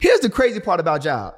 Here's 0.00 0.20
the 0.20 0.30
crazy 0.30 0.60
part 0.60 0.80
about 0.80 1.02
job. 1.02 1.34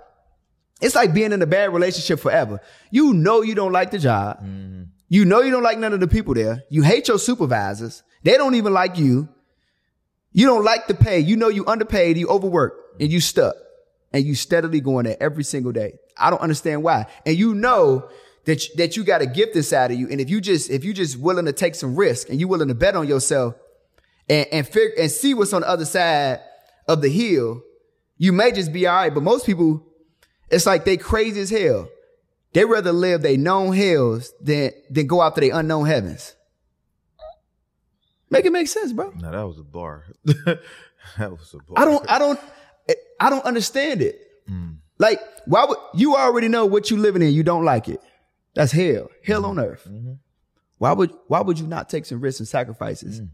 It's 0.81 0.95
like 0.95 1.13
being 1.13 1.33
in 1.33 1.43
a 1.43 1.47
bad 1.47 1.73
relationship 1.73 2.21
forever. 2.21 2.61
You 2.91 3.13
know 3.13 3.43
you 3.43 3.55
don't 3.55 3.73
like 3.73 3.91
the 3.91 3.99
job. 3.99 4.39
Mm-hmm. 4.39 4.85
You 5.09 5.25
know 5.25 5.41
you 5.41 5.51
don't 5.51 5.63
like 5.63 5.79
none 5.79 5.93
of 5.93 6.01
the 6.01 6.09
people 6.09 6.35
there. 6.35 6.65
You 6.71 6.83
hate 6.83 7.09
your 7.09 7.19
supervisors. 7.19 8.03
They 8.23 8.37
don't 8.37 8.55
even 8.55 8.73
like 8.73 8.97
you. 8.97 9.29
You 10.33 10.47
don't 10.47 10.65
like 10.65 10.87
the 10.87 10.95
pay. 10.95 11.21
You 11.21 11.37
know 11.37 11.49
you 11.49 11.67
underpaid, 11.67 12.17
you 12.17 12.29
overworked, 12.29 13.01
and 13.01 13.11
you 13.11 13.21
stuck. 13.21 13.57
And 14.13 14.25
you 14.25 14.35
steadily 14.35 14.81
going 14.81 15.05
there 15.05 15.17
every 15.21 15.45
single 15.45 15.73
day. 15.73 15.99
I 16.17 16.31
don't 16.31 16.41
understand 16.41 16.83
why. 16.83 17.07
And 17.25 17.37
you 17.37 17.55
know 17.55 18.09
that, 18.45 18.63
that 18.77 18.97
you 18.97 19.05
got 19.05 19.23
a 19.23 19.27
gift 19.27 19.55
inside 19.55 19.93
of 19.93 19.99
you. 19.99 20.09
And 20.09 20.21
if 20.21 20.31
you 20.31 20.41
just, 20.41 20.71
if 20.71 20.85
you 20.85 20.93
just 20.93 21.17
willing 21.17 21.45
to 21.45 21.53
take 21.53 21.75
some 21.75 21.95
risk 21.95 22.29
and 22.29 22.41
you 22.41 22.49
willing 22.49 22.69
to 22.69 22.75
bet 22.75 22.97
on 22.97 23.07
yourself 23.07 23.55
and, 24.29 24.47
and 24.51 24.67
figure, 24.67 24.95
and 24.99 25.11
see 25.11 25.35
what's 25.35 25.53
on 25.53 25.61
the 25.61 25.69
other 25.69 25.85
side 25.85 26.41
of 26.89 27.03
the 27.03 27.09
hill, 27.09 27.63
you 28.21 28.35
may 28.35 28.53
just 28.53 28.71
be 28.71 28.87
all 28.87 28.97
right. 28.97 29.13
But 29.13 29.23
most 29.23 29.47
people, 29.47 29.83
it's 30.51 30.67
like 30.67 30.85
they 30.85 30.99
crazy 30.99 31.41
as 31.41 31.49
hell. 31.49 31.89
They 32.53 32.67
rather 32.67 32.93
live 32.93 33.23
their 33.23 33.39
known 33.39 33.75
hells 33.75 34.35
than, 34.43 34.73
than 34.91 35.07
go 35.07 35.23
after 35.23 35.41
their 35.41 35.59
unknown 35.59 35.87
heavens. 35.87 36.35
Make 38.29 38.45
it 38.45 38.53
make 38.53 38.69
sense, 38.69 38.93
bro. 38.93 39.11
No, 39.17 39.31
that 39.31 39.43
was 39.43 39.59
a 39.59 39.65
bar. 39.65 40.05
that 40.25 40.61
was 41.19 41.55
a 41.55 41.63
bar. 41.65 41.79
I 41.79 41.85
don't, 41.87 42.11
I 42.11 42.19
don't, 42.19 42.41
I 43.19 43.31
don't 43.31 43.45
understand 43.47 44.03
it. 44.03 44.21
Mm. 44.49 44.77
Like, 44.99 45.19
why 45.47 45.65
would 45.65 45.79
you 45.95 46.15
already 46.15 46.49
know 46.49 46.67
what 46.67 46.91
you 46.91 46.99
living 46.99 47.23
in? 47.23 47.33
You 47.33 47.43
don't 47.43 47.65
like 47.65 47.89
it. 47.89 48.03
That's 48.53 48.71
hell, 48.71 49.09
hell 49.25 49.43
mm-hmm. 49.43 49.59
on 49.59 49.65
earth. 49.65 49.89
Mm-hmm. 49.91 50.13
Why 50.77 50.93
would 50.93 51.13
why 51.27 51.41
would 51.41 51.59
you 51.59 51.67
not 51.67 51.89
take 51.89 52.05
some 52.05 52.21
risks 52.21 52.41
and 52.41 52.49
sacrifices 52.49 53.23
mm. 53.23 53.31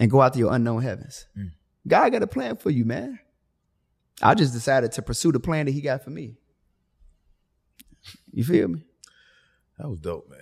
and 0.00 0.10
go 0.10 0.20
out 0.20 0.32
to 0.32 0.38
your 0.40 0.52
unknown 0.52 0.82
heavens? 0.82 1.26
Mm. 1.38 1.52
God 1.86 2.12
got 2.12 2.22
a 2.22 2.26
plan 2.26 2.56
for 2.56 2.70
you, 2.70 2.84
man. 2.84 3.20
I 4.20 4.34
just 4.34 4.52
decided 4.52 4.92
to 4.92 5.02
pursue 5.02 5.32
the 5.32 5.40
plan 5.40 5.66
that 5.66 5.72
he 5.72 5.80
got 5.80 6.02
for 6.02 6.10
me. 6.10 6.34
You 8.32 8.44
feel 8.44 8.68
me? 8.68 8.82
That 9.78 9.88
was 9.88 10.00
dope, 10.00 10.28
man. 10.28 10.38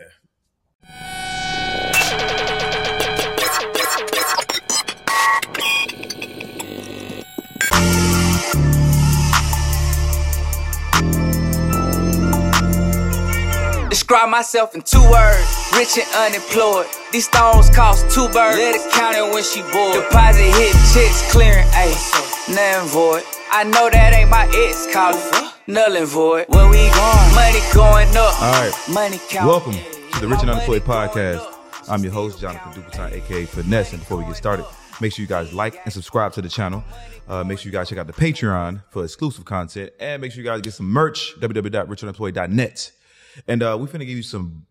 Describe 13.91 14.31
myself 14.31 14.75
in 14.75 14.83
two 14.83 15.03
words, 15.11 15.71
rich 15.77 15.99
and 15.99 16.07
unemployed. 16.15 16.87
These 17.13 17.27
stones 17.27 17.69
cost 17.71 18.09
two 18.11 18.27
birds. 18.29 18.57
Let 18.57 18.77
it 18.77 18.93
count 18.93 19.17
it 19.17 19.35
when 19.35 19.43
she 19.43 19.61
bored. 19.73 20.03
Deposit 20.03 20.43
hit 20.43 20.73
checks 20.95 21.31
clearing, 21.31 21.67
ayy, 21.69 22.55
nothing 22.55 22.89
void. 22.89 23.36
I 23.57 23.63
know 23.63 23.89
that 23.89 24.13
ain't 24.13 24.29
my 24.29 24.45
ex 24.55 24.87
calling. 24.93 25.51
Null 25.67 25.97
and 25.97 26.07
void. 26.07 26.45
Where 26.51 26.69
we 26.69 26.77
going? 26.93 27.35
Money 27.35 27.61
going 27.73 28.15
up. 28.15 28.43
All 28.43 28.53
right. 28.53 28.75
Money 28.93 29.19
count. 29.31 29.49
Welcome 29.49 29.73
to 29.73 30.21
the 30.21 30.29
Rich 30.29 30.41
and 30.43 30.51
Unemployed 30.51 30.83
podcast. 30.83 31.43
I'm 31.89 32.03
your 32.03 32.13
host, 32.13 32.39
Jonathan 32.39 32.75
Duperton, 32.75 33.13
aka 33.13 33.47
Finesse. 33.47 33.95
And 33.95 34.01
before 34.03 34.19
we 34.19 34.25
get 34.25 34.37
started, 34.37 34.67
make 35.01 35.15
sure 35.15 35.23
you 35.23 35.27
guys 35.27 35.55
like 35.55 35.81
and 35.85 35.91
subscribe 35.91 36.35
to 36.35 36.43
the 36.43 36.51
channel. 36.51 36.85
Uh, 37.29 37.45
make 37.45 37.59
sure 37.59 37.73
you 37.73 37.73
guys 37.73 37.89
check 37.89 37.97
out 37.97 38.07
the 38.07 38.13
Patreon 38.13 38.83
for 38.91 39.05
exclusive 39.05 39.47
content. 39.47 39.91
And 40.01 40.21
make 40.21 40.33
sure 40.33 40.45
you 40.45 40.51
guys 40.51 40.61
get 40.61 40.75
some 40.75 40.91
merch, 40.91 41.33
www.richunemployed.net. 41.41 42.93
And 43.49 43.63
uh, 43.63 43.79
we're 43.81 43.87
finna 43.87 44.01
give 44.01 44.19
you 44.19 44.23
some 44.23 44.67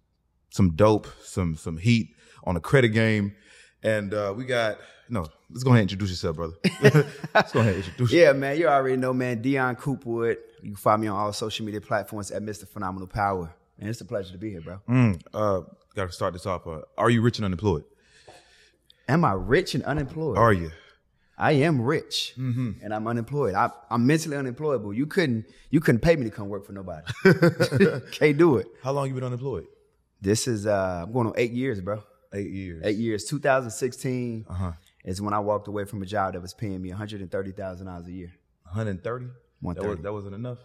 some 0.52 0.76
dope, 0.76 1.08
some 1.24 1.56
some 1.56 1.78
heat 1.78 2.10
on 2.44 2.54
the 2.54 2.62
credit 2.62 2.90
game. 2.90 3.34
And 3.82 4.14
uh, 4.14 4.36
we 4.38 4.46
got 4.46 4.78
no, 5.10 5.26
let's 5.50 5.64
go 5.64 5.72
ahead 5.72 5.82
and 5.82 5.92
introduce 5.92 6.10
yourself, 6.10 6.36
brother. 6.36 6.56
let's 7.34 7.52
go 7.52 7.60
ahead 7.60 7.76
and 7.76 7.84
introduce 7.84 8.12
Yeah, 8.12 8.34
man, 8.34 8.58
you 8.58 8.68
already 8.68 8.98
know, 8.98 9.14
man. 9.14 9.42
Dion 9.42 9.76
Coopwood. 9.76 10.38
You 10.62 10.72
can 10.72 10.76
find 10.76 11.02
me 11.02 11.08
on 11.08 11.16
all 11.16 11.34
social 11.34 11.66
media 11.66 11.82
platforms 11.82 12.32
at 12.32 12.42
Mr. 12.42 12.68
Phenomenal 12.68 13.08
Power. 13.08 13.54
And 13.80 13.90
it's 13.90 14.02
a 14.02 14.06
pleasure 14.06 14.32
to 14.32 14.38
be 14.38 14.52
here, 14.52 14.62
bro. 14.62 14.80
Mm, 14.88 15.22
uh, 15.34 15.62
gotta 15.96 16.12
start 16.12 16.34
this 16.34 16.46
off. 16.46 16.66
Uh, 16.66 16.82
are 16.98 17.10
you 17.10 17.22
rich 17.22 17.38
and 17.38 17.46
unemployed? 17.46 17.84
Am 19.08 19.24
I 19.26 19.34
rich 19.34 19.76
and 19.76 19.84
unemployed? 19.84 20.38
Are 20.38 20.54
you? 20.54 20.72
I 21.38 21.52
am 21.52 21.82
rich 21.82 22.34
mm-hmm. 22.38 22.72
and 22.82 22.94
I'm 22.94 23.08
unemployed. 23.08 23.56
I, 23.56 23.70
am 23.92 24.08
mentally 24.08 24.38
unemployable. 24.38 24.94
You 24.94 25.06
couldn't 25.06 25.46
you 25.70 25.82
couldn't 25.82 26.00
pay 26.00 26.16
me 26.16 26.24
to 26.24 26.30
come 26.30 26.48
work 26.48 26.66
for 26.66 26.72
nobody. 26.72 27.06
Can't 28.12 28.38
do 28.38 28.58
it. 28.58 28.68
How 28.82 28.94
long 28.94 29.08
you 29.08 29.14
been 29.14 29.24
unemployed? 29.24 29.68
This 30.22 30.48
is 30.48 30.66
uh, 30.66 31.04
I'm 31.06 31.12
going 31.12 31.28
on 31.28 31.34
eight 31.36 31.52
years, 31.52 31.82
bro. 31.82 32.04
Eight 32.34 32.52
years. 32.52 32.82
Eight 32.86 32.98
years. 32.98 33.26
2016 33.26 34.46
uh-huh. 34.50 34.72
Is 35.06 35.22
when 35.22 35.34
I 35.34 35.40
walked 35.40 35.68
away 35.68 35.86
from 35.86 36.02
a 36.02 36.06
job 36.06 36.34
that 36.34 36.42
was 36.42 36.54
paying 36.54 36.82
me 36.82 36.90
130 36.90 37.52
thousand 37.52 37.88
dollars 37.88 38.08
a 38.08 38.12
year. 38.12 38.34
130. 38.64 39.28
130. 39.62 39.82
That, 39.82 39.90
was, 39.90 40.04
that 40.04 40.14
wasn't 40.14 40.36
enough. 40.36 40.58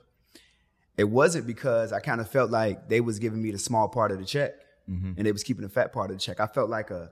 It 0.96 1.04
wasn't 1.04 1.46
because 1.46 1.92
I 1.92 2.00
kind 2.00 2.20
of 2.20 2.28
felt 2.28 2.50
like 2.50 2.88
they 2.88 3.00
was 3.00 3.18
giving 3.18 3.40
me 3.40 3.50
the 3.50 3.58
small 3.58 3.88
part 3.88 4.10
of 4.10 4.18
the 4.18 4.24
check, 4.24 4.54
mm-hmm. 4.88 5.12
and 5.16 5.26
they 5.26 5.32
was 5.32 5.42
keeping 5.42 5.62
the 5.62 5.68
fat 5.68 5.92
part 5.92 6.10
of 6.10 6.16
the 6.16 6.20
check. 6.20 6.40
I 6.40 6.46
felt 6.46 6.68
like 6.68 6.90
a, 6.90 7.10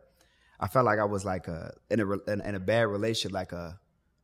I 0.58 0.66
felt 0.66 0.86
like 0.86 0.98
I 0.98 1.04
was 1.04 1.24
like 1.24 1.48
a 1.48 1.74
in 1.90 2.00
a 2.00 2.10
in, 2.30 2.40
in 2.40 2.54
a 2.54 2.60
bad 2.60 2.88
relationship, 2.88 3.32
like 3.32 3.52
a 3.52 3.78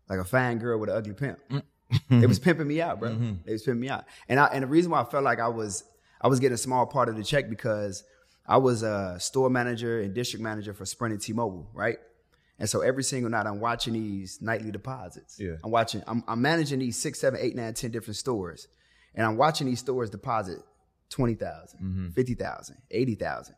like 0.09 0.19
a 0.19 0.25
fine 0.25 0.59
girl 0.59 0.78
with 0.81 0.91
an 0.91 0.97
ugly 0.97 1.15
pimp. 1.15 1.38
Mm-hmm. 1.50 2.22
It 2.22 2.26
was 2.26 2.38
pimping 2.38 2.66
me 2.66 2.81
out, 2.81 2.98
bro. 2.98 3.10
Mm-hmm. 3.10 3.48
It 3.48 3.53
was 3.53 3.62
pimping 3.62 3.81
me 3.81 3.88
out, 3.88 4.04
and 4.28 4.41
I, 4.41 4.47
and 4.47 4.65
the 4.65 4.66
reason 4.66 4.91
why 4.91 5.00
I 5.00 5.04
felt 5.04 5.25
like 5.25 5.38
I 5.38 5.48
was 5.48 5.84
I 6.21 6.28
was 6.28 6.41
getting 6.41 6.54
a 6.54 6.59
small 6.59 6.86
part 6.86 7.09
of 7.09 7.16
the 7.16 7.22
check 7.22 7.48
because 7.48 8.03
I 8.47 8.56
was 8.56 8.82
a 8.82 9.16
store 9.21 9.50
manager 9.50 10.00
and 10.00 10.15
district 10.15 10.42
manager 10.42 10.75
for 10.75 10.84
Sprint 10.84 11.12
and 11.12 11.22
T-Mobile, 11.22 11.71
right? 11.72 11.98
And 12.59 12.69
so 12.69 12.81
every 12.81 13.03
single 13.03 13.31
night 13.31 13.47
I'm 13.47 13.60
watching 13.60 13.94
these 13.94 14.41
nightly 14.41 14.70
deposits. 14.70 15.38
Yeah. 15.41 15.56
I'm 15.65 15.70
watching, 15.70 16.03
I'm, 16.06 16.22
I'm 16.28 16.41
managing 16.41 16.78
these 16.78 16.97
six, 16.97 17.20
seven, 17.20 17.41
eight, 17.42 17.56
nine, 17.56 17.75
ten 17.75 17.91
different 17.91 18.16
stores. 18.16 18.69
And 19.15 19.26
I'm 19.26 19.37
watching 19.37 19.66
these 19.66 19.81
stores 19.81 20.10
deposit 20.10 20.59
20,000, 21.10 21.81
mm-hmm. 21.81 22.10
50,000, 22.10 22.76
80,000 22.91 23.54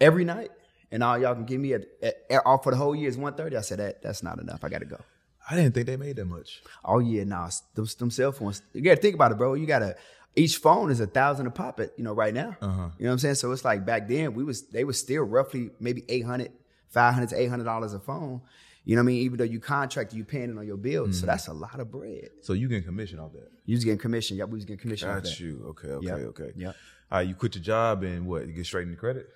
every 0.00 0.24
night. 0.24 0.50
And 0.90 1.02
all 1.02 1.18
y'all 1.18 1.34
can 1.34 1.44
give 1.44 1.60
me 1.60 1.72
a, 1.72 1.80
a, 2.02 2.12
a, 2.30 2.36
off 2.44 2.62
for 2.62 2.70
the 2.70 2.76
whole 2.76 2.94
year 2.94 3.08
is 3.08 3.16
130. 3.16 3.56
I 3.56 3.60
said 3.60 3.78
that 3.80 4.02
that's 4.02 4.22
not 4.22 4.38
enough. 4.38 4.62
I 4.62 4.68
got 4.68 4.78
to 4.78 4.84
go. 4.84 5.00
I 5.48 5.56
didn't 5.56 5.74
think 5.74 5.86
they 5.86 5.96
made 5.96 6.16
that 6.16 6.24
much. 6.26 6.62
Oh 6.84 6.98
yeah, 6.98 7.24
nah. 7.24 7.50
Them, 7.74 7.86
them 7.98 8.10
cell 8.10 8.32
phones. 8.32 8.62
You 8.72 8.82
got 8.82 8.96
to 8.96 9.00
think 9.00 9.14
about 9.14 9.32
it, 9.32 9.38
bro. 9.38 9.54
You 9.54 9.66
got 9.66 9.80
to 9.80 9.96
each 10.36 10.58
phone 10.58 10.90
is 10.90 11.00
a 11.00 11.06
thousand 11.06 11.46
a 11.46 11.50
pop 11.50 11.80
it, 11.80 11.94
you 11.96 12.04
know, 12.04 12.12
right 12.12 12.34
now. 12.34 12.56
Uh-huh. 12.60 12.90
You 12.98 13.04
know 13.04 13.10
what 13.10 13.12
I'm 13.12 13.18
saying? 13.18 13.36
So 13.36 13.50
it's 13.52 13.64
like 13.64 13.86
back 13.86 14.06
then 14.06 14.34
we 14.34 14.44
was 14.44 14.68
they 14.68 14.84
was 14.84 15.00
still 15.00 15.22
roughly 15.22 15.70
maybe 15.80 16.04
800, 16.08 16.52
500 16.96 17.28
to 17.28 17.40
800 17.40 17.64
dollars 17.64 17.92
a 17.92 18.00
phone. 18.00 18.40
You 18.84 18.96
know 18.96 19.02
what 19.02 19.06
I 19.06 19.12
mean? 19.12 19.22
Even 19.22 19.36
though 19.36 19.44
you 19.44 19.60
contract, 19.60 20.14
you 20.14 20.24
paying 20.24 20.50
it 20.50 20.56
on 20.56 20.66
your 20.66 20.78
bills. 20.78 21.08
Mm-hmm. 21.08 21.20
So 21.20 21.26
that's 21.26 21.48
a 21.48 21.52
lot 21.52 21.78
of 21.78 21.90
bread. 21.90 22.30
So 22.40 22.54
you 22.54 22.68
getting 22.68 22.84
commission 22.84 23.18
off 23.18 23.32
that? 23.32 23.50
You 23.66 23.74
was 23.74 23.84
getting 23.84 23.98
commission. 23.98 24.38
Yep, 24.38 24.48
we 24.48 24.54
was 24.54 24.64
getting 24.64 24.80
commission 24.80 25.08
Got 25.08 25.18
off 25.18 25.22
that. 25.24 25.40
you. 25.40 25.62
Okay, 25.70 25.88
okay, 25.88 26.06
yep. 26.06 26.18
okay. 26.18 26.52
Yeah. 26.56 26.68
All 26.68 27.18
right, 27.18 27.28
you 27.28 27.34
quit 27.34 27.54
your 27.54 27.64
job 27.64 28.02
and 28.02 28.26
what? 28.26 28.46
You 28.46 28.54
get 28.54 28.64
straight 28.64 28.86
into 28.86 28.96
credit? 28.96 29.28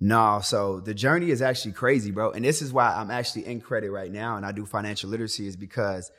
No, 0.00 0.40
so 0.42 0.80
the 0.80 0.94
journey 0.94 1.30
is 1.30 1.42
actually 1.42 1.72
crazy, 1.72 2.10
bro. 2.10 2.30
And 2.30 2.44
this 2.44 2.62
is 2.62 2.72
why 2.72 2.94
I'm 2.94 3.10
actually 3.10 3.46
in 3.46 3.60
credit 3.60 3.90
right 3.90 4.10
now 4.10 4.36
and 4.36 4.46
I 4.46 4.52
do 4.52 4.64
financial 4.64 5.10
literacy 5.10 5.46
is 5.46 5.54
because 5.54 6.10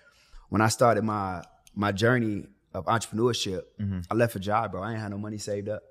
when 0.50 0.62
I 0.62 0.68
started 0.68 1.04
my 1.04 1.44
my 1.74 1.92
journey 1.92 2.46
of 2.74 2.86
entrepreneurship, 2.86 3.64
mm-hmm. 3.82 4.02
I 4.12 4.14
left 4.14 4.36
a 4.36 4.40
job, 4.40 4.74
bro. 4.74 4.84
I 4.84 4.92
ain't 4.92 5.02
had 5.02 5.10
no 5.10 5.18
money 5.18 5.40
saved 5.40 5.70
up. 5.70 5.82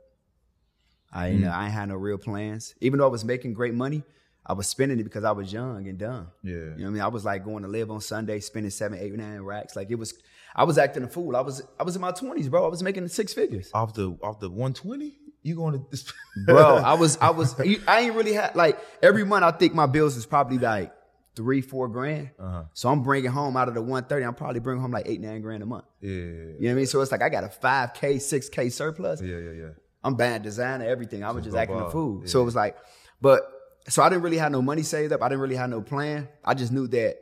I 1.12 1.28
ain't, 1.28 1.40
mm-hmm. 1.40 1.52
I 1.52 1.64
ain't 1.64 1.72
had 1.72 1.88
no 1.88 1.96
real 1.96 2.18
plans. 2.18 2.74
Even 2.80 2.98
though 2.98 3.06
I 3.06 3.10
was 3.10 3.24
making 3.24 3.54
great 3.54 3.74
money, 3.74 4.04
I 4.44 4.54
was 4.54 4.68
spending 4.68 4.98
it 4.98 5.04
because 5.04 5.24
I 5.24 5.30
was 5.30 5.52
young 5.52 5.86
and 5.86 5.98
dumb. 5.98 6.28
Yeah. 6.42 6.52
You 6.52 6.60
know 6.60 6.74
what 6.74 6.86
I 6.86 6.90
mean? 6.90 7.02
I 7.02 7.08
was 7.08 7.24
like 7.24 7.44
going 7.44 7.62
to 7.62 7.68
live 7.68 7.90
on 7.90 8.00
Sunday, 8.00 8.40
spending 8.40 8.70
seven, 8.70 8.98
eight, 8.98 9.12
nine 9.12 9.40
racks. 9.42 9.76
Like 9.76 9.90
it 9.90 9.94
was, 9.94 10.14
I 10.54 10.64
was 10.64 10.78
acting 10.78 11.04
a 11.04 11.08
fool. 11.08 11.36
I 11.36 11.40
was, 11.40 11.62
I 11.78 11.84
was 11.84 11.94
in 11.94 12.02
my 12.02 12.10
twenties, 12.10 12.48
bro. 12.48 12.64
I 12.64 12.68
was 12.68 12.82
making 12.82 13.06
six 13.08 13.32
figures. 13.32 13.70
Off 13.72 13.94
the, 13.94 14.16
off 14.22 14.40
the 14.40 14.48
120? 14.48 15.12
You 15.44 15.56
going 15.56 15.74
to 15.74 15.86
this? 15.90 16.12
bro, 16.44 16.76
I 16.84 16.94
was, 16.94 17.18
I 17.18 17.30
was, 17.30 17.58
I 17.60 18.00
ain't 18.00 18.14
really 18.14 18.32
had, 18.32 18.56
like 18.56 18.78
every 19.02 19.24
month 19.24 19.44
I 19.44 19.52
think 19.52 19.74
my 19.74 19.86
bills 19.86 20.16
is 20.16 20.26
probably 20.26 20.58
like 20.58 20.92
three, 21.36 21.60
four 21.60 21.86
grand. 21.88 22.30
Uh-huh. 22.38 22.64
So 22.74 22.88
I'm 22.88 23.02
bringing 23.02 23.30
home 23.30 23.56
out 23.56 23.68
of 23.68 23.74
the 23.74 23.80
130, 23.80 24.24
I'm 24.24 24.34
probably 24.34 24.60
bringing 24.60 24.82
home 24.82 24.90
like 24.90 25.08
eight, 25.08 25.20
nine 25.20 25.40
grand 25.40 25.62
a 25.62 25.66
month. 25.66 25.84
Yeah, 26.00 26.10
yeah, 26.10 26.16
yeah. 26.16 26.22
You 26.22 26.32
know 26.32 26.56
what 26.58 26.70
I 26.70 26.74
mean? 26.74 26.86
So 26.86 27.00
it's 27.00 27.12
like 27.12 27.22
I 27.22 27.28
got 27.28 27.44
a 27.44 27.48
5K, 27.48 28.16
6K 28.16 28.72
surplus. 28.72 29.22
Yeah, 29.22 29.38
yeah, 29.38 29.50
yeah. 29.52 29.68
I'm 30.04 30.16
bad 30.16 30.42
designer, 30.42 30.84
everything. 30.84 31.22
I 31.22 31.30
was 31.30 31.44
just, 31.44 31.54
just 31.54 31.60
acting 31.62 31.78
a 31.78 31.90
fool. 31.90 32.22
Yeah. 32.22 32.28
So 32.28 32.42
it 32.42 32.44
was 32.44 32.56
like, 32.56 32.76
but 33.20 33.51
so 33.88 34.02
I 34.02 34.08
didn't 34.08 34.22
really 34.22 34.38
have 34.38 34.52
no 34.52 34.62
money 34.62 34.82
saved 34.82 35.12
up. 35.12 35.22
I 35.22 35.28
didn't 35.28 35.40
really 35.40 35.56
have 35.56 35.70
no 35.70 35.80
plan. 35.82 36.28
I 36.44 36.54
just 36.54 36.72
knew 36.72 36.86
that 36.88 37.16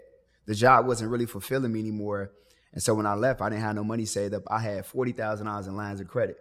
the 0.46 0.54
job 0.54 0.86
wasn't 0.86 1.10
really 1.10 1.26
fulfilling 1.26 1.72
me 1.72 1.80
anymore. 1.80 2.32
And 2.72 2.82
so 2.82 2.94
when 2.94 3.06
I 3.06 3.14
left, 3.14 3.40
I 3.40 3.48
didn't 3.48 3.62
have 3.62 3.74
no 3.74 3.84
money 3.84 4.04
saved 4.04 4.34
up. 4.34 4.44
I 4.48 4.60
had 4.60 4.86
forty 4.86 5.12
thousand 5.12 5.46
dollars 5.46 5.66
in 5.66 5.76
lines 5.76 6.00
of 6.00 6.08
credit. 6.08 6.38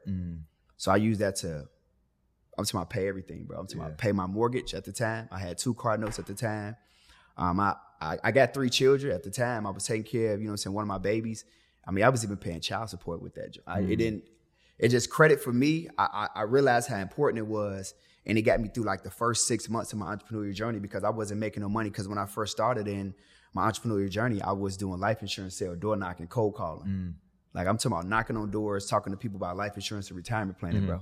So 0.78 0.92
I 0.92 0.98
used 0.98 1.22
that 1.22 1.36
to 1.38 1.68
I'm 2.58 2.66
talking 2.66 2.80
about 2.80 2.90
pay 2.90 3.08
everything, 3.08 3.46
bro. 3.46 3.60
I'm 3.60 3.68
talking 3.68 3.82
about 3.82 3.98
pay 3.98 4.12
my 4.12 4.28
mortgage 4.28 4.74
at 4.74 4.84
the 4.84 4.92
time. 4.92 5.30
I 5.32 5.40
had 5.40 5.58
two 5.58 5.74
car 5.74 5.98
notes 5.98 6.20
at 6.20 6.26
the 6.26 6.34
time. 6.34 6.76
Um, 7.38 7.60
I, 7.60 7.76
I 8.02 8.18
I 8.26 8.32
got 8.32 8.54
three 8.54 8.70
children 8.70 9.14
at 9.14 9.24
the 9.24 9.32
time. 9.32 9.66
I 9.66 9.72
was 9.72 9.86
taking 9.86 10.04
care 10.04 10.34
of, 10.34 10.42
you 10.42 10.48
know 10.48 10.52
what 10.52 10.54
I'm 10.54 10.58
saying, 10.58 10.74
one 10.74 10.84
of 10.84 10.88
my 10.88 10.98
babies. 10.98 11.46
I 11.88 11.92
mean, 11.92 12.04
I 12.04 12.10
was 12.10 12.24
even 12.24 12.38
paying 12.38 12.60
child 12.60 12.90
support 12.90 13.22
with 13.22 13.36
that. 13.36 13.54
Job. 13.54 13.64
I, 13.66 13.80
It 13.80 13.96
didn't, 13.96 14.24
it 14.78 14.90
just 14.90 15.10
credit 15.10 15.42
for 15.42 15.52
me. 15.54 15.88
I, 15.98 16.28
I, 16.36 16.42
I 16.42 16.44
realized 16.44 16.90
how 16.90 16.98
important 16.98 17.40
it 17.40 17.48
was. 17.48 17.94
And 18.26 18.38
it 18.38 18.44
got 18.44 18.60
me 18.60 18.70
through 18.70 18.84
like 18.84 19.04
the 19.04 19.10
first 19.10 19.48
six 19.48 19.70
months 19.70 19.94
of 19.94 20.00
my 20.00 20.16
entrepreneurial 20.16 20.54
journey 20.54 20.80
because 20.80 21.04
I 21.04 21.10
wasn't 21.10 21.40
making 21.40 21.62
no 21.62 21.70
money. 21.70 21.90
Because 21.90 22.08
when 22.08 22.18
I 22.18 22.26
first 22.26 22.52
started 22.52 22.88
in 22.88 23.14
my 23.54 23.70
entrepreneurial 23.70 24.10
journey, 24.10 24.42
I 24.42 24.52
was 24.52 24.78
doing 24.78 25.00
life 25.00 25.22
insurance 25.22 25.56
sale, 25.56 25.76
door 25.76 25.96
knocking, 25.96 26.28
cold 26.28 26.56
calling. 26.56 26.88
Mm. 26.88 27.14
Like 27.54 27.68
I'm 27.68 27.78
talking 27.78 27.94
about 27.94 28.08
knocking 28.08 28.38
on 28.38 28.52
doors, 28.52 28.86
talking 28.86 29.12
to 29.12 29.18
people 29.18 29.38
about 29.38 29.58
life 29.58 29.76
insurance 29.76 30.10
and 30.10 30.18
retirement 30.18 30.60
planning, 30.60 30.82
mm-hmm. 30.82 30.92
bro. 30.92 31.02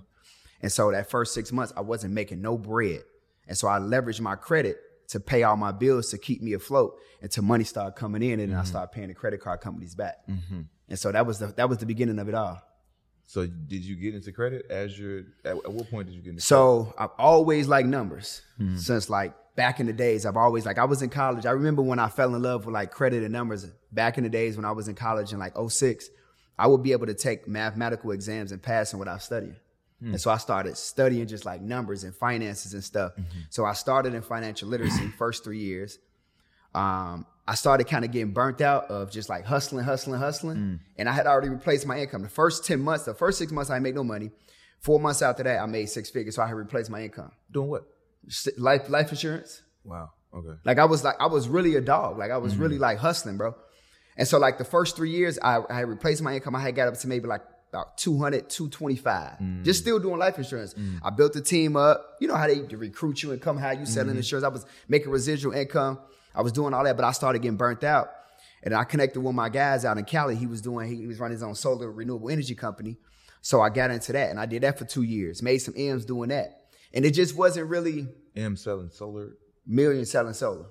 And 0.61 0.71
so 0.71 0.91
that 0.91 1.09
first 1.09 1.33
six 1.33 1.51
months, 1.51 1.73
I 1.75 1.81
wasn't 1.81 2.13
making 2.13 2.41
no 2.41 2.57
bread. 2.57 3.01
And 3.47 3.57
so 3.57 3.67
I 3.67 3.79
leveraged 3.79 4.21
my 4.21 4.35
credit 4.35 4.77
to 5.09 5.19
pay 5.19 5.43
all 5.43 5.55
my 5.55 5.71
bills 5.71 6.09
to 6.11 6.17
keep 6.17 6.41
me 6.41 6.53
afloat 6.53 6.97
until 7.21 7.43
money 7.43 7.63
started 7.63 7.95
coming 7.95 8.21
in 8.21 8.39
and 8.39 8.51
then 8.51 8.57
I 8.57 8.61
mm-hmm. 8.61 8.67
started 8.67 8.91
paying 8.91 9.07
the 9.07 9.13
credit 9.13 9.41
card 9.41 9.61
companies 9.61 9.95
back. 9.95 10.17
Mm-hmm. 10.27 10.61
And 10.89 10.99
so 10.99 11.11
that 11.11 11.25
was 11.25 11.39
the 11.39 11.47
that 11.47 11.69
was 11.69 11.79
the 11.79 11.85
beginning 11.85 12.19
of 12.19 12.27
it 12.27 12.35
all. 12.35 12.61
So 13.27 13.45
did 13.45 13.83
you 13.83 13.95
get 13.95 14.15
into 14.15 14.31
credit 14.31 14.65
as 14.69 14.97
your? 14.97 15.19
At, 15.43 15.57
at 15.57 15.71
what 15.71 15.91
point 15.91 16.07
did 16.07 16.15
you 16.15 16.21
get 16.21 16.29
into? 16.31 16.41
So 16.41 16.93
I've 16.97 17.11
always 17.19 17.67
liked 17.67 17.87
numbers 17.87 18.41
mm-hmm. 18.57 18.77
since 18.77 19.09
like 19.09 19.33
back 19.57 19.81
in 19.81 19.85
the 19.85 19.93
days. 19.93 20.25
I've 20.25 20.37
always 20.37 20.65
like 20.65 20.77
I 20.77 20.85
was 20.85 21.01
in 21.01 21.09
college. 21.09 21.45
I 21.45 21.51
remember 21.51 21.81
when 21.81 21.99
I 21.99 22.07
fell 22.07 22.33
in 22.33 22.41
love 22.41 22.65
with 22.65 22.73
like 22.73 22.89
credit 22.89 23.23
and 23.23 23.33
numbers 23.33 23.65
back 23.91 24.17
in 24.17 24.23
the 24.23 24.29
days 24.29 24.55
when 24.55 24.63
I 24.63 24.71
was 24.71 24.87
in 24.87 24.95
college 24.95 25.33
in 25.33 25.39
like 25.39 25.53
06, 25.57 26.09
I 26.57 26.67
would 26.67 26.83
be 26.83 26.93
able 26.93 27.05
to 27.07 27.13
take 27.13 27.49
mathematical 27.49 28.11
exams 28.11 28.53
and 28.53 28.63
pass 28.63 28.91
them 28.91 28.99
without 28.99 29.21
studying. 29.21 29.57
Hmm. 29.99 30.11
And 30.11 30.21
so 30.21 30.31
I 30.31 30.37
started 30.37 30.77
studying 30.77 31.27
just 31.27 31.43
like 31.43 31.61
numbers 31.61 32.05
and 32.05 32.15
finances 32.15 32.73
and 32.73 32.83
stuff. 32.83 33.11
Mm-hmm. 33.13 33.39
So 33.49 33.65
I 33.65 33.73
started 33.73 34.13
in 34.13 34.21
financial 34.21 34.69
literacy 34.69 35.09
first 35.17 35.43
three 35.43 35.59
years. 35.59 35.99
Um, 36.73 37.25
I 37.47 37.55
started 37.55 37.87
kind 37.87 38.03
of 38.03 38.11
getting 38.11 38.33
burnt 38.33 38.59
out 38.59 38.91
of 38.91 39.09
just 39.09 39.29
like 39.29 39.45
hustling, 39.45 39.85
hustling, 39.85 40.19
hustling. 40.19 40.57
Mm. 40.57 40.79
And 40.97 41.09
I 41.09 41.13
had 41.13 41.27
already 41.27 41.49
replaced 41.49 41.87
my 41.87 41.97
income. 41.97 42.21
The 42.21 42.29
first 42.29 42.65
10 42.65 42.81
months, 42.81 43.05
the 43.05 43.13
first 43.13 43.37
six 43.37 43.51
months, 43.53 43.69
I 43.69 43.79
made 43.79 43.95
no 43.95 44.03
money. 44.03 44.31
Four 44.79 44.99
months 44.99 45.21
after 45.21 45.43
that, 45.43 45.59
I 45.61 45.65
made 45.65 45.87
six 45.87 46.09
figures. 46.09 46.35
So 46.35 46.43
I 46.43 46.47
had 46.47 46.55
replaced 46.55 46.89
my 46.89 47.01
income. 47.01 47.31
doing 47.49 47.69
what? 47.69 47.83
Life, 48.57 48.89
life 48.89 49.11
insurance. 49.11 49.61
Wow. 49.85 50.11
Okay. 50.33 50.59
Like 50.65 50.77
I 50.77 50.85
was 50.85 51.05
like, 51.05 51.15
I 51.19 51.27
was 51.27 51.47
really 51.47 51.75
a 51.75 51.81
dog. 51.81 52.17
Like 52.17 52.31
I 52.31 52.37
was 52.37 52.57
really 52.57 52.77
mm. 52.77 52.81
like 52.81 52.97
hustling, 52.97 53.37
bro. 53.37 53.55
And 54.17 54.27
so 54.27 54.37
like 54.39 54.57
the 54.57 54.65
first 54.65 54.97
three 54.97 55.11
years, 55.11 55.39
I, 55.41 55.61
I 55.69 55.75
had 55.75 55.87
replaced 55.87 56.21
my 56.21 56.35
income. 56.35 56.53
I 56.53 56.61
had 56.61 56.75
got 56.75 56.89
up 56.89 56.95
to 56.97 57.07
maybe 57.07 57.27
like 57.27 57.41
about 57.69 57.97
200, 57.97 58.49
225. 58.49 59.39
Mm. 59.39 59.63
Just 59.63 59.81
still 59.81 59.99
doing 59.99 60.17
life 60.17 60.37
insurance. 60.37 60.75
I 61.01 61.11
built 61.11 61.35
a 61.37 61.41
team 61.41 61.77
up. 61.77 62.17
You 62.19 62.27
know 62.27 62.35
how 62.35 62.47
they 62.47 62.59
recruit 62.59 63.23
you 63.23 63.31
and 63.31 63.41
come 63.41 63.57
how 63.57 63.71
you 63.71 63.85
selling 63.85 64.09
mm-hmm. 64.09 64.17
insurance. 64.17 64.43
I 64.43 64.49
was 64.49 64.65
making 64.87 65.11
residual 65.11 65.53
income. 65.53 65.99
I 66.37 66.41
was 66.41 66.51
doing 66.51 66.73
all 66.73 66.83
that, 66.83 66.95
but 66.95 67.03
I 67.03 67.11
started 67.11 67.41
getting 67.41 67.57
burnt 67.57 67.83
out. 67.83 68.11
And 68.63 68.73
I 68.73 68.83
connected 68.83 69.19
with 69.21 69.33
my 69.33 69.49
guys 69.49 69.85
out 69.85 69.97
in 69.97 70.05
Cali. 70.05 70.35
He 70.35 70.45
was 70.45 70.61
doing, 70.61 70.87
he, 70.87 70.95
he 70.97 71.07
was 71.07 71.19
running 71.19 71.35
his 71.35 71.43
own 71.43 71.55
solar 71.55 71.91
renewable 71.91 72.29
energy 72.29 72.53
company. 72.53 72.97
So 73.41 73.61
I 73.61 73.69
got 73.69 73.91
into 73.91 74.13
that 74.13 74.29
and 74.29 74.39
I 74.39 74.45
did 74.45 74.63
that 74.63 74.77
for 74.77 74.85
two 74.85 75.03
years, 75.03 75.41
made 75.41 75.59
some 75.59 75.73
M's 75.75 76.05
doing 76.05 76.29
that. 76.29 76.65
And 76.93 77.05
it 77.05 77.11
just 77.11 77.35
wasn't 77.35 77.69
really 77.69 78.07
M 78.35 78.55
selling 78.55 78.89
solar. 78.91 79.29
million 79.65 80.05
selling 80.05 80.33
solar. 80.33 80.67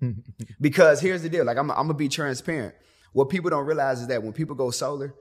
because 0.60 1.00
here's 1.00 1.22
the 1.22 1.28
deal, 1.28 1.44
like 1.44 1.56
I'm, 1.56 1.70
I'm 1.70 1.76
gonna 1.76 1.94
be 1.94 2.08
transparent. 2.08 2.74
What 3.12 3.28
people 3.28 3.50
don't 3.50 3.66
realize 3.66 4.00
is 4.00 4.06
that 4.08 4.22
when 4.22 4.32
people 4.32 4.54
go 4.54 4.70
solar, 4.70 5.14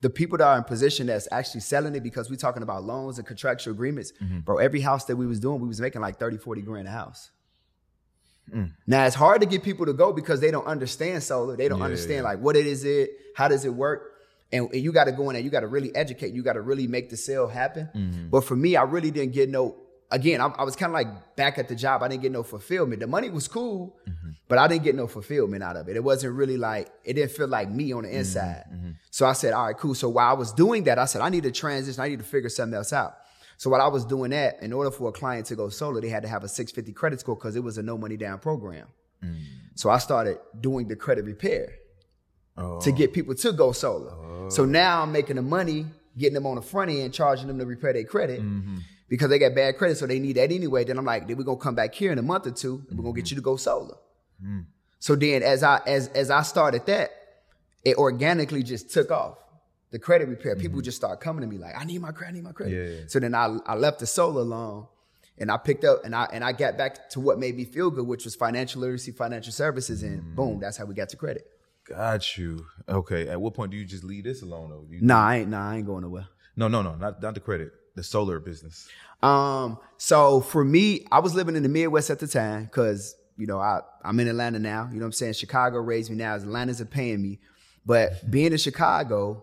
the 0.00 0.10
people 0.10 0.38
that 0.38 0.46
are 0.46 0.56
in 0.56 0.64
position 0.64 1.08
that's 1.08 1.28
actually 1.30 1.60
selling 1.60 1.94
it 1.94 2.02
because 2.02 2.30
we're 2.30 2.36
talking 2.36 2.62
about 2.62 2.84
loans 2.84 3.18
and 3.18 3.26
contractual 3.26 3.74
agreements, 3.74 4.12
mm-hmm. 4.22 4.40
bro. 4.40 4.58
Every 4.58 4.80
house 4.80 5.04
that 5.06 5.16
we 5.16 5.26
was 5.26 5.40
doing, 5.40 5.60
we 5.60 5.68
was 5.68 5.80
making 5.80 6.00
like 6.00 6.18
30, 6.18 6.38
40 6.38 6.62
grand 6.62 6.88
a 6.88 6.90
house. 6.90 7.30
Now 8.86 9.04
it's 9.06 9.14
hard 9.16 9.40
to 9.42 9.46
get 9.46 9.62
people 9.62 9.86
to 9.86 9.92
go 9.92 10.12
because 10.12 10.40
they 10.40 10.50
don't 10.50 10.66
understand 10.66 11.22
solar. 11.22 11.56
They 11.56 11.68
don't 11.68 11.78
Yeah, 11.78 11.84
understand 11.86 12.18
yeah. 12.18 12.30
like 12.30 12.38
what 12.40 12.56
it 12.56 12.66
is 12.66 12.84
it, 12.84 13.10
how 13.34 13.48
does 13.48 13.64
it 13.64 13.74
work? 13.74 14.14
And, 14.52 14.70
and 14.72 14.80
you 14.82 14.92
got 14.92 15.04
to 15.04 15.12
go 15.12 15.28
in 15.28 15.34
there, 15.34 15.42
you 15.42 15.50
got 15.50 15.60
to 15.60 15.66
really 15.66 15.94
educate, 15.94 16.32
you 16.32 16.42
got 16.42 16.54
to 16.54 16.62
really 16.62 16.86
make 16.86 17.10
the 17.10 17.16
sale 17.16 17.46
happen. 17.48 17.88
Mm-hmm. 17.94 18.28
But 18.30 18.44
for 18.44 18.56
me, 18.56 18.76
I 18.76 18.82
really 18.82 19.10
didn't 19.10 19.32
get 19.34 19.50
no. 19.50 19.76
Again, 20.10 20.40
I, 20.40 20.46
I 20.46 20.64
was 20.64 20.74
kind 20.74 20.88
of 20.88 20.94
like 20.94 21.36
back 21.36 21.58
at 21.58 21.68
the 21.68 21.74
job. 21.76 22.02
I 22.02 22.08
didn't 22.08 22.22
get 22.22 22.32
no 22.32 22.42
fulfillment. 22.42 23.00
The 23.00 23.06
money 23.06 23.28
was 23.28 23.46
cool, 23.46 23.94
Mm-hmm. 24.08 24.30
but 24.48 24.56
I 24.58 24.66
didn't 24.66 24.84
get 24.84 24.94
no 24.94 25.06
fulfillment 25.06 25.62
out 25.62 25.76
of 25.76 25.88
it. 25.90 25.96
It 25.96 26.02
wasn't 26.02 26.34
really 26.34 26.56
like 26.56 26.88
it 27.04 27.12
didn't 27.12 27.32
feel 27.32 27.46
like 27.48 27.68
me 27.70 27.92
on 27.92 28.04
the 28.04 28.08
Mm-hmm. 28.08 28.18
inside. 28.18 28.64
So 29.10 29.26
I 29.26 29.34
said, 29.34 29.52
all 29.52 29.66
right, 29.66 29.76
cool. 29.76 29.94
So 29.94 30.08
while 30.08 30.30
I 30.30 30.32
was 30.32 30.52
doing 30.54 30.84
that, 30.84 30.98
I 30.98 31.04
said 31.04 31.20
I 31.20 31.28
need 31.28 31.42
to 31.42 31.52
transition. 31.52 32.00
I 32.02 32.08
need 32.08 32.20
to 32.20 32.24
figure 32.24 32.48
something 32.48 32.74
else 32.74 32.94
out. 32.94 33.16
So 33.58 33.70
while 33.70 33.82
I 33.82 33.88
was 33.88 34.04
doing 34.04 34.30
that, 34.30 34.62
in 34.62 34.72
order 34.72 34.90
for 34.90 35.08
a 35.08 35.12
client 35.12 35.46
to 35.46 35.56
go 35.56 35.68
solar, 35.68 36.00
they 36.00 36.08
had 36.08 36.22
to 36.22 36.28
have 36.28 36.44
a 36.44 36.48
650 36.48 36.92
credit 36.92 37.20
score 37.20 37.34
because 37.34 37.56
it 37.56 37.62
was 37.62 37.76
a 37.76 37.82
no 37.82 37.98
money 37.98 38.16
down 38.16 38.38
program. 38.38 38.86
Mm. 39.22 39.36
So 39.74 39.90
I 39.90 39.98
started 39.98 40.38
doing 40.60 40.86
the 40.86 40.94
credit 40.94 41.24
repair 41.24 41.74
oh. 42.56 42.80
to 42.80 42.92
get 42.92 43.12
people 43.12 43.34
to 43.34 43.52
go 43.52 43.72
solar. 43.72 44.50
So 44.50 44.62
oh. 44.62 44.66
now 44.66 45.02
I'm 45.02 45.10
making 45.10 45.36
the 45.36 45.42
money, 45.42 45.86
getting 46.16 46.34
them 46.34 46.46
on 46.46 46.54
the 46.54 46.62
front 46.62 46.92
end, 46.92 47.12
charging 47.12 47.48
them 47.48 47.58
to 47.58 47.66
repair 47.66 47.92
their 47.92 48.04
credit 48.04 48.40
mm-hmm. 48.40 48.78
because 49.08 49.28
they 49.28 49.40
got 49.40 49.56
bad 49.56 49.76
credit, 49.76 49.98
so 49.98 50.06
they 50.06 50.20
need 50.20 50.36
that 50.36 50.52
anyway. 50.52 50.84
Then 50.84 50.96
I'm 50.96 51.04
like, 51.04 51.26
then 51.26 51.36
we're 51.36 51.42
gonna 51.42 51.58
come 51.58 51.74
back 51.74 51.94
here 51.94 52.12
in 52.12 52.18
a 52.18 52.22
month 52.22 52.46
or 52.46 52.52
two, 52.52 52.86
and 52.88 52.96
we're 52.96 53.02
gonna 53.02 53.16
get 53.16 53.24
mm-hmm. 53.24 53.34
you 53.34 53.40
to 53.40 53.42
go 53.42 53.56
solar. 53.56 53.96
Mm. 54.40 54.66
So 55.00 55.16
then 55.16 55.42
as 55.42 55.64
I 55.64 55.80
as 55.84 56.06
as 56.08 56.30
I 56.30 56.42
started 56.42 56.86
that, 56.86 57.10
it 57.84 57.96
organically 57.96 58.62
just 58.62 58.90
took 58.90 59.10
off. 59.10 59.38
The 59.90 59.98
credit 59.98 60.28
repair, 60.28 60.54
people 60.54 60.80
just 60.82 60.96
start 60.98 61.20
coming 61.20 61.40
to 61.40 61.46
me 61.46 61.56
like, 61.56 61.74
I 61.76 61.84
need 61.84 62.00
my 62.02 62.12
credit, 62.12 62.32
I 62.32 62.34
need 62.34 62.44
my 62.44 62.52
credit. 62.52 62.74
Yeah, 62.74 62.96
yeah. 62.98 63.04
So 63.08 63.18
then 63.20 63.34
I 63.34 63.56
I 63.66 63.74
left 63.74 64.00
the 64.00 64.06
solar 64.06 64.42
loan 64.42 64.86
and 65.38 65.50
I 65.50 65.56
picked 65.56 65.84
up 65.84 66.04
and 66.04 66.14
I 66.14 66.28
and 66.32 66.44
I 66.44 66.52
got 66.52 66.76
back 66.76 67.08
to 67.10 67.20
what 67.20 67.38
made 67.38 67.56
me 67.56 67.64
feel 67.64 67.90
good, 67.90 68.06
which 68.06 68.24
was 68.24 68.34
financial 68.34 68.82
literacy, 68.82 69.12
financial 69.12 69.52
services, 69.52 70.02
and 70.02 70.36
boom, 70.36 70.60
that's 70.60 70.76
how 70.76 70.84
we 70.84 70.94
got 70.94 71.08
to 71.10 71.16
credit. 71.16 71.46
Got 71.88 72.36
you. 72.36 72.66
Okay. 72.86 73.28
At 73.28 73.40
what 73.40 73.54
point 73.54 73.70
do 73.70 73.78
you 73.78 73.84
just 73.86 74.04
leave 74.04 74.24
this 74.24 74.42
alone 74.42 74.68
though? 74.70 74.84
You- 74.90 75.00
Nah, 75.00 75.26
I 75.26 75.36
ain't 75.38 75.48
nah, 75.48 75.70
I 75.70 75.76
ain't 75.76 75.86
going 75.86 76.02
nowhere. 76.02 76.28
No, 76.54 76.68
no, 76.68 76.82
no. 76.82 76.94
Not 76.96 77.22
not 77.22 77.32
the 77.34 77.40
credit. 77.40 77.72
The 77.94 78.02
solar 78.04 78.38
business. 78.40 78.88
Um, 79.22 79.78
so 79.96 80.40
for 80.40 80.64
me, 80.64 81.06
I 81.10 81.18
was 81.20 81.34
living 81.34 81.56
in 81.56 81.62
the 81.64 81.68
Midwest 81.68 82.10
at 82.10 82.20
the 82.20 82.28
time 82.28 82.64
because, 82.64 83.16
you 83.36 83.46
know, 83.46 83.58
I, 83.58 83.80
I'm 84.04 84.20
in 84.20 84.28
Atlanta 84.28 84.60
now. 84.60 84.88
You 84.92 84.98
know 84.98 85.04
what 85.04 85.06
I'm 85.06 85.12
saying? 85.12 85.32
Chicago 85.32 85.78
raised 85.78 86.08
me 86.10 86.16
now. 86.16 86.34
Atlanta's 86.36 86.80
paying 86.90 87.20
me. 87.22 87.40
But 87.84 88.30
being 88.30 88.52
in 88.52 88.58
Chicago, 88.58 89.42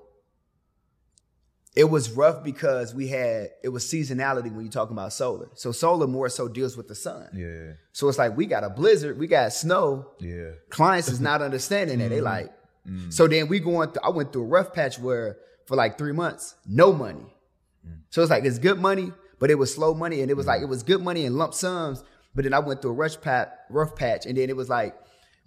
it 1.76 1.86
was 1.86 2.12
rough 2.12 2.44
because 2.44 2.96
we 2.96 3.08
had, 3.08 3.50
it 3.64 3.70
was 3.70 3.84
seasonality 3.84 4.52
when 4.52 4.62
you're 4.62 4.72
talking 4.72 4.96
about 4.96 5.12
solar. 5.12 5.50
So 5.56 5.72
solar 5.72 6.08
more 6.08 6.30
so 6.30 6.48
deals 6.48 6.78
with 6.78 6.88
the 6.88 6.96
sun. 6.96 7.28
Yeah. 7.34 7.74
So 7.92 8.08
it's 8.08 8.18
like 8.18 8.38
we 8.38 8.46
got 8.46 8.64
a 8.64 8.70
blizzard, 8.70 9.20
we 9.20 9.28
got 9.28 9.52
snow. 9.52 10.12
Yeah. 10.20 10.52
Clients 10.70 11.10
is 11.10 11.20
not 11.30 11.42
understanding 11.42 12.00
that. 12.00 12.10
They 12.10 12.18
mm-hmm. 12.18 12.26
like, 12.26 12.48
mm-hmm. 12.88 13.10
so 13.10 13.28
then 13.28 13.50
we 13.50 13.60
going 13.60 13.92
through, 13.92 14.04
I 14.04 14.10
went 14.10 14.32
through 14.32 14.44
a 14.44 14.48
rough 14.48 14.74
patch 14.74 14.98
where 15.00 15.38
for 15.66 15.76
like 15.76 15.98
three 15.98 16.14
months, 16.14 16.56
no 16.66 16.94
money. 16.94 17.36
Mm. 17.86 18.02
So 18.10 18.22
it's 18.22 18.32
like 18.32 18.46
it's 18.46 18.60
good 18.60 18.80
money, 18.80 19.12
but 19.40 19.50
it 19.50 19.56
was 19.56 19.74
slow 19.74 19.94
money, 19.94 20.22
and 20.22 20.30
it 20.30 20.36
was 20.36 20.46
mm. 20.46 20.50
like 20.50 20.62
it 20.62 20.70
was 20.70 20.84
good 20.84 21.02
money 21.02 21.26
in 21.26 21.38
lump 21.38 21.54
sums. 21.54 22.04
But 22.34 22.44
then 22.44 22.54
I 22.54 22.60
went 22.60 22.82
through 22.82 22.92
a 22.92 22.96
rush 22.96 23.20
patch, 23.20 23.50
rough 23.70 23.96
patch, 23.96 24.26
and 24.26 24.38
then 24.38 24.50
it 24.50 24.56
was 24.56 24.70
like 24.70 24.96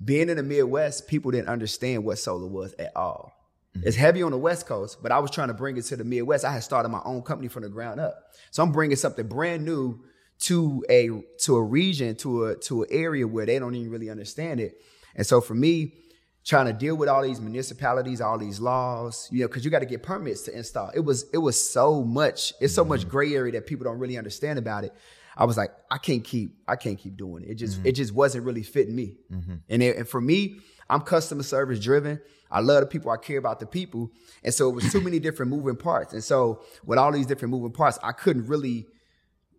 being 0.04 0.28
in 0.28 0.36
the 0.36 0.42
Midwest, 0.42 1.08
people 1.08 1.30
didn't 1.30 1.48
understand 1.48 2.04
what 2.04 2.18
solar 2.18 2.46
was 2.46 2.74
at 2.74 2.96
all. 2.96 3.32
It's 3.74 3.96
mm-hmm. 3.96 4.00
heavy 4.00 4.22
on 4.22 4.32
the 4.32 4.38
West 4.38 4.66
Coast, 4.66 5.02
but 5.02 5.12
I 5.12 5.18
was 5.18 5.30
trying 5.30 5.48
to 5.48 5.54
bring 5.54 5.76
it 5.76 5.82
to 5.86 5.96
the 5.96 6.04
Midwest. 6.04 6.44
I 6.44 6.52
had 6.52 6.62
started 6.62 6.88
my 6.88 7.02
own 7.04 7.22
company 7.22 7.48
from 7.48 7.62
the 7.62 7.68
ground 7.68 8.00
up, 8.00 8.16
so 8.50 8.62
I'm 8.62 8.72
bringing 8.72 8.96
something 8.96 9.26
brand 9.26 9.64
new 9.64 10.00
to 10.40 10.84
a 10.88 11.10
to 11.44 11.56
a 11.56 11.62
region, 11.62 12.16
to 12.16 12.46
a 12.46 12.56
to 12.56 12.82
an 12.82 12.88
area 12.90 13.26
where 13.26 13.46
they 13.46 13.58
don't 13.58 13.74
even 13.74 13.90
really 13.90 14.10
understand 14.10 14.60
it. 14.60 14.80
And 15.14 15.26
so 15.26 15.40
for 15.40 15.54
me, 15.54 15.94
trying 16.44 16.66
to 16.66 16.72
deal 16.72 16.96
with 16.96 17.08
all 17.10 17.22
these 17.22 17.40
municipalities, 17.40 18.20
all 18.20 18.38
these 18.38 18.58
laws, 18.58 19.28
you 19.30 19.40
know, 19.40 19.48
because 19.48 19.64
you 19.64 19.70
got 19.70 19.80
to 19.80 19.86
get 19.86 20.02
permits 20.02 20.42
to 20.42 20.56
install. 20.56 20.90
It 20.94 21.00
was 21.00 21.26
it 21.32 21.38
was 21.38 21.70
so 21.70 22.02
much. 22.02 22.54
It's 22.60 22.74
so 22.74 22.84
much 22.84 23.00
mm-hmm. 23.00 23.10
gray 23.10 23.34
area 23.34 23.52
that 23.52 23.66
people 23.66 23.84
don't 23.84 23.98
really 23.98 24.16
understand 24.16 24.58
about 24.58 24.84
it. 24.84 24.92
I 25.36 25.44
was 25.44 25.56
like, 25.56 25.72
I 25.90 25.98
can't 25.98 26.24
keep 26.24 26.56
I 26.66 26.76
can't 26.76 26.98
keep 26.98 27.16
doing 27.16 27.44
it. 27.44 27.50
It 27.50 27.54
just 27.56 27.78
mm-hmm. 27.78 27.88
it 27.88 27.92
just 27.92 28.14
wasn't 28.14 28.44
really 28.44 28.62
fitting 28.62 28.96
me. 28.96 29.16
And, 29.68 29.82
it, 29.82 29.96
and 29.98 30.08
for 30.08 30.20
me, 30.20 30.60
I'm 30.88 31.02
customer 31.02 31.42
service 31.42 31.80
driven. 31.80 32.20
I 32.50 32.60
love 32.60 32.80
the 32.80 32.86
people. 32.86 33.10
I 33.10 33.16
care 33.16 33.38
about 33.38 33.60
the 33.60 33.66
people. 33.66 34.10
And 34.42 34.52
so 34.54 34.68
it 34.68 34.74
was 34.74 34.90
too 34.90 35.00
many 35.00 35.18
different 35.18 35.50
moving 35.50 35.76
parts. 35.76 36.12
And 36.12 36.24
so 36.24 36.62
with 36.84 36.98
all 36.98 37.12
these 37.12 37.26
different 37.26 37.50
moving 37.50 37.72
parts, 37.72 37.98
I 38.02 38.12
couldn't 38.12 38.46
really 38.46 38.86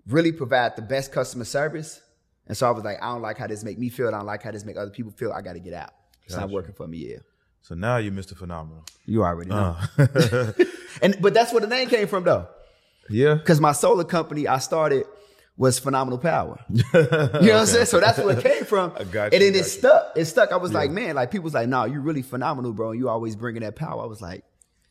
really 0.07 0.31
provide 0.31 0.75
the 0.75 0.81
best 0.81 1.11
customer 1.11 1.45
service. 1.45 2.01
And 2.47 2.57
so 2.57 2.67
I 2.67 2.71
was 2.71 2.83
like, 2.83 2.97
I 3.01 3.11
don't 3.11 3.21
like 3.21 3.37
how 3.37 3.47
this 3.47 3.63
make 3.63 3.77
me 3.77 3.89
feel. 3.89 4.07
I 4.07 4.11
don't 4.11 4.25
like 4.25 4.41
how 4.41 4.51
this 4.51 4.65
make 4.65 4.75
other 4.75 4.89
people 4.89 5.11
feel. 5.11 5.31
I 5.31 5.41
got 5.41 5.53
to 5.53 5.59
get 5.59 5.73
out. 5.73 5.91
It's 6.25 6.35
not 6.35 6.49
working 6.49 6.73
for 6.73 6.87
me. 6.87 6.97
Yeah. 7.11 7.17
So 7.61 7.75
now 7.75 7.97
you're 7.97 8.11
Mr. 8.11 8.35
Phenomenal. 8.35 8.85
You 9.05 9.23
already 9.23 9.49
know. 9.49 9.77
Uh, 9.97 10.51
And 11.01 11.15
but 11.21 11.33
that's 11.33 11.51
where 11.51 11.61
the 11.61 11.67
name 11.67 11.87
came 11.87 12.07
from 12.07 12.23
though. 12.23 12.47
yeah. 13.09 13.35
Because 13.35 13.61
my 13.61 13.71
solar 13.71 14.03
company, 14.03 14.47
I 14.47 14.57
started 14.59 15.05
was 15.59 15.77
phenomenal 15.77 16.17
power. 16.17 16.57
You 16.69 16.81
know 16.93 17.09
what 17.11 17.43
I'm 17.43 17.65
saying? 17.67 17.85
So 17.85 17.99
that's 17.99 18.17
where 18.17 18.35
it 18.37 18.43
came 18.43 18.65
from. 18.65 18.93
I 18.97 19.03
got 19.03 19.33
and 19.33 19.43
you, 19.43 19.51
then 19.51 19.55
it 19.55 19.57
you. 19.57 19.63
stuck. 19.65 20.13
It 20.15 20.25
stuck. 20.25 20.51
I 20.51 20.55
was 20.57 20.73
like, 20.73 20.89
man, 20.89 21.15
like 21.15 21.29
people 21.29 21.43
was 21.43 21.53
like, 21.53 21.67
no, 21.69 21.85
you're 21.85 22.01
really 22.01 22.21
phenomenal, 22.23 22.73
bro. 22.73 22.93
You 22.93 23.09
always 23.09 23.35
bringing 23.35 23.61
that 23.61 23.75
power. 23.75 24.01
I 24.01 24.07
was 24.07 24.21
like, 24.21 24.43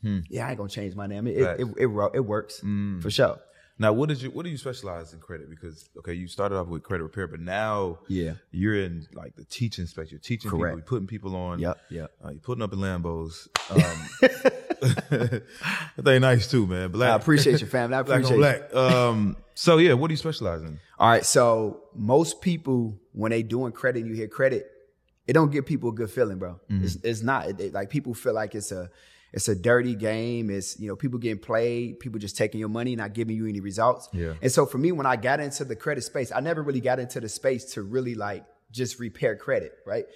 yeah, 0.03 0.47
I 0.47 0.51
ain't 0.51 0.59
gonna 0.59 0.69
change 0.69 0.95
my 0.95 1.07
name. 1.09 1.27
It 1.27 1.39
it, 1.39 1.61
it, 1.61 1.67
it, 1.79 2.11
it 2.15 2.21
works 2.25 2.61
for 3.01 3.11
sure. 3.11 3.41
Now, 3.81 3.93
what 3.93 4.09
did 4.09 4.21
you 4.21 4.31
what 4.31 4.45
do 4.45 4.51
you 4.51 4.57
specialize 4.59 5.13
in 5.15 5.21
credit? 5.21 5.49
Because 5.49 5.89
okay, 5.99 6.13
you 6.13 6.27
started 6.29 6.57
off 6.57 6.67
with 6.67 6.83
credit 6.83 7.05
repair, 7.05 7.29
but 7.29 7.41
now 7.41 8.01
Yeah. 8.09 8.33
you're 8.51 8.75
in 8.75 9.07
like 9.15 9.37
the 9.37 9.45
teaching 9.45 9.87
space. 9.87 10.11
You're 10.11 10.19
teaching 10.21 10.51
Correct. 10.51 10.63
people, 10.77 10.79
you're 10.79 10.87
putting 10.87 11.07
people 11.07 11.37
on. 11.37 11.61
Yep, 11.61 11.79
yep. 11.91 12.11
Uh, 12.25 12.31
you're 12.31 12.41
putting 12.41 12.63
up 12.63 12.73
in 12.73 12.81
Lambos. 12.81 13.47
Um, 13.71 14.53
they 15.97 16.19
nice 16.19 16.51
too, 16.51 16.67
man. 16.67 16.91
Black. 16.91 17.11
I 17.11 17.17
appreciate 17.17 17.61
your 17.61 17.69
family. 17.69 17.97
I 17.97 18.03
black 18.05 18.21
appreciate 18.23 18.45
on 18.45 18.55
you. 18.55 18.69
black. 18.71 18.75
Um, 18.75 19.37
so 19.55 19.79
yeah, 19.79 19.93
what 19.95 20.09
do 20.09 20.13
you 20.13 20.17
specialize 20.19 20.63
in? 20.63 20.79
All 20.99 21.09
right. 21.11 21.25
So 21.25 21.83
most 21.95 22.41
people, 22.41 22.99
when 23.13 23.31
they 23.31 23.43
doing 23.43 23.73
credit, 23.73 24.01
and 24.01 24.09
you 24.09 24.15
hear 24.15 24.29
credit, 24.29 24.67
it 25.27 25.33
don't 25.33 25.51
give 25.51 25.67
people 25.67 25.91
a 25.91 25.93
good 25.93 26.11
feeling, 26.11 26.39
bro. 26.39 26.61
Mm-hmm. 26.71 26.85
It's, 26.85 26.97
it's 27.03 27.23
not 27.23 27.49
It- 27.49 27.61
it- 27.61 27.73
like 27.75 27.91
people 27.91 28.15
feel 28.15 28.35
like 28.35 28.55
it's 28.55 28.73
a 28.73 28.91
it's 29.33 29.47
a 29.49 29.55
dirty 29.55 29.95
game. 29.95 30.49
It's 30.49 30.81
you 30.81 30.89
know 30.89 30.97
people 30.97 31.19
getting 31.19 31.39
played, 31.43 32.01
people 32.01 32.19
just 32.19 32.37
taking 32.37 32.61
your 32.61 32.71
money, 32.71 32.97
not 32.97 33.13
giving 33.13 33.37
you 33.37 33.47
any 33.47 33.61
results. 33.61 34.09
Yeah. 34.13 34.35
And 34.41 34.51
so 34.51 34.65
for 34.65 34.79
me, 34.79 34.91
when 34.93 35.05
I 35.07 35.17
got 35.17 35.39
into 35.41 35.65
the 35.67 35.77
credit 35.77 36.03
space, 36.05 36.33
I 36.33 36.41
never 36.41 36.63
really 36.63 36.81
got 36.81 36.99
into 36.99 37.21
the 37.21 37.29
space 37.29 37.65
to 37.75 37.83
really 37.83 38.15
like 38.15 38.45
just 38.73 38.99
repair 38.99 39.37
credit, 39.37 39.73
right? 39.87 40.07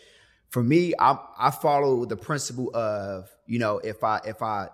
For 0.53 0.63
me, 0.63 0.93
I 0.99 1.17
I 1.39 1.51
follow 1.51 2.05
the 2.05 2.17
principle 2.17 2.71
of 2.75 3.29
you 3.47 3.59
know 3.59 3.79
if 3.79 4.05
I 4.05 4.21
if 4.27 4.43
I 4.43 4.69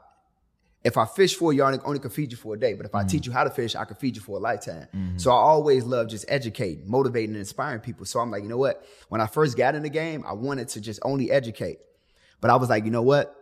if 0.83 0.97
I 0.97 1.05
fish 1.05 1.37
for 1.37 1.53
you, 1.53 1.63
I 1.63 1.67
only, 1.67 1.79
only 1.85 1.99
can 2.01 2.11
feed 2.11 2.33
you 2.33 2.37
for 2.37 2.55
a 2.55 2.59
day. 2.59 2.75
But 2.75 2.85
if 2.85 2.95
I 2.97 3.05
teach 3.05 3.23
mm-hmm. 3.23 3.31
you 3.31 3.37
how 3.37 3.45
to 3.45 3.51
fish, 3.51 3.77
I 3.77 3.85
can 3.85 3.95
feed 3.95 4.17
you 4.17 4.23
for 4.23 4.39
a 4.39 4.41
lifetime. 4.41 4.89
Mm-hmm. 4.93 5.19
So 5.19 5.31
I 5.31 5.35
always 5.35 5.85
love 5.85 6.09
just 6.09 6.25
educating, 6.27 6.91
motivating, 6.91 7.31
and 7.31 7.39
inspiring 7.39 7.81
people. 7.81 8.07
So 8.07 8.19
I'm 8.19 8.31
like, 8.33 8.43
you 8.43 8.49
know 8.49 8.59
what? 8.59 8.85
When 9.09 9.21
I 9.21 9.27
first 9.27 9.57
got 9.57 9.77
in 9.77 9.85
the 9.85 9.91
game, 9.91 10.25
I 10.27 10.33
wanted 10.33 10.69
to 10.71 10.81
just 10.81 10.99
only 11.05 11.31
educate. 11.31 11.79
But 12.41 12.51
I 12.51 12.57
was 12.57 12.69
like, 12.69 12.85
you 12.85 12.91
know 12.91 13.03
what? 13.03 13.35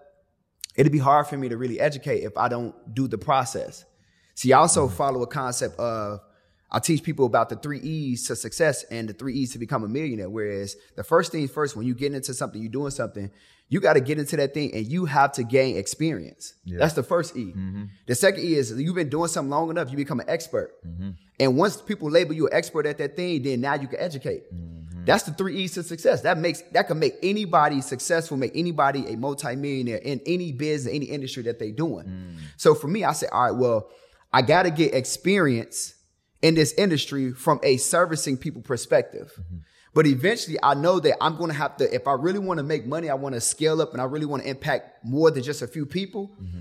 It'd 0.77 0.93
be 0.93 0.99
hard 0.99 1.27
for 1.27 1.39
me 1.39 1.49
to 1.49 1.57
really 1.57 1.81
educate 1.81 2.21
if 2.21 2.37
I 2.37 2.49
don't 2.49 2.75
do 2.95 3.09
the 3.09 3.19
process. 3.19 3.87
See, 4.35 4.53
I 4.53 4.59
also 4.59 4.87
mm-hmm. 4.87 4.97
follow 4.97 5.23
a 5.23 5.27
concept 5.27 5.79
of 5.79 6.21
I 6.71 6.81
teach 6.81 7.03
people 7.03 7.27
about 7.27 7.49
the 7.49 7.57
three 7.57 7.79
E's 7.79 8.27
to 8.27 8.37
success 8.37 8.83
and 8.85 9.09
the 9.09 9.13
three 9.13 9.35
E's 9.35 9.53
to 9.53 9.59
become 9.59 9.85
a 9.85 9.89
millionaire. 9.89 10.29
Whereas 10.29 10.77
the 10.97 11.05
first 11.05 11.33
thing 11.33 11.47
first, 11.49 11.77
when 11.77 11.87
you 11.87 11.95
get 11.95 12.13
into 12.13 12.35
something, 12.35 12.61
you're 12.61 12.71
doing 12.71 12.91
something, 12.91 13.31
you 13.69 13.81
got 13.81 13.95
to 13.95 14.01
get 14.01 14.19
into 14.19 14.37
that 14.37 14.55
thing 14.55 14.73
and 14.75 14.87
you 14.87 15.07
have 15.07 15.33
to 15.33 15.45
gain 15.45 15.77
experience. 15.77 16.55
That's 16.67 16.95
the 16.95 17.03
first 17.03 17.37
E. 17.37 17.47
Mm-hmm. 17.47 17.85
The 18.07 18.15
second 18.15 18.45
E 18.45 18.55
is 18.55 18.73
you've 18.73 18.95
been 18.95 19.09
doing 19.09 19.29
something 19.29 19.51
long 19.51 19.71
enough, 19.71 19.91
you 19.91 19.97
become 19.97 20.21
an 20.21 20.29
expert. 20.29 20.75
Mm-hmm. 20.87 21.11
And 21.39 21.57
once 21.57 21.77
people 21.77 22.11
label 22.11 22.33
you 22.33 22.47
an 22.47 22.55
expert 22.55 22.87
at 22.87 22.99
that 22.99 23.17
thing, 23.17 23.43
then 23.43 23.61
now 23.61 23.75
you 23.75 23.89
can 23.89 23.99
educate. 24.01 24.53
Mm-hmm. 24.55 25.05
That's 25.05 25.23
the 25.23 25.33
three 25.33 25.57
E's 25.59 25.75
to 25.75 25.83
success. 25.83 26.23
That 26.23 26.39
makes 26.39 26.63
that 26.73 26.89
can 26.89 26.99
make 26.99 27.15
anybody 27.23 27.81
successful, 27.81 28.37
make 28.37 28.57
anybody 28.57 29.07
a 29.07 29.17
multimillionaire 29.17 29.99
in 29.99 30.21
any 30.27 30.53
business, 30.53 30.93
any 30.93 31.07
industry 31.07 31.45
that 31.45 31.61
they're 31.61 31.71
doing. 31.71 32.07
Mm. 32.07 32.39
So 32.57 32.75
for 32.75 32.89
me, 32.89 33.05
I 33.05 33.13
say, 33.13 33.29
all 33.31 33.45
right, 33.45 33.51
well, 33.53 33.89
I 34.33 34.43
got 34.43 34.65
to 34.65 34.71
get 34.71 34.95
experience 34.95 35.95
in 36.43 36.55
this 36.55 36.73
industry 36.75 37.33
from 37.33 37.61
a 37.63 37.77
servicing 37.77 38.37
people 38.37 38.63
perspective. 38.63 39.33
Mm-hmm. 39.41 39.57
But 39.95 40.07
eventually, 40.07 40.59
I 40.63 40.75
know 40.75 41.01
that 41.01 41.17
I'm 41.23 41.37
going 41.37 41.51
to 41.51 41.57
have 41.57 41.79
to, 41.79 41.95
if 41.95 42.07
I 42.07 42.13
really 42.13 42.39
want 42.39 42.59
to 42.59 42.65
make 42.65 42.87
money, 42.87 43.09
I 43.09 43.15
want 43.15 43.35
to 43.35 43.41
scale 43.41 43.81
up 43.81 43.93
and 43.93 44.01
I 44.01 44.05
really 44.05 44.27
want 44.27 44.43
to 44.43 44.49
impact 44.49 45.03
more 45.05 45.31
than 45.31 45.43
just 45.43 45.63
a 45.63 45.67
few 45.67 45.87
people. 45.87 46.37
Mm-hmm. 46.41 46.61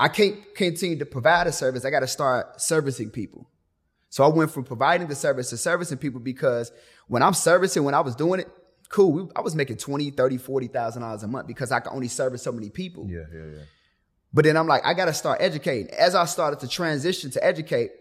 I 0.00 0.08
can't 0.08 0.36
continue 0.56 0.98
to 0.98 1.06
provide 1.06 1.46
a 1.46 1.52
service. 1.52 1.84
I 1.84 1.90
got 1.90 2.00
to 2.00 2.08
start 2.08 2.60
servicing 2.60 3.10
people. 3.10 3.48
So 4.10 4.24
I 4.24 4.28
went 4.28 4.50
from 4.50 4.64
providing 4.64 5.06
the 5.06 5.14
service 5.14 5.50
to 5.50 5.56
servicing 5.56 5.96
people 5.96 6.20
because 6.20 6.72
when 7.06 7.22
I'm 7.22 7.34
servicing, 7.34 7.84
when 7.84 7.94
I 7.94 8.00
was 8.00 8.16
doing 8.16 8.40
it, 8.40 8.48
cool. 8.88 9.12
We, 9.12 9.28
I 9.36 9.40
was 9.42 9.54
making 9.54 9.76
20, 9.76 10.10
30, 10.10 10.36
40,000 10.38 11.02
dollars 11.02 11.22
a 11.22 11.28
month 11.28 11.46
because 11.46 11.70
I 11.72 11.80
could 11.80 11.92
only 11.92 12.08
service 12.08 12.42
so 12.42 12.52
many 12.52 12.68
people. 12.68 13.06
Yeah, 13.08 13.22
yeah, 13.32 13.44
yeah. 13.44 13.62
But 14.34 14.44
then 14.44 14.56
I'm 14.56 14.66
like, 14.66 14.84
I 14.84 14.94
got 14.94 15.06
to 15.06 15.14
start 15.14 15.38
educating. 15.40 15.88
As 15.94 16.14
I 16.14 16.24
started 16.24 16.60
to 16.60 16.68
transition 16.68 17.30
to 17.30 17.44
educate, 17.44 17.92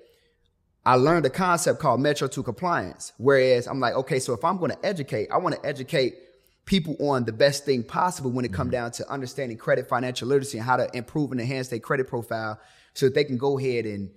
I 0.85 0.95
learned 0.95 1.25
a 1.25 1.29
concept 1.29 1.79
called 1.79 2.01
Metro 2.01 2.27
2 2.27 2.43
compliance. 2.43 3.13
Whereas 3.17 3.67
I'm 3.67 3.79
like, 3.79 3.93
okay, 3.93 4.19
so 4.19 4.33
if 4.33 4.43
I'm 4.43 4.57
going 4.57 4.71
to 4.71 4.85
educate, 4.85 5.29
I 5.31 5.37
want 5.37 5.55
to 5.55 5.65
educate 5.65 6.15
people 6.65 6.95
on 6.99 7.25
the 7.25 7.31
best 7.31 7.65
thing 7.65 7.83
possible 7.83 8.31
when 8.31 8.45
it 8.45 8.53
come 8.53 8.67
mm-hmm. 8.67 8.71
down 8.71 8.91
to 8.91 9.09
understanding 9.09 9.57
credit, 9.57 9.87
financial 9.87 10.27
literacy, 10.27 10.57
and 10.57 10.65
how 10.65 10.77
to 10.77 10.89
improve 10.95 11.31
and 11.31 11.41
enhance 11.41 11.67
their 11.67 11.79
credit 11.79 12.07
profile 12.07 12.59
so 12.93 13.05
that 13.07 13.15
they 13.15 13.23
can 13.23 13.37
go 13.37 13.59
ahead 13.59 13.85
and 13.85 14.09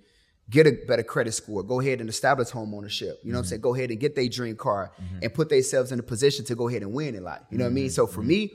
get 0.49 0.67
a 0.67 0.71
better 0.87 1.03
credit 1.03 1.33
score, 1.33 1.63
go 1.63 1.79
ahead 1.79 1.99
and 2.01 2.09
establish 2.09 2.49
home 2.49 2.73
ownership. 2.73 3.19
You 3.23 3.31
know 3.31 3.37
what 3.37 3.39
I'm 3.39 3.43
mm-hmm. 3.43 3.49
saying? 3.49 3.61
Go 3.61 3.75
ahead 3.75 3.91
and 3.91 3.99
get 3.99 4.15
their 4.15 4.27
dream 4.27 4.55
car 4.55 4.91
mm-hmm. 4.95 5.19
and 5.23 5.33
put 5.33 5.49
themselves 5.49 5.91
in 5.91 5.99
a 5.99 6.03
position 6.03 6.45
to 6.45 6.55
go 6.55 6.67
ahead 6.67 6.83
and 6.83 6.93
win 6.93 7.15
in 7.15 7.23
life. 7.23 7.41
You 7.49 7.57
know 7.57 7.65
what 7.65 7.71
I 7.71 7.73
mean? 7.73 7.89
So 7.89 8.05
for 8.05 8.21
me, 8.21 8.51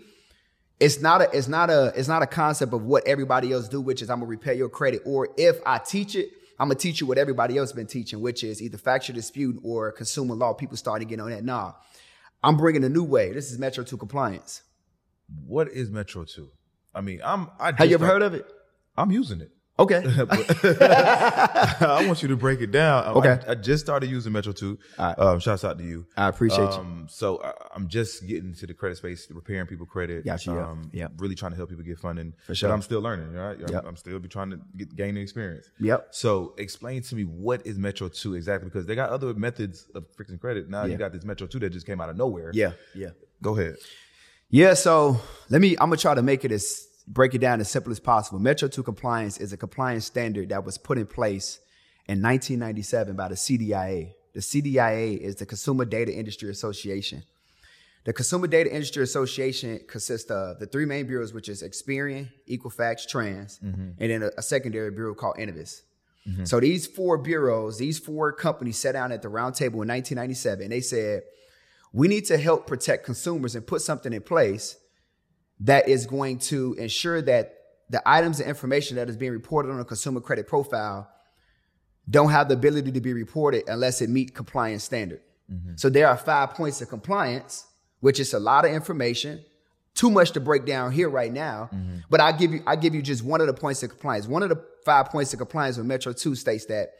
it's 0.78 1.00
not 1.00 1.20
a 1.20 1.36
it's 1.36 1.48
not 1.48 1.68
a 1.68 1.92
it's 1.94 2.08
not 2.08 2.22
a 2.22 2.26
concept 2.26 2.72
of 2.72 2.84
what 2.84 3.06
everybody 3.06 3.52
else 3.52 3.68
do, 3.68 3.80
which 3.80 4.02
is 4.02 4.08
I'm 4.08 4.20
gonna 4.20 4.30
repair 4.30 4.54
your 4.54 4.68
credit, 4.68 5.02
or 5.04 5.28
if 5.36 5.60
I 5.66 5.78
teach 5.78 6.14
it, 6.14 6.30
I'm 6.60 6.68
gonna 6.68 6.78
teach 6.78 7.00
you 7.00 7.06
what 7.06 7.16
everybody 7.16 7.56
else 7.56 7.72
been 7.72 7.86
teaching, 7.86 8.20
which 8.20 8.44
is 8.44 8.60
either 8.60 8.76
factual 8.76 9.16
dispute 9.16 9.58
or 9.64 9.90
consumer 9.92 10.34
law. 10.34 10.52
People 10.52 10.76
starting 10.76 11.08
to 11.08 11.10
get 11.16 11.18
on 11.18 11.30
that. 11.30 11.42
Nah, 11.42 11.72
I'm 12.42 12.58
bringing 12.58 12.84
a 12.84 12.88
new 12.90 13.02
way. 13.02 13.32
This 13.32 13.50
is 13.50 13.58
Metro 13.58 13.82
2 13.82 13.96
compliance. 13.96 14.62
What 15.46 15.68
is 15.68 15.90
Metro 15.90 16.24
Two? 16.24 16.50
I 16.94 17.00
mean, 17.00 17.22
I'm. 17.24 17.48
I 17.58 17.72
Have 17.72 17.88
you 17.88 17.94
ever 17.94 18.06
heard 18.06 18.20
of 18.20 18.34
it? 18.34 18.46
I'm 18.94 19.10
using 19.10 19.40
it. 19.40 19.50
Okay. 19.80 20.02
I 21.04 22.04
want 22.06 22.22
you 22.22 22.28
to 22.28 22.36
break 22.36 22.60
it 22.60 22.70
down. 22.70 23.06
Okay. 23.16 23.38
I, 23.46 23.52
I 23.52 23.54
just 23.54 23.84
started 23.84 24.10
using 24.10 24.32
Metro 24.32 24.52
2. 24.52 24.78
All 24.98 25.06
right. 25.06 25.18
Um, 25.18 25.40
shouts 25.40 25.64
out 25.64 25.78
to 25.78 25.84
you. 25.84 26.06
I 26.16 26.28
appreciate 26.28 26.58
you. 26.70 26.76
um, 26.80 27.06
So 27.08 27.42
I, 27.42 27.52
I'm 27.74 27.88
just 27.88 28.26
getting 28.26 28.50
into 28.50 28.66
the 28.66 28.74
credit 28.74 28.98
space, 28.98 29.26
repairing 29.30 29.66
people 29.66 29.86
credit. 29.86 30.24
Got 30.24 30.44
you, 30.46 30.54
yeah. 30.92 31.06
Um. 31.06 31.12
Really 31.18 31.34
trying 31.34 31.52
to 31.52 31.56
help 31.56 31.70
people 31.70 31.84
get 31.84 31.98
funding. 31.98 32.34
For 32.46 32.54
sure. 32.54 32.68
But 32.68 32.74
I'm 32.74 32.82
still 32.82 33.00
learning, 33.00 33.32
right? 33.32 33.56
I'm, 33.60 33.72
Yep. 33.72 33.84
I'm 33.86 33.96
still 33.96 34.18
be 34.18 34.28
trying 34.28 34.50
to 34.50 34.60
get, 34.76 34.94
gain 34.96 35.14
the 35.14 35.20
experience. 35.22 35.66
Yep. 35.80 36.08
So 36.10 36.54
explain 36.58 37.02
to 37.02 37.14
me 37.14 37.22
what 37.24 37.66
is 37.66 37.78
Metro 37.78 38.08
2 38.08 38.34
exactly? 38.34 38.68
Because 38.68 38.86
they 38.86 38.94
got 38.94 39.10
other 39.10 39.32
methods 39.34 39.86
of 39.94 40.04
fixing 40.16 40.38
credit. 40.38 40.68
Now 40.68 40.84
Yeah. 40.84 40.92
you 40.92 40.98
got 40.98 41.12
this 41.12 41.24
Metro 41.24 41.46
2 41.46 41.58
that 41.60 41.70
just 41.70 41.86
came 41.86 42.00
out 42.00 42.10
of 42.10 42.16
nowhere. 42.16 42.50
Yeah. 42.54 42.72
Yeah. 42.94 43.10
Go 43.42 43.56
ahead. 43.58 43.76
Yeah, 44.52 44.74
so 44.74 45.20
let 45.48 45.60
me, 45.60 45.72
I'm 45.72 45.88
gonna 45.90 45.96
try 45.96 46.14
to 46.14 46.22
make 46.22 46.44
it 46.44 46.50
as, 46.52 46.84
break 47.10 47.34
it 47.34 47.38
down 47.38 47.60
as 47.60 47.68
simple 47.68 47.90
as 47.90 48.00
possible. 48.00 48.38
Metro 48.38 48.68
2 48.68 48.82
compliance 48.82 49.38
is 49.38 49.52
a 49.52 49.56
compliance 49.56 50.06
standard 50.06 50.48
that 50.50 50.64
was 50.64 50.78
put 50.78 50.96
in 50.96 51.06
place 51.06 51.58
in 52.06 52.22
1997 52.22 53.16
by 53.16 53.28
the 53.28 53.34
CDIA. 53.34 54.12
The 54.32 54.40
CDIA 54.40 55.18
is 55.18 55.36
the 55.36 55.46
Consumer 55.46 55.84
Data 55.84 56.14
Industry 56.14 56.50
Association. 56.50 57.24
The 58.04 58.12
Consumer 58.12 58.46
Data 58.46 58.72
Industry 58.72 59.02
Association 59.02 59.80
consists 59.88 60.30
of 60.30 60.60
the 60.60 60.66
three 60.66 60.86
main 60.86 61.06
bureaus, 61.06 61.34
which 61.34 61.48
is 61.48 61.62
Experian, 61.62 62.30
Equifax, 62.48 63.06
Trans, 63.06 63.58
mm-hmm. 63.58 63.90
and 63.98 64.10
then 64.10 64.22
a, 64.22 64.30
a 64.38 64.42
secondary 64.42 64.90
bureau 64.90 65.14
called 65.14 65.36
Innovis. 65.36 65.82
Mm-hmm. 66.26 66.44
So 66.44 66.60
these 66.60 66.86
four 66.86 67.18
bureaus, 67.18 67.78
these 67.78 67.98
four 67.98 68.32
companies 68.32 68.78
sat 68.78 68.92
down 68.92 69.10
at 69.10 69.20
the 69.20 69.28
round 69.28 69.56
table 69.56 69.82
in 69.82 69.88
1997 69.88 70.62
and 70.62 70.72
they 70.72 70.80
said, 70.80 71.22
we 71.92 72.08
need 72.08 72.24
to 72.26 72.38
help 72.38 72.66
protect 72.66 73.04
consumers 73.04 73.56
and 73.56 73.66
put 73.66 73.82
something 73.82 74.12
in 74.12 74.22
place 74.22 74.76
that 75.60 75.88
is 75.88 76.06
going 76.06 76.38
to 76.38 76.74
ensure 76.78 77.20
that 77.22 77.56
the 77.90 78.02
items 78.06 78.40
and 78.40 78.48
information 78.48 78.96
that 78.96 79.08
is 79.08 79.16
being 79.16 79.32
reported 79.32 79.70
on 79.70 79.80
a 79.80 79.84
consumer 79.84 80.20
credit 80.20 80.46
profile 80.46 81.08
don't 82.08 82.30
have 82.30 82.48
the 82.48 82.54
ability 82.54 82.92
to 82.92 83.00
be 83.00 83.12
reported 83.12 83.64
unless 83.68 84.00
it 84.00 84.08
meet 84.08 84.34
compliance 84.34 84.84
standard. 84.84 85.20
Mm-hmm. 85.52 85.72
So 85.76 85.90
there 85.90 86.08
are 86.08 86.16
five 86.16 86.54
points 86.54 86.80
of 86.80 86.88
compliance, 86.88 87.66
which 88.00 88.20
is 88.20 88.32
a 88.32 88.40
lot 88.40 88.64
of 88.64 88.72
information, 88.72 89.44
too 89.94 90.10
much 90.10 90.30
to 90.32 90.40
break 90.40 90.64
down 90.64 90.92
here 90.92 91.08
right 91.08 91.32
now. 91.32 91.68
Mm-hmm. 91.72 91.98
But 92.08 92.20
I 92.20 92.32
give 92.32 92.52
you 92.52 92.62
I 92.66 92.76
give 92.76 92.94
you 92.94 93.02
just 93.02 93.22
one 93.22 93.40
of 93.40 93.46
the 93.46 93.54
points 93.54 93.82
of 93.82 93.90
compliance. 93.90 94.26
One 94.26 94.42
of 94.42 94.48
the 94.48 94.64
five 94.84 95.10
points 95.10 95.32
of 95.32 95.38
compliance 95.38 95.76
with 95.76 95.86
Metro 95.86 96.12
2 96.12 96.34
states 96.36 96.66
that 96.66 96.92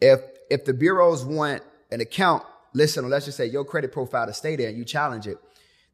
if 0.00 0.20
if 0.50 0.64
the 0.64 0.72
bureaus 0.72 1.24
want 1.24 1.62
an 1.90 2.00
account 2.00 2.44
listed 2.72 3.04
on 3.04 3.10
let's 3.10 3.26
just 3.26 3.36
say 3.36 3.46
your 3.46 3.64
credit 3.64 3.92
profile 3.92 4.26
to 4.26 4.32
stay 4.32 4.56
there 4.56 4.68
and 4.68 4.78
you 4.78 4.84
challenge 4.84 5.26
it, 5.26 5.38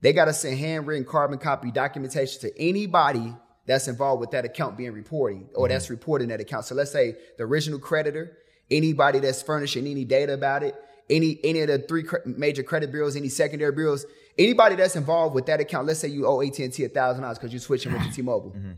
they 0.01 0.13
got 0.13 0.27
to 0.27 0.33
send 0.33 0.59
handwritten 0.59 1.05
carbon 1.05 1.39
copy 1.39 1.71
documentation 1.71 2.41
to 2.43 2.61
anybody 2.61 3.35
that's 3.67 3.89
involved 3.89 4.21
with 4.21 4.31
that 4.31 4.45
account 4.45 4.77
being 4.77 4.93
reporting 4.93 5.49
or 5.55 5.67
mm-hmm. 5.67 5.75
that's 5.75 5.91
reporting 5.91 6.29
that 6.29 6.41
account. 6.41 6.65
So 6.65 6.75
let's 6.75 6.91
say 6.91 7.17
the 7.37 7.45
original 7.45 7.79
creditor, 7.79 8.39
anybody 8.71 9.19
that's 9.19 9.43
furnishing 9.43 9.87
any 9.87 10.05
data 10.05 10.33
about 10.33 10.63
it, 10.63 10.75
any 11.11 11.39
any 11.45 11.61
of 11.61 11.69
the 11.69 11.79
three 11.79 12.03
cre- 12.03 12.17
major 12.27 12.63
credit 12.63 12.91
bureaus, 12.91 13.17
any 13.17 13.29
secondary 13.29 13.73
bureaus, 13.73 14.07
anybody 14.39 14.75
that's 14.75 14.97
involved 14.97 15.35
with 15.35 15.47
that 15.47 15.61
account. 15.61 15.87
Let's 15.87 16.01
say 16.01 16.09
you 16.09 16.27
owe 16.27 16.41
AT 16.41 16.59
and 16.59 16.73
T 16.73 16.85
a 16.85 16.89
thousand 16.89 17.23
dollars 17.23 17.39
because 17.39 17.53
you're 17.53 17.61
switching 17.61 17.93
with 17.93 18.03
T-Mobile. 18.15 18.53
Mm-hmm. 18.53 18.73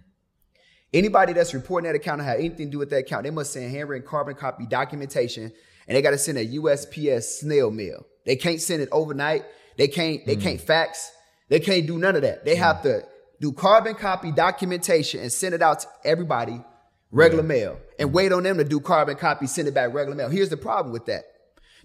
Anybody 0.92 1.32
that's 1.32 1.54
reporting 1.54 1.86
that 1.88 1.94
account 1.96 2.20
or 2.20 2.24
have 2.24 2.38
anything 2.38 2.66
to 2.66 2.72
do 2.72 2.78
with 2.78 2.90
that 2.90 2.98
account, 2.98 3.22
they 3.22 3.30
must 3.30 3.52
send 3.52 3.70
handwritten 3.70 4.06
carbon 4.06 4.34
copy 4.34 4.66
documentation, 4.66 5.52
and 5.86 5.96
they 5.96 6.02
got 6.02 6.10
to 6.10 6.18
send 6.18 6.36
a 6.36 6.46
USPS 6.46 7.38
snail 7.38 7.70
mail. 7.70 8.06
They 8.26 8.34
can't 8.34 8.60
send 8.60 8.82
it 8.82 8.88
overnight. 8.90 9.44
They 9.80 9.88
can't. 9.88 10.26
They 10.26 10.36
mm. 10.36 10.42
can't 10.42 10.60
fax. 10.60 11.10
They 11.48 11.58
can't 11.58 11.86
do 11.86 11.96
none 11.96 12.14
of 12.14 12.20
that. 12.20 12.44
They 12.44 12.54
have 12.56 12.76
mm. 12.76 12.82
to 12.82 13.04
do 13.40 13.50
carbon 13.50 13.94
copy 13.94 14.30
documentation 14.30 15.20
and 15.20 15.32
send 15.32 15.54
it 15.54 15.62
out 15.62 15.80
to 15.80 15.88
everybody 16.04 16.62
regular 17.10 17.42
mail, 17.42 17.78
and 17.98 18.12
wait 18.12 18.30
on 18.30 18.42
them 18.42 18.58
to 18.58 18.64
do 18.64 18.78
carbon 18.78 19.16
copy, 19.16 19.46
send 19.46 19.66
it 19.66 19.72
back 19.72 19.94
regular 19.94 20.14
mail. 20.14 20.28
Here's 20.28 20.50
the 20.50 20.58
problem 20.58 20.92
with 20.92 21.06
that. 21.06 21.24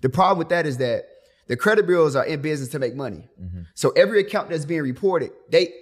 The 0.01 0.09
problem 0.09 0.37
with 0.37 0.49
that 0.49 0.65
is 0.65 0.77
that 0.79 1.07
the 1.47 1.55
credit 1.55 1.87
bureaus 1.87 2.17
are 2.17 2.25
in 2.25 2.41
business 2.41 2.67
to 2.71 2.79
make 2.79 2.95
money. 2.95 3.29
Mm-hmm. 3.41 3.61
So 3.75 3.91
every 3.91 4.19
account 4.19 4.49
that's 4.49 4.65
being 4.65 4.81
reported, 4.81 5.31
they 5.49 5.73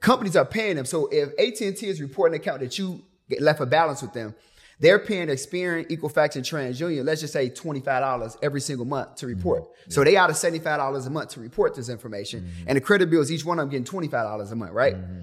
companies 0.00 0.36
are 0.36 0.44
paying 0.44 0.76
them. 0.76 0.84
So 0.84 1.08
if 1.10 1.30
AT&T 1.38 1.86
is 1.86 2.02
reporting 2.02 2.34
an 2.34 2.42
account 2.42 2.60
that 2.60 2.78
you 2.78 3.02
get 3.30 3.40
left 3.40 3.60
a 3.60 3.66
balance 3.66 4.02
with 4.02 4.12
them, 4.12 4.34
they're 4.82 4.98
paying 4.98 5.28
Experian, 5.28 5.88
Equifax, 5.88 6.34
and 6.34 6.44
TransUnion, 6.44 7.04
let's 7.04 7.20
just 7.20 7.32
say 7.32 7.48
$25 7.48 8.36
every 8.42 8.60
single 8.60 8.84
month 8.84 9.14
to 9.16 9.26
mm-hmm. 9.26 9.36
report. 9.36 9.68
So 9.88 10.02
they 10.02 10.16
out 10.16 10.28
of 10.28 10.34
$75 10.34 11.06
a 11.06 11.10
month 11.10 11.30
to 11.30 11.40
report 11.40 11.76
this 11.76 11.88
information. 11.88 12.40
Mm-hmm. 12.40 12.64
And 12.66 12.76
the 12.76 12.80
credit 12.80 13.08
bills, 13.08 13.30
each 13.30 13.44
one 13.44 13.60
of 13.60 13.70
them 13.70 13.84
getting 13.84 14.10
$25 14.10 14.50
a 14.50 14.54
month, 14.56 14.72
right? 14.72 14.96
Mm-hmm. 14.96 15.20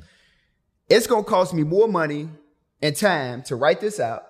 It's 0.87 1.07
gonna 1.07 1.25
cost 1.25 1.53
me 1.53 1.63
more 1.63 1.89
money 1.89 2.29
and 2.81 2.95
time 2.95 3.43
to 3.43 3.57
write 3.57 3.81
this 3.81 3.99
out, 3.99 4.23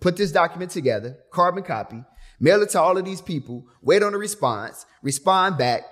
put 0.00 0.16
this 0.16 0.32
document 0.32 0.70
together, 0.70 1.18
carbon 1.30 1.62
copy, 1.62 2.02
mail 2.40 2.62
it 2.62 2.70
to 2.70 2.80
all 2.80 2.96
of 2.96 3.04
these 3.04 3.20
people, 3.20 3.66
wait 3.82 4.02
on 4.02 4.14
a 4.14 4.18
response, 4.18 4.86
respond 5.02 5.58
back, 5.58 5.82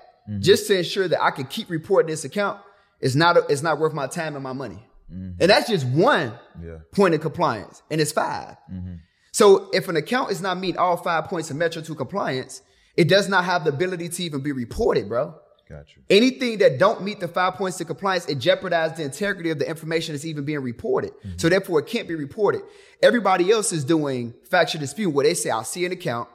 just 0.41 0.67
to 0.67 0.79
ensure 0.79 1.09
that 1.09 1.23
I 1.23 1.31
can 1.31 1.45
keep 1.45 1.71
reporting 1.71 2.11
this 2.11 2.25
account. 2.25 2.61
It's 3.01 3.15
not 3.15 3.37
it's 3.51 3.63
not 3.63 3.79
worth 3.79 3.93
my 3.93 4.07
time 4.07 4.35
and 4.35 4.43
my 4.43 4.53
money. 4.53 4.83
Mm-hmm. 5.13 5.41
And 5.41 5.51
that's 5.51 5.69
just 5.69 5.87
one 5.87 6.33
Yeah. 6.63 6.79
point 6.93 7.15
of 7.15 7.21
compliance, 7.21 7.83
and 7.91 8.01
it's 8.01 8.13
5 8.13 8.57
mm-hmm. 8.73 8.95
So 9.33 9.69
if 9.73 9.89
an 9.89 9.97
account 9.97 10.31
is 10.33 10.41
not 10.41 10.59
meeting 10.59 10.79
all 10.79 10.97
five 10.97 11.25
points 11.27 11.51
of 11.51 11.57
Metro 11.57 11.81
2 11.83 11.95
compliance, 11.95 12.63
it 12.97 13.09
does 13.09 13.29
not 13.29 13.45
have 13.45 13.65
the 13.65 13.71
ability 13.71 14.09
to 14.09 14.23
even 14.25 14.41
be 14.41 14.53
reported, 14.53 15.09
bro. 15.09 15.35
Got 15.69 15.95
you. 15.95 16.03
Anything 16.09 16.59
that 16.59 16.79
don't 16.79 17.03
meet 17.03 17.21
the 17.21 17.29
five 17.29 17.55
points 17.55 17.81
of 17.81 17.87
compliance, 17.87 18.27
it 18.27 18.39
jeopardizes 18.39 18.97
the 18.97 19.03
integrity 19.05 19.51
of 19.51 19.59
the 19.59 19.69
information 19.69 20.15
that's 20.15 20.25
even 20.25 20.45
being 20.45 20.61
reported. 20.61 21.13
Mm-hmm. 21.13 21.37
So 21.37 21.49
therefore, 21.49 21.81
it 21.81 21.87
can't 21.87 22.09
be 22.09 22.15
reported. 22.15 22.63
Everybody 23.03 23.51
else 23.53 23.71
is 23.71 23.85
doing 23.85 24.35
factual 24.51 24.81
dispute 24.81 25.11
where 25.11 25.27
they 25.27 25.35
say, 25.35 25.51
"I'll 25.51 25.63
see 25.65 25.85
an 25.85 25.93
account, 25.93 26.29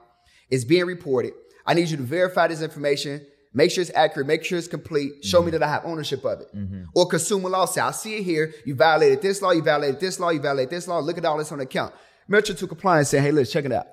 it's 0.50 0.63
being 0.63 0.86
reported. 0.86 1.34
I 1.65 1.74
need 1.74 1.89
you 1.89 1.98
to 1.98 2.03
verify 2.03 2.48
this 2.48 2.62
information, 2.62 3.25
make 3.53 3.72
sure 3.72 3.81
it's 3.81 3.91
accurate, 3.95 4.27
make 4.27 4.43
sure 4.43 4.57
it's 4.57 4.67
complete, 4.67 5.24
show 5.24 5.39
me 5.39 5.45
mm-hmm. 5.45 5.60
that 5.60 5.63
I 5.63 5.69
have 5.69 5.86
ownership 5.86 6.24
of 6.25 6.41
it." 6.41 6.55
Mm-hmm. 6.55 6.83
Or 6.95 7.07
consumer 7.07 7.50
law 7.50 7.65
say, 7.65 7.81
"I 7.81 7.91
see 7.91 8.17
it 8.17 8.24
here. 8.24 8.53
You 8.65 8.75
violated 8.75 9.22
this 9.22 9.41
law, 9.41 9.51
you 9.51 9.62
violated 9.62 10.00
this 10.00 10.19
law, 10.19 10.29
you 10.29 10.39
violated 10.39 10.69
this 10.69 10.88
law. 10.88 11.00
Look 11.00 11.17
at 11.17 11.25
all 11.25 11.38
this 11.38 11.51
on 11.51 11.60
the 11.60 11.63
account." 11.63 11.93
Metro 12.27 12.55
2 12.55 12.67
compliance 12.67 13.10
say, 13.10 13.19
"Hey, 13.19 13.31
let's 13.31 13.51
check 13.51 13.65
it 13.65 13.72
out." 13.72 13.88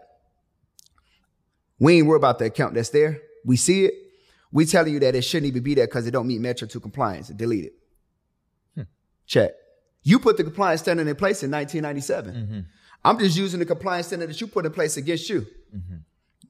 We 1.78 1.98
ain't 1.98 2.06
worried 2.06 2.18
about 2.18 2.38
the 2.38 2.46
account 2.46 2.74
that's 2.74 2.90
there. 2.90 3.20
We 3.44 3.56
see 3.56 3.86
it. 3.86 3.94
We 4.52 4.66
telling 4.66 4.92
you 4.92 5.00
that 5.00 5.14
it 5.14 5.22
shouldn't 5.22 5.46
even 5.46 5.62
be 5.62 5.74
there 5.74 5.86
because 5.86 6.06
it 6.06 6.10
don't 6.10 6.26
meet 6.26 6.40
Metro 6.40 6.66
2 6.68 6.80
compliance. 6.80 7.28
Delete 7.28 7.66
it. 7.66 7.72
Hmm. 8.74 8.82
Check. 9.26 9.52
You 10.02 10.18
put 10.18 10.36
the 10.36 10.44
compliance 10.44 10.80
standard 10.82 11.06
in 11.06 11.16
place 11.16 11.42
in 11.42 11.50
1997. 11.50 12.34
Mm-hmm. 12.34 12.60
I'm 13.04 13.18
just 13.18 13.36
using 13.36 13.60
the 13.60 13.66
compliance 13.66 14.08
standard 14.08 14.28
that 14.28 14.40
you 14.40 14.46
put 14.46 14.66
in 14.66 14.72
place 14.72 14.96
against 14.96 15.28
you. 15.30 15.46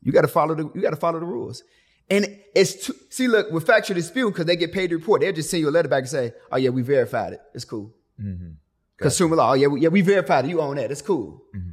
You 0.03 0.13
got 0.13 0.23
to 0.23 0.29
follow 0.29 0.55
the 0.55 0.71
you 0.75 0.81
got 0.81 0.91
to 0.91 0.97
follow 0.97 1.21
the 1.21 1.27
rules. 1.27 1.63
And 2.11 2.39
it's 2.55 2.87
too, 2.87 2.95
see, 3.09 3.29
look, 3.29 3.51
with 3.53 3.67
factual 3.67 3.95
dispute 3.95 4.31
because 4.31 4.47
they 4.47 4.57
get 4.57 4.73
paid 4.73 4.91
to 4.91 4.97
report, 4.97 5.21
they'll 5.21 5.33
just 5.33 5.51
send 5.51 5.61
you 5.61 5.69
a 5.69 5.71
letter 5.71 5.89
back 5.89 6.01
and 6.01 6.09
say, 6.09 6.33
"Oh 6.51 6.57
yeah, 6.57 6.71
we 6.71 6.83
verified 6.83 7.35
it. 7.35 7.41
It's 7.55 7.65
cool." 7.65 7.95
Mm-hmm. 8.21 8.51
Consumer 8.99 9.37
law, 9.37 9.53
oh 9.53 9.55
yeah, 9.55 9.67
we, 9.69 9.81
yeah, 9.81 9.89
we 9.89 10.03
verified 10.03 10.45
it. 10.45 10.49
You 10.49 10.61
own 10.61 10.77
that. 10.77 10.91
It's 10.91 11.01
cool. 11.01 11.43
Mm-hmm. 11.57 11.71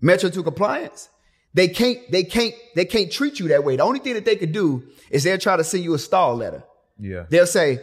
Metro 0.00 0.30
2 0.30 0.42
compliance. 0.42 1.10
They 1.52 1.68
can't, 1.68 1.98
they 2.10 2.24
can't, 2.24 2.54
they 2.74 2.84
can't 2.84 3.10
treat 3.10 3.38
you 3.38 3.48
that 3.48 3.64
way. 3.64 3.76
The 3.76 3.82
only 3.82 3.98
thing 3.98 4.14
that 4.14 4.24
they 4.24 4.36
could 4.36 4.52
do 4.52 4.84
is 5.10 5.24
they'll 5.24 5.38
try 5.38 5.56
to 5.56 5.64
send 5.64 5.84
you 5.84 5.94
a 5.94 5.98
stall 5.98 6.36
letter. 6.36 6.62
Yeah. 6.98 7.26
They'll 7.28 7.46
say, 7.46 7.80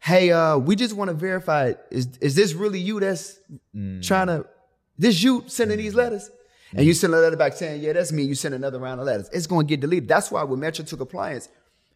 Hey, 0.00 0.32
uh, 0.32 0.56
we 0.56 0.76
just 0.76 0.94
want 0.94 1.10
to 1.10 1.14
verify, 1.14 1.74
is, 1.90 2.08
is 2.20 2.34
this 2.34 2.54
really 2.54 2.80
you 2.80 3.00
that's 3.00 3.38
mm. 3.76 4.02
trying 4.04 4.28
to, 4.28 4.46
this 4.96 5.22
you 5.22 5.44
sending 5.46 5.76
these 5.76 5.94
letters? 5.94 6.30
And 6.72 6.86
you 6.86 6.94
send 6.94 7.14
a 7.14 7.18
letter 7.18 7.36
back 7.36 7.54
saying, 7.54 7.82
yeah, 7.82 7.92
that's 7.92 8.12
me. 8.12 8.22
You 8.22 8.34
send 8.34 8.54
another 8.54 8.78
round 8.78 9.00
of 9.00 9.06
letters. 9.06 9.28
It's 9.32 9.46
going 9.46 9.66
to 9.66 9.70
get 9.70 9.80
deleted. 9.80 10.08
That's 10.08 10.30
why 10.30 10.44
with 10.44 10.60
Metro 10.60 10.84
2 10.84 10.96
compliance, 10.96 11.48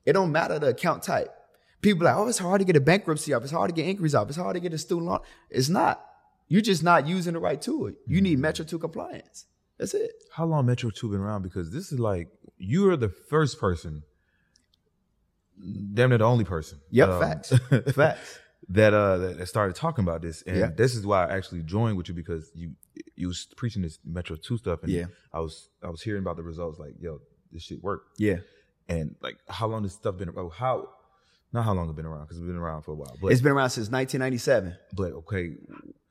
it 0.05 0.15
don't 0.15 0.33
matter 0.33 0.59
the 0.59 0.69
account 0.69 1.03
type. 1.03 1.33
People 1.81 2.07
are 2.07 2.11
like, 2.11 2.17
oh, 2.17 2.29
it's 2.29 2.39
hard 2.39 2.61
to 2.61 2.65
get 2.65 2.77
a 2.77 2.81
bankruptcy 2.81 3.33
off. 3.35 3.43
It's 3.43 3.53
hard 3.53 3.69
to 3.69 3.75
get 3.75 3.87
inquiries 3.87 4.15
off. 4.15 4.29
It's 4.29 4.39
hard 4.39 4.55
to 4.55 4.61
get 4.61 4.73
a 4.73 4.79
student 4.79 5.07
loan. 5.07 5.21
It's 5.51 5.69
not. 5.69 6.05
You're 6.49 6.63
just 6.63 6.83
not 6.83 7.07
using 7.07 7.35
the 7.35 7.41
right 7.41 7.61
tool. 7.61 7.93
You 8.07 8.21
need 8.21 8.39
Metro 8.39 8.65
2 8.65 8.79
compliance. 8.79 9.47
That's 9.79 9.95
it. 9.95 10.13
How 10.33 10.47
long 10.47 10.67
Metro 10.67 10.91
2 10.91 11.11
been 11.11 11.21
around? 11.21 11.43
Because 11.43 11.73
this 11.73 11.93
is 11.93 11.99
like 11.99 12.29
you 12.59 12.89
are 12.91 12.97
the 12.97 13.09
first 13.09 13.61
person, 13.61 14.03
damn 15.93 16.11
near 16.11 16.19
the 16.19 16.25
only 16.25 16.45
person. 16.45 16.79
Yep, 16.91 17.09
um, 17.09 17.21
facts. 17.21 17.53
Facts. 17.95 18.39
That 18.69 18.95
uh 18.95 19.19
that 19.19 19.47
started 19.49 19.77
talking 19.77 20.03
about 20.05 20.23
this. 20.23 20.43
And 20.43 20.57
Yeah. 20.57 20.71
this 20.75 20.95
is 20.95 21.07
why 21.07 21.27
I 21.27 21.37
actually 21.37 21.63
joined 21.63 21.97
with 21.97 22.09
you 22.09 22.15
because 22.15 22.51
you 22.55 22.73
you 23.17 23.29
was 23.29 23.47
preaching 23.57 23.83
this 23.83 23.99
Metro 24.05 24.37
2 24.37 24.57
stuff 24.59 24.83
and 24.83 24.91
Yeah. 24.93 25.07
I 25.33 25.41
was 25.41 25.69
I 25.83 25.91
was 25.91 26.03
hearing 26.03 26.23
about 26.23 26.37
the 26.37 26.43
results 26.43 26.79
like, 26.79 26.95
yo, 27.01 27.21
this 27.53 27.63
shit 27.63 27.83
worked. 27.83 28.19
Yeah. 28.19 28.39
And 28.89 29.17
like 29.23 29.37
how 29.49 29.67
long 29.67 29.83
this 29.83 29.93
stuff 29.95 30.17
been 30.17 30.31
oh, 30.37 30.49
how 30.49 30.89
not 31.53 31.65
how 31.65 31.73
long 31.75 31.89
it 31.89 31.97
been 31.97 32.07
around 32.07 32.23
because 32.25 32.39
it's 32.39 32.47
been 32.47 32.57
around 32.57 32.83
for 32.83 32.93
a 32.93 32.97
while. 32.97 33.17
But 33.21 33.33
It's 33.33 33.41
been 33.41 33.53
around 33.53 33.71
since 33.71 33.89
1997. 33.91 34.77
but 34.95 35.13
okay, 35.21 35.55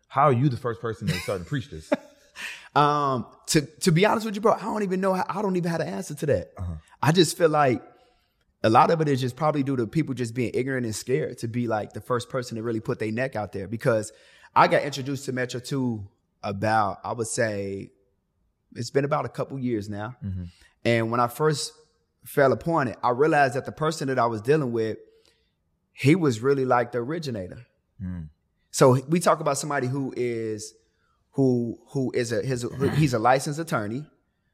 how 0.08 0.24
are 0.24 0.34
you 0.34 0.48
the 0.50 0.58
first 0.58 0.80
person 0.80 1.08
that 1.08 1.16
started 1.18 1.44
to 1.44 1.50
preach 1.50 1.70
this? 1.70 1.92
Um, 2.76 3.28
to 3.48 3.62
to 3.82 3.92
be 3.92 4.08
honest 4.08 4.26
with 4.26 4.34
you, 4.34 4.42
bro, 4.42 4.54
I 4.54 4.62
don't 4.64 4.82
even 4.82 5.00
know 5.00 5.14
how, 5.14 5.24
I 5.30 5.44
don't 5.44 5.56
even 5.56 5.70
have 5.70 5.82
an 5.82 5.88
answer 5.90 6.16
to 6.16 6.26
that. 6.26 6.54
I 7.04 7.12
just 7.12 7.38
feel 7.38 7.50
like 7.50 7.84
a 8.64 8.70
lot 8.70 8.92
of 8.92 9.02
it 9.02 9.10
is 9.10 9.20
just 9.20 9.36
probably 9.36 9.62
due 9.62 9.76
to 9.76 9.86
people 9.86 10.14
just 10.14 10.34
being 10.34 10.52
ignorant 10.54 10.86
and 10.86 10.96
scared 10.96 11.38
to 11.40 11.48
be 11.48 11.68
like 11.68 11.94
the 11.94 12.02
first 12.02 12.30
person 12.30 12.56
to 12.56 12.64
really 12.64 12.80
put 12.80 13.00
their 13.00 13.12
neck 13.12 13.36
out 13.36 13.52
there. 13.52 13.68
Because 13.68 14.12
I 14.56 14.68
got 14.68 14.84
introduced 14.84 15.26
to 15.26 15.34
Metro 15.34 15.60
2 15.60 16.08
about, 16.44 17.00
I 17.04 17.12
would 17.14 17.28
say, 17.28 17.92
it's 18.76 18.90
been 18.90 19.06
about 19.06 19.26
a 19.26 19.30
couple 19.30 19.60
years 19.60 19.90
now. 19.90 20.16
Mm-hmm. 20.24 20.44
And 20.86 21.12
when 21.12 21.20
I 21.20 21.28
first 21.28 21.74
fell 22.26 22.54
upon 22.54 22.88
it, 22.88 22.98
I 23.04 23.10
realized 23.10 23.56
that 23.56 23.66
the 23.66 23.72
person 23.72 24.08
that 24.08 24.18
I 24.18 24.26
was 24.26 24.42
dealing 24.42 24.72
with, 24.72 24.98
he 25.92 26.16
was 26.16 26.40
really 26.40 26.66
like 26.66 26.92
the 26.92 27.00
originator. 27.00 27.66
Mm. 28.02 28.30
So 28.72 29.00
we 29.08 29.20
talk 29.20 29.40
about 29.40 29.58
somebody 29.58 29.88
who 29.88 30.14
is 30.18 30.74
who 31.32 31.78
who 31.90 32.12
is 32.14 32.32
a 32.32 32.42
his 32.42 32.66
he's 32.96 33.14
a 33.14 33.20
licensed 33.20 33.60
attorney. 33.60 34.06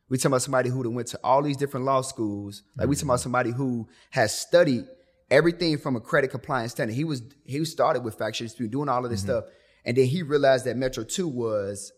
We 0.09 0.17
talk 0.17 0.25
about 0.25 0.41
somebody 0.41 0.69
who 0.69 0.89
went 0.89 1.07
to 1.09 1.19
all 1.23 1.41
these 1.41 1.57
different 1.57 1.85
law 1.85 2.01
schools. 2.01 2.63
Like 2.75 2.87
we 2.87 2.95
talk 2.95 3.03
about 3.03 3.15
mm-hmm. 3.15 3.23
somebody 3.23 3.51
who 3.51 3.87
has 4.09 4.37
studied 4.37 4.85
everything 5.29 5.77
from 5.77 5.95
a 5.95 5.99
credit 5.99 6.31
compliance 6.31 6.71
standard. 6.71 6.95
He 6.95 7.03
was 7.03 7.21
he 7.45 7.63
started 7.65 8.03
with 8.03 8.15
factual 8.15 8.47
dispute, 8.47 8.71
doing 8.71 8.89
all 8.89 9.05
of 9.05 9.11
this 9.11 9.21
mm-hmm. 9.21 9.31
stuff, 9.31 9.43
and 9.85 9.95
then 9.95 10.05
he 10.05 10.23
realized 10.23 10.65
that 10.65 10.77
Metro 10.77 11.03
Two 11.03 11.27
was 11.27 11.93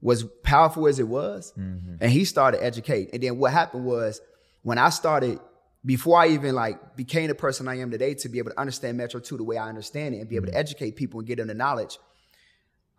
was 0.00 0.24
powerful 0.42 0.86
as 0.86 0.98
it 0.98 1.08
was, 1.08 1.52
mm-hmm. 1.58 1.96
and 2.00 2.12
he 2.12 2.24
started 2.24 2.62
educate. 2.62 3.10
And 3.14 3.22
then 3.22 3.38
what 3.38 3.52
happened 3.52 3.86
was 3.86 4.20
when 4.62 4.76
I 4.76 4.90
started 4.90 5.40
before 5.84 6.18
I 6.18 6.28
even 6.28 6.54
like 6.54 6.96
became 6.96 7.28
the 7.28 7.34
person 7.34 7.68
I 7.68 7.78
am 7.78 7.90
today 7.90 8.14
to 8.14 8.28
be 8.28 8.38
able 8.38 8.50
to 8.50 8.60
understand 8.60 8.96
Metro 8.96 9.20
2 9.20 9.36
the 9.36 9.44
way 9.44 9.56
I 9.56 9.68
understand 9.68 10.14
it 10.14 10.18
and 10.18 10.28
be 10.28 10.36
able 10.36 10.46
to 10.46 10.56
educate 10.56 10.96
people 10.96 11.20
and 11.20 11.26
get 11.26 11.36
them 11.36 11.48
the 11.48 11.54
knowledge, 11.54 11.98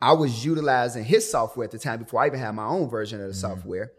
I 0.02 0.14
was 0.14 0.46
utilizing 0.46 1.04
his 1.04 1.30
software 1.30 1.66
at 1.66 1.72
the 1.72 1.80
time 1.80 2.00
before 2.00 2.22
I 2.22 2.28
even 2.28 2.40
had 2.40 2.52
my 2.52 2.66
own 2.66 2.90
version 2.90 3.22
of 3.22 3.28
the 3.28 3.34
software. 3.34 3.92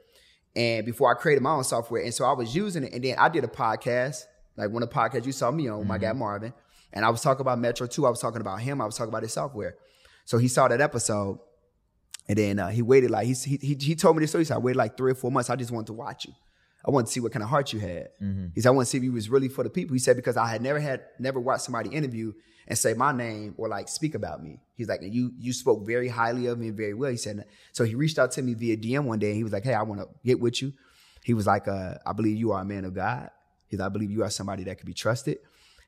And 0.56 0.86
before 0.86 1.10
I 1.10 1.20
created 1.20 1.42
my 1.42 1.52
own 1.52 1.64
software. 1.64 2.02
And 2.02 2.14
so 2.14 2.24
I 2.24 2.32
was 2.32 2.56
using 2.56 2.84
it. 2.84 2.94
And 2.94 3.04
then 3.04 3.16
I 3.18 3.28
did 3.28 3.44
a 3.44 3.48
podcast, 3.48 4.24
like 4.56 4.70
one 4.70 4.82
of 4.82 4.88
the 4.88 4.94
podcasts 4.94 5.26
you 5.26 5.32
saw 5.32 5.50
me 5.50 5.68
on, 5.68 5.86
my 5.86 5.98
guy 5.98 6.12
Marvin. 6.14 6.54
And 6.94 7.04
I 7.04 7.10
was 7.10 7.20
talking 7.20 7.42
about 7.42 7.58
Metro 7.58 7.86
2. 7.86 8.06
I 8.06 8.10
was 8.10 8.20
talking 8.20 8.40
about 8.40 8.60
him. 8.60 8.80
I 8.80 8.86
was 8.86 8.96
talking 8.96 9.10
about 9.10 9.22
his 9.22 9.34
software. 9.34 9.76
So 10.24 10.38
he 10.38 10.48
saw 10.48 10.66
that 10.68 10.80
episode. 10.80 11.38
And 12.26 12.38
then 12.38 12.58
uh, 12.58 12.68
he 12.68 12.80
waited 12.80 13.10
like, 13.10 13.26
he, 13.26 13.34
he, 13.34 13.76
he 13.78 13.94
told 13.94 14.16
me 14.16 14.22
this 14.22 14.30
story. 14.30 14.44
He 14.44 14.46
said, 14.46 14.54
I 14.54 14.58
waited 14.58 14.78
like 14.78 14.96
three 14.96 15.12
or 15.12 15.14
four 15.14 15.30
months. 15.30 15.50
I 15.50 15.56
just 15.56 15.70
wanted 15.70 15.88
to 15.88 15.92
watch 15.92 16.24
you. 16.24 16.32
I 16.84 16.90
wanted 16.90 17.06
to 17.06 17.12
see 17.12 17.20
what 17.20 17.32
kind 17.32 17.42
of 17.42 17.50
heart 17.50 17.72
you 17.74 17.80
had. 17.80 18.08
He 18.54 18.62
said, 18.62 18.70
I 18.70 18.72
want 18.72 18.86
to 18.86 18.90
see 18.90 18.98
if 18.98 19.04
you 19.04 19.12
was 19.12 19.28
really 19.28 19.48
for 19.48 19.62
the 19.62 19.70
people. 19.70 19.92
He 19.92 19.98
said, 19.98 20.16
because 20.16 20.38
I 20.38 20.48
had 20.48 20.62
never 20.62 20.80
had, 20.80 21.02
never 21.18 21.38
watched 21.38 21.64
somebody 21.64 21.90
interview 21.90 22.32
and 22.68 22.76
say 22.76 22.94
my 22.94 23.12
name 23.12 23.54
or 23.56 23.68
like 23.68 23.88
speak 23.88 24.14
about 24.14 24.42
me. 24.42 24.60
He's 24.74 24.88
like, 24.88 25.00
you, 25.02 25.32
you 25.38 25.52
spoke 25.52 25.86
very 25.86 26.08
highly 26.08 26.46
of 26.46 26.58
me 26.58 26.70
very 26.70 26.94
well. 26.94 27.10
He 27.10 27.16
said, 27.16 27.44
so 27.72 27.84
he 27.84 27.94
reached 27.94 28.18
out 28.18 28.32
to 28.32 28.42
me 28.42 28.54
via 28.54 28.76
DM 28.76 29.04
one 29.04 29.18
day 29.18 29.28
and 29.28 29.36
he 29.36 29.44
was 29.44 29.52
like, 29.52 29.64
Hey, 29.64 29.74
I 29.74 29.82
want 29.82 30.00
to 30.00 30.08
get 30.24 30.40
with 30.40 30.60
you. 30.62 30.72
He 31.24 31.34
was 31.34 31.46
like, 31.46 31.68
uh, 31.68 31.94
I 32.04 32.12
believe 32.12 32.36
you 32.36 32.52
are 32.52 32.62
a 32.62 32.64
man 32.64 32.84
of 32.84 32.94
God. 32.94 33.30
He's 33.68 33.80
like, 33.80 33.86
I 33.86 33.92
believe 33.92 34.10
you 34.10 34.22
are 34.22 34.30
somebody 34.30 34.64
that 34.64 34.78
can 34.78 34.86
be 34.86 34.94
trusted. 34.94 35.38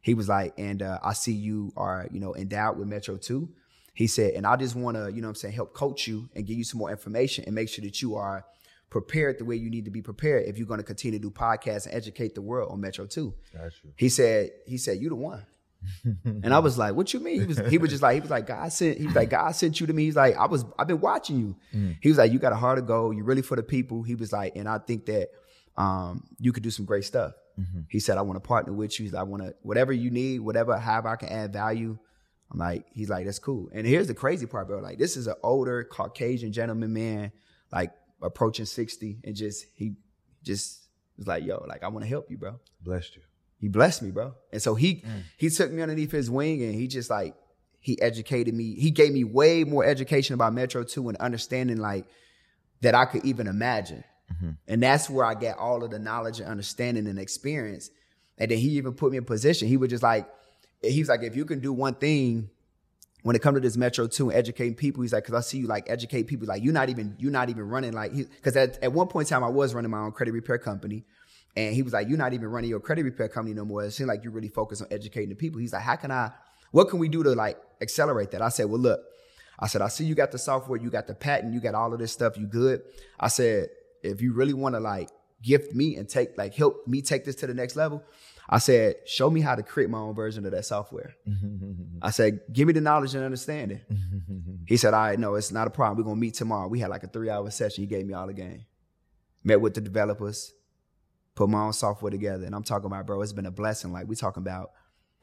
He 0.00 0.14
was 0.14 0.28
like, 0.28 0.54
and 0.58 0.82
uh, 0.82 0.98
I 1.02 1.12
see 1.12 1.32
you 1.32 1.72
are, 1.76 2.08
you 2.10 2.20
know, 2.20 2.34
endowed 2.34 2.78
with 2.78 2.88
Metro 2.88 3.16
2. 3.16 3.48
He 3.94 4.06
said, 4.06 4.34
and 4.34 4.46
I 4.46 4.56
just 4.56 4.76
want 4.76 4.96
to, 4.96 5.12
you 5.12 5.20
know 5.20 5.28
what 5.28 5.32
I'm 5.32 5.34
saying, 5.36 5.54
help 5.54 5.74
coach 5.74 6.06
you 6.06 6.28
and 6.34 6.46
give 6.46 6.56
you 6.56 6.64
some 6.64 6.78
more 6.78 6.90
information 6.90 7.44
and 7.46 7.54
make 7.54 7.68
sure 7.68 7.84
that 7.84 8.00
you 8.00 8.14
are 8.14 8.44
prepared 8.90 9.38
the 9.38 9.44
way 9.44 9.56
you 9.56 9.70
need 9.70 9.84
to 9.84 9.90
be 9.90 10.02
prepared 10.02 10.46
if 10.46 10.56
you're 10.56 10.66
going 10.66 10.78
to 10.78 10.84
continue 10.84 11.18
to 11.18 11.22
do 11.22 11.30
podcasts 11.30 11.86
and 11.86 11.94
educate 11.94 12.34
the 12.34 12.42
world 12.42 12.70
on 12.72 12.80
Metro 12.80 13.06
2. 13.06 13.34
Got 13.52 13.64
you. 13.84 13.92
He 13.96 14.08
said, 14.08 14.50
he 14.66 14.78
said, 14.78 14.98
you 14.98 15.08
the 15.08 15.16
one. 15.16 15.44
And 16.24 16.52
I 16.52 16.58
was 16.58 16.76
like, 16.78 16.94
what 16.94 17.12
you 17.14 17.20
mean? 17.20 17.40
He 17.40 17.46
was, 17.46 17.58
he 17.70 17.78
was 17.78 17.90
just 17.90 18.02
like, 18.02 18.14
he 18.14 18.20
was 18.20 18.30
like, 18.30 18.46
God 18.46 18.72
sent, 18.72 18.98
he 18.98 19.06
was 19.06 19.14
like, 19.14 19.30
God 19.30 19.50
sent 19.52 19.80
you 19.80 19.86
to 19.86 19.92
me. 19.92 20.04
He's 20.04 20.16
like, 20.16 20.36
I 20.36 20.46
was, 20.46 20.64
I've 20.78 20.86
been 20.88 21.00
watching 21.00 21.38
you. 21.38 21.56
He 22.00 22.08
was 22.08 22.18
like, 22.18 22.32
you 22.32 22.38
got 22.38 22.52
a 22.52 22.56
heart 22.56 22.78
of 22.78 22.86
gold. 22.86 23.16
You're 23.16 23.24
really 23.24 23.42
for 23.42 23.56
the 23.56 23.62
people. 23.62 24.02
He 24.02 24.14
was 24.14 24.32
like, 24.32 24.56
and 24.56 24.68
I 24.68 24.78
think 24.78 25.06
that, 25.06 25.28
um, 25.76 26.24
you 26.38 26.52
could 26.52 26.62
do 26.62 26.70
some 26.70 26.84
great 26.84 27.04
stuff. 27.04 27.32
He 27.88 27.98
said, 28.00 28.18
I 28.18 28.22
want 28.22 28.36
to 28.36 28.46
partner 28.46 28.72
with 28.72 28.98
you. 28.98 29.04
He's 29.04 29.12
like, 29.12 29.20
I 29.20 29.24
want 29.24 29.42
to, 29.42 29.54
whatever 29.62 29.92
you 29.92 30.10
need, 30.10 30.40
whatever, 30.40 30.76
however 30.78 31.08
I 31.08 31.16
can 31.16 31.28
add 31.28 31.52
value. 31.52 31.98
I'm 32.52 32.58
like, 32.58 32.86
he's 32.92 33.10
like, 33.10 33.26
that's 33.26 33.38
cool. 33.38 33.68
And 33.74 33.86
here's 33.86 34.06
the 34.06 34.14
crazy 34.14 34.46
part, 34.46 34.68
bro. 34.68 34.78
Like, 34.78 34.98
this 34.98 35.16
is 35.16 35.26
an 35.26 35.34
older 35.42 35.84
Caucasian 35.84 36.52
gentleman 36.52 36.92
man, 36.92 37.32
like 37.72 37.92
approaching 38.22 38.64
60, 38.64 39.18
and 39.24 39.34
just 39.34 39.66
he 39.74 39.94
just 40.42 40.88
was 41.16 41.26
like, 41.26 41.44
yo, 41.44 41.64
like 41.68 41.82
I 41.82 41.88
want 41.88 42.04
to 42.04 42.08
help 42.08 42.30
you, 42.30 42.38
bro. 42.38 42.58
Blessed 42.82 43.16
you. 43.16 43.22
He 43.60 43.68
blessed 43.68 44.02
me, 44.02 44.10
bro. 44.10 44.34
And 44.52 44.62
so 44.62 44.74
he 44.74 44.96
mm. 44.96 45.22
he 45.36 45.50
took 45.50 45.72
me 45.72 45.82
underneath 45.82 46.12
his 46.12 46.30
wing 46.30 46.62
and 46.62 46.74
he 46.74 46.86
just 46.86 47.10
like 47.10 47.34
he 47.80 48.00
educated 48.00 48.54
me. 48.54 48.74
He 48.74 48.90
gave 48.90 49.12
me 49.12 49.24
way 49.24 49.64
more 49.64 49.84
education 49.84 50.34
about 50.34 50.52
Metro 50.52 50.84
2 50.84 51.08
and 51.08 51.18
understanding 51.18 51.78
like 51.78 52.06
that 52.80 52.94
I 52.94 53.04
could 53.04 53.24
even 53.24 53.46
imagine. 53.46 54.04
Mm-hmm. 54.32 54.50
And 54.66 54.82
that's 54.82 55.08
where 55.08 55.24
I 55.24 55.34
get 55.34 55.58
all 55.58 55.82
of 55.82 55.90
the 55.90 55.98
knowledge 55.98 56.40
and 56.40 56.48
understanding 56.48 57.06
and 57.06 57.18
experience. 57.18 57.90
And 58.36 58.50
then 58.50 58.58
he 58.58 58.70
even 58.70 58.92
put 58.94 59.10
me 59.10 59.18
in 59.18 59.24
position. 59.24 59.68
He 59.68 59.76
was 59.76 59.90
just 59.90 60.02
like, 60.02 60.28
he's 60.82 61.08
like, 61.08 61.22
if 61.22 61.34
you 61.34 61.44
can 61.44 61.60
do 61.60 61.72
one 61.72 61.94
thing 61.94 62.50
when 63.22 63.34
it 63.34 63.42
comes 63.42 63.56
to 63.56 63.60
this 63.60 63.76
Metro 63.76 64.06
2 64.06 64.30
and 64.30 64.38
educating 64.38 64.74
people, 64.74 65.02
he's 65.02 65.12
like, 65.12 65.24
cause 65.24 65.34
I 65.34 65.40
see 65.40 65.58
you 65.58 65.66
like 65.66 65.88
educate 65.88 66.24
people. 66.24 66.46
Like 66.46 66.62
you're 66.62 66.72
not 66.72 66.88
even, 66.88 67.16
you're 67.18 67.32
not 67.32 67.48
even 67.48 67.68
running 67.68 67.92
like, 67.92 68.12
he, 68.12 68.26
cause 68.42 68.56
at, 68.56 68.82
at 68.82 68.92
one 68.92 69.08
point 69.08 69.28
in 69.28 69.30
time 69.30 69.44
I 69.44 69.48
was 69.48 69.74
running 69.74 69.90
my 69.90 69.98
own 69.98 70.12
credit 70.12 70.32
repair 70.32 70.58
company. 70.58 71.04
And 71.56 71.74
he 71.74 71.82
was 71.82 71.92
like, 71.92 72.08
you're 72.08 72.18
not 72.18 72.34
even 72.34 72.48
running 72.48 72.70
your 72.70 72.80
credit 72.80 73.04
repair 73.04 73.28
company 73.28 73.54
no 73.54 73.64
more. 73.64 73.84
It 73.84 73.90
seems 73.92 74.08
like 74.08 74.22
you 74.22 74.30
really 74.30 74.48
focus 74.48 74.80
on 74.80 74.88
educating 74.90 75.30
the 75.30 75.34
people. 75.34 75.60
He's 75.60 75.72
like, 75.72 75.82
how 75.82 75.96
can 75.96 76.10
I, 76.10 76.30
what 76.70 76.88
can 76.88 76.98
we 76.98 77.08
do 77.08 77.22
to 77.22 77.30
like 77.30 77.58
accelerate 77.80 78.30
that? 78.32 78.42
I 78.42 78.48
said, 78.48 78.66
well, 78.66 78.80
look, 78.80 79.00
I 79.58 79.66
said, 79.66 79.82
I 79.82 79.88
see 79.88 80.04
you 80.04 80.14
got 80.14 80.30
the 80.30 80.38
software, 80.38 80.78
you 80.78 80.88
got 80.90 81.06
the 81.06 81.14
patent, 81.14 81.52
you 81.52 81.60
got 81.60 81.74
all 81.74 81.92
of 81.92 81.98
this 81.98 82.12
stuff, 82.12 82.36
you 82.36 82.46
good. 82.46 82.82
I 83.18 83.28
said, 83.28 83.70
if 84.02 84.22
you 84.22 84.32
really 84.32 84.52
want 84.52 84.76
to 84.76 84.80
like 84.80 85.08
gift 85.42 85.74
me 85.74 85.96
and 85.96 86.08
take, 86.08 86.38
like 86.38 86.54
help 86.54 86.86
me 86.86 87.02
take 87.02 87.24
this 87.24 87.34
to 87.36 87.46
the 87.46 87.54
next 87.54 87.74
level, 87.74 88.04
I 88.48 88.58
said, 88.58 88.96
show 89.06 89.28
me 89.28 89.40
how 89.40 89.54
to 89.54 89.62
create 89.62 89.90
my 89.90 89.98
own 89.98 90.14
version 90.14 90.46
of 90.46 90.52
that 90.52 90.64
software. 90.64 91.14
I 92.02 92.10
said, 92.10 92.40
give 92.52 92.66
me 92.66 92.72
the 92.72 92.80
knowledge 92.80 93.14
and 93.14 93.24
understanding. 93.24 93.80
he 94.66 94.76
said, 94.76 94.94
all 94.94 95.00
right, 95.00 95.18
no, 95.18 95.34
it's 95.34 95.52
not 95.52 95.66
a 95.66 95.70
problem. 95.70 95.98
We're 95.98 96.04
going 96.04 96.16
to 96.16 96.20
meet 96.20 96.34
tomorrow. 96.34 96.68
We 96.68 96.80
had 96.80 96.88
like 96.88 97.02
a 97.02 97.08
three 97.08 97.28
hour 97.28 97.50
session. 97.50 97.82
He 97.82 97.88
gave 97.88 98.06
me 98.06 98.14
all 98.14 98.26
the 98.26 98.32
game. 98.32 98.64
Met 99.44 99.60
with 99.60 99.74
the 99.74 99.80
developers, 99.80 100.52
put 101.38 101.48
my 101.48 101.62
own 101.62 101.72
software 101.72 102.10
together. 102.10 102.44
And 102.44 102.54
I'm 102.54 102.64
talking 102.64 102.86
about, 102.86 103.06
bro, 103.06 103.22
it's 103.22 103.32
been 103.32 103.46
a 103.46 103.50
blessing. 103.50 103.92
Like 103.92 104.08
we 104.08 104.16
talking 104.16 104.42
about, 104.42 104.72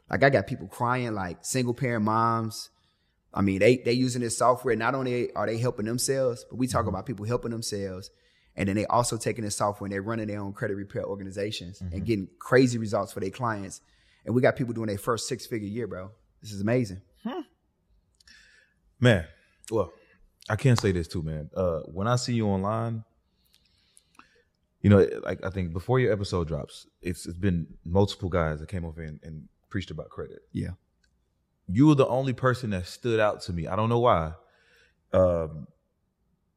like 0.09 0.23
I 0.23 0.29
got 0.29 0.47
people 0.47 0.67
crying, 0.67 1.13
like 1.13 1.43
single 1.43 1.73
parent 1.73 2.05
moms. 2.05 2.69
I 3.33 3.41
mean, 3.41 3.59
they 3.59 3.77
they 3.77 3.91
using 3.91 4.21
this 4.21 4.37
software. 4.37 4.77
Not 4.77 4.95
only 4.95 5.33
are 5.33 5.45
they 5.45 5.57
helping 5.57 5.85
themselves, 5.85 6.45
but 6.49 6.55
we 6.57 6.67
talk 6.67 6.87
about 6.87 7.05
people 7.05 7.25
helping 7.25 7.51
themselves. 7.51 8.09
And 8.55 8.69
then 8.69 8.77
they 8.77 8.85
also 8.85 9.17
taking 9.17 9.43
this 9.43 9.57
software 9.57 9.87
and 9.87 9.91
they're 9.91 10.01
running 10.01 10.27
their 10.27 10.39
own 10.39 10.53
credit 10.53 10.75
repair 10.75 11.03
organizations 11.03 11.81
and 11.81 12.05
getting 12.05 12.29
crazy 12.39 12.77
results 12.77 13.11
for 13.11 13.19
their 13.19 13.29
clients. 13.29 13.81
And 14.25 14.33
we 14.33 14.41
got 14.41 14.55
people 14.55 14.73
doing 14.73 14.87
their 14.87 14.97
first 14.97 15.27
six 15.27 15.45
figure 15.45 15.67
year, 15.67 15.87
bro. 15.87 16.11
This 16.41 16.53
is 16.53 16.61
amazing. 16.61 17.01
Man, 19.01 19.25
well, 19.69 19.91
I 20.49 20.55
can't 20.55 20.79
say 20.79 20.93
this 20.93 21.09
too, 21.09 21.21
man. 21.21 21.49
Uh, 21.53 21.79
when 21.81 22.07
I 22.07 22.15
see 22.15 22.33
you 22.33 22.47
online, 22.47 23.03
you 24.85 24.91
know, 24.91 25.03
like 25.23 25.43
I 25.43 25.49
think 25.49 25.73
before 25.73 25.99
your 25.99 26.13
episode 26.13 26.47
drops, 26.47 26.85
it's 27.01 27.25
it's 27.25 27.39
been 27.39 27.65
multiple 27.83 28.29
guys 28.29 28.59
that 28.59 28.69
came 28.69 28.85
over 28.85 29.01
and, 29.01 29.19
and 29.23 29.47
preached 29.67 29.89
about 29.89 30.09
credit. 30.09 30.43
Yeah. 30.51 30.73
You 31.67 31.87
were 31.87 31.95
the 31.95 32.05
only 32.05 32.33
person 32.33 32.69
that 32.69 32.85
stood 32.85 33.19
out 33.19 33.41
to 33.41 33.51
me. 33.51 33.65
I 33.65 33.75
don't 33.75 33.89
know 33.89 33.97
why. 33.97 34.33
Um, 35.11 35.65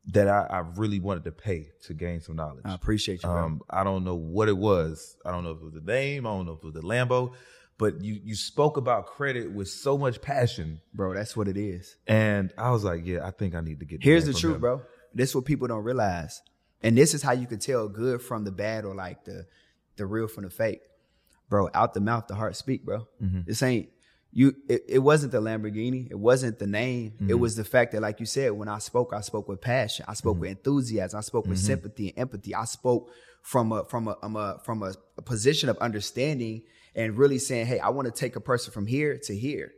that 0.09 0.29
I, 0.29 0.47
I 0.51 0.59
really 0.77 1.01
wanted 1.01 1.25
to 1.25 1.33
pay 1.33 1.71
to 1.85 1.95
gain 1.95 2.21
some 2.21 2.37
knowledge. 2.37 2.67
I 2.67 2.75
appreciate 2.75 3.23
you, 3.23 3.31
bro. 3.31 3.45
Um, 3.45 3.63
I 3.71 3.83
don't 3.83 4.05
know 4.05 4.17
what 4.17 4.51
it 4.51 4.59
was. 4.59 5.17
I 5.25 5.31
don't 5.31 5.43
know 5.43 5.53
if 5.53 5.63
it 5.63 5.65
was 5.65 5.73
the 5.73 5.81
name. 5.81 6.27
I 6.27 6.31
don't 6.31 6.45
know 6.45 6.53
if 6.53 6.59
it 6.59 6.65
was 6.65 6.75
the 6.75 6.83
Lambo, 6.83 7.33
but 7.79 8.03
you 8.05 8.21
you 8.23 8.35
spoke 8.35 8.77
about 8.77 9.07
credit 9.07 9.51
with 9.51 9.69
so 9.69 9.97
much 9.97 10.21
passion, 10.21 10.83
bro, 10.93 11.15
that's 11.15 11.35
what 11.35 11.49
it 11.49 11.57
is. 11.57 11.97
and 12.07 12.53
I 12.59 12.73
was 12.73 12.85
like, 12.85 13.07
yeah, 13.07 13.27
I 13.27 13.31
think 13.31 13.55
I 13.55 13.63
need 13.63 13.81
to 13.81 13.87
get. 13.87 14.03
Here's 14.03 14.27
the 14.27 14.35
truth, 14.35 14.57
him. 14.57 14.61
bro. 14.61 14.83
This 15.15 15.31
is 15.31 15.35
what 15.35 15.47
people 15.47 15.67
don't 15.67 15.83
realize. 15.83 16.43
And 16.83 16.97
this 16.97 17.15
is 17.15 17.23
how 17.23 17.33
you 17.33 17.47
can 17.47 17.59
tell 17.59 17.89
good 17.89 18.23
from 18.23 18.45
the 18.45 18.53
bad 18.53 18.85
or 18.85 18.95
like 18.95 19.25
the 19.25 19.47
the 19.97 20.07
real 20.07 20.29
from 20.29 20.45
the 20.45 20.51
fake. 20.51 20.81
Bro, 21.49 21.71
out 21.75 21.95
the 21.95 22.01
mouth, 22.01 22.27
the 22.29 22.35
heart 22.35 22.57
speak, 22.57 22.85
bro. 22.85 23.09
Mm-hmm. 23.23 23.41
This 23.47 23.63
ain't 23.63 23.89
you 24.33 24.55
it, 24.69 24.85
it 24.89 24.99
wasn't 24.99 25.33
the 25.33 25.41
Lamborghini, 25.41 26.11
it 26.11 26.19
wasn't 26.19 26.59
the 26.59 26.67
name. 26.67 27.15
It 27.21 27.25
mm-hmm. 27.25 27.41
was 27.41 27.57
the 27.57 27.65
fact 27.65 27.93
that, 27.93 28.03
like 28.03 28.21
you 28.21 28.27
said, 28.27 28.53
when 28.53 28.69
I 28.69 28.79
spoke, 28.79 29.13
I 29.15 29.21
spoke 29.23 29.49
with 29.49 29.61
passion, 29.61 30.05
I 30.09 30.15
spoke 30.15 30.35
mm-hmm. 30.35 30.43
with 30.43 30.51
enthusiasm, 30.51 31.19
I 31.19 31.23
spoke 31.23 31.47
with 31.47 31.59
sympathy 31.59 32.11
and 32.11 32.19
empathy. 32.19 32.55
I 32.55 32.65
spoke 32.65 33.11
from 33.43 33.73
a 33.73 33.85
from 33.85 34.09
a, 34.09 34.17
um, 34.23 34.37
a 34.37 34.61
from 34.65 34.83
a, 34.83 34.93
a 35.17 35.23
position 35.23 35.69
of 35.69 35.79
understanding 35.79 36.63
and 36.95 37.17
really 37.17 37.39
saying, 37.39 37.67
Hey, 37.67 37.79
I 37.79 37.89
want 37.89 38.07
to 38.07 38.13
take 38.13 38.37
a 38.37 38.41
person 38.41 38.73
from 38.73 38.87
here 38.87 39.19
to 39.25 39.35
here. 39.35 39.73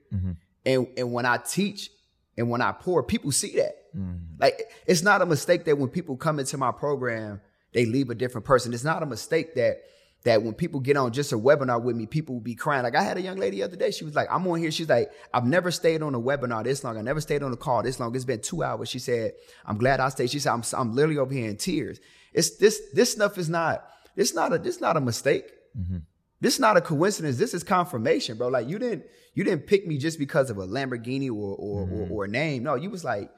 And 0.66 0.88
and 0.96 1.12
when 1.12 1.26
I 1.26 1.36
teach 1.36 1.90
and 2.36 2.50
when 2.50 2.60
I 2.60 2.72
pour, 2.72 3.02
people 3.02 3.30
see 3.32 3.56
that. 3.56 3.74
Mm-hmm. 3.96 4.40
Like 4.40 4.70
it's 4.86 5.02
not 5.02 5.22
a 5.22 5.26
mistake 5.26 5.64
that 5.64 5.78
when 5.78 5.88
people 5.88 6.16
come 6.16 6.38
into 6.38 6.56
my 6.56 6.72
program, 6.72 7.40
they 7.72 7.86
leave 7.86 8.10
a 8.10 8.14
different 8.14 8.46
person. 8.46 8.74
It's 8.74 8.84
not 8.84 9.02
a 9.02 9.06
mistake 9.06 9.54
that 9.54 9.82
that 10.24 10.42
when 10.42 10.52
people 10.52 10.80
get 10.80 10.96
on 10.98 11.12
just 11.12 11.32
a 11.32 11.38
webinar 11.38 11.82
with 11.82 11.96
me, 11.96 12.04
people 12.04 12.34
will 12.34 12.42
be 12.42 12.54
crying. 12.54 12.82
Like 12.82 12.94
I 12.94 13.02
had 13.02 13.16
a 13.16 13.22
young 13.22 13.38
lady 13.38 13.58
the 13.58 13.62
other 13.62 13.76
day. 13.76 13.90
She 13.90 14.04
was 14.04 14.14
like, 14.14 14.28
I'm 14.30 14.46
on 14.46 14.58
here. 14.58 14.70
She's 14.70 14.88
like, 14.88 15.10
I've 15.32 15.46
never 15.46 15.70
stayed 15.70 16.02
on 16.02 16.14
a 16.14 16.20
webinar 16.20 16.62
this 16.62 16.84
long. 16.84 16.98
I 16.98 17.00
never 17.00 17.22
stayed 17.22 17.42
on 17.42 17.52
a 17.52 17.56
call 17.56 17.82
this 17.82 17.98
long. 17.98 18.14
It's 18.14 18.26
been 18.26 18.42
two 18.42 18.62
hours. 18.62 18.90
She 18.90 18.98
said, 18.98 19.32
I'm 19.64 19.78
glad 19.78 19.98
I 19.98 20.10
stayed. 20.10 20.30
She 20.30 20.38
said, 20.38 20.52
I'm, 20.52 20.62
I'm 20.76 20.94
literally 20.94 21.16
over 21.16 21.32
here 21.32 21.48
in 21.48 21.56
tears. 21.56 22.00
It's 22.34 22.58
this, 22.58 22.82
this 22.92 23.12
stuff 23.12 23.38
is 23.38 23.48
not, 23.48 23.82
it's 24.14 24.34
not 24.34 24.52
a, 24.52 24.58
this 24.58 24.80
not 24.80 24.98
a 24.98 25.00
mistake. 25.00 25.46
Mm-hmm. 25.78 25.98
This 26.42 26.54
is 26.54 26.60
not 26.60 26.76
a 26.76 26.82
coincidence. 26.82 27.38
This 27.38 27.54
is 27.54 27.64
confirmation, 27.64 28.36
bro. 28.36 28.48
Like 28.48 28.68
you 28.68 28.78
didn't, 28.78 29.04
you 29.34 29.44
didn't 29.44 29.66
pick 29.66 29.86
me 29.86 29.96
just 29.96 30.18
because 30.18 30.50
of 30.50 30.58
a 30.58 30.66
Lamborghini 30.66 31.28
or, 31.28 31.54
or, 31.54 31.82
or, 31.82 31.86
mm-hmm. 31.86 32.12
or 32.12 32.24
a 32.24 32.28
name. 32.28 32.62
No, 32.62 32.74
you 32.74 32.90
was 32.90 33.04
like, 33.04 33.30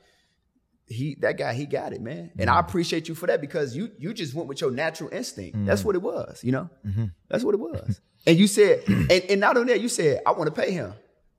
he 0.93 1.17
that 1.21 1.39
guy 1.39 1.55
he 1.55 1.67
got 1.67 1.93
it 1.93 2.01
man. 2.01 2.31
And 2.39 2.49
i 2.49 2.55
mm-hmm. 2.55 2.69
appreciate 2.69 3.09
you 3.09 3.15
for 3.15 3.27
that 3.27 3.41
because 3.41 3.77
you 3.77 3.91
you 3.99 4.15
just 4.15 4.35
went 4.35 4.49
with 4.49 4.61
your 4.61 4.71
natural 4.71 5.11
instinct. 5.13 5.65
That's 5.65 5.81
mm-hmm. 5.81 5.87
what 5.89 5.97
it 5.97 6.03
was 6.03 6.45
you 6.45 6.53
know? 6.53 6.71
Mm-hmm. 6.87 7.07
That's 7.29 7.45
what 7.45 7.55
it 7.55 7.61
was. 7.61 8.01
And 8.25 8.39
you 8.39 8.47
said 8.47 8.85
and, 8.87 9.11
and 9.11 9.41
not 9.41 9.57
only 9.57 9.73
that 9.73 9.81
you 9.81 9.89
said 9.89 10.21
i 10.25 10.31
want 10.31 10.55
to 10.55 10.61
pay 10.61 10.71
him. 10.71 10.95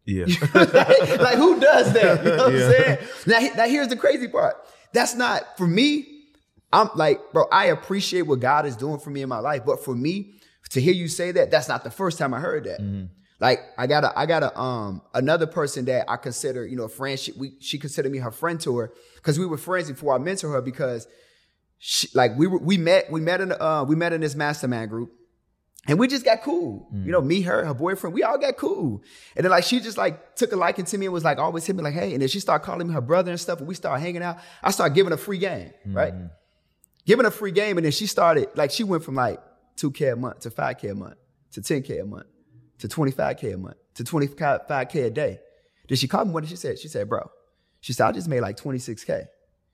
Yeah, 0.05 0.25
like 0.53 1.37
who 1.37 1.61
does 1.61 1.93
that? 1.93 2.25
You 2.25 2.31
know 2.31 2.43
what 2.43 2.53
Yeah. 2.53 2.65
i'm 2.65 2.71
saying? 2.71 2.97
Now, 3.25 3.39
he- 3.39 3.55
now 3.55 3.67
here's 3.67 3.87
the 3.87 3.95
crazy 3.95 4.27
part. 4.27 4.55
That's 4.91 5.15
not 5.15 5.57
for 5.57 5.65
me 5.65 6.13
i'm 6.73 6.89
like 6.95 7.21
bro 7.31 7.45
i 7.51 7.65
appreciate 7.65 8.23
what 8.23 8.39
god 8.39 8.65
is 8.65 8.75
doing 8.75 8.99
for 8.99 9.11
me 9.11 9.21
in 9.21 9.29
my 9.29 9.39
life 9.39 9.63
but 9.65 9.83
for 9.85 9.95
me 9.95 10.33
to 10.71 10.81
hear 10.81 10.93
you 10.93 11.07
say 11.07 11.31
that 11.31 11.51
that's 11.51 11.69
not 11.69 11.83
the 11.83 11.91
first 11.91 12.17
time 12.17 12.33
i 12.33 12.39
heard 12.39 12.65
that 12.65 12.79
like 13.43 13.59
I 13.77 13.87
got 13.87 14.05
a 14.05 14.17
I 14.17 14.25
got 14.25 14.41
a 14.41 14.57
um 14.57 15.01
another 15.13 15.45
person 15.45 15.83
that 15.85 16.09
I 16.09 16.15
consider 16.15 16.65
you 16.65 16.77
know 16.77 16.85
a 16.85 16.89
friend. 16.89 17.19
She 17.19 17.33
we 17.33 17.51
she 17.59 17.77
considered 17.77 18.11
me 18.11 18.19
her 18.19 18.31
friend 18.31 18.59
to 18.61 18.77
her 18.77 18.93
because 19.15 19.37
we 19.37 19.45
were 19.45 19.57
friends 19.57 19.89
before 19.89 20.15
I 20.15 20.17
mentored 20.17 20.53
her 20.53 20.61
because 20.61 21.07
she, 21.77 22.07
like 22.13 22.37
we 22.37 22.47
were 22.47 22.59
we 22.59 22.77
met 22.77 23.11
we 23.11 23.19
met 23.19 23.41
in 23.41 23.51
uh 23.51 23.83
we 23.85 23.97
met 23.97 24.13
in 24.13 24.21
this 24.21 24.33
mastermind 24.33 24.89
group 24.89 25.11
and 25.85 25.99
we 25.99 26.07
just 26.07 26.23
got 26.23 26.41
cool. 26.41 26.87
You 26.93 27.11
know, 27.11 27.19
me, 27.19 27.41
her, 27.41 27.65
her 27.65 27.73
boyfriend, 27.73 28.13
we 28.13 28.23
all 28.23 28.37
got 28.37 28.55
cool. 28.55 29.03
And 29.35 29.43
then 29.43 29.51
like 29.51 29.65
she 29.65 29.81
just 29.81 29.97
like 29.97 30.37
took 30.37 30.53
a 30.53 30.55
liking 30.55 30.85
to 30.85 30.97
me 30.97 31.07
and 31.07 31.13
was 31.13 31.25
like 31.25 31.37
always 31.37 31.65
hit 31.65 31.75
me 31.75 31.83
like, 31.83 31.93
hey, 31.93 32.13
and 32.13 32.21
then 32.21 32.29
she 32.29 32.39
started 32.39 32.63
calling 32.63 32.87
me 32.87 32.93
her 32.93 33.01
brother 33.01 33.31
and 33.31 33.39
stuff. 33.39 33.59
And 33.59 33.67
we 33.67 33.75
started 33.75 33.99
hanging 33.99 34.23
out. 34.23 34.37
I 34.63 34.71
started 34.71 34.95
giving 34.95 35.11
her 35.11 35.17
free 35.17 35.39
game, 35.39 35.73
right? 35.87 36.13
Giving 37.05 37.25
her 37.25 37.31
free 37.31 37.51
game, 37.51 37.77
and 37.77 37.83
then 37.83 37.91
she 37.91 38.07
started 38.07 38.47
like 38.55 38.71
she 38.71 38.85
went 38.85 39.03
from 39.03 39.15
like 39.15 39.41
two 39.75 39.91
k 39.91 40.07
a 40.07 40.15
month 40.15 40.39
to 40.41 40.51
five 40.51 40.77
k 40.77 40.87
a 40.87 40.95
month 40.95 41.17
to 41.51 41.61
ten 41.61 41.83
k 41.83 41.97
a 41.97 42.05
month 42.05 42.27
to 42.79 42.87
twenty 42.87 43.11
five 43.11 43.37
k 43.37 43.51
a 43.51 43.57
month 43.57 43.77
to 43.95 44.03
twenty 44.03 44.27
five 44.27 44.89
k 44.89 45.01
a 45.01 45.09
day. 45.09 45.39
Then 45.87 45.97
she 45.97 46.07
called 46.07 46.27
me. 46.27 46.33
What 46.33 46.41
did 46.41 46.49
she 46.49 46.55
say? 46.55 46.75
She 46.75 46.87
said, 46.87 47.09
bro, 47.09 47.29
she 47.81 47.93
said 47.93 48.07
I 48.07 48.11
just 48.11 48.27
made 48.27 48.41
like 48.41 48.57
twenty 48.57 48.79
six 48.79 49.03
k. 49.03 49.25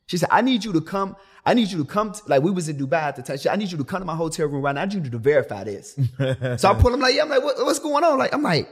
She 0.10 0.18
said, 0.18 0.30
I 0.32 0.42
need 0.42 0.66
you 0.66 0.74
to 0.74 0.82
come. 0.82 1.16
I 1.46 1.54
need 1.54 1.68
you 1.68 1.78
to 1.78 1.86
come. 1.86 2.14
To, 2.14 2.22
like 2.26 2.42
we 2.42 2.50
was 2.50 2.68
in 2.68 2.78
Dubai 2.78 3.04
at 3.04 3.16
the 3.16 3.22
time. 3.22 3.38
She 3.38 3.44
said, 3.44 3.54
I 3.54 3.58
need 3.58 3.72
you 3.72 3.78
to 3.78 3.84
come 3.84 4.00
to 4.00 4.06
my 4.06 4.16
hotel 4.16 4.48
room 4.48 4.64
right 4.64 4.74
now. 4.74 4.82
I 4.82 4.86
need 4.86 5.06
you 5.06 5.12
to 5.12 5.20
verify 5.20 5.64
this. 5.64 5.94
so 6.58 6.70
I 6.70 6.74
pull 6.74 6.92
him 6.92 7.00
like, 7.00 7.14
yeah, 7.14 7.22
I'm 7.22 7.30
like, 7.30 7.44
what, 7.44 7.58
what's 7.58 7.78
going 7.78 8.04
on? 8.04 8.18
Like, 8.18 8.34
I'm 8.34 8.42
like, 8.42 8.68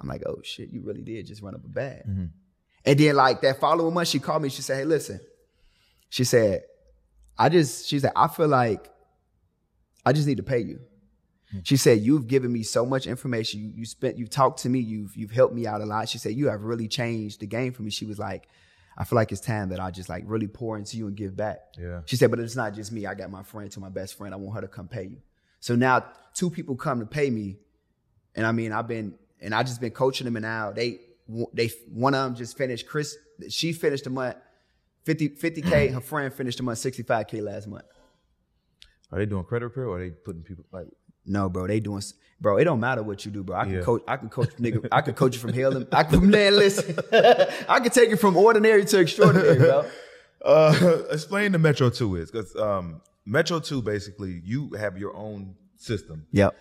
I'm 0.00 0.08
like, 0.08 0.22
oh 0.26 0.40
shit, 0.42 0.70
you 0.70 0.82
really 0.82 1.02
did 1.02 1.26
just 1.28 1.42
run 1.42 1.54
up 1.54 1.64
a 1.64 1.68
bag. 1.68 2.02
Mm-hmm. 2.08 2.24
And 2.84 2.98
then 2.98 3.14
like 3.14 3.40
that 3.42 3.60
following 3.60 3.94
month, 3.94 4.08
she 4.08 4.18
called 4.18 4.42
me. 4.42 4.48
She 4.48 4.62
said, 4.62 4.78
hey, 4.78 4.84
listen. 4.84 5.20
She 6.08 6.24
said, 6.24 6.64
I 7.38 7.50
just, 7.50 7.86
she 7.86 8.00
said, 8.00 8.10
I 8.16 8.26
feel 8.26 8.48
like 8.48 8.90
I 10.04 10.12
just 10.12 10.26
need 10.26 10.38
to 10.38 10.42
pay 10.42 10.58
you. 10.58 10.80
Mm. 11.54 11.60
She 11.64 11.76
said, 11.76 12.00
you've 12.00 12.26
given 12.26 12.52
me 12.52 12.62
so 12.62 12.84
much 12.86 13.06
information. 13.06 13.60
You, 13.60 13.72
you 13.76 13.84
spent, 13.84 14.18
you've 14.18 14.30
talked 14.30 14.60
to 14.62 14.68
me. 14.68 14.80
You've, 14.80 15.16
you've 15.16 15.30
helped 15.30 15.54
me 15.54 15.66
out 15.66 15.80
a 15.80 15.86
lot. 15.86 16.08
She 16.08 16.18
said, 16.18 16.34
you 16.34 16.48
have 16.48 16.62
really 16.62 16.88
changed 16.88 17.40
the 17.40 17.46
game 17.46 17.72
for 17.72 17.82
me. 17.82 17.90
She 17.90 18.06
was 18.06 18.18
like, 18.18 18.48
I 18.96 19.04
feel 19.04 19.16
like 19.16 19.32
it's 19.32 19.40
time 19.40 19.70
that 19.70 19.80
I 19.80 19.90
just 19.90 20.08
like 20.08 20.24
really 20.26 20.48
pour 20.48 20.76
into 20.76 20.96
you 20.96 21.06
and 21.06 21.16
give 21.16 21.36
back. 21.36 21.60
Yeah. 21.78 22.00
She 22.04 22.16
said, 22.16 22.30
but 22.30 22.40
it's 22.40 22.56
not 22.56 22.74
just 22.74 22.92
me. 22.92 23.06
I 23.06 23.14
got 23.14 23.30
my 23.30 23.42
friend 23.42 23.70
to 23.72 23.80
my 23.80 23.88
best 23.88 24.16
friend. 24.16 24.34
I 24.34 24.36
want 24.36 24.56
her 24.56 24.60
to 24.60 24.68
come 24.68 24.88
pay 24.88 25.04
you. 25.04 25.18
So 25.60 25.74
now 25.74 26.04
two 26.34 26.50
people 26.50 26.76
come 26.76 27.00
to 27.00 27.06
pay 27.06 27.30
me. 27.30 27.56
And 28.34 28.46
I 28.46 28.52
mean, 28.52 28.72
I've 28.72 28.88
been, 28.88 29.14
and 29.40 29.54
I 29.54 29.62
just 29.62 29.80
been 29.80 29.92
coaching 29.92 30.26
them 30.26 30.36
and 30.36 30.42
now 30.42 30.72
they, 30.72 31.00
they, 31.52 31.70
one 31.88 32.14
of 32.14 32.24
them 32.24 32.34
just 32.34 32.58
finished, 32.58 32.86
Chris, 32.86 33.16
she 33.48 33.72
finished 33.72 34.04
the 34.04 34.10
month 34.10 34.36
50, 35.04 35.30
50K. 35.30 35.92
Her 35.94 36.00
friend 36.00 36.32
finished 36.32 36.58
the 36.58 36.64
month 36.64 36.78
65K 36.78 37.42
last 37.42 37.68
month. 37.68 37.84
Are 39.12 39.18
they 39.18 39.26
doing 39.26 39.44
credit 39.44 39.66
repair 39.66 39.86
or 39.86 39.96
are 39.96 40.00
they 40.00 40.10
putting 40.10 40.42
people 40.42 40.64
like? 40.72 40.86
No, 41.30 41.48
bro, 41.48 41.66
they 41.66 41.80
doing, 41.80 42.02
bro. 42.40 42.56
It 42.58 42.64
don't 42.64 42.80
matter 42.80 43.02
what 43.02 43.24
you 43.24 43.30
do, 43.30 43.42
bro. 43.44 43.56
I 43.56 43.64
can 43.64 43.74
Yeah. 43.74 43.82
coach. 43.82 44.02
I 44.08 44.16
can 44.16 44.28
coach, 44.28 44.48
nigga. 44.58 44.88
I 44.90 45.00
can 45.00 45.14
coach 45.14 45.34
you 45.34 45.40
from 45.40 45.52
hell. 45.52 45.76
and- 45.76 45.86
I 45.92 46.02
can 46.04 46.28
man, 46.36 46.56
listen. 46.56 46.98
I 47.68 47.78
can 47.80 47.90
take 47.90 48.10
it 48.10 48.16
from 48.16 48.36
ordinary 48.36 48.84
to 48.84 48.98
extraordinary, 49.00 49.58
bro. 49.58 49.86
Uh, 50.42 51.02
explain 51.10 51.52
the 51.52 51.58
Metro 51.58 51.90
Two 51.90 52.16
is 52.16 52.30
because 52.30 52.56
um, 52.56 53.02
Metro 53.26 53.60
Two 53.60 53.82
basically 53.82 54.40
you 54.42 54.70
have 54.72 54.96
your 54.96 55.14
own 55.14 55.54
system. 55.76 56.24
Yep. 56.32 56.56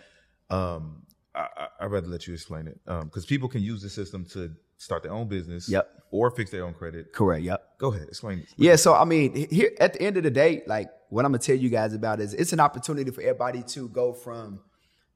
Um, 0.49 1.03
I, 1.33 1.47
I, 1.55 1.67
I'd 1.79 1.91
rather 1.91 2.07
let 2.07 2.27
you 2.27 2.33
explain 2.33 2.67
it 2.67 2.77
because 2.85 3.25
people 3.25 3.47
can 3.47 3.61
use 3.61 3.81
the 3.81 3.87
system 3.89 4.25
to 4.33 4.51
start 4.79 5.03
their 5.03 5.11
own 5.11 5.27
business. 5.27 5.69
Yep. 5.69 5.87
Or 6.11 6.31
fix 6.31 6.49
their 6.49 6.65
own 6.65 6.73
credit. 6.73 7.13
Correct. 7.13 7.43
Yep. 7.43 7.77
Go 7.77 7.93
ahead, 7.93 8.07
explain 8.07 8.39
it. 8.39 8.47
Yeah, 8.57 8.77
so 8.77 8.95
I 8.95 9.05
mean, 9.05 9.47
here 9.51 9.71
at 9.79 9.93
the 9.93 10.01
end 10.01 10.17
of 10.17 10.23
the 10.23 10.31
day, 10.31 10.63
like 10.65 10.89
what 11.09 11.23
I'm 11.23 11.31
gonna 11.31 11.37
tell 11.37 11.55
you 11.55 11.69
guys 11.69 11.93
about 11.93 12.19
is 12.19 12.33
it's 12.33 12.51
an 12.51 12.59
opportunity 12.59 13.11
for 13.11 13.21
everybody 13.21 13.61
to 13.61 13.87
go 13.89 14.13
from 14.13 14.61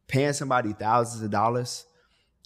paying 0.08 0.34
somebody 0.34 0.74
thousands 0.74 1.24
of 1.24 1.32
dollars 1.32 1.86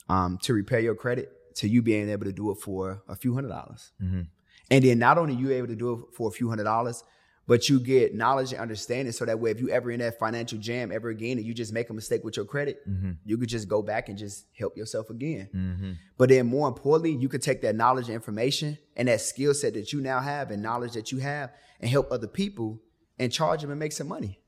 um, 0.08 0.38
to 0.44 0.54
repair 0.54 0.80
your 0.80 0.96
credit 0.96 1.30
to 1.56 1.68
you 1.68 1.82
being 1.82 2.10
able 2.10 2.24
to 2.24 2.32
do 2.32 2.52
it 2.52 2.56
for 2.56 3.04
a 3.10 3.16
few 3.16 3.34
hundred 3.34 3.50
dollars. 3.50 3.92
And 4.00 4.84
then 4.84 5.00
not 5.00 5.18
only 5.18 5.34
you 5.34 5.52
able 5.52 5.68
to 5.68 5.76
do 5.76 5.94
it 5.94 6.16
for 6.16 6.30
a 6.30 6.32
few 6.32 6.48
hundred 6.48 6.66
dollars, 6.66 7.04
but 7.48 7.70
you 7.70 7.80
get 7.80 8.14
knowledge 8.14 8.52
and 8.52 8.62
understanding 8.62 9.14
so 9.14 9.24
that 9.26 9.40
way 9.40 9.52
if 9.52 9.62
you 9.62 9.70
ever 9.70 9.90
in 9.90 10.02
that 10.02 10.20
financial 10.20 10.60
jam 10.60 10.92
ever 10.92 11.10
again 11.10 11.38
and 11.38 11.48
you 11.48 11.54
just 11.54 11.72
make 11.72 11.90
a 11.90 11.94
mistake 11.94 12.24
with 12.24 12.36
your 12.36 12.46
credit, 12.46 12.88
mm-hmm. 12.88 13.12
you 13.24 13.38
could 13.38 13.48
just 13.48 13.70
go 13.70 13.82
back 13.82 14.10
and 14.10 14.18
just 14.18 14.46
help 14.58 14.78
yourself 14.78 15.10
again. 15.10 15.50
Mm-hmm. 15.56 15.92
But 16.18 16.30
then 16.30 16.46
more 16.48 16.68
importantly, 16.68 17.14
you 17.14 17.30
could 17.30 17.42
take 17.42 17.62
that 17.62 17.76
knowledge 17.76 18.08
and 18.08 18.16
information 18.16 18.78
and 18.98 19.08
that 19.08 19.22
skill 19.22 19.54
set 19.54 19.74
that 19.76 19.94
you 19.94 20.02
now 20.02 20.20
have 20.20 20.52
and 20.52 20.62
knowledge 20.62 20.92
that 20.94 21.12
you 21.14 21.20
have 21.20 21.52
and 21.80 21.90
help 21.90 22.12
other 22.12 22.28
people 22.28 22.82
and 23.18 23.32
charge 23.32 23.62
them 23.62 23.72
and 23.72 23.80
make 23.80 23.94
some 23.94 24.10
money. 24.10 24.42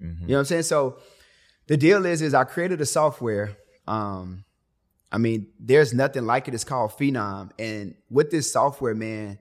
Mm-hmm. 0.00 0.22
You 0.22 0.28
know 0.28 0.34
what 0.34 0.40
I'm 0.40 0.44
saying? 0.46 0.62
So 0.62 0.98
the 1.66 1.76
deal 1.76 2.06
is, 2.06 2.22
is 2.22 2.32
I 2.32 2.44
created 2.44 2.80
a 2.80 2.86
software. 2.86 3.56
Um, 3.88 4.44
I 5.10 5.18
mean, 5.18 5.48
there's 5.58 5.92
nothing 5.92 6.26
like 6.26 6.46
it. 6.46 6.54
It's 6.54 6.64
called 6.64 6.92
Phenom. 6.92 7.50
And 7.58 7.96
with 8.08 8.30
this 8.30 8.52
software, 8.52 8.94
man, 8.94 9.38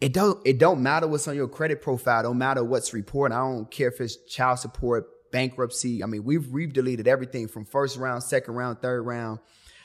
it 0.00 0.12
don't 0.12 0.40
it 0.46 0.58
don't 0.58 0.82
matter 0.82 1.06
what's 1.06 1.28
on 1.28 1.36
your 1.36 1.48
credit 1.48 1.82
profile. 1.82 2.22
Don't 2.22 2.38
matter 2.38 2.64
what's 2.64 2.94
reported. 2.94 3.34
I 3.34 3.40
don't 3.40 3.70
care 3.70 3.88
if 3.88 4.00
it's 4.00 4.16
child 4.28 4.58
support, 4.58 5.06
bankruptcy. 5.30 6.02
I 6.02 6.06
mean, 6.06 6.24
we've 6.24 6.48
we've 6.48 6.72
deleted 6.72 7.06
everything 7.06 7.48
from 7.48 7.64
first 7.64 7.98
round, 7.98 8.22
second 8.22 8.54
round, 8.54 8.80
third 8.80 9.02
round. 9.02 9.40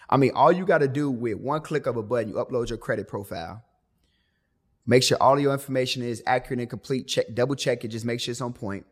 I 0.10 0.17
mean, 0.17 0.32
all 0.36 0.51
you 0.51 0.65
got 0.65 0.80
to 0.80 0.88
do 0.88 1.10
with 1.10 1.38
one 1.38 1.62
click 1.62 1.88
of 1.88 1.97
a 1.97 2.04
button, 2.04 2.30
you 2.30 2.36
upload 2.36 2.69
your 2.69 2.78
credit 2.78 3.08
profile. 3.08 3.63
Make 4.86 5.01
sure 5.04 5.17
all 5.19 5.39
your 5.39 5.51
information 5.51 6.04
is 6.04 6.21
accurate 6.28 6.60
and 6.60 6.69
complete. 6.69 7.08
Check, 7.08 7.34
double 7.34 7.56
check 7.56 7.84
it. 7.84 7.88
Just 7.88 8.06
make 8.06 8.19
sure 8.19 8.32
it's 8.32 8.41
on 8.41 8.54
point. 8.54 8.86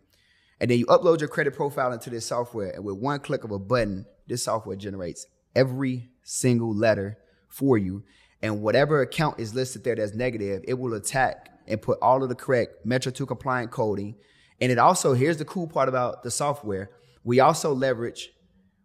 And 0.59 0.71
then 0.71 0.79
you 0.79 0.87
upload 0.87 1.19
your 1.19 1.29
credit 1.29 1.53
profile 1.55 1.93
into 1.93 2.09
this 2.09 2.25
software. 2.25 2.71
And 2.71 2.83
with 2.83 2.97
one 2.97 3.19
click 3.19 3.43
of 3.43 3.51
a 3.51 3.59
button, 3.59 4.07
this 4.27 4.43
software 4.43 4.75
generates 4.75 5.27
every 5.55 6.09
single 6.23 6.73
letter 6.73 7.17
for 7.47 7.77
you. 7.77 8.03
And 8.43 8.61
whatever 8.61 9.01
account 9.01 9.39
is 9.39 9.55
listed 9.55 9.85
there 9.85 9.95
that's 9.95 10.13
negative, 10.13 10.65
it 10.67 10.73
will 10.73 10.93
attack 10.93 11.49
and 11.65 11.81
put 11.81 11.97
all 12.01 12.21
of 12.21 12.29
the 12.29 12.35
correct 12.35 12.85
Metro 12.85 13.09
2 13.09 13.25
compliant 13.25 13.71
coding. 13.71 14.15
And 14.59 14.69
it 14.69 14.77
also, 14.77 15.13
here's 15.13 15.37
the 15.37 15.45
cool 15.45 15.65
part 15.65 15.87
about 15.87 16.23
the 16.23 16.29
software. 16.29 16.91
We 17.23 17.39
also 17.39 17.73
leverage, 17.73 18.31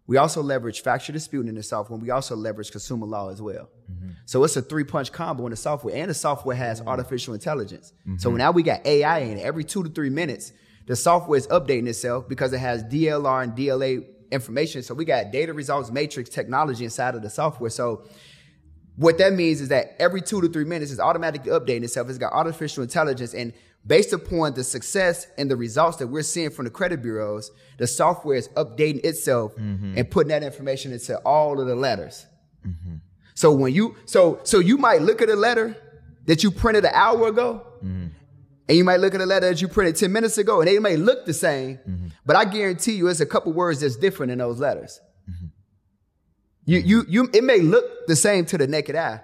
we 0.06 0.16
also 0.16 0.42
leverage 0.42 0.82
factual 0.82 1.12
disputing 1.12 1.48
in 1.48 1.56
the 1.56 1.64
software. 1.64 1.98
We 1.98 2.10
also 2.10 2.36
leverage 2.36 2.70
consumer 2.70 3.04
law 3.04 3.30
as 3.30 3.42
well. 3.42 3.68
Mm-hmm. 3.92 4.10
So 4.26 4.44
it's 4.44 4.56
a 4.56 4.62
three 4.62 4.84
punch 4.84 5.10
combo 5.10 5.44
in 5.46 5.50
the 5.50 5.56
software. 5.56 5.96
And 5.96 6.08
the 6.08 6.14
software 6.14 6.54
has 6.54 6.78
mm-hmm. 6.78 6.88
artificial 6.88 7.34
intelligence. 7.34 7.92
So 8.18 8.28
mm-hmm. 8.28 8.38
now 8.38 8.52
we 8.52 8.62
got 8.62 8.86
AI 8.86 9.18
in 9.18 9.38
it. 9.38 9.42
Every 9.42 9.64
two 9.64 9.82
to 9.82 9.90
three 9.90 10.10
minutes, 10.10 10.52
the 10.86 10.94
software 10.94 11.36
is 11.36 11.48
updating 11.48 11.88
itself 11.88 12.28
because 12.28 12.52
it 12.52 12.58
has 12.58 12.84
DLR 12.84 13.42
and 13.42 13.56
DLA 13.56 14.06
information. 14.30 14.84
So 14.84 14.94
we 14.94 15.04
got 15.04 15.32
data 15.32 15.52
results 15.52 15.90
matrix 15.90 16.30
technology 16.30 16.84
inside 16.84 17.16
of 17.16 17.22
the 17.22 17.30
software. 17.30 17.70
So 17.70 18.04
what 18.98 19.16
that 19.18 19.32
means 19.32 19.60
is 19.60 19.68
that 19.68 19.94
every 20.00 20.20
two 20.20 20.40
to 20.40 20.48
three 20.48 20.64
minutes 20.64 20.90
it's 20.90 21.00
automatically 21.00 21.52
updating 21.52 21.84
itself. 21.84 22.08
It's 22.08 22.18
got 22.18 22.32
artificial 22.32 22.82
intelligence 22.82 23.32
and 23.32 23.52
based 23.86 24.12
upon 24.12 24.54
the 24.54 24.64
success 24.64 25.28
and 25.38 25.48
the 25.48 25.56
results 25.56 25.98
that 25.98 26.08
we're 26.08 26.22
seeing 26.22 26.50
from 26.50 26.64
the 26.64 26.70
credit 26.70 27.00
bureaus, 27.00 27.52
the 27.78 27.86
software 27.86 28.36
is 28.36 28.48
updating 28.48 29.04
itself 29.04 29.54
mm-hmm. 29.54 29.96
and 29.96 30.10
putting 30.10 30.30
that 30.30 30.42
information 30.42 30.92
into 30.92 31.16
all 31.18 31.60
of 31.60 31.68
the 31.68 31.76
letters. 31.76 32.26
Mm-hmm. 32.66 32.96
So 33.34 33.52
when 33.52 33.72
you 33.72 33.94
so 34.04 34.40
so 34.42 34.58
you 34.58 34.78
might 34.78 35.00
look 35.00 35.22
at 35.22 35.28
a 35.28 35.36
letter 35.36 35.76
that 36.26 36.42
you 36.42 36.50
printed 36.50 36.84
an 36.84 36.90
hour 36.92 37.28
ago, 37.28 37.64
mm-hmm. 37.76 38.08
and 38.68 38.76
you 38.76 38.82
might 38.82 38.98
look 38.98 39.14
at 39.14 39.20
a 39.20 39.26
letter 39.26 39.48
that 39.48 39.62
you 39.62 39.68
printed 39.68 39.94
10 39.94 40.12
minutes 40.12 40.38
ago, 40.38 40.60
and 40.60 40.66
they 40.66 40.80
may 40.80 40.96
look 40.96 41.24
the 41.24 41.32
same, 41.32 41.78
but 42.26 42.34
I 42.34 42.44
guarantee 42.44 42.94
you 42.94 43.06
it's 43.06 43.20
a 43.20 43.26
couple 43.26 43.52
words 43.52 43.80
that's 43.80 43.96
different 43.96 44.32
in 44.32 44.38
those 44.38 44.58
letters. 44.58 45.00
You, 46.68 46.80
you, 46.80 47.04
you, 47.08 47.30
it 47.32 47.44
may 47.44 47.60
look 47.60 48.06
the 48.08 48.14
same 48.14 48.44
to 48.44 48.58
the 48.58 48.66
naked 48.66 48.94
eye, 48.94 49.22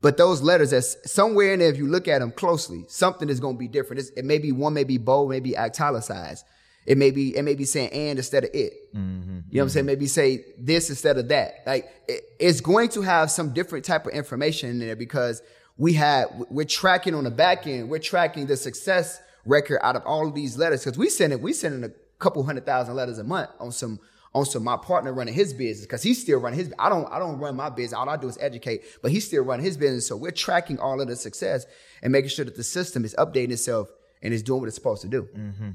but 0.00 0.16
those 0.16 0.42
letters, 0.42 0.70
that's 0.70 0.96
somewhere 1.10 1.52
in 1.52 1.58
there, 1.58 1.68
if 1.68 1.76
you 1.76 1.88
look 1.88 2.06
at 2.06 2.20
them 2.20 2.30
closely, 2.30 2.84
something 2.86 3.28
is 3.28 3.40
going 3.40 3.56
to 3.56 3.58
be 3.58 3.66
different. 3.66 3.98
It's, 3.98 4.10
it 4.10 4.24
may 4.24 4.38
be 4.38 4.52
one, 4.52 4.72
may 4.72 4.84
be 4.84 4.96
bold, 4.96 5.28
maybe 5.28 5.58
italicized. 5.58 6.44
It 6.86 6.98
may 6.98 7.10
be, 7.10 7.36
it 7.36 7.42
may 7.42 7.56
be 7.56 7.64
saying 7.64 7.90
and 7.90 8.16
instead 8.16 8.44
of 8.44 8.50
it. 8.54 8.94
Mm-hmm, 8.94 9.28
you 9.28 9.34
know 9.34 9.42
what 9.50 9.62
I'm 9.62 9.68
saying? 9.70 9.82
Mm-hmm. 9.82 9.86
Maybe 9.86 10.06
say 10.06 10.44
this 10.56 10.88
instead 10.88 11.18
of 11.18 11.26
that. 11.30 11.64
Like 11.66 11.90
it, 12.06 12.22
it's 12.38 12.60
going 12.60 12.90
to 12.90 13.02
have 13.02 13.28
some 13.32 13.52
different 13.52 13.84
type 13.84 14.06
of 14.06 14.12
information 14.12 14.70
in 14.70 14.78
there 14.78 14.94
because 14.94 15.42
we 15.76 15.94
have, 15.94 16.28
we're 16.48 16.64
tracking 16.64 17.16
on 17.16 17.24
the 17.24 17.32
back 17.32 17.66
end, 17.66 17.88
we're 17.88 17.98
tracking 17.98 18.46
the 18.46 18.56
success 18.56 19.20
record 19.44 19.80
out 19.82 19.96
of 19.96 20.02
all 20.06 20.28
of 20.28 20.34
these 20.36 20.56
letters 20.56 20.84
because 20.84 20.96
we 20.96 21.08
send 21.08 21.32
it, 21.32 21.40
we 21.40 21.52
sending 21.52 21.82
a 21.82 21.92
couple 22.20 22.44
hundred 22.44 22.66
thousand 22.66 22.94
letters 22.94 23.18
a 23.18 23.24
month 23.24 23.50
on 23.58 23.72
some 23.72 23.98
some 24.44 24.64
my 24.64 24.76
partner 24.76 25.12
running 25.12 25.34
his 25.34 25.52
business 25.52 25.86
because 25.86 26.02
he's 26.02 26.20
still 26.20 26.38
running 26.38 26.58
his 26.58 26.72
I 26.78 26.88
don't 26.88 27.10
I 27.12 27.18
don't 27.18 27.38
run 27.38 27.56
my 27.56 27.70
business. 27.70 27.98
All 27.98 28.08
I 28.08 28.16
do 28.16 28.28
is 28.28 28.38
educate, 28.40 28.82
but 29.02 29.10
he's 29.10 29.26
still 29.26 29.44
running 29.44 29.64
his 29.64 29.76
business. 29.76 30.06
So 30.06 30.16
we're 30.16 30.30
tracking 30.30 30.78
all 30.78 31.00
of 31.00 31.08
the 31.08 31.16
success 31.16 31.66
and 32.02 32.12
making 32.12 32.30
sure 32.30 32.44
that 32.44 32.56
the 32.56 32.64
system 32.64 33.04
is 33.04 33.14
updating 33.18 33.52
itself 33.52 33.88
and 34.22 34.34
is 34.34 34.42
doing 34.42 34.60
what 34.60 34.66
it's 34.66 34.76
supposed 34.76 35.02
to 35.02 35.08
do. 35.08 35.28
Mm-hmm. 35.36 35.70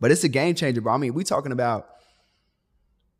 But 0.00 0.10
it's 0.10 0.24
a 0.24 0.28
game 0.28 0.54
changer, 0.54 0.80
bro. 0.80 0.94
I 0.94 0.96
mean, 0.96 1.14
we 1.14 1.24
talking 1.24 1.52
about 1.52 1.88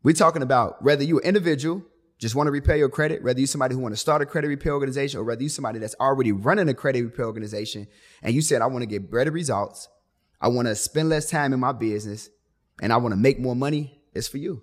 we 0.03 0.13
talking 0.13 0.41
about 0.41 0.83
whether 0.83 1.03
you're 1.03 1.19
an 1.19 1.25
individual 1.25 1.83
just 2.21 2.35
want 2.35 2.45
to 2.45 2.51
repair 2.51 2.75
your 2.77 2.87
credit, 2.87 3.23
whether 3.23 3.39
you're 3.39 3.47
somebody 3.47 3.73
who 3.73 3.81
want 3.81 3.93
to 3.93 3.99
start 3.99 4.21
a 4.21 4.27
credit 4.27 4.47
repair 4.47 4.73
organization, 4.73 5.19
or 5.19 5.23
whether 5.23 5.41
you're 5.41 5.49
somebody 5.49 5.79
that's 5.79 5.95
already 5.99 6.31
running 6.31 6.69
a 6.69 6.73
credit 6.73 7.03
repair 7.03 7.25
organization, 7.25 7.87
and 8.21 8.35
you 8.35 8.43
said 8.43 8.61
I 8.61 8.67
want 8.67 8.83
to 8.83 8.85
get 8.85 9.11
better 9.11 9.31
results, 9.31 9.89
I 10.39 10.47
want 10.49 10.67
to 10.67 10.75
spend 10.75 11.09
less 11.09 11.31
time 11.31 11.51
in 11.51 11.59
my 11.59 11.71
business, 11.71 12.29
and 12.79 12.93
I 12.93 12.97
want 12.97 13.13
to 13.13 13.17
make 13.17 13.39
more 13.39 13.55
money. 13.55 13.99
It's 14.13 14.27
for 14.27 14.37
you. 14.37 14.61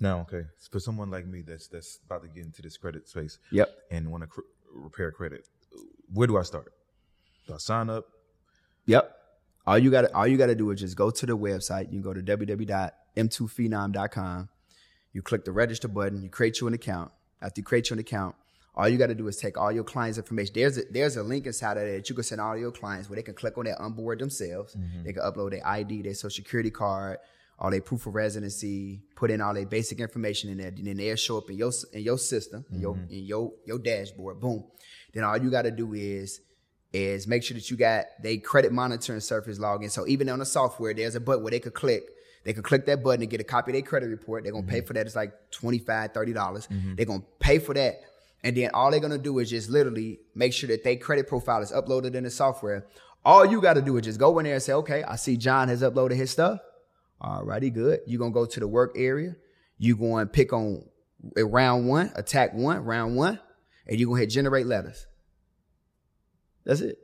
Now, 0.00 0.20
okay, 0.20 0.42
for 0.70 0.80
someone 0.80 1.10
like 1.10 1.26
me 1.26 1.42
that's 1.42 1.68
that's 1.68 2.00
about 2.04 2.22
to 2.22 2.28
get 2.28 2.44
into 2.44 2.62
this 2.62 2.76
credit 2.76 3.08
space 3.08 3.38
Yep. 3.52 3.68
and 3.90 4.10
want 4.10 4.22
to 4.22 4.26
cr- 4.26 4.40
repair 4.72 5.10
credit, 5.12 5.46
where 6.12 6.26
do 6.26 6.36
I 6.36 6.42
start? 6.42 6.72
Do 7.46 7.54
I 7.54 7.58
sign 7.58 7.90
up? 7.90 8.06
Yep. 8.86 9.10
All 9.66 9.78
you 9.78 9.90
got 9.90 10.10
all 10.12 10.26
you 10.26 10.36
got 10.36 10.46
to 10.46 10.54
do 10.54 10.70
is 10.72 10.80
just 10.80 10.96
go 10.96 11.10
to 11.10 11.26
the 11.26 11.36
website. 11.36 11.84
You 11.92 12.00
can 12.00 12.02
go 12.02 12.12
to 12.12 12.22
www.m2phenom.com. 12.22 14.48
You 15.12 15.22
click 15.22 15.44
the 15.44 15.52
register 15.52 15.88
button. 15.88 16.22
You 16.22 16.28
create 16.28 16.60
you 16.60 16.66
an 16.66 16.74
account. 16.74 17.12
After 17.40 17.60
you 17.60 17.64
create 17.64 17.90
you 17.90 17.94
an 17.94 18.00
account, 18.00 18.34
all 18.74 18.88
you 18.88 18.98
got 18.98 19.06
to 19.06 19.14
do 19.14 19.28
is 19.28 19.36
take 19.36 19.56
all 19.56 19.70
your 19.70 19.84
clients' 19.84 20.18
information. 20.18 20.52
There's 20.54 20.78
a, 20.78 20.82
there's 20.90 21.16
a 21.16 21.22
link 21.22 21.46
inside 21.46 21.76
of 21.76 21.84
there 21.84 21.96
that 21.98 22.08
you 22.08 22.14
can 22.14 22.24
send 22.24 22.40
all 22.40 22.56
your 22.56 22.72
clients 22.72 23.08
where 23.08 23.16
they 23.16 23.22
can 23.22 23.34
click 23.34 23.56
on 23.56 23.66
their 23.66 23.80
onboard 23.80 24.18
themselves. 24.18 24.74
Mm-hmm. 24.74 25.04
They 25.04 25.12
can 25.12 25.22
upload 25.22 25.52
their 25.52 25.66
ID, 25.66 26.02
their 26.02 26.14
social 26.14 26.42
security 26.42 26.70
card, 26.70 27.18
all 27.58 27.70
their 27.70 27.80
proof 27.80 28.06
of 28.06 28.14
residency, 28.14 29.02
put 29.14 29.30
in 29.30 29.40
all 29.40 29.54
their 29.54 29.66
basic 29.66 30.00
information 30.00 30.50
in 30.50 30.58
there, 30.58 30.68
and 30.68 30.86
then 30.86 30.96
they'll 30.96 31.16
show 31.16 31.38
up 31.38 31.50
in 31.50 31.56
your 31.56 31.72
in 31.92 32.02
your 32.02 32.18
system, 32.18 32.64
in 32.72 32.80
your 32.80 32.94
mm-hmm. 32.94 33.12
in 33.12 33.24
your 33.24 33.52
your 33.64 33.78
dashboard. 33.78 34.40
Boom. 34.40 34.64
Then 35.12 35.24
all 35.24 35.36
you 35.36 35.50
got 35.50 35.62
to 35.62 35.70
do 35.70 35.94
is 35.94 36.40
is 36.92 37.26
make 37.26 37.42
sure 37.42 37.54
that 37.54 37.70
you 37.70 37.76
got 37.76 38.06
they 38.22 38.38
credit 38.38 38.72
monitoring 38.72 39.20
surface 39.20 39.58
login. 39.58 39.90
So 39.90 40.06
even 40.06 40.28
on 40.28 40.38
the 40.38 40.46
software, 40.46 40.94
there's 40.94 41.14
a 41.14 41.20
button 41.20 41.42
where 41.42 41.50
they 41.50 41.60
could 41.60 41.74
click. 41.74 42.04
They 42.44 42.52
could 42.52 42.64
click 42.64 42.86
that 42.86 43.02
button 43.02 43.22
and 43.22 43.30
get 43.30 43.40
a 43.40 43.44
copy 43.44 43.70
of 43.70 43.74
their 43.74 43.82
credit 43.82 44.08
report. 44.08 44.44
They're 44.44 44.52
gonna 44.52 44.66
pay 44.66 44.78
mm-hmm. 44.78 44.86
for 44.86 44.92
that. 44.94 45.06
It's 45.06 45.16
like 45.16 45.32
$25, 45.52 46.12
$30. 46.12 46.34
dollars 46.34 46.66
mm-hmm. 46.66 46.94
They're 46.94 47.06
gonna 47.06 47.22
pay 47.38 47.58
for 47.58 47.74
that. 47.74 48.02
And 48.42 48.56
then 48.56 48.70
all 48.74 48.90
they're 48.90 49.00
gonna 49.00 49.16
do 49.16 49.38
is 49.38 49.50
just 49.50 49.70
literally 49.70 50.20
make 50.34 50.52
sure 50.52 50.68
that 50.68 50.84
their 50.84 50.96
credit 50.96 51.26
profile 51.26 51.62
is 51.62 51.72
uploaded 51.72 52.14
in 52.14 52.24
the 52.24 52.30
software. 52.30 52.86
All 53.24 53.46
you 53.46 53.62
gotta 53.62 53.80
do 53.80 53.96
is 53.96 54.04
just 54.04 54.20
go 54.20 54.38
in 54.38 54.44
there 54.44 54.54
and 54.54 54.62
say, 54.62 54.74
okay, 54.74 55.02
I 55.02 55.16
see 55.16 55.36
John 55.36 55.68
has 55.68 55.82
uploaded 55.82 56.16
his 56.16 56.30
stuff. 56.30 56.60
Alrighty, 57.24 57.72
good. 57.72 58.00
You're 58.06 58.18
gonna 58.18 58.32
go 58.32 58.44
to 58.44 58.60
the 58.60 58.68
work 58.68 58.92
area. 58.96 59.34
You're 59.78 59.96
going 59.96 60.26
to 60.26 60.30
pick 60.30 60.52
on 60.52 60.84
uh, 61.36 61.46
round 61.46 61.88
one, 61.88 62.12
attack 62.14 62.54
one, 62.54 62.84
round 62.84 63.16
one, 63.16 63.40
and 63.86 63.98
you're 63.98 64.08
gonna 64.08 64.20
hit 64.20 64.30
generate 64.30 64.66
letters. 64.66 65.06
That's 66.64 66.80
it. 66.80 66.98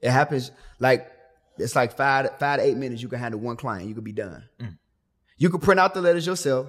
It 0.00 0.10
happens 0.10 0.50
like 0.78 1.10
it's 1.58 1.76
like 1.76 1.96
five 1.96 2.30
five 2.38 2.60
to 2.60 2.64
eight 2.64 2.76
minutes. 2.76 3.02
You 3.02 3.08
can 3.08 3.18
handle 3.18 3.40
one 3.40 3.56
client. 3.56 3.88
You 3.88 3.94
could 3.94 4.04
be 4.04 4.12
done. 4.12 4.48
You 5.36 5.50
can 5.50 5.60
print 5.60 5.78
out 5.78 5.92
the 5.94 6.00
letters 6.00 6.26
yourself. 6.26 6.68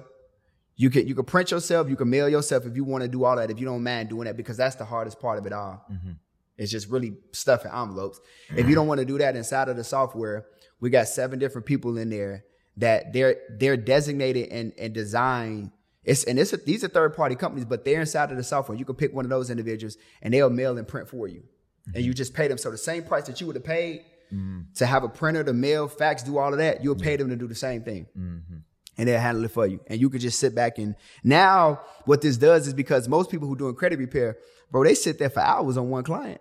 You 0.76 0.90
can 0.90 1.06
you 1.08 1.14
can 1.14 1.24
print 1.24 1.50
yourself. 1.50 1.88
You 1.88 1.96
can 1.96 2.10
mail 2.10 2.28
yourself 2.28 2.66
if 2.66 2.76
you 2.76 2.84
want 2.84 3.02
to 3.02 3.08
do 3.08 3.24
all 3.24 3.36
that. 3.36 3.50
If 3.50 3.58
you 3.58 3.64
don't 3.66 3.82
mind 3.82 4.10
doing 4.10 4.24
that, 4.26 4.36
because 4.36 4.58
that's 4.58 4.76
the 4.76 4.84
hardest 4.84 5.20
part 5.20 5.38
of 5.38 5.46
it 5.46 5.52
all. 5.52 5.84
It's 6.58 6.70
just 6.70 6.88
really 6.90 7.16
stuffing 7.32 7.72
envelopes. 7.72 8.20
If 8.54 8.68
you 8.68 8.74
don't 8.74 8.86
want 8.86 9.00
to 9.00 9.06
do 9.06 9.16
that 9.18 9.36
inside 9.36 9.68
of 9.70 9.76
the 9.76 9.84
software, 9.84 10.46
we 10.80 10.90
got 10.90 11.08
seven 11.08 11.38
different 11.38 11.66
people 11.66 11.96
in 11.96 12.10
there 12.10 12.44
that 12.76 13.12
they're 13.12 13.36
they're 13.50 13.76
designated 13.76 14.48
and 14.50 14.72
and 14.78 14.92
designed. 14.94 15.72
It's 16.04 16.24
and 16.24 16.38
it's 16.38 16.52
a, 16.52 16.56
these 16.56 16.82
are 16.82 16.88
third 16.88 17.14
party 17.14 17.34
companies, 17.34 17.66
but 17.66 17.84
they're 17.84 18.00
inside 18.00 18.30
of 18.30 18.36
the 18.36 18.44
software. 18.44 18.76
You 18.76 18.84
can 18.84 18.96
pick 18.96 19.12
one 19.14 19.24
of 19.24 19.30
those 19.30 19.50
individuals, 19.50 19.96
and 20.22 20.32
they'll 20.32 20.50
mail 20.50 20.78
and 20.78 20.88
print 20.88 21.08
for 21.08 21.28
you, 21.28 21.42
and 21.94 22.04
you 22.04 22.10
mm-hmm. 22.10 22.16
just 22.16 22.34
pay 22.34 22.48
them. 22.48 22.58
So 22.58 22.70
the 22.70 22.78
same 22.78 23.02
price 23.02 23.26
that 23.26 23.40
you 23.40 23.46
would 23.46 23.56
have 23.56 23.64
paid 23.64 24.04
mm-hmm. 24.32 24.60
to 24.76 24.86
have 24.86 25.04
a 25.04 25.08
printer, 25.08 25.44
to 25.44 25.52
mail, 25.52 25.88
fax, 25.88 26.22
do 26.22 26.38
all 26.38 26.52
of 26.52 26.58
that, 26.58 26.82
you'll 26.82 26.96
pay 26.96 27.16
them 27.16 27.28
to 27.28 27.36
do 27.36 27.46
the 27.46 27.54
same 27.54 27.82
thing. 27.82 28.06
Mm-hmm. 28.16 28.56
and 28.98 29.08
they'll 29.08 29.20
handle 29.20 29.44
it 29.44 29.50
for 29.50 29.66
you. 29.66 29.80
And 29.86 30.00
you 30.00 30.10
could 30.10 30.20
just 30.20 30.38
sit 30.38 30.54
back 30.54 30.78
and 30.78 30.94
now 31.24 31.80
what 32.04 32.20
this 32.20 32.36
does 32.36 32.66
is 32.66 32.74
because 32.74 33.08
most 33.08 33.30
people 33.30 33.48
who 33.48 33.56
doing 33.56 33.74
credit 33.74 33.98
repair, 33.98 34.36
bro, 34.70 34.84
they 34.84 34.94
sit 34.94 35.18
there 35.18 35.30
for 35.30 35.40
hours 35.40 35.76
on 35.76 35.90
one 35.90 36.04
client. 36.04 36.40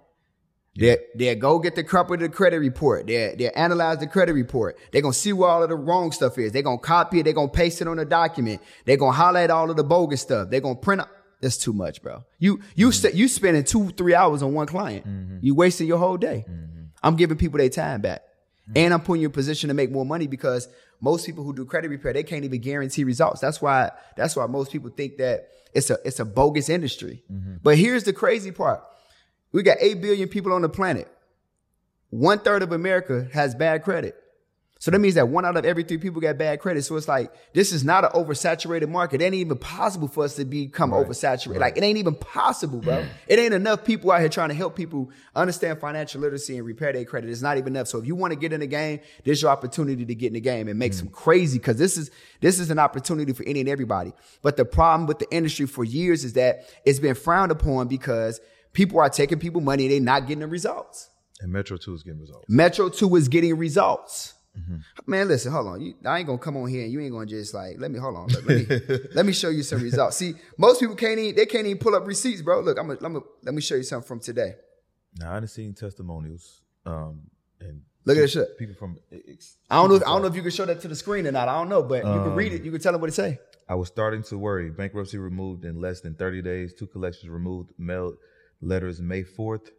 They 0.80 0.98
they 1.16 1.36
go 1.36 1.60
get 1.60 1.76
the 1.76 1.84
copy 1.84 2.14
of 2.16 2.20
the 2.22 2.30
credit 2.30 2.60
report. 2.60 3.08
They 3.08 3.36
they 3.38 3.50
analyze 3.52 4.00
the 4.00 4.08
credit 4.08 4.34
report. 4.34 4.78
They're 4.92 5.02
gonna 5.02 5.14
see 5.14 5.34
where 5.34 5.50
all 5.50 5.64
of 5.64 5.70
the 5.70 5.76
wrong 5.76 6.12
stuff 6.12 6.38
is. 6.38 6.52
They're 6.52 6.62
gonna 6.62 6.78
copy 6.78 7.20
it. 7.20 7.24
They're 7.24 7.34
gonna 7.34 7.50
paste 7.50 7.82
it 7.82 7.88
on 7.88 7.98
the 7.98 8.06
document. 8.06 8.62
They're 8.86 8.98
gonna 8.98 9.12
highlight 9.12 9.50
all 9.50 9.70
of 9.70 9.78
the 9.78 9.84
bogus 9.84 10.22
stuff. 10.22 10.50
They're 10.50 10.62
gonna 10.62 10.76
print. 10.76 11.02
Out. 11.02 11.10
That's 11.42 11.58
too 11.58 11.74
much, 11.74 12.02
bro. 12.02 12.26
You 12.38 12.60
you 12.76 12.90
mm-hmm. 12.90 13.16
you 13.16 13.28
spending 13.28 13.64
two 13.64 13.90
three 13.92 14.14
hours 14.14 14.42
on 14.42 14.54
one 14.54 14.68
client. 14.68 15.08
Mm-hmm. 15.08 15.38
You 15.42 15.56
wasting 15.56 15.88
your 15.88 15.98
whole 15.98 16.18
day. 16.18 16.46
Mm-hmm. 16.50 16.84
I'm 17.02 17.16
giving 17.16 17.38
people 17.38 17.60
their 17.60 17.70
time 17.70 18.02
back, 18.02 18.22
mm-hmm. 18.22 18.74
and 18.78 18.94
I'm 18.94 19.02
putting 19.02 19.22
you 19.22 19.28
in 19.28 19.32
a 19.32 19.34
position 19.34 19.70
to 19.70 19.74
make 19.74 19.92
more 19.92 20.06
money 20.06 20.28
because 20.28 20.68
most 21.02 21.26
people 21.26 21.46
who 21.46 21.54
do 21.54 21.64
credit 21.64 21.90
repair 21.90 22.12
they 22.12 22.24
can't 22.24 22.44
even 22.44 22.60
guarantee 22.60 23.04
results. 23.06 23.40
That's 23.40 23.62
why 23.62 23.92
that's 24.18 24.36
why 24.36 24.46
most 24.48 24.72
people 24.72 24.90
think 24.90 25.18
that 25.18 25.50
it's 25.74 25.90
a 25.90 25.98
it's 26.04 26.20
a 26.20 26.26
bogus 26.26 26.68
industry. 26.68 27.24
Mm-hmm. 27.32 27.56
But 27.64 27.78
here's 27.78 28.04
the 28.04 28.14
crazy 28.14 28.52
part 28.52 28.84
we 29.52 29.64
got 29.64 29.78
8 29.80 30.02
billion 30.02 30.30
people 30.30 30.54
on 30.54 30.62
the 30.62 30.70
planet. 30.70 31.08
One 32.10 32.40
third 32.40 32.64
of 32.64 32.72
America 32.72 33.28
has 33.34 33.56
bad 33.56 33.84
credit. 33.84 34.16
So 34.82 34.92
that 34.92 35.00
means 35.00 35.16
that 35.16 35.28
one 35.28 35.44
out 35.44 35.58
of 35.58 35.66
every 35.66 35.84
three 35.84 35.98
people 35.98 36.22
got 36.22 36.38
bad 36.38 36.62
credit. 36.62 36.84
So 36.84 36.96
it's 36.96 37.08
like, 37.08 37.34
this 37.54 37.74
is 37.74 37.84
not 37.84 38.06
an 38.06 38.12
oversaturated 38.12 38.88
market. 38.88 39.22
It 39.22 39.26
ain't 39.26 39.36
even 39.36 39.58
possible 39.58 40.08
for 40.08 40.24
us 40.24 40.38
to 40.38 40.46
become 40.46 40.94
right. 40.94 41.06
oversaturated. 41.06 41.50
Right. 41.50 41.60
Like, 41.60 41.78
it 41.78 41.84
ain't 41.84 41.98
even 41.98 42.16
possible, 42.16 42.80
bro. 42.80 43.06
it 43.28 43.40
ain't 43.40 43.54
enough 43.54 43.84
people 43.84 44.10
out 44.10 44.22
here 44.22 44.30
trying 44.30 44.48
to 44.50 44.56
help 44.56 44.78
people 44.78 45.12
understand 45.36 45.82
financial 45.82 46.22
literacy 46.22 46.56
and 46.56 46.66
repair 46.66 46.94
their 46.94 47.04
credit. 47.04 47.30
It's 47.30 47.42
not 47.42 47.58
even 47.58 47.76
enough. 47.76 47.90
So 47.90 48.00
if 48.00 48.08
you 48.08 48.16
want 48.16 48.32
to 48.32 48.40
get 48.40 48.54
in 48.54 48.62
the 48.62 48.68
game, 48.68 49.02
this 49.26 49.40
is 49.40 49.42
your 49.42 49.52
opportunity 49.52 50.06
to 50.06 50.16
get 50.16 50.28
in 50.28 50.34
the 50.34 50.40
game 50.40 50.70
and 50.70 50.80
make 50.80 50.94
mm. 50.94 50.96
some 50.96 51.10
crazy, 51.10 51.60
cause 51.60 51.76
this 51.76 51.98
is, 51.98 52.10
this 52.40 52.58
is 52.58 52.70
an 52.70 52.80
opportunity 52.80 53.34
for 53.34 53.44
any 53.44 53.60
and 53.60 53.68
everybody. 53.68 54.14
But 54.42 54.56
the 54.56 54.64
problem 54.64 55.08
with 55.08 55.20
the 55.20 55.30
industry 55.30 55.66
for 55.66 55.84
years 55.84 56.24
is 56.24 56.34
that 56.34 56.70
it's 56.86 57.00
been 57.00 57.16
frowned 57.16 57.52
upon 57.52 57.90
because 57.90 58.40
people 58.80 58.98
are 59.02 59.10
taking 59.10 59.38
people 59.38 59.60
money, 59.60 59.90
they're 59.90 60.00
not 60.00 60.22
getting 60.22 60.40
the 60.40 60.48
results. 60.48 61.10
And 61.42 61.52
Metro 61.52 61.76
2 61.76 61.96
is 61.96 62.04
getting 62.04 62.22
results. 62.22 62.46
Metro 62.48 62.88
2 62.88 63.14
is 63.18 63.28
getting 63.28 63.58
results. 63.58 64.36
Mm-hmm. 64.58 64.78
Man, 65.06 65.28
listen, 65.28 65.52
hold 65.52 65.68
on. 65.68 65.82
You, 65.82 65.96
I 66.06 66.20
ain't 66.20 66.28
gonna 66.28 66.40
come 66.40 66.56
on 66.56 66.70
here 66.70 66.84
and 66.84 66.92
you 66.92 67.02
ain't 67.02 67.12
gonna 67.12 67.26
just 67.26 67.54
like 67.54 67.76
let 67.78 67.92
me 67.92 68.00
hold 68.00 68.16
on. 68.16 68.28
Look, 68.28 68.46
let 68.46 68.70
me 68.70 68.98
let 69.16 69.26
me 69.26 69.34
show 69.34 69.50
you 69.50 69.64
some 69.64 69.82
results. 69.82 70.16
See, 70.16 70.34
most 70.58 70.80
people 70.80 70.96
can't 70.96 71.20
even 71.20 71.36
they 71.36 71.46
can't 71.46 71.68
even 71.68 71.78
pull 71.78 71.94
up 71.94 72.08
receipts, 72.08 72.42
bro. 72.42 72.62
Look, 72.62 72.80
I'm 72.80 72.88
gonna, 72.88 73.20
let 73.44 73.54
me 73.54 73.62
show 73.62 73.76
you 73.76 73.84
something 73.84 74.08
from 74.08 74.22
today. 74.22 74.56
Now 75.18 75.34
I 75.34 75.40
done 75.40 75.48
seen 75.48 75.74
testimonials, 75.74 76.62
um, 76.86 77.22
and 77.60 77.82
look 78.06 78.18
at 78.18 78.22
this 78.22 78.32
shit. 78.32 78.58
People 78.58 78.76
from 78.76 78.98
I 79.70 79.76
don't 79.76 79.90
know. 79.90 79.96
If, 79.96 80.04
I 80.04 80.08
don't 80.08 80.22
know 80.22 80.30
if 80.30 80.36
you 80.36 80.42
can 80.42 80.52
show 80.52 80.66
that 80.66 80.82
to 80.82 80.88
the 80.88 80.96
screen 80.96 81.28
or 81.28 81.32
not. 81.32 81.48
I 81.48 81.54
don't 81.60 81.70
know, 81.70 81.84
but 81.84 82.04
um, 82.06 82.18
you 82.18 82.24
can 82.24 82.34
read 82.34 82.54
it. 82.54 82.64
You 82.64 82.72
can 82.72 82.80
tell 82.80 82.94
them 82.94 83.02
what 83.02 83.10
it 83.10 83.14
say. 83.14 83.40
I 83.70 83.76
was 83.76 83.88
starting 83.88 84.24
to 84.24 84.38
worry. 84.38 84.72
Bankruptcy 84.72 85.20
removed 85.20 85.64
in 85.64 85.80
less 85.80 86.02
than 86.02 86.16
30 86.16 86.42
days. 86.42 86.74
Two 86.74 86.88
collections 86.88 87.30
removed. 87.30 87.72
Mailed 87.78 88.18
letters 88.62 89.02
May 89.02 89.24
4th. 89.24 89.70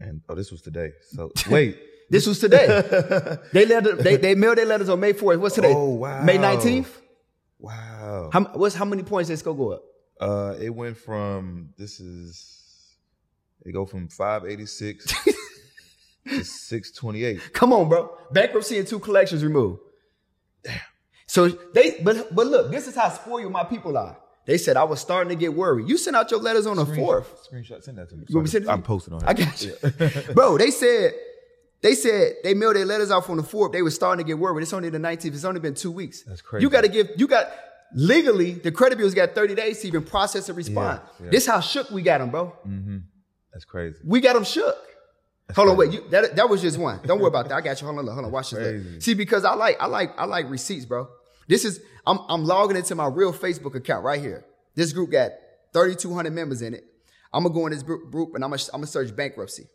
And 0.00 0.20
oh, 0.28 0.34
this 0.34 0.50
was 0.50 0.62
today. 0.62 0.92
So 1.10 1.30
wait. 1.50 1.78
this 2.10 2.26
was 2.26 2.38
today. 2.38 2.66
they 3.52 3.66
letter, 3.66 3.94
they 3.96 4.16
they 4.16 4.34
mailed 4.34 4.58
their 4.58 4.66
letters 4.66 4.88
on 4.88 5.00
May 5.00 5.12
4th. 5.12 5.38
What's 5.38 5.54
today? 5.54 5.72
Oh 5.74 5.90
wow. 5.90 6.22
May 6.22 6.38
19th? 6.38 6.88
Wow. 7.58 8.30
How 8.32 8.40
what's 8.54 8.74
how 8.74 8.84
many 8.84 9.02
points 9.02 9.28
did 9.28 9.34
this 9.34 9.42
go 9.42 9.72
up? 9.72 9.82
Uh 10.20 10.56
it 10.60 10.70
went 10.70 10.96
from 10.96 11.70
this 11.78 12.00
is 12.00 12.96
it 13.64 13.72
go 13.72 13.86
from 13.86 14.08
586 14.08 15.04
to 16.26 16.44
628. 16.44 17.52
Come 17.52 17.72
on, 17.72 17.88
bro. 17.88 18.16
Bankruptcy 18.32 18.78
and 18.78 18.86
two 18.86 18.98
collections 18.98 19.44
removed. 19.44 19.80
Damn. 20.64 20.80
So 21.26 21.48
they 21.48 22.00
but 22.02 22.34
but 22.34 22.46
look, 22.46 22.70
this 22.72 22.88
is 22.88 22.96
how 22.96 23.08
spoiled 23.10 23.52
my 23.52 23.64
people 23.64 23.96
are. 23.96 24.18
They 24.44 24.58
said 24.58 24.76
I 24.76 24.84
was 24.84 25.00
starting 25.00 25.28
to 25.28 25.36
get 25.36 25.54
worried. 25.54 25.88
You 25.88 25.96
sent 25.96 26.16
out 26.16 26.30
your 26.30 26.40
letters 26.40 26.66
on 26.66 26.76
the 26.76 26.86
fourth. 26.86 27.48
Screenshot, 27.48 27.82
send 27.82 27.98
that 27.98 28.08
to 28.10 28.16
me. 28.16 28.24
You 28.28 28.36
want 28.36 28.46
me 28.46 28.50
send 28.50 28.64
it? 28.64 28.70
I'm 28.70 28.82
posting 28.82 29.14
on. 29.14 29.22
It. 29.22 29.28
I 29.28 29.34
got 29.34 29.62
you, 29.62 29.74
bro. 30.34 30.58
They 30.58 30.70
said 30.70 31.14
they 31.80 31.94
said 31.94 32.34
they 32.42 32.54
mailed 32.54 32.76
their 32.76 32.86
letters 32.86 33.10
out 33.10 33.28
on 33.30 33.36
the 33.36 33.42
fourth. 33.42 33.72
They 33.72 33.82
were 33.82 33.90
starting 33.90 34.24
to 34.24 34.28
get 34.28 34.38
worried. 34.38 34.62
It's 34.62 34.72
only 34.72 34.88
the 34.88 34.98
19th. 34.98 35.26
It's 35.26 35.44
only 35.44 35.60
been 35.60 35.74
two 35.74 35.92
weeks. 35.92 36.22
That's 36.22 36.42
crazy. 36.42 36.62
You 36.62 36.70
got 36.70 36.82
to 36.82 36.88
give. 36.88 37.10
You 37.16 37.28
got 37.28 37.52
legally 37.94 38.52
the 38.52 38.72
credit 38.72 38.96
bureau's 38.96 39.14
got 39.14 39.34
30 39.34 39.54
days 39.54 39.80
to 39.80 39.88
even 39.88 40.04
process 40.04 40.48
a 40.48 40.54
response. 40.54 41.00
Yeah, 41.18 41.24
yeah. 41.24 41.30
This 41.30 41.46
how 41.46 41.60
shook 41.60 41.90
we 41.90 42.02
got 42.02 42.18
them, 42.18 42.30
bro. 42.30 42.56
Mm-hmm. 42.66 42.98
That's 43.52 43.64
crazy. 43.64 43.98
We 44.04 44.20
got 44.20 44.34
them 44.34 44.44
shook. 44.44 44.76
That's 45.46 45.56
hold 45.56 45.68
crazy. 45.68 45.70
on, 45.70 45.76
wait. 45.76 45.92
You, 45.92 46.10
that 46.10 46.36
that 46.36 46.48
was 46.48 46.62
just 46.62 46.78
one. 46.78 47.00
Don't 47.04 47.18
worry 47.18 47.28
about 47.28 47.48
that. 47.48 47.54
I 47.54 47.60
got 47.60 47.80
you. 47.80 47.86
Hold 47.86 47.98
on, 47.98 48.06
hold 48.06 48.24
on. 48.24 48.32
Watch 48.32 48.50
this. 48.50 49.04
See, 49.04 49.14
because 49.14 49.44
I 49.44 49.54
like 49.54 49.76
I 49.80 49.86
like 49.86 50.12
I 50.18 50.24
like 50.24 50.48
receipts, 50.50 50.84
bro. 50.84 51.08
This 51.52 51.66
is 51.66 51.80
I'm 52.06 52.18
I'm 52.30 52.44
logging 52.44 52.78
into 52.78 52.94
my 52.94 53.06
real 53.08 53.30
Facebook 53.30 53.74
account 53.74 54.04
right 54.04 54.18
here. 54.18 54.42
This 54.74 54.94
group 54.94 55.10
got 55.10 55.32
3,200 55.74 56.32
members 56.32 56.62
in 56.62 56.72
it. 56.72 56.82
I'm 57.30 57.42
gonna 57.42 57.54
go 57.54 57.66
in 57.66 57.72
this 57.72 57.82
group 57.82 58.34
and 58.34 58.42
I'm 58.42 58.48
gonna, 58.48 58.62
I'm 58.72 58.80
gonna 58.80 58.86
search 58.86 59.14
bankruptcy. 59.14 59.66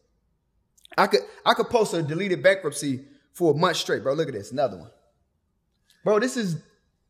I 0.98 1.06
could 1.06 1.20
I 1.46 1.54
could 1.54 1.70
post 1.70 1.94
a 1.94 2.02
deleted 2.02 2.42
bankruptcy 2.42 3.06
for 3.34 3.54
a 3.54 3.56
month 3.56 3.78
straight, 3.78 4.02
bro. 4.02 4.13
Look 4.13 4.28
at 4.28 4.34
this, 4.34 4.52
another 4.52 4.78
one, 4.78 4.90
bro. 6.04 6.18
This 6.18 6.36
is 6.36 6.58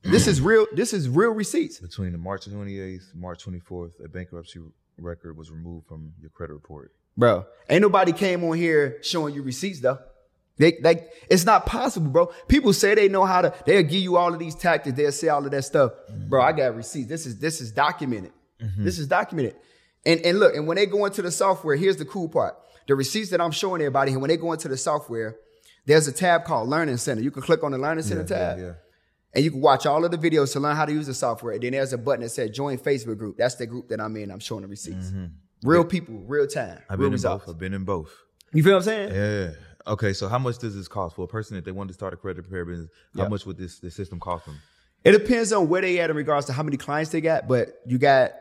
this 0.03 0.27
is 0.27 0.41
real. 0.41 0.67
This 0.73 0.91
is 0.91 1.07
real 1.07 1.31
receipts. 1.31 1.79
Between 1.79 2.11
the 2.11 2.17
March 2.17 2.45
28th, 2.45 3.15
March 3.15 3.45
24th, 3.45 4.03
a 4.03 4.09
bankruptcy 4.09 4.59
record 4.97 5.37
was 5.37 5.49
removed 5.49 5.87
from 5.87 6.11
your 6.19 6.29
credit 6.31 6.53
report. 6.53 6.91
Bro, 7.15 7.45
ain't 7.69 7.83
nobody 7.83 8.11
came 8.11 8.43
on 8.43 8.57
here 8.57 8.99
showing 9.01 9.33
you 9.33 9.43
receipts 9.43 9.79
though. 9.79 9.99
They 10.57 10.77
like 10.81 11.11
it's 11.29 11.45
not 11.45 11.65
possible, 11.65 12.09
bro. 12.09 12.25
People 12.47 12.73
say 12.73 12.95
they 12.95 13.07
know 13.07 13.25
how 13.25 13.41
to. 13.41 13.53
They'll 13.65 13.83
give 13.83 14.01
you 14.01 14.17
all 14.17 14.33
of 14.33 14.39
these 14.39 14.55
tactics. 14.55 14.97
They'll 14.97 15.11
say 15.11 15.27
all 15.27 15.45
of 15.45 15.51
that 15.51 15.63
stuff, 15.63 15.91
mm-hmm. 16.11 16.29
bro. 16.29 16.41
I 16.41 16.51
got 16.51 16.75
receipts. 16.75 17.07
This 17.07 17.25
is 17.25 17.39
this 17.39 17.61
is 17.61 17.71
documented. 17.71 18.31
Mm-hmm. 18.61 18.83
This 18.83 18.97
is 18.97 19.07
documented. 19.07 19.55
And 20.05 20.21
and 20.21 20.39
look, 20.39 20.55
and 20.55 20.67
when 20.67 20.77
they 20.77 20.85
go 20.85 21.05
into 21.05 21.21
the 21.21 21.31
software, 21.31 21.75
here's 21.75 21.97
the 21.97 22.05
cool 22.05 22.27
part: 22.27 22.57
the 22.87 22.95
receipts 22.95 23.29
that 23.29 23.41
I'm 23.41 23.51
showing 23.51 23.81
everybody. 23.81 24.13
And 24.13 24.21
when 24.21 24.29
they 24.29 24.37
go 24.37 24.51
into 24.51 24.67
the 24.67 24.77
software, 24.77 25.35
there's 25.85 26.07
a 26.07 26.11
tab 26.11 26.43
called 26.43 26.69
Learning 26.69 26.97
Center. 26.97 27.21
You 27.21 27.31
can 27.31 27.43
click 27.43 27.63
on 27.63 27.71
the 27.71 27.77
Learning 27.77 28.03
Center 28.03 28.21
yeah, 28.21 28.27
tab. 28.27 28.57
Yeah, 28.57 28.65
yeah. 28.65 28.73
And 29.35 29.43
you 29.43 29.51
can 29.51 29.61
watch 29.61 29.85
all 29.85 30.03
of 30.03 30.09
the 30.09 30.17
videos 30.17 30.53
to 30.53 30.59
learn 30.59 30.75
how 30.75 30.85
to 30.85 30.91
use 30.91 31.05
the 31.05 31.13
software. 31.13 31.53
And 31.53 31.61
then 31.61 31.73
there's 31.73 31.93
a 31.93 31.97
button 31.97 32.21
that 32.21 32.29
says 32.29 32.49
join 32.49 32.79
Facebook 32.79 33.17
group. 33.19 33.37
That's 33.37 33.55
the 33.55 33.67
group 33.67 33.89
that 33.89 34.01
I'm 34.01 34.15
in. 34.17 34.31
I'm 34.31 34.39
showing 34.39 34.63
the 34.63 34.67
receipts. 34.67 35.07
Mm-hmm. 35.07 35.69
Real 35.69 35.83
people, 35.83 36.15
real 36.25 36.47
time. 36.47 36.79
I've 36.89 36.97
real 36.97 37.07
been 37.07 37.13
results. 37.13 37.43
in 37.43 37.45
both. 37.45 37.55
I've 37.55 37.59
been 37.59 37.73
in 37.73 37.83
both. 37.83 38.11
You 38.53 38.63
feel 38.63 38.73
what 38.73 38.77
I'm 38.77 38.83
saying? 38.83 39.13
Yeah. 39.13 39.51
Okay, 39.87 40.13
so 40.13 40.27
how 40.27 40.39
much 40.39 40.57
does 40.57 40.75
this 40.75 40.87
cost 40.87 41.15
for 41.15 41.23
a 41.23 41.27
person 41.27 41.57
if 41.57 41.63
they 41.63 41.71
want 41.71 41.87
to 41.87 41.93
start 41.93 42.13
a 42.13 42.17
credit 42.17 42.43
repair 42.43 42.65
business? 42.65 42.89
How 43.15 43.23
yep. 43.23 43.31
much 43.31 43.45
would 43.45 43.57
this, 43.57 43.79
this 43.79 43.95
system 43.95 44.19
cost 44.19 44.45
them? 44.45 44.59
It 45.03 45.11
depends 45.11 45.53
on 45.53 45.69
where 45.69 45.81
they 45.81 45.99
at 45.99 46.09
in 46.09 46.15
regards 46.15 46.47
to 46.47 46.53
how 46.53 46.63
many 46.63 46.75
clients 46.75 47.11
they 47.11 47.21
got, 47.21 47.47
but 47.47 47.79
you 47.85 47.97
got 47.97 48.31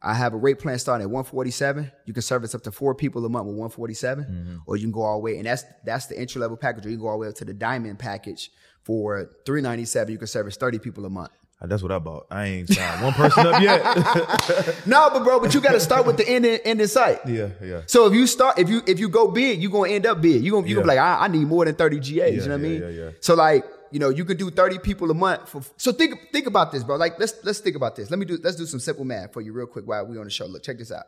I 0.00 0.14
have 0.14 0.32
a 0.32 0.36
rate 0.36 0.60
plan 0.60 0.78
starting 0.78 1.04
at 1.04 1.10
147. 1.10 1.90
You 2.06 2.12
can 2.12 2.22
service 2.22 2.54
up 2.54 2.62
to 2.62 2.72
four 2.72 2.94
people 2.94 3.24
a 3.26 3.28
month 3.28 3.46
with 3.46 3.56
147, 3.56 4.24
mm-hmm. 4.24 4.56
or 4.66 4.76
you 4.76 4.84
can 4.84 4.92
go 4.92 5.02
all 5.02 5.18
the 5.18 5.24
way, 5.24 5.38
and 5.38 5.46
that's 5.46 5.64
that's 5.84 6.06
the 6.06 6.18
entry 6.18 6.40
level 6.40 6.56
package, 6.56 6.86
or 6.86 6.90
you 6.90 6.96
can 6.96 7.02
go 7.02 7.08
all 7.08 7.18
the 7.18 7.22
way 7.22 7.28
up 7.28 7.34
to 7.36 7.44
the 7.44 7.54
diamond 7.54 7.98
package 7.98 8.50
for 8.84 9.30
397. 9.44 10.12
You 10.12 10.18
can 10.18 10.28
service 10.28 10.56
30 10.56 10.78
people 10.78 11.04
a 11.04 11.10
month. 11.10 11.32
Uh, 11.60 11.66
that's 11.66 11.82
what 11.82 11.90
I 11.90 11.98
bought. 11.98 12.26
I 12.30 12.44
ain't 12.46 12.68
found 12.72 13.02
one 13.02 13.12
person 13.14 13.46
up 13.46 13.60
yet. 13.60 13.82
no, 14.86 15.10
but 15.10 15.24
bro, 15.24 15.40
but 15.40 15.52
you 15.52 15.60
got 15.60 15.72
to 15.72 15.80
start 15.80 16.06
with 16.06 16.16
the 16.16 16.28
end 16.28 16.46
in, 16.46 16.60
end 16.60 16.80
in 16.80 16.86
sight. 16.86 17.18
Yeah, 17.26 17.48
yeah. 17.60 17.82
So 17.86 18.06
if 18.06 18.14
you 18.14 18.28
start, 18.28 18.60
if 18.60 18.68
you 18.68 18.80
if 18.86 19.00
you 19.00 19.08
go 19.08 19.28
big, 19.28 19.60
you 19.60 19.68
are 19.68 19.72
gonna 19.72 19.90
end 19.90 20.06
up 20.06 20.20
big. 20.22 20.44
You 20.44 20.52
gonna 20.52 20.68
you 20.68 20.76
yeah. 20.76 20.82
gonna 20.82 20.92
be 20.92 20.96
like, 20.96 20.98
I, 20.98 21.24
I, 21.24 21.28
need 21.28 21.48
more 21.48 21.64
than 21.64 21.74
thirty 21.74 21.98
GAs. 21.98 22.10
Yeah, 22.10 22.26
you 22.26 22.36
know 22.42 22.48
what 22.48 22.54
I 22.54 22.56
mean? 22.58 22.82
Yeah, 22.82 22.88
yeah. 22.88 23.10
So 23.20 23.34
like, 23.34 23.64
you 23.90 23.98
know, 23.98 24.08
you 24.08 24.24
can 24.24 24.36
do 24.36 24.52
thirty 24.52 24.78
people 24.78 25.10
a 25.10 25.14
month. 25.14 25.48
For, 25.48 25.60
so 25.76 25.90
think 25.90 26.30
think 26.32 26.46
about 26.46 26.70
this, 26.70 26.84
bro. 26.84 26.94
Like 26.94 27.18
let's 27.18 27.34
let's 27.42 27.58
think 27.58 27.74
about 27.74 27.96
this. 27.96 28.08
Let 28.08 28.20
me 28.20 28.24
do 28.24 28.38
let's 28.40 28.56
do 28.56 28.64
some 28.64 28.78
simple 28.78 29.04
math 29.04 29.32
for 29.32 29.40
you 29.40 29.52
real 29.52 29.66
quick 29.66 29.84
while 29.84 30.06
we 30.06 30.16
on 30.16 30.24
the 30.24 30.30
show. 30.30 30.46
Look, 30.46 30.62
check 30.62 30.78
this 30.78 30.92
out. 30.92 31.06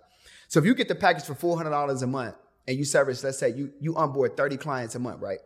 So 0.48 0.58
if 0.58 0.64
you 0.64 0.74
get 0.74 0.88
the 0.88 0.96
package 0.96 1.26
for 1.26 1.36
four 1.36 1.56
hundred 1.56 1.70
dollars 1.70 2.02
a 2.02 2.08
month 2.08 2.34
and 2.66 2.76
you 2.76 2.84
service, 2.84 3.22
let's 3.22 3.38
say 3.38 3.50
you 3.50 3.72
you 3.78 3.94
onboard 3.94 4.36
thirty 4.36 4.56
clients 4.56 4.96
a 4.96 4.98
month, 4.98 5.20
right? 5.20 5.38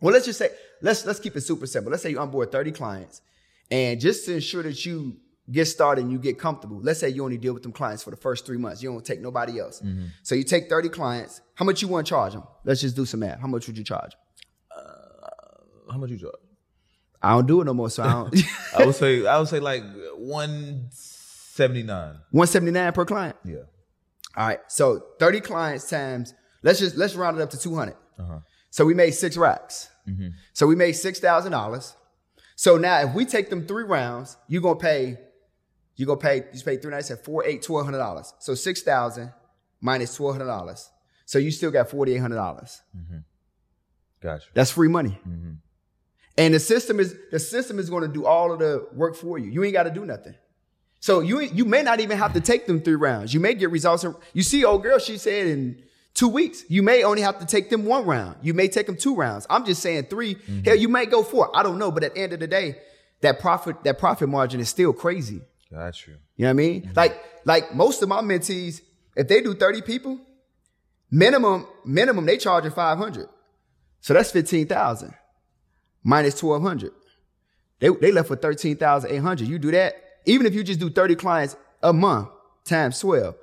Well, 0.00 0.12
let's 0.12 0.26
just 0.26 0.40
say 0.40 0.50
let's 0.82 1.06
let's 1.06 1.20
keep 1.20 1.36
it 1.36 1.42
super 1.42 1.68
simple. 1.68 1.92
Let's 1.92 2.02
say 2.02 2.10
you 2.10 2.18
onboard 2.18 2.50
thirty 2.50 2.72
clients 2.72 3.22
and 3.70 4.00
just 4.00 4.26
to 4.26 4.34
ensure 4.34 4.62
that 4.62 4.84
you 4.86 5.16
get 5.50 5.66
started 5.66 6.02
and 6.02 6.12
you 6.12 6.18
get 6.18 6.38
comfortable, 6.38 6.80
let's 6.82 7.00
say 7.00 7.08
you 7.08 7.24
only 7.24 7.38
deal 7.38 7.54
with 7.54 7.62
them 7.62 7.72
clients 7.72 8.02
for 8.02 8.10
the 8.10 8.16
first 8.16 8.46
three 8.46 8.58
months. 8.58 8.82
You 8.82 8.90
don't 8.90 9.04
take 9.04 9.20
nobody 9.20 9.60
else. 9.60 9.80
Mm-hmm. 9.80 10.06
So 10.22 10.34
you 10.34 10.44
take 10.44 10.68
30 10.68 10.88
clients. 10.88 11.40
How 11.54 11.64
much 11.64 11.82
you 11.82 11.88
want 11.88 12.06
to 12.06 12.10
charge 12.10 12.32
them? 12.32 12.44
Let's 12.64 12.80
just 12.80 12.96
do 12.96 13.04
some 13.04 13.20
math. 13.20 13.40
How 13.40 13.46
much 13.46 13.66
would 13.66 13.78
you 13.78 13.84
charge? 13.84 14.12
Uh, 14.76 14.82
how 15.92 15.98
much 15.98 16.10
you 16.10 16.18
charge? 16.18 16.34
I 17.22 17.30
don't 17.34 17.46
do 17.46 17.60
it 17.60 17.64
no 17.64 17.74
more, 17.74 17.90
so 17.90 18.02
I 18.02 18.12
don't. 18.12 18.34
I 18.78 18.84
would 18.84 18.94
say 18.94 19.26
I 19.26 19.38
would 19.38 19.48
say 19.48 19.58
like 19.58 19.82
179. 20.16 21.88
179 22.30 22.92
per 22.92 23.04
client? 23.04 23.36
Yeah. 23.44 23.56
All 24.36 24.46
right. 24.46 24.60
So 24.68 25.02
30 25.18 25.40
clients 25.40 25.88
times, 25.88 26.34
let's 26.62 26.78
just 26.78 26.96
let's 26.96 27.16
round 27.16 27.38
it 27.38 27.42
up 27.42 27.50
to 27.50 27.58
200. 27.58 27.96
Uh-huh. 28.18 28.38
So 28.70 28.84
we 28.84 28.94
made 28.94 29.12
six 29.12 29.36
racks. 29.36 29.88
Mm-hmm. 30.08 30.28
So 30.52 30.66
we 30.66 30.76
made 30.76 30.92
six 30.92 31.18
thousand 31.18 31.52
dollars. 31.52 31.96
So 32.56 32.78
now 32.78 33.00
if 33.02 33.14
we 33.14 33.24
take 33.24 33.50
them 33.50 33.66
three 33.66 33.84
rounds, 33.84 34.36
you're 34.48 34.62
gonna 34.62 34.76
pay, 34.76 35.18
you're 35.94 36.06
gonna 36.06 36.18
pay, 36.18 36.44
you 36.52 36.62
pay 36.64 36.78
three 36.78 36.90
nights 36.90 37.10
at 37.10 37.24
four, 37.24 37.44
eight, 37.44 37.62
twelve 37.62 37.84
hundred 37.84 37.98
dollars. 37.98 38.32
So 38.40 38.54
six 38.54 38.82
thousand 38.82 39.32
minus 39.80 40.14
twelve 40.14 40.34
hundred 40.34 40.46
dollars. 40.46 40.90
So 41.26 41.38
you 41.38 41.50
still 41.50 41.70
got 41.70 41.90
forty 41.90 42.14
eight 42.14 42.18
hundred 42.18 42.36
dollars. 42.36 42.80
Mm-hmm. 42.96 43.18
Gotcha. 44.20 44.46
That's 44.54 44.70
free 44.70 44.88
money. 44.88 45.20
Mm-hmm. 45.28 45.52
And 46.38 46.54
the 46.54 46.60
system 46.60 46.98
is 46.98 47.14
the 47.30 47.38
system 47.38 47.78
is 47.78 47.90
going 47.90 48.02
to 48.02 48.08
do 48.08 48.26
all 48.26 48.52
of 48.52 48.58
the 48.58 48.88
work 48.92 49.16
for 49.16 49.38
you. 49.38 49.50
You 49.50 49.62
ain't 49.64 49.72
got 49.72 49.84
to 49.84 49.90
do 49.90 50.04
nothing. 50.04 50.34
So 51.00 51.20
you 51.20 51.40
you 51.40 51.64
may 51.64 51.82
not 51.82 52.00
even 52.00 52.16
have 52.18 52.32
to 52.32 52.40
take 52.40 52.66
them 52.66 52.80
three 52.80 52.94
rounds. 52.94 53.32
You 53.34 53.40
may 53.40 53.54
get 53.54 53.70
results. 53.70 54.04
You 54.32 54.42
see, 54.42 54.64
old 54.64 54.82
girl, 54.82 54.98
she 54.98 55.18
said 55.18 55.46
in 55.46 55.82
two 56.16 56.28
weeks. 56.28 56.64
You 56.68 56.82
may 56.82 57.04
only 57.04 57.22
have 57.22 57.38
to 57.38 57.46
take 57.46 57.70
them 57.70 57.84
one 57.84 58.04
round. 58.04 58.36
You 58.42 58.54
may 58.54 58.66
take 58.66 58.86
them 58.86 58.96
two 58.96 59.14
rounds. 59.14 59.46
I'm 59.48 59.64
just 59.64 59.80
saying 59.82 60.06
3 60.06 60.34
mm-hmm. 60.34 60.60
Hell, 60.64 60.74
you 60.74 60.88
might 60.88 61.10
go 61.10 61.22
four. 61.22 61.56
I 61.56 61.62
don't 61.62 61.78
know. 61.78 61.92
But 61.92 62.02
at 62.02 62.14
the 62.14 62.20
end 62.20 62.32
of 62.32 62.40
the 62.40 62.48
day, 62.48 62.76
that 63.20 63.38
profit 63.38 63.84
that 63.84 63.98
profit 63.98 64.28
margin 64.28 64.58
is 64.58 64.68
still 64.68 64.92
crazy. 64.92 65.42
Got 65.70 66.06
you. 66.06 66.14
You 66.36 66.44
know 66.44 66.48
what 66.48 66.50
I 66.50 66.52
mean? 66.54 66.82
Mm-hmm. 66.82 66.92
Like 66.96 67.24
like 67.44 67.74
most 67.74 68.02
of 68.02 68.08
my 68.08 68.22
mentees, 68.22 68.80
if 69.14 69.28
they 69.28 69.40
do 69.40 69.54
30 69.54 69.82
people, 69.82 70.18
minimum 71.10 71.66
minimum 71.84 72.26
they 72.26 72.38
charging 72.38 72.72
500. 72.72 73.28
So 74.00 74.14
that's 74.14 74.30
15,000 74.30 75.14
minus 76.02 76.42
1200. 76.42 76.92
They, 77.80 77.88
they 77.88 78.12
left 78.12 78.30
with 78.30 78.40
13,800. 78.40 79.48
You 79.48 79.58
do 79.58 79.70
that, 79.72 79.94
even 80.24 80.46
if 80.46 80.54
you 80.54 80.62
just 80.62 80.80
do 80.80 80.88
30 80.88 81.16
clients 81.16 81.56
a 81.82 81.92
month 81.92 82.28
times 82.64 83.00
12, 83.00 83.34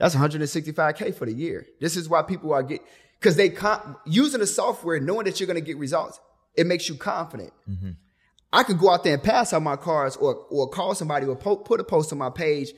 that's 0.00 0.16
165K 0.16 1.14
for 1.14 1.26
the 1.26 1.32
year. 1.32 1.66
This 1.80 1.96
is 1.96 2.08
why 2.08 2.22
people 2.22 2.52
are 2.52 2.62
get, 2.62 2.80
cause 3.20 3.36
they, 3.36 3.50
con- 3.50 3.96
using 4.04 4.40
the 4.40 4.46
software, 4.46 4.98
knowing 4.98 5.26
that 5.26 5.38
you're 5.38 5.46
going 5.46 5.54
to 5.58 5.64
get 5.64 5.76
results, 5.76 6.18
it 6.56 6.66
makes 6.66 6.88
you 6.88 6.96
confident. 6.96 7.52
Mm-hmm. 7.68 7.90
I 8.52 8.64
could 8.64 8.78
go 8.78 8.90
out 8.90 9.04
there 9.04 9.14
and 9.14 9.22
pass 9.22 9.52
out 9.52 9.62
my 9.62 9.76
cards 9.76 10.16
or, 10.16 10.34
or 10.50 10.68
call 10.68 10.96
somebody 10.96 11.26
or 11.26 11.36
po- 11.36 11.56
put 11.56 11.78
a 11.78 11.84
post 11.84 12.10
on 12.10 12.18
my 12.18 12.30
page 12.30 12.72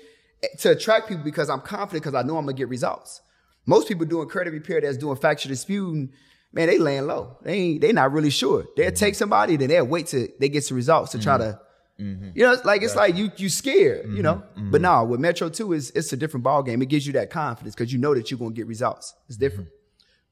to 0.58 0.72
attract 0.72 1.08
people 1.08 1.24
because 1.24 1.48
I'm 1.48 1.60
confident 1.60 2.04
because 2.04 2.14
I 2.14 2.26
know 2.26 2.36
I'm 2.36 2.44
going 2.44 2.56
to 2.56 2.60
get 2.60 2.68
results. 2.68 3.22
Most 3.64 3.88
people 3.88 4.04
doing 4.04 4.28
credit 4.28 4.50
repair 4.50 4.80
that's 4.80 4.98
doing 4.98 5.16
factual 5.16 5.50
disputing 5.50 6.12
man, 6.52 6.68
they 6.68 6.78
laying 6.78 7.06
low. 7.06 7.38
They 7.42 7.54
ain't, 7.54 7.80
they 7.80 7.92
not 7.92 8.12
really 8.12 8.30
sure. 8.30 8.66
They'll 8.76 8.88
mm-hmm. 8.88 8.94
take 8.96 9.14
somebody, 9.14 9.56
then 9.56 9.68
they'll 9.68 9.86
wait 9.86 10.08
till 10.08 10.26
they 10.38 10.48
get 10.48 10.64
some 10.64 10.76
results 10.76 11.12
to 11.12 11.18
try 11.18 11.38
to, 11.38 11.58
mm-hmm. 12.02 12.30
you 12.34 12.44
know, 12.44 12.56
like 12.64 12.82
it's 12.82 12.96
like 12.96 13.16
you 13.16 13.30
you 13.36 13.48
scared, 13.48 14.10
you 14.12 14.22
know. 14.22 14.42
Mm-hmm. 14.56 14.70
But 14.70 14.80
no, 14.80 15.04
with 15.04 15.20
Metro 15.20 15.48
Two 15.48 15.72
is 15.72 15.90
it's 15.90 16.12
a 16.12 16.16
different 16.16 16.44
ball 16.44 16.62
game. 16.62 16.82
It 16.82 16.88
gives 16.88 17.06
you 17.06 17.12
that 17.14 17.30
confidence 17.30 17.74
because 17.74 17.92
you 17.92 17.98
know 17.98 18.14
that 18.14 18.30
you're 18.30 18.38
gonna 18.38 18.52
get 18.52 18.66
results. 18.66 19.14
It's 19.28 19.36
different. 19.36 19.68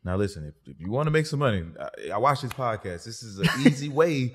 Now 0.05 0.16
listen, 0.16 0.47
if, 0.47 0.55
if 0.71 0.81
you 0.81 0.91
want 0.91 1.07
to 1.07 1.11
make 1.11 1.27
some 1.27 1.41
money, 1.41 1.64
I, 1.79 2.14
I 2.14 2.18
watch 2.18 2.43
this 2.43 2.53
podcast. 2.53 3.05
This 3.05 3.23
is 3.23 3.39
an 3.39 3.49
easy 3.66 3.89
way 3.89 4.35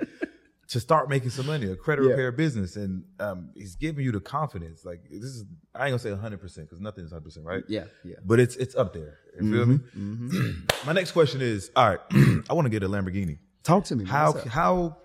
to 0.67 0.79
start 0.79 1.09
making 1.09 1.29
some 1.29 1.45
money, 1.45 1.69
a 1.69 1.75
credit 1.75 2.03
yeah. 2.03 2.11
repair 2.11 2.31
business, 2.31 2.75
and 2.75 3.03
um, 3.19 3.51
he's 3.55 3.75
giving 3.75 4.03
you 4.03 4.11
the 4.11 4.19
confidence. 4.19 4.83
Like 4.86 5.03
this 5.09 5.23
is, 5.23 5.45
I 5.73 5.86
ain't 5.86 5.91
gonna 5.91 5.99
say 5.99 6.11
100 6.11 6.39
percent 6.39 6.67
because 6.67 6.81
nothing 6.81 7.03
is 7.03 7.11
100 7.11 7.23
percent, 7.23 7.45
right? 7.45 7.63
Yeah, 7.67 7.86
yeah. 8.03 8.15
But 8.23 8.39
it's 8.39 8.55
it's 8.55 8.75
up 8.75 8.93
there. 8.93 9.19
You 9.36 9.41
mm-hmm, 9.41 9.53
feel 9.53 9.65
me? 9.65 9.79
Mm-hmm. 9.97 10.59
My 10.88 10.93
next 10.93 11.11
question 11.11 11.41
is, 11.41 11.71
all 11.75 11.89
right, 11.89 11.99
I 12.49 12.53
want 12.53 12.65
to 12.65 12.69
get 12.69 12.83
a 12.83 12.89
Lamborghini. 12.89 13.39
Talk 13.63 13.86
to 13.86 13.95
me. 13.95 14.05
How 14.05 14.33
how 14.47 14.97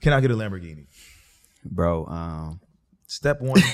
can 0.00 0.12
I 0.12 0.20
get 0.20 0.30
a 0.30 0.34
Lamborghini, 0.34 0.86
bro? 1.64 2.06
Um, 2.06 2.60
step 3.06 3.40
one. 3.40 3.60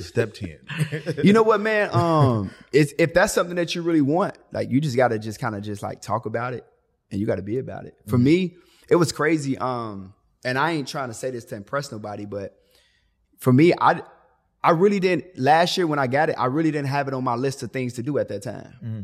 step 0.00 0.32
10 0.32 0.58
you 1.24 1.32
know 1.32 1.42
what 1.42 1.60
man 1.60 1.90
um 1.92 2.50
it's, 2.72 2.94
if 2.98 3.12
that's 3.12 3.34
something 3.34 3.56
that 3.56 3.74
you 3.74 3.82
really 3.82 4.00
want 4.00 4.34
like 4.50 4.70
you 4.70 4.80
just 4.80 4.96
gotta 4.96 5.18
just 5.18 5.38
kind 5.38 5.54
of 5.54 5.62
just 5.62 5.82
like 5.82 6.00
talk 6.00 6.24
about 6.24 6.54
it 6.54 6.64
and 7.10 7.20
you 7.20 7.26
gotta 7.26 7.42
be 7.42 7.58
about 7.58 7.84
it 7.84 7.94
for 8.06 8.16
mm-hmm. 8.16 8.24
me 8.24 8.56
it 8.88 8.96
was 8.96 9.12
crazy 9.12 9.58
um 9.58 10.14
and 10.44 10.58
I 10.58 10.72
ain't 10.72 10.88
trying 10.88 11.08
to 11.08 11.14
say 11.14 11.30
this 11.30 11.44
to 11.46 11.56
impress 11.56 11.92
nobody, 11.92 12.24
but 12.24 12.56
for 13.38 13.52
me, 13.52 13.72
I 13.78 14.02
I 14.62 14.70
really 14.70 15.00
didn't 15.00 15.38
last 15.38 15.76
year 15.76 15.86
when 15.86 15.98
I 15.98 16.06
got 16.06 16.30
it, 16.30 16.36
I 16.38 16.46
really 16.46 16.70
didn't 16.70 16.88
have 16.88 17.08
it 17.08 17.14
on 17.14 17.24
my 17.24 17.34
list 17.34 17.62
of 17.62 17.72
things 17.72 17.94
to 17.94 18.02
do 18.02 18.18
at 18.18 18.28
that 18.28 18.42
time. 18.42 18.74
Mm-hmm. 18.84 19.00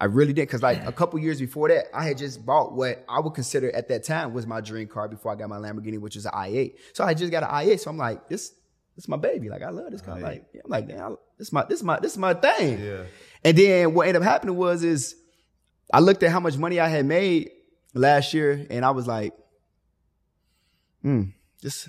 I 0.00 0.06
really 0.06 0.32
did 0.32 0.48
because 0.48 0.62
like 0.62 0.84
a 0.86 0.92
couple 0.92 1.18
years 1.18 1.38
before 1.38 1.68
that, 1.68 1.84
I 1.94 2.04
had 2.04 2.16
just 2.16 2.44
bought 2.46 2.72
what 2.72 3.04
I 3.08 3.20
would 3.20 3.34
consider 3.34 3.70
at 3.74 3.88
that 3.88 4.02
time 4.02 4.32
was 4.32 4.46
my 4.46 4.62
dream 4.62 4.88
car 4.88 5.08
before 5.08 5.32
I 5.32 5.34
got 5.34 5.50
my 5.50 5.58
Lamborghini, 5.58 5.98
which 5.98 6.16
is 6.16 6.24
an 6.24 6.32
i8. 6.32 6.76
So 6.94 7.04
I 7.04 7.12
just 7.12 7.30
got 7.30 7.42
an 7.42 7.50
i8. 7.50 7.80
So 7.80 7.90
I'm 7.90 7.98
like, 7.98 8.28
this 8.28 8.50
this 8.96 9.04
is 9.04 9.08
my 9.08 9.18
baby. 9.18 9.50
Like 9.50 9.62
I 9.62 9.68
love 9.68 9.90
this 9.90 10.00
car. 10.00 10.18
Like 10.18 10.46
yeah, 10.54 10.62
I'm 10.64 10.70
like, 10.70 10.88
damn, 10.88 11.16
this 11.38 11.52
my 11.52 11.64
this 11.64 11.82
my 11.82 12.00
this 12.00 12.12
is 12.12 12.18
my 12.18 12.32
thing. 12.32 12.82
Yeah. 12.82 13.02
And 13.44 13.56
then 13.56 13.94
what 13.94 14.08
ended 14.08 14.22
up 14.22 14.28
happening 14.28 14.56
was 14.56 14.82
is 14.82 15.16
I 15.92 16.00
looked 16.00 16.22
at 16.22 16.30
how 16.30 16.40
much 16.40 16.56
money 16.56 16.80
I 16.80 16.88
had 16.88 17.04
made 17.04 17.50
last 17.94 18.32
year, 18.32 18.66
and 18.70 18.84
I 18.84 18.90
was 18.90 19.06
like, 19.06 19.34
hmm, 21.02 21.24
this, 21.62 21.88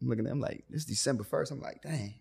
I'm 0.00 0.08
looking 0.08 0.26
at, 0.26 0.32
I'm 0.32 0.40
like, 0.40 0.64
this 0.70 0.84
December 0.84 1.24
1st. 1.24 1.52
I'm 1.52 1.60
like, 1.60 1.82
dang, 1.82 2.14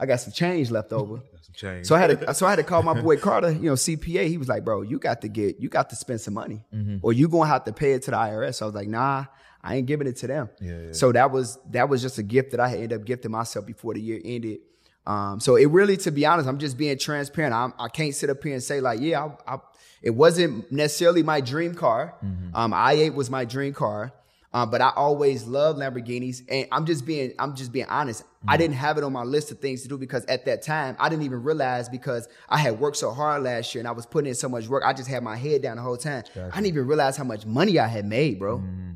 I 0.00 0.06
got 0.06 0.18
some 0.18 0.32
change 0.32 0.70
left 0.70 0.92
over. 0.92 1.20
some 1.42 1.54
change. 1.54 1.86
So 1.86 1.94
I 1.94 1.98
had 2.00 2.20
to, 2.20 2.34
so 2.34 2.46
I 2.46 2.50
had 2.50 2.56
to 2.56 2.62
call 2.64 2.82
my 2.82 2.98
boy 2.98 3.18
Carter, 3.18 3.52
you 3.52 3.68
know, 3.68 3.74
CPA. 3.74 4.26
He 4.26 4.38
was 4.38 4.48
like, 4.48 4.64
bro, 4.64 4.80
you 4.80 4.98
got 4.98 5.20
to 5.20 5.28
get, 5.28 5.60
you 5.60 5.68
got 5.68 5.90
to 5.90 5.96
spend 5.96 6.22
some 6.22 6.34
money 6.34 6.64
mm-hmm. 6.74 6.96
or 7.02 7.12
you 7.12 7.28
going 7.28 7.46
to 7.46 7.52
have 7.52 7.64
to 7.64 7.72
pay 7.72 7.92
it 7.92 8.02
to 8.04 8.10
the 8.10 8.16
IRS. 8.16 8.54
So 8.56 8.64
I 8.64 8.66
was 8.66 8.74
like, 8.74 8.88
nah, 8.88 9.26
I 9.62 9.76
ain't 9.76 9.86
giving 9.86 10.06
it 10.06 10.16
to 10.16 10.26
them. 10.26 10.48
Yeah, 10.58 10.80
yeah. 10.86 10.92
So 10.92 11.12
that 11.12 11.30
was, 11.30 11.58
that 11.70 11.90
was 11.90 12.00
just 12.00 12.16
a 12.18 12.22
gift 12.22 12.52
that 12.52 12.60
I 12.60 12.72
ended 12.72 12.94
up 12.94 13.04
gifting 13.04 13.30
myself 13.30 13.66
before 13.66 13.92
the 13.92 14.00
year 14.00 14.20
ended. 14.24 14.60
Um, 15.06 15.38
so 15.38 15.56
it 15.56 15.66
really, 15.66 15.98
to 15.98 16.10
be 16.10 16.24
honest, 16.24 16.48
I'm 16.48 16.58
just 16.58 16.78
being 16.78 16.96
transparent. 16.98 17.54
I'm, 17.54 17.74
I 17.78 17.88
can 17.88 18.06
not 18.06 18.14
sit 18.14 18.30
up 18.30 18.42
here 18.42 18.54
and 18.54 18.62
say 18.62 18.80
like, 18.80 19.00
yeah, 19.00 19.28
I, 19.46 19.54
I, 19.54 19.58
it 20.02 20.10
wasn't 20.10 20.72
necessarily 20.72 21.22
my 21.22 21.42
dream 21.42 21.74
car. 21.74 22.14
Mm-hmm. 22.24 22.56
Um, 22.56 22.72
i8 22.72 23.14
was 23.14 23.28
my 23.28 23.44
dream 23.44 23.74
car. 23.74 24.12
Uh, 24.52 24.66
but 24.66 24.80
I 24.80 24.90
always 24.96 25.44
loved 25.46 25.78
Lamborghinis, 25.78 26.42
and 26.48 26.66
I'm 26.72 26.84
just 26.84 27.06
being 27.06 27.32
I'm 27.38 27.54
just 27.54 27.70
being 27.70 27.86
honest. 27.86 28.24
Mm-hmm. 28.24 28.50
I 28.50 28.56
didn't 28.56 28.74
have 28.76 28.98
it 28.98 29.04
on 29.04 29.12
my 29.12 29.22
list 29.22 29.52
of 29.52 29.60
things 29.60 29.82
to 29.82 29.88
do 29.88 29.96
because 29.96 30.24
at 30.24 30.44
that 30.46 30.62
time 30.62 30.96
I 30.98 31.08
didn't 31.08 31.24
even 31.24 31.44
realize 31.44 31.88
because 31.88 32.28
I 32.48 32.58
had 32.58 32.80
worked 32.80 32.96
so 32.96 33.12
hard 33.12 33.44
last 33.44 33.72
year 33.74 33.80
and 33.80 33.86
I 33.86 33.92
was 33.92 34.06
putting 34.06 34.28
in 34.28 34.34
so 34.34 34.48
much 34.48 34.66
work. 34.66 34.82
I 34.84 34.92
just 34.92 35.08
had 35.08 35.22
my 35.22 35.36
head 35.36 35.62
down 35.62 35.76
the 35.76 35.82
whole 35.82 35.96
time. 35.96 36.24
Gotcha. 36.34 36.50
I 36.52 36.56
didn't 36.56 36.66
even 36.66 36.86
realize 36.88 37.16
how 37.16 37.22
much 37.22 37.46
money 37.46 37.78
I 37.78 37.86
had 37.86 38.04
made, 38.04 38.40
bro. 38.40 38.58
Mm-hmm. 38.58 38.92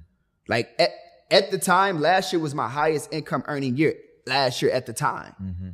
Like 0.48 0.70
at, 0.78 0.90
at 1.30 1.50
the 1.52 1.59
time, 1.59 2.00
last 2.00 2.32
year 2.32 2.42
was 2.42 2.55
my 2.55 2.68
highest 2.68 3.12
income 3.12 3.44
earning 3.46 3.76
year. 3.76 3.94
Last 4.26 4.61
year 4.61 4.72
at 4.72 4.86
the 4.86 4.92
time. 4.92 5.34
Mm-hmm. 5.40 5.68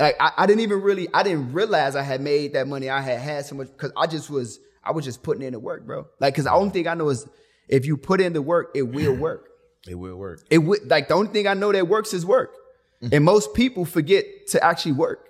Like 0.00 0.16
I, 0.18 0.32
I, 0.38 0.46
didn't 0.46 0.62
even 0.62 0.82
really, 0.82 1.08
I 1.14 1.22
didn't 1.22 1.52
realize 1.52 1.94
I 1.94 2.02
had 2.02 2.20
made 2.20 2.54
that 2.54 2.66
money. 2.66 2.90
I 2.90 3.00
had 3.00 3.20
had 3.20 3.46
so 3.46 3.54
much 3.54 3.68
because 3.68 3.92
I 3.96 4.08
just 4.08 4.30
was, 4.30 4.58
I 4.82 4.90
was 4.90 5.04
just 5.04 5.22
putting 5.22 5.44
in 5.44 5.52
the 5.52 5.60
work, 5.60 5.86
bro. 5.86 6.08
Like, 6.18 6.34
cause 6.34 6.44
the 6.44 6.52
only 6.52 6.70
thing 6.70 6.88
I 6.88 6.94
know 6.94 7.08
is 7.10 7.28
if 7.68 7.86
you 7.86 7.96
put 7.96 8.20
in 8.20 8.32
the 8.32 8.42
work, 8.42 8.70
it 8.74 8.82
will 8.82 9.14
work. 9.28 9.48
It 9.86 9.96
will 9.96 10.16
work. 10.16 10.44
It 10.50 10.58
would 10.58 10.88
like 10.88 11.08
the 11.08 11.14
only 11.14 11.32
thing 11.32 11.46
I 11.46 11.54
know 11.54 11.72
that 11.72 11.88
works 11.88 12.14
is 12.14 12.24
work. 12.24 12.54
Mm-hmm. 13.02 13.14
And 13.14 13.24
most 13.24 13.54
people 13.54 13.84
forget 13.84 14.24
to 14.48 14.64
actually 14.64 14.92
work. 14.92 15.28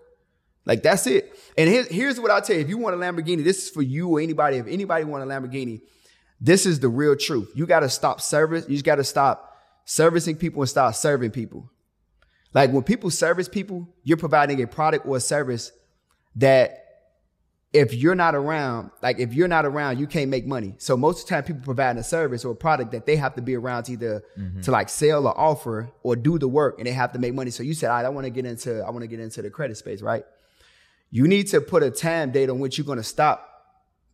Like 0.64 0.82
that's 0.82 1.06
it. 1.06 1.38
And 1.56 1.68
here, 1.68 1.84
here's 1.84 2.20
what 2.20 2.30
I'll 2.30 2.42
tell 2.42 2.56
you. 2.56 2.62
If 2.62 2.68
you 2.68 2.78
want 2.78 2.94
a 2.94 2.98
Lamborghini, 2.98 3.42
this 3.42 3.64
is 3.64 3.70
for 3.70 3.82
you 3.82 4.08
or 4.08 4.20
anybody. 4.20 4.58
If 4.58 4.66
anybody 4.66 5.04
want 5.04 5.24
a 5.24 5.26
Lamborghini, 5.26 5.80
this 6.40 6.66
is 6.66 6.80
the 6.80 6.88
real 6.88 7.16
truth. 7.16 7.50
You 7.54 7.66
got 7.66 7.80
to 7.80 7.88
stop 7.88 8.20
service. 8.20 8.66
You 8.68 8.74
just 8.74 8.84
got 8.84 8.96
to 8.96 9.04
stop 9.04 9.56
servicing 9.84 10.36
people 10.36 10.62
and 10.62 10.68
start 10.68 10.94
serving 10.96 11.30
people. 11.30 11.70
Like 12.54 12.70
when 12.70 12.82
people 12.82 13.10
service 13.10 13.48
people, 13.48 13.88
you're 14.04 14.18
providing 14.18 14.62
a 14.62 14.66
product 14.66 15.06
or 15.06 15.16
a 15.16 15.20
service 15.20 15.72
that 16.36 16.81
if 17.72 17.94
you're 17.94 18.14
not 18.14 18.34
around, 18.34 18.90
like 19.02 19.18
if 19.18 19.32
you're 19.32 19.48
not 19.48 19.64
around, 19.64 19.98
you 19.98 20.06
can't 20.06 20.28
make 20.28 20.46
money. 20.46 20.74
So 20.76 20.96
most 20.96 21.22
of 21.22 21.26
the 21.26 21.34
time 21.34 21.44
people 21.44 21.62
providing 21.64 21.98
a 21.98 22.04
service 22.04 22.44
or 22.44 22.52
a 22.52 22.56
product 22.56 22.92
that 22.92 23.06
they 23.06 23.16
have 23.16 23.34
to 23.36 23.42
be 23.42 23.54
around 23.54 23.84
to 23.84 23.92
either 23.92 24.22
mm-hmm. 24.38 24.60
to 24.60 24.70
like 24.70 24.90
sell 24.90 25.26
or 25.26 25.38
offer 25.38 25.90
or 26.02 26.14
do 26.14 26.38
the 26.38 26.48
work 26.48 26.76
and 26.78 26.86
they 26.86 26.92
have 26.92 27.12
to 27.12 27.18
make 27.18 27.32
money. 27.32 27.50
So 27.50 27.62
you 27.62 27.72
said, 27.72 27.90
I 27.90 28.06
want 28.10 28.26
to 28.26 28.30
get 28.30 28.44
into, 28.44 28.82
I 28.82 28.90
want 28.90 29.02
to 29.02 29.06
get 29.06 29.20
into 29.20 29.40
the 29.40 29.48
credit 29.48 29.78
space, 29.78 30.02
right? 30.02 30.24
You 31.10 31.26
need 31.26 31.48
to 31.48 31.60
put 31.60 31.82
a 31.82 31.90
time 31.90 32.30
date 32.30 32.50
on 32.50 32.58
which 32.58 32.76
you're 32.76 32.84
going 32.84 32.98
to 32.98 33.04
stop 33.04 33.48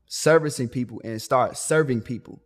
servicing 0.06 0.68
people 0.68 1.00
and 1.02 1.20
start 1.20 1.56
serving 1.56 2.02
people, 2.02 2.40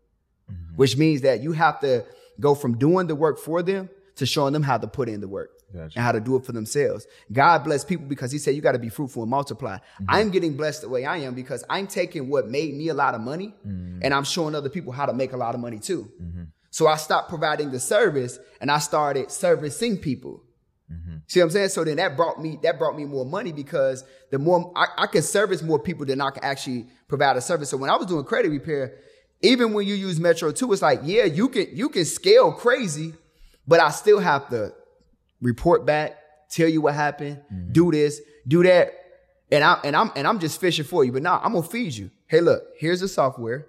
mm-hmm. 0.51 0.77
which 0.77 0.97
means 0.97 1.21
that 1.23 1.43
you 1.43 1.53
have 1.53 1.81
to 1.81 2.07
go 2.41 2.55
from 2.55 2.79
doing 2.79 3.07
the 3.07 3.15
work 3.15 3.39
for 3.39 3.63
them 3.63 3.91
to 4.17 4.25
showing 4.25 4.55
them 4.55 4.63
how 4.63 4.79
to 4.79 4.87
put 4.87 5.11
in 5.11 5.21
the 5.21 5.29
work 5.29 5.51
gotcha. 5.73 5.97
and 5.97 6.05
how 6.05 6.13
to 6.13 6.21
do 6.21 6.37
it 6.37 6.45
for 6.45 6.53
themselves. 6.53 7.07
God 7.31 7.65
bless 7.65 7.85
people 7.85 8.07
because 8.07 8.31
he 8.33 8.39
said 8.39 8.55
you 8.55 8.61
got 8.61 8.73
to 8.73 8.79
be 8.79 8.89
fruitful 8.89 9.23
and 9.23 9.31
multiply. 9.31 9.77
Mm-hmm. 9.77 10.05
I'm 10.09 10.31
getting 10.31 10.57
blessed 10.57 10.83
the 10.83 10.89
way 10.89 11.05
I 11.05 11.19
am 11.19 11.35
because 11.35 11.65
I'm 11.69 11.87
taking 11.87 12.29
what 12.29 12.49
made 12.49 12.75
me 12.75 12.89
a 12.89 12.95
lot 12.95 13.15
of 13.15 13.21
money 13.21 13.55
mm-hmm. 13.67 14.01
and 14.03 14.15
I'm 14.15 14.25
showing 14.25 14.55
other 14.55 14.69
people 14.69 14.93
how 14.93 15.07
to 15.07 15.13
make 15.13 15.33
a 15.33 15.37
lot 15.37 15.55
of 15.55 15.61
money 15.61 15.79
too. 15.79 16.11
Mm-hmm. 16.21 16.45
So 16.71 16.87
I 16.87 16.97
stopped 16.97 17.29
providing 17.29 17.71
the 17.71 17.81
service 17.81 18.39
and 18.61 18.71
I 18.71 18.79
started 18.79 19.31
servicing 19.31 19.99
people. 19.99 20.43
Mm-hmm. 20.91 21.17
See 21.27 21.41
what 21.41 21.45
I'm 21.45 21.51
saying? 21.51 21.69
So 21.71 21.85
then 21.85 21.97
that 21.97 22.17
brought 22.17 22.41
me 22.41 22.59
that 22.63 22.79
brought 22.79 22.97
me 22.97 23.05
more 23.05 23.25
money 23.25 23.53
because 23.53 24.05
the 24.31 24.39
more 24.39 24.73
I, 24.77 24.87
I 24.99 25.07
could 25.07 25.25
service 25.25 25.63
more 25.63 25.79
people 25.79 26.07
than 26.07 26.21
I 26.21 26.31
could 26.31 26.45
actually 26.45 26.87
provide 27.09 27.37
a 27.37 27.41
service. 27.41 27.71
So 27.71 27.77
when 27.77 27.91
I 27.91 27.97
was 27.97 28.07
doing 28.07 28.25
credit 28.25 28.51
repair, 28.51 28.99
even 29.43 29.73
when 29.73 29.87
you 29.87 29.95
use 29.95 30.21
Metro 30.21 30.53
2, 30.53 30.73
it's 30.73 30.83
like, 30.83 31.01
yeah, 31.05 31.25
you 31.25 31.49
can 31.49 31.67
you 31.73 31.89
can 31.89 32.05
scale 32.05 32.53
crazy, 32.53 33.15
but 33.67 33.81
I 33.81 33.91
still 33.91 34.21
have 34.21 34.49
to 34.51 34.75
report 35.43 35.85
back, 35.85 36.17
tell 36.49 36.69
you 36.69 36.81
what 36.81 36.95
happened, 36.95 37.43
mm-hmm. 37.53 37.73
do 37.73 37.91
this, 37.91 38.21
do 38.49 38.63
that. 38.63 38.95
And 39.51 39.63
I 39.63 39.79
and 39.85 39.95
I'm 39.95 40.11
and 40.17 40.27
I'm 40.27 40.39
just 40.39 40.59
fishing 40.59 40.87
for 40.87 41.05
you. 41.05 41.13
But 41.13 41.23
now 41.23 41.39
I'm 41.45 41.53
gonna 41.53 41.67
feed 41.67 41.95
you. 41.95 42.11
Hey, 42.27 42.41
look, 42.41 42.63
here's 42.79 43.01
the 43.01 43.09
software. 43.09 43.67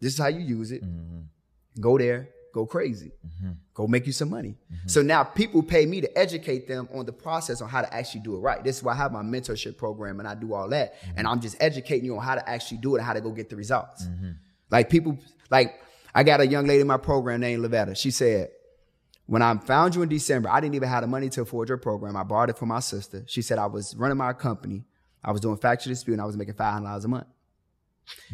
This 0.00 0.12
is 0.12 0.18
how 0.18 0.26
you 0.26 0.40
use 0.40 0.72
it. 0.72 0.84
Mm-hmm. 0.84 1.80
Go 1.80 1.96
there, 1.96 2.28
go 2.52 2.66
crazy. 2.66 3.12
Mm-hmm. 3.26 3.52
Go 3.72 3.86
make 3.86 4.06
you 4.06 4.12
some 4.12 4.28
money. 4.28 4.56
Mm-hmm. 4.70 4.88
So 4.88 5.00
now 5.00 5.24
people 5.24 5.62
pay 5.62 5.86
me 5.86 6.02
to 6.02 6.18
educate 6.18 6.68
them 6.68 6.88
on 6.92 7.06
the 7.06 7.12
process 7.12 7.62
on 7.62 7.70
how 7.70 7.80
to 7.80 7.94
actually 7.94 8.20
do 8.20 8.36
it 8.36 8.40
right. 8.40 8.62
This 8.62 8.78
is 8.78 8.82
why 8.82 8.92
I 8.92 8.96
have 8.96 9.12
my 9.12 9.22
mentorship 9.22 9.78
program 9.78 10.18
and 10.18 10.28
I 10.28 10.34
do 10.34 10.52
all 10.52 10.68
that. 10.68 11.00
Mm-hmm. 11.00 11.18
And 11.18 11.26
I'm 11.26 11.40
just 11.40 11.56
educating 11.60 12.04
you 12.04 12.16
on 12.18 12.22
how 12.22 12.34
to 12.34 12.46
actually 12.46 12.78
do 12.78 12.94
it 12.94 12.98
and 12.98 13.06
how 13.06 13.14
to 13.14 13.22
go 13.22 13.30
get 13.30 13.48
the 13.48 13.56
results. 13.56 14.04
Mm-hmm. 14.04 14.32
Like 14.70 14.90
people, 14.90 15.18
like 15.50 15.80
I 16.14 16.22
got 16.24 16.40
a 16.40 16.46
young 16.46 16.66
lady 16.66 16.82
in 16.82 16.86
my 16.86 16.98
program 16.98 17.40
named 17.40 17.64
Lavetta. 17.64 17.96
She 17.96 18.10
said, 18.10 18.50
when 19.32 19.40
I 19.40 19.56
found 19.56 19.94
you 19.94 20.02
in 20.02 20.10
December, 20.10 20.50
I 20.50 20.60
didn't 20.60 20.74
even 20.74 20.90
have 20.90 21.00
the 21.00 21.06
money 21.06 21.30
to 21.30 21.40
afford 21.40 21.70
your 21.70 21.78
program. 21.78 22.18
I 22.18 22.22
borrowed 22.22 22.50
it 22.50 22.58
from 22.58 22.68
my 22.68 22.80
sister. 22.80 23.24
She 23.26 23.40
said 23.40 23.56
I 23.56 23.64
was 23.64 23.96
running 23.96 24.18
my 24.18 24.34
company. 24.34 24.84
I 25.24 25.32
was 25.32 25.40
doing 25.40 25.56
factual 25.56 25.90
dispute 25.90 26.12
and 26.12 26.20
I 26.20 26.26
was 26.26 26.36
making 26.36 26.52
$500 26.52 27.02
a 27.02 27.08
month. 27.08 27.26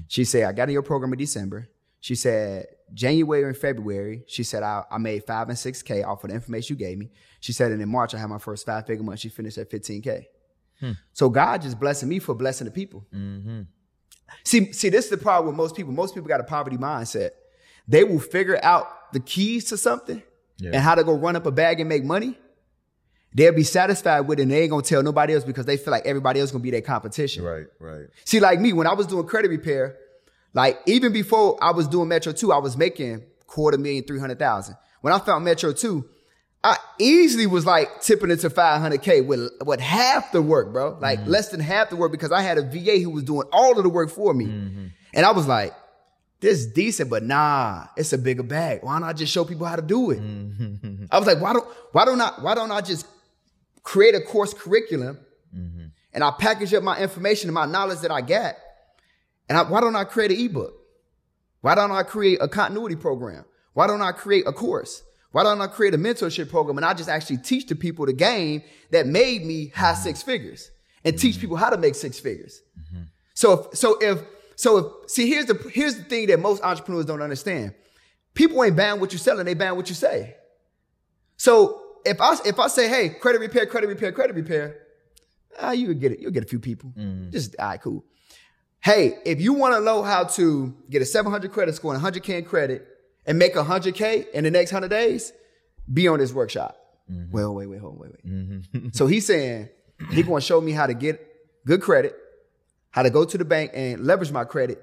She 0.08 0.24
said, 0.24 0.42
I 0.42 0.52
got 0.52 0.68
in 0.68 0.72
your 0.72 0.82
program 0.82 1.12
in 1.12 1.18
December. 1.20 1.68
She 2.00 2.16
said, 2.16 2.66
January 2.92 3.44
and 3.44 3.56
February, 3.56 4.24
she 4.26 4.42
said, 4.42 4.64
I, 4.64 4.82
I 4.90 4.98
made 4.98 5.22
five 5.24 5.48
and 5.48 5.56
6K 5.56 6.04
off 6.04 6.24
of 6.24 6.30
the 6.30 6.34
information 6.34 6.74
you 6.74 6.84
gave 6.84 6.98
me. 6.98 7.10
She 7.38 7.52
said, 7.52 7.70
and 7.70 7.80
in 7.80 7.88
March, 7.88 8.12
I 8.12 8.18
had 8.18 8.26
my 8.26 8.38
first 8.38 8.66
five 8.66 8.84
figure 8.84 9.04
month. 9.04 9.20
She 9.20 9.28
finished 9.28 9.56
at 9.56 9.70
15K. 9.70 10.24
Hmm. 10.80 10.92
So 11.12 11.28
God 11.28 11.62
just 11.62 11.78
blessing 11.78 12.08
me 12.08 12.18
for 12.18 12.34
blessing 12.34 12.64
the 12.64 12.72
people. 12.72 13.06
Mm-hmm. 13.14 13.60
See, 14.42 14.72
see, 14.72 14.88
this 14.88 15.04
is 15.04 15.12
the 15.12 15.16
problem 15.16 15.46
with 15.46 15.56
most 15.56 15.76
people. 15.76 15.92
Most 15.92 16.16
people 16.16 16.26
got 16.26 16.40
a 16.40 16.44
poverty 16.44 16.76
mindset. 16.76 17.30
They 17.86 18.02
will 18.02 18.18
figure 18.18 18.58
out 18.64 19.12
the 19.12 19.20
keys 19.20 19.66
to 19.66 19.76
something 19.76 20.24
Yeah. 20.58 20.70
and 20.74 20.82
how 20.82 20.94
to 20.94 21.04
go 21.04 21.12
run 21.12 21.36
up 21.36 21.46
a 21.46 21.50
bag 21.50 21.80
and 21.80 21.88
make 21.88 22.04
money. 22.04 22.36
They'll 23.34 23.52
be 23.52 23.62
satisfied 23.62 24.20
with 24.22 24.38
it 24.38 24.42
and 24.42 24.50
they 24.50 24.62
ain't 24.62 24.70
gonna 24.70 24.82
tell 24.82 25.02
nobody 25.02 25.34
else 25.34 25.44
because 25.44 25.66
they 25.66 25.76
feel 25.76 25.92
like 25.92 26.06
everybody 26.06 26.40
else 26.40 26.50
gonna 26.50 26.62
be 26.62 26.70
their 26.70 26.80
competition. 26.80 27.44
Right, 27.44 27.66
right. 27.78 28.06
See, 28.24 28.40
like 28.40 28.60
me, 28.60 28.72
when 28.72 28.86
I 28.86 28.94
was 28.94 29.06
doing 29.06 29.26
credit 29.26 29.48
repair, 29.48 29.96
like 30.54 30.80
even 30.86 31.12
before 31.12 31.58
I 31.62 31.72
was 31.72 31.86
doing 31.86 32.08
Metro 32.08 32.32
2, 32.32 32.52
I 32.52 32.58
was 32.58 32.76
making 32.76 33.22
quarter 33.46 33.78
million, 33.78 34.04
300,000. 34.04 34.76
When 35.00 35.12
I 35.12 35.18
found 35.18 35.44
Metro 35.44 35.72
2, 35.72 36.04
I 36.64 36.76
easily 36.98 37.46
was 37.46 37.64
like 37.64 38.00
tipping 38.00 38.30
into 38.30 38.50
500K 38.50 39.24
with, 39.24 39.50
with 39.64 39.80
half 39.80 40.32
the 40.32 40.42
work, 40.42 40.72
bro. 40.72 40.98
Like 41.00 41.20
mm-hmm. 41.20 41.30
less 41.30 41.50
than 41.50 41.60
half 41.60 41.90
the 41.90 41.96
work 41.96 42.10
because 42.10 42.32
I 42.32 42.42
had 42.42 42.58
a 42.58 42.62
VA 42.62 42.98
who 42.98 43.10
was 43.10 43.22
doing 43.22 43.46
all 43.52 43.76
of 43.76 43.84
the 43.84 43.88
work 43.88 44.10
for 44.10 44.34
me. 44.34 44.46
Mm-hmm. 44.46 44.86
And 45.14 45.26
I 45.26 45.32
was 45.32 45.46
like, 45.46 45.72
this 46.40 46.60
is 46.60 46.66
decent, 46.72 47.10
but 47.10 47.24
nah, 47.24 47.86
it's 47.96 48.12
a 48.12 48.18
bigger 48.18 48.44
bag. 48.44 48.80
Why 48.82 49.00
don't 49.00 49.16
just 49.16 49.32
show 49.32 49.44
people 49.44 49.66
how 49.66 49.76
to 49.76 49.82
do 49.82 50.12
it? 50.12 50.20
Mm-hmm. 50.20 51.06
I 51.10 51.18
was 51.18 51.26
like, 51.26 51.40
why 51.40 51.52
don't, 51.52 51.66
why 51.92 52.04
don't 52.04 52.20
I, 52.20 52.32
why 52.40 52.54
don't 52.54 52.70
I 52.70 52.80
just 52.80 53.06
create 53.82 54.14
a 54.14 54.20
course 54.20 54.54
curriculum 54.54 55.18
mm-hmm. 55.56 55.86
and 56.12 56.24
I 56.24 56.30
package 56.38 56.72
up 56.74 56.84
my 56.84 56.98
information 56.98 57.48
and 57.48 57.54
my 57.54 57.66
knowledge 57.66 58.00
that 58.00 58.12
I 58.12 58.20
got. 58.20 58.54
And 59.48 59.58
I, 59.58 59.62
why 59.62 59.80
don't 59.80 59.96
I 59.96 60.04
create 60.04 60.30
an 60.30 60.38
ebook? 60.38 60.74
Why 61.60 61.74
don't 61.74 61.90
I 61.90 62.04
create 62.04 62.38
a 62.40 62.46
continuity 62.46 62.96
program? 62.96 63.44
Why 63.72 63.86
don't 63.86 64.02
I 64.02 64.12
create 64.12 64.44
a 64.46 64.52
course? 64.52 65.02
Why 65.32 65.42
don't 65.42 65.60
I 65.60 65.66
create 65.66 65.94
a 65.94 65.98
mentorship 65.98 66.50
program 66.50 66.78
and 66.78 66.84
I 66.84 66.94
just 66.94 67.08
actually 67.08 67.38
teach 67.38 67.66
the 67.66 67.74
people 67.74 68.06
the 68.06 68.12
game 68.12 68.62
that 68.90 69.06
made 69.06 69.44
me 69.44 69.68
high 69.68 69.92
mm-hmm. 69.92 70.02
six 70.02 70.22
figures 70.22 70.70
and 71.04 71.18
teach 71.18 71.40
people 71.40 71.56
how 71.56 71.70
to 71.70 71.76
make 71.76 71.96
six 71.96 72.20
figures? 72.20 72.62
So 73.34 73.52
if, 73.52 73.76
so 73.76 73.98
if, 74.00 74.20
so 74.58 74.76
if, 74.76 75.10
see, 75.10 75.30
here's 75.30 75.46
the, 75.46 75.54
here's 75.72 75.96
the 75.96 76.02
thing 76.02 76.26
that 76.26 76.40
most 76.40 76.64
entrepreneurs 76.64 77.04
don't 77.04 77.22
understand. 77.22 77.74
People 78.34 78.64
ain't 78.64 78.76
buying 78.76 78.98
what 78.98 79.12
you're 79.12 79.20
selling, 79.20 79.46
they 79.46 79.54
buying 79.54 79.76
what 79.76 79.88
you 79.88 79.94
say. 79.94 80.34
So 81.36 81.80
if 82.04 82.20
I, 82.20 82.34
if 82.44 82.58
I 82.58 82.66
say, 82.66 82.88
hey, 82.88 83.10
credit 83.10 83.40
repair, 83.40 83.66
credit 83.66 83.86
repair, 83.86 84.10
credit 84.10 84.34
repair, 84.34 84.76
ah, 85.60 85.70
you 85.70 85.86
would 85.86 86.00
get 86.00 86.10
it. 86.10 86.18
You'll 86.18 86.32
get 86.32 86.42
a 86.42 86.48
few 86.48 86.58
people. 86.58 86.92
Mm. 86.98 87.30
Just, 87.30 87.54
all 87.56 87.68
right, 87.68 87.80
cool. 87.80 88.04
Hey, 88.80 89.18
if 89.24 89.40
you 89.40 89.52
want 89.52 89.76
to 89.76 89.80
know 89.80 90.02
how 90.02 90.24
to 90.24 90.74
get 90.90 91.02
a 91.02 91.06
700 91.06 91.52
credit 91.52 91.76
score 91.76 91.94
and 91.94 92.02
100K 92.02 92.38
in 92.38 92.44
credit 92.44 92.84
and 93.26 93.38
make 93.38 93.54
100K 93.54 94.28
in 94.30 94.42
the 94.42 94.50
next 94.50 94.72
100 94.72 94.88
days, 94.88 95.32
be 95.92 96.08
on 96.08 96.18
this 96.18 96.32
workshop. 96.32 96.76
Mm-hmm. 97.08 97.30
Well, 97.30 97.54
wait, 97.54 97.66
wait, 97.66 97.80
hold 97.80 97.94
on, 97.94 98.00
wait, 98.00 98.10
wait. 98.10 98.26
Mm-hmm. 98.26 98.88
so 98.92 99.06
he's 99.06 99.24
saying 99.24 99.68
he 100.10 100.24
going 100.24 100.40
to 100.40 100.44
show 100.44 100.60
me 100.60 100.72
how 100.72 100.86
to 100.88 100.94
get 100.94 101.24
good 101.64 101.80
credit, 101.80 102.16
how 102.98 103.02
to 103.02 103.10
go 103.10 103.24
to 103.24 103.38
the 103.38 103.44
bank 103.44 103.70
and 103.74 104.04
leverage 104.04 104.32
my 104.32 104.42
credit, 104.42 104.82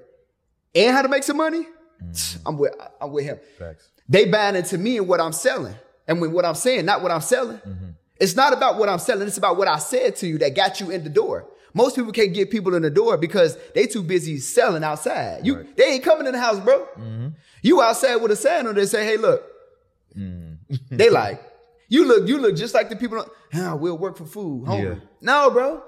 and 0.74 0.96
how 0.96 1.02
to 1.02 1.08
make 1.08 1.22
some 1.22 1.36
money. 1.36 1.66
Mm-hmm. 2.02 2.48
I'm 2.48 2.56
with, 2.56 2.74
I'm 2.98 3.12
with 3.12 3.26
him. 3.26 3.38
Facts. 3.58 3.90
They 4.08 4.24
buying 4.24 4.56
into 4.56 4.78
me 4.78 4.96
and 4.96 5.06
what 5.06 5.20
I'm 5.20 5.34
selling. 5.34 5.74
And 6.08 6.18
with 6.22 6.32
what 6.32 6.46
I'm 6.46 6.54
saying, 6.54 6.86
not 6.86 7.02
what 7.02 7.10
I'm 7.10 7.20
selling. 7.20 7.58
Mm-hmm. 7.58 7.90
It's 8.18 8.34
not 8.34 8.54
about 8.54 8.78
what 8.78 8.88
I'm 8.88 9.00
selling. 9.00 9.28
It's 9.28 9.36
about 9.36 9.58
what 9.58 9.68
I 9.68 9.76
said 9.76 10.16
to 10.16 10.26
you 10.26 10.38
that 10.38 10.56
got 10.56 10.80
you 10.80 10.90
in 10.90 11.04
the 11.04 11.10
door. 11.10 11.46
Most 11.74 11.94
people 11.94 12.10
can't 12.10 12.32
get 12.32 12.50
people 12.50 12.74
in 12.74 12.80
the 12.80 12.88
door 12.88 13.18
because 13.18 13.58
they 13.74 13.86
too 13.86 14.02
busy 14.02 14.38
selling 14.38 14.82
outside. 14.82 15.46
You, 15.46 15.66
they 15.76 15.84
ain't 15.84 16.02
coming 16.02 16.26
in 16.26 16.32
the 16.32 16.40
house, 16.40 16.58
bro. 16.58 16.88
Mm-hmm. 16.98 17.28
You 17.60 17.82
outside 17.82 18.16
with 18.16 18.30
a 18.30 18.36
sign 18.36 18.66
on 18.66 18.76
there 18.76 18.86
say, 18.86 19.04
hey, 19.04 19.18
look. 19.18 19.44
they 20.90 21.10
like, 21.10 21.42
you 21.90 22.06
look, 22.06 22.26
you 22.26 22.38
look 22.38 22.56
just 22.56 22.72
like 22.72 22.88
the 22.88 22.96
people. 22.96 23.26
Ah, 23.52 23.74
we'll 23.74 23.98
work 23.98 24.16
for 24.16 24.24
food. 24.24 24.66
Hungry. 24.66 24.94
Yeah. 24.94 25.00
No, 25.20 25.50
bro. 25.50 25.82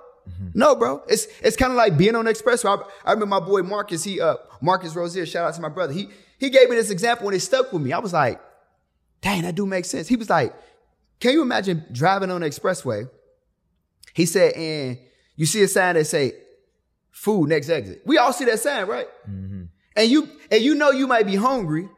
No, 0.55 0.75
bro. 0.77 1.03
It's 1.09 1.27
it's 1.41 1.57
kind 1.57 1.73
of 1.73 1.77
like 1.77 1.97
being 1.97 2.15
on 2.15 2.25
the 2.25 2.33
expressway. 2.33 2.79
I, 3.05 3.11
I 3.11 3.13
remember 3.13 3.27
my 3.27 3.41
boy 3.41 3.63
Marcus. 3.63 4.05
He 4.05 4.21
uh 4.21 4.37
Marcus 4.61 4.95
Rozier. 4.95 5.27
Shout 5.27 5.47
out 5.47 5.55
to 5.55 5.61
my 5.61 5.69
brother. 5.69 5.93
He 5.93 6.09
he 6.39 6.51
gave 6.51 6.69
me 6.69 6.77
this 6.77 6.91
example 6.91 7.27
and 7.29 7.37
it 7.37 7.41
stuck 7.41 7.73
with 7.73 7.83
me. 7.83 7.93
I 7.93 7.99
was 7.99 8.13
like, 8.13 8.41
dang, 9.21 9.43
that 9.43 9.55
do 9.55 9.67
make 9.67 9.85
sense. 9.85 10.09
He 10.09 10.17
was 10.17 10.31
like, 10.31 10.55
can 11.21 11.33
you 11.33 11.43
imagine 11.43 11.85
driving 11.93 12.31
on 12.31 12.41
the 12.43 12.49
expressway? 12.49 13.09
He 14.15 14.27
said, 14.27 14.53
and 14.55 14.99
you 15.37 15.47
see 15.47 15.63
a 15.63 15.69
sign 15.69 15.95
that 15.95 16.07
say, 16.07 16.33
food 17.11 17.49
next 17.49 17.69
exit. 17.69 18.03
We 18.07 18.19
all 18.19 18.33
see 18.33 18.45
that 18.47 18.61
sign, 18.61 18.87
right? 18.87 19.09
And 19.97 20.11
you 20.11 20.29
and 20.51 20.63
you 20.63 20.75
know 20.75 20.91
you 20.91 21.07
might 21.07 21.27
be 21.27 21.35
hungry, 21.37 21.89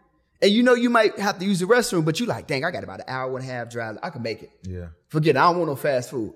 and 0.40 0.50
you 0.50 0.62
know 0.62 0.74
you 0.74 0.88
might 0.90 1.18
have 1.18 1.38
to 1.38 1.44
use 1.44 1.60
the 1.60 1.66
restroom, 1.66 2.04
but 2.04 2.18
you 2.18 2.26
like, 2.26 2.46
dang, 2.46 2.64
I 2.64 2.70
got 2.70 2.82
about 2.84 3.00
an 3.00 3.06
hour 3.08 3.36
and 3.38 3.46
a 3.46 3.50
half 3.50 3.68
drive. 3.70 3.98
I 4.02 4.10
can 4.10 4.22
make 4.22 4.42
it. 4.42 4.50
Yeah. 4.62 4.88
Forget 5.08 5.36
it. 5.36 5.38
I 5.38 5.42
don't 5.48 5.58
want 5.58 5.68
no 5.68 5.76
fast 5.76 6.10
food. 6.10 6.34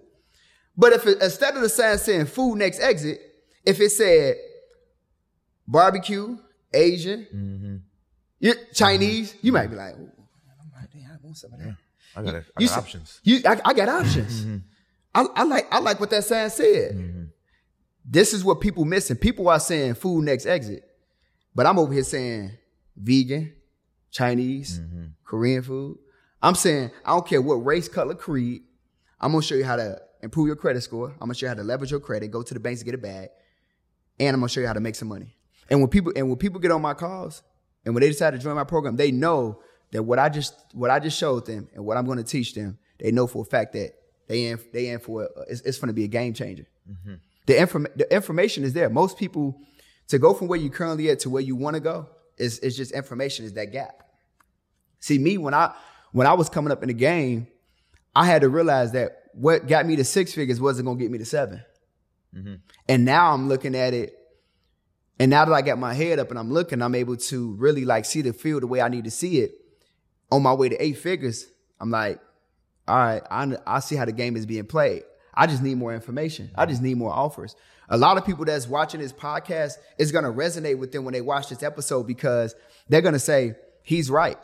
But 0.77 0.93
if 0.93 1.07
it, 1.07 1.23
instead 1.23 1.55
of 1.55 1.63
the 1.63 1.69
sign 1.69 1.99
saying 1.99 2.27
food 2.27 2.57
next 2.57 2.81
exit, 2.81 3.21
if 3.65 3.81
it 3.81 3.91
said 3.91 4.37
barbecue, 5.67 6.37
Asian, 6.73 7.27
mm-hmm. 7.35 7.77
yeah, 8.41 8.55
Chinese, 8.73 9.37
you 9.41 9.53
might 9.53 9.69
be 9.69 9.77
like, 9.77 9.95
"Ooh, 9.95 10.11
I 10.77 11.17
want 11.23 11.37
some 11.37 11.53
of 11.53 11.61
that. 11.61 11.77
I 12.17 12.23
got, 12.23 12.35
I 12.35 12.39
got 12.39 12.45
You 12.59 12.69
options. 12.69 13.21
You, 13.25 13.41
I, 13.47 13.61
I 13.65 13.73
got 13.73 13.89
options. 13.89 14.45
Mm-hmm. 14.45 14.57
I, 15.15 15.27
I 15.35 15.43
like, 15.45 15.73
I 15.73 15.79
like 15.79 16.01
what 16.01 16.11
that 16.11 16.25
sign 16.25 16.51
said. 16.51 16.97
Mm-hmm. 16.97 17.25
This 18.05 18.33
is 18.33 18.45
what 18.45 18.61
people 18.61 18.85
missing. 18.85 19.17
People 19.17 19.49
are 19.49 19.61
saying 19.61 19.95
food 19.95 20.25
next 20.25 20.47
exit, 20.47 20.83
but 21.55 21.67
I'm 21.67 21.79
over 21.79 21.93
here 21.93 22.03
saying 22.03 22.53
vegan, 22.97 23.55
Chinese, 24.11 24.81
Korean 25.25 25.63
food. 25.63 25.99
I'm 26.43 26.55
saying 26.55 26.91
I 27.05 27.13
don't 27.13 27.27
care 27.27 27.41
what 27.41 27.65
race, 27.65 27.89
color, 27.89 28.15
creed. 28.15 28.63
I'm 29.21 29.33
gonna 29.33 29.43
show 29.43 29.55
you 29.55 29.65
how 29.65 29.77
to 29.77 30.01
improve 30.25 30.47
your 30.47 30.57
credit 30.57 30.83
score. 30.83 31.11
I'm 31.13 31.27
gonna 31.27 31.35
show 31.35 31.47
you 31.47 31.49
how 31.49 31.55
to 31.55 31.63
leverage 31.63 31.91
your 31.91 32.01
credit, 32.01 32.31
go 32.31 32.43
to 32.43 32.55
the 32.55 32.61
banks 32.61 32.81
to 32.81 32.85
get 32.85 32.95
a 32.95 32.99
bag, 32.99 33.29
and 34.19 34.35
I'm 34.35 34.41
gonna 34.41 34.49
show 34.49 34.61
you 34.61 34.67
how 34.67 34.73
to 34.73 34.81
make 34.81 34.97
some 34.97 35.09
money. 35.09 35.37
And 35.71 35.81
when 35.81 35.89
people 35.89 36.13
and 36.17 36.29
when 36.29 36.39
people 36.39 36.61
get 36.61 36.71
on 36.71 36.83
my 36.83 36.95
calls 36.95 37.43
and 37.85 37.95
when 37.95 38.01
they 38.01 38.09
decide 38.09 38.33
to 38.33 38.39
join 38.39 38.57
my 38.57 38.65
program, 38.65 38.97
they 38.97 39.13
know 39.13 39.61
that 39.93 40.03
what 40.03 40.19
I 40.19 40.29
just 40.29 40.55
what 40.73 40.91
I 40.91 40.99
just 40.99 41.19
showed 41.19 41.47
them 41.47 41.69
and 41.75 41.85
what 41.85 41.97
I'm 41.97 42.07
gonna 42.07 42.25
teach 42.25 42.55
them, 42.55 42.79
they 42.99 43.13
know 43.13 43.27
for 43.27 43.43
a 43.43 43.45
fact 43.45 43.75
that 43.75 43.93
they 44.27 44.47
in 44.47 44.59
they 44.73 44.89
in 44.89 44.99
for 44.99 45.25
a, 45.25 45.29
it's, 45.49 45.61
it's 45.61 45.79
gonna 45.79 45.93
be 45.93 46.05
a 46.05 46.09
game 46.09 46.35
changer. 46.35 46.67
Mm-hmm. 46.91 47.15
The 47.47 47.61
inform 47.61 47.87
the 47.95 48.13
information 48.13 48.65
is 48.65 48.73
there. 48.73 48.89
Most 48.89 49.19
people 49.19 49.61
to 50.09 50.19
go 50.19 50.35
from 50.35 50.49
where 50.49 50.59
you 50.59 50.71
currently 50.71 51.11
at 51.11 51.21
to 51.21 51.31
where 51.31 51.43
you 51.43 51.57
want 51.57 51.75
to 51.75 51.81
go 51.81 52.09
is 52.39 52.59
is 52.61 52.77
just 52.77 52.93
information 52.93 53.45
is 53.45 53.53
that 53.55 53.73
gap. 53.73 54.03
See 55.01 55.19
me 55.19 55.39
when 55.39 55.55
I 55.55 55.75
when 56.13 56.27
I 56.27 56.33
was 56.33 56.49
coming 56.49 56.73
up 56.73 56.83
in 56.83 56.89
the 56.89 56.95
game, 56.95 57.47
I 58.15 58.27
had 58.27 58.43
to 58.43 58.49
realize 58.49 58.93
that 58.93 59.24
what 59.35 59.67
got 59.67 59.87
me 59.87 59.97
to 59.97 60.05
six 60.05 60.33
figures 60.33 60.61
wasn't 60.61 60.87
gonna 60.87 60.99
get 60.99 61.11
me 61.11 61.19
to 61.19 61.25
7 61.25 61.63
mm-hmm. 62.35 62.55
And 62.89 63.05
now 63.05 63.33
I'm 63.33 63.49
looking 63.49 63.75
at 63.75 63.95
it, 63.95 64.17
and 65.19 65.31
now 65.31 65.45
that 65.45 65.53
I 65.53 65.63
got 65.63 65.79
my 65.79 65.95
head 65.95 66.19
up 66.19 66.31
and 66.31 66.39
I'm 66.39 66.53
looking, 66.53 66.83
I'm 66.83 66.95
able 66.95 67.17
to 67.17 67.55
really 67.55 67.85
like 67.85 68.05
see 68.05 68.23
the 68.23 68.33
field 68.33 68.63
the 68.63 68.67
way 68.67 68.81
I 68.81 68.89
need 68.89 69.05
to 69.05 69.11
see 69.11 69.41
it. 69.41 69.53
On 70.33 70.43
my 70.43 70.53
way 70.53 70.69
to 70.69 70.83
eight 70.83 70.99
figures, 70.99 71.47
I'm 71.81 71.91
like, 71.91 72.19
all 72.89 72.97
right, 72.97 73.23
I, 73.31 73.57
I 73.67 73.81
see 73.81 73.95
how 73.95 74.05
the 74.05 74.13
game 74.13 74.37
is 74.37 74.47
being 74.47 74.67
played. 74.67 75.05
I 75.33 75.47
just 75.47 75.63
need 75.63 75.77
more 75.77 75.95
information. 75.95 76.51
I 76.55 76.67
just 76.67 76.83
need 76.83 76.97
more 76.97 77.13
offers. 77.13 77.55
A 77.89 77.97
lot 77.97 78.17
of 78.17 78.25
people 78.25 78.45
that's 78.45 78.67
watching 78.67 79.01
this 79.01 79.13
podcast 79.13 79.75
is 79.99 80.11
going 80.11 80.25
to 80.25 80.31
resonate 80.31 80.79
with 80.79 80.93
them 80.93 81.05
when 81.05 81.13
they 81.13 81.21
watch 81.21 81.49
this 81.49 81.63
episode 81.63 82.07
because 82.07 82.55
they're 82.89 83.03
going 83.03 83.15
to 83.15 83.21
say, 83.21 83.55
he's 83.83 84.11
right. 84.11 84.39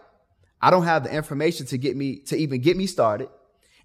I 0.61 0.71
don't 0.71 0.85
have 0.85 1.05
the 1.05 1.15
information 1.15 1.67
to 1.67 1.79
get 1.79 1.97
me 1.97 2.19
to 2.27 2.37
even 2.37 2.61
get 2.61 2.77
me 2.77 2.87
started. 2.87 3.29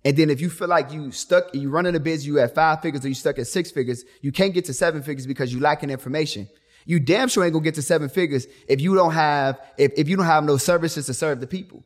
And 0.05 0.15
then 0.15 0.29
if 0.29 0.39
you 0.39 0.51
feel 0.51 0.67
like 0.67 0.93
you 0.93 1.11
stuck, 1.11 1.53
you 1.55 1.71
running 1.71 1.95
a 1.95 1.99
biz, 1.99 2.27
you 2.27 2.39
at 2.39 2.53
five 2.53 2.81
figures 2.81 3.03
or 3.03 3.07
you 3.07 3.15
stuck 3.15 3.39
at 3.39 3.47
six 3.47 3.71
figures, 3.71 4.05
you 4.21 4.31
can't 4.31 4.53
get 4.53 4.65
to 4.65 4.73
seven 4.73 5.01
figures 5.01 5.25
because 5.25 5.51
you 5.51 5.59
lacking 5.59 5.89
information. 5.89 6.47
You 6.85 6.99
damn 6.99 7.27
sure 7.27 7.43
ain't 7.43 7.53
gonna 7.53 7.63
get 7.63 7.73
to 7.75 7.81
seven 7.81 8.07
figures 8.07 8.45
if 8.69 8.79
you 8.79 8.93
don't 8.93 9.13
have, 9.13 9.59
if, 9.79 9.91
if 9.97 10.07
you 10.07 10.15
don't 10.15 10.27
have 10.27 10.43
no 10.43 10.57
services 10.57 11.07
to 11.07 11.15
serve 11.15 11.39
the 11.39 11.47
people. 11.47 11.83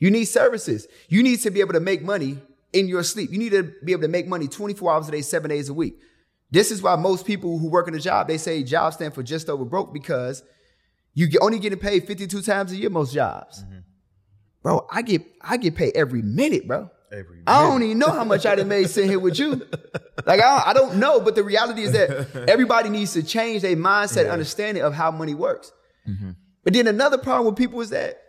You 0.00 0.10
need 0.10 0.24
services. 0.24 0.88
You 1.08 1.22
need 1.22 1.38
to 1.40 1.50
be 1.52 1.60
able 1.60 1.74
to 1.74 1.80
make 1.80 2.02
money 2.02 2.38
in 2.72 2.88
your 2.88 3.04
sleep. 3.04 3.30
You 3.30 3.38
need 3.38 3.52
to 3.52 3.72
be 3.84 3.92
able 3.92 4.02
to 4.02 4.08
make 4.08 4.26
money 4.26 4.48
24 4.48 4.92
hours 4.92 5.08
a 5.08 5.12
day, 5.12 5.22
seven 5.22 5.48
days 5.48 5.68
a 5.68 5.74
week. 5.74 6.00
This 6.50 6.72
is 6.72 6.82
why 6.82 6.96
most 6.96 7.24
people 7.24 7.58
who 7.58 7.68
work 7.68 7.86
in 7.86 7.94
a 7.94 8.00
job, 8.00 8.26
they 8.26 8.38
say 8.38 8.64
jobs 8.64 8.96
stand 8.96 9.14
for 9.14 9.22
just 9.22 9.48
over 9.48 9.64
broke 9.64 9.92
because 9.92 10.42
you 11.14 11.28
get, 11.28 11.40
only 11.40 11.60
getting 11.60 11.78
paid 11.78 12.04
52 12.04 12.42
times 12.42 12.72
a 12.72 12.76
year, 12.76 12.90
most 12.90 13.14
jobs. 13.14 13.62
Mm-hmm. 13.62 13.78
Bro, 14.62 14.88
I 14.90 15.02
get, 15.02 15.22
I 15.40 15.56
get 15.56 15.76
paid 15.76 15.94
every 15.94 16.22
minute, 16.22 16.66
bro. 16.66 16.90
Every 17.10 17.42
I 17.46 17.62
don't 17.62 17.82
even 17.82 17.98
know 17.98 18.10
how 18.10 18.24
much 18.24 18.44
I 18.44 18.54
done 18.54 18.68
made 18.68 18.88
sitting 18.90 19.10
here 19.10 19.18
with 19.18 19.38
you. 19.38 19.66
Like 20.26 20.40
I 20.40 20.56
don't, 20.56 20.68
I 20.68 20.72
don't 20.72 20.96
know, 20.96 21.20
but 21.20 21.34
the 21.34 21.42
reality 21.42 21.82
is 21.82 21.92
that 21.92 22.44
everybody 22.48 22.88
needs 22.88 23.12
to 23.14 23.22
change 23.22 23.62
their 23.62 23.76
mindset, 23.76 24.30
understanding 24.30 24.82
of 24.82 24.94
how 24.94 25.10
money 25.10 25.34
works. 25.34 25.72
But 26.64 26.72
then 26.74 26.86
another 26.86 27.18
problem 27.18 27.46
with 27.46 27.56
people 27.56 27.80
is 27.80 27.90
that 27.90 28.20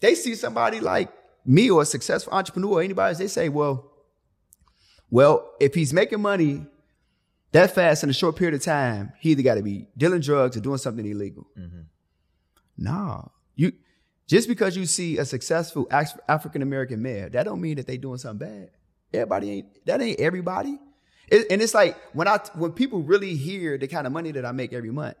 they 0.00 0.14
see 0.14 0.34
somebody 0.34 0.80
like 0.80 1.12
me 1.44 1.70
or 1.70 1.82
a 1.82 1.86
successful 1.86 2.32
entrepreneur 2.32 2.78
or 2.78 2.82
anybody, 2.82 3.16
they 3.16 3.26
say, 3.26 3.48
well, 3.48 3.90
well, 5.10 5.54
if 5.60 5.74
he's 5.74 5.92
making 5.92 6.20
money 6.20 6.66
that 7.52 7.74
fast 7.74 8.04
in 8.04 8.10
a 8.10 8.12
short 8.12 8.36
period 8.36 8.54
of 8.54 8.62
time, 8.62 9.12
he 9.20 9.30
either 9.30 9.42
got 9.42 9.54
to 9.54 9.62
be 9.62 9.88
dealing 9.96 10.20
drugs 10.20 10.56
or 10.56 10.60
doing 10.60 10.78
something 10.78 11.06
illegal. 11.06 11.46
Mm-hmm. 11.58 11.80
Nah, 12.76 13.22
you 13.56 13.72
just 14.28 14.46
because 14.46 14.76
you 14.76 14.84
see 14.84 15.16
a 15.16 15.24
successful 15.24 15.88
African 15.90 16.62
American 16.62 17.02
mayor, 17.02 17.30
that 17.30 17.44
don't 17.44 17.60
mean 17.60 17.76
that 17.76 17.86
they 17.86 17.96
doing 17.96 18.18
something 18.18 18.46
bad. 18.46 18.70
Everybody 19.12 19.50
ain't 19.50 19.86
that 19.86 20.02
ain't 20.02 20.20
everybody. 20.20 20.78
It, 21.28 21.46
and 21.50 21.62
it's 21.62 21.74
like 21.74 21.96
when 22.12 22.28
I 22.28 22.38
when 22.54 22.72
people 22.72 23.02
really 23.02 23.34
hear 23.34 23.78
the 23.78 23.88
kind 23.88 24.06
of 24.06 24.12
money 24.12 24.30
that 24.32 24.44
I 24.44 24.52
make 24.52 24.72
every 24.74 24.90
month, 24.90 25.16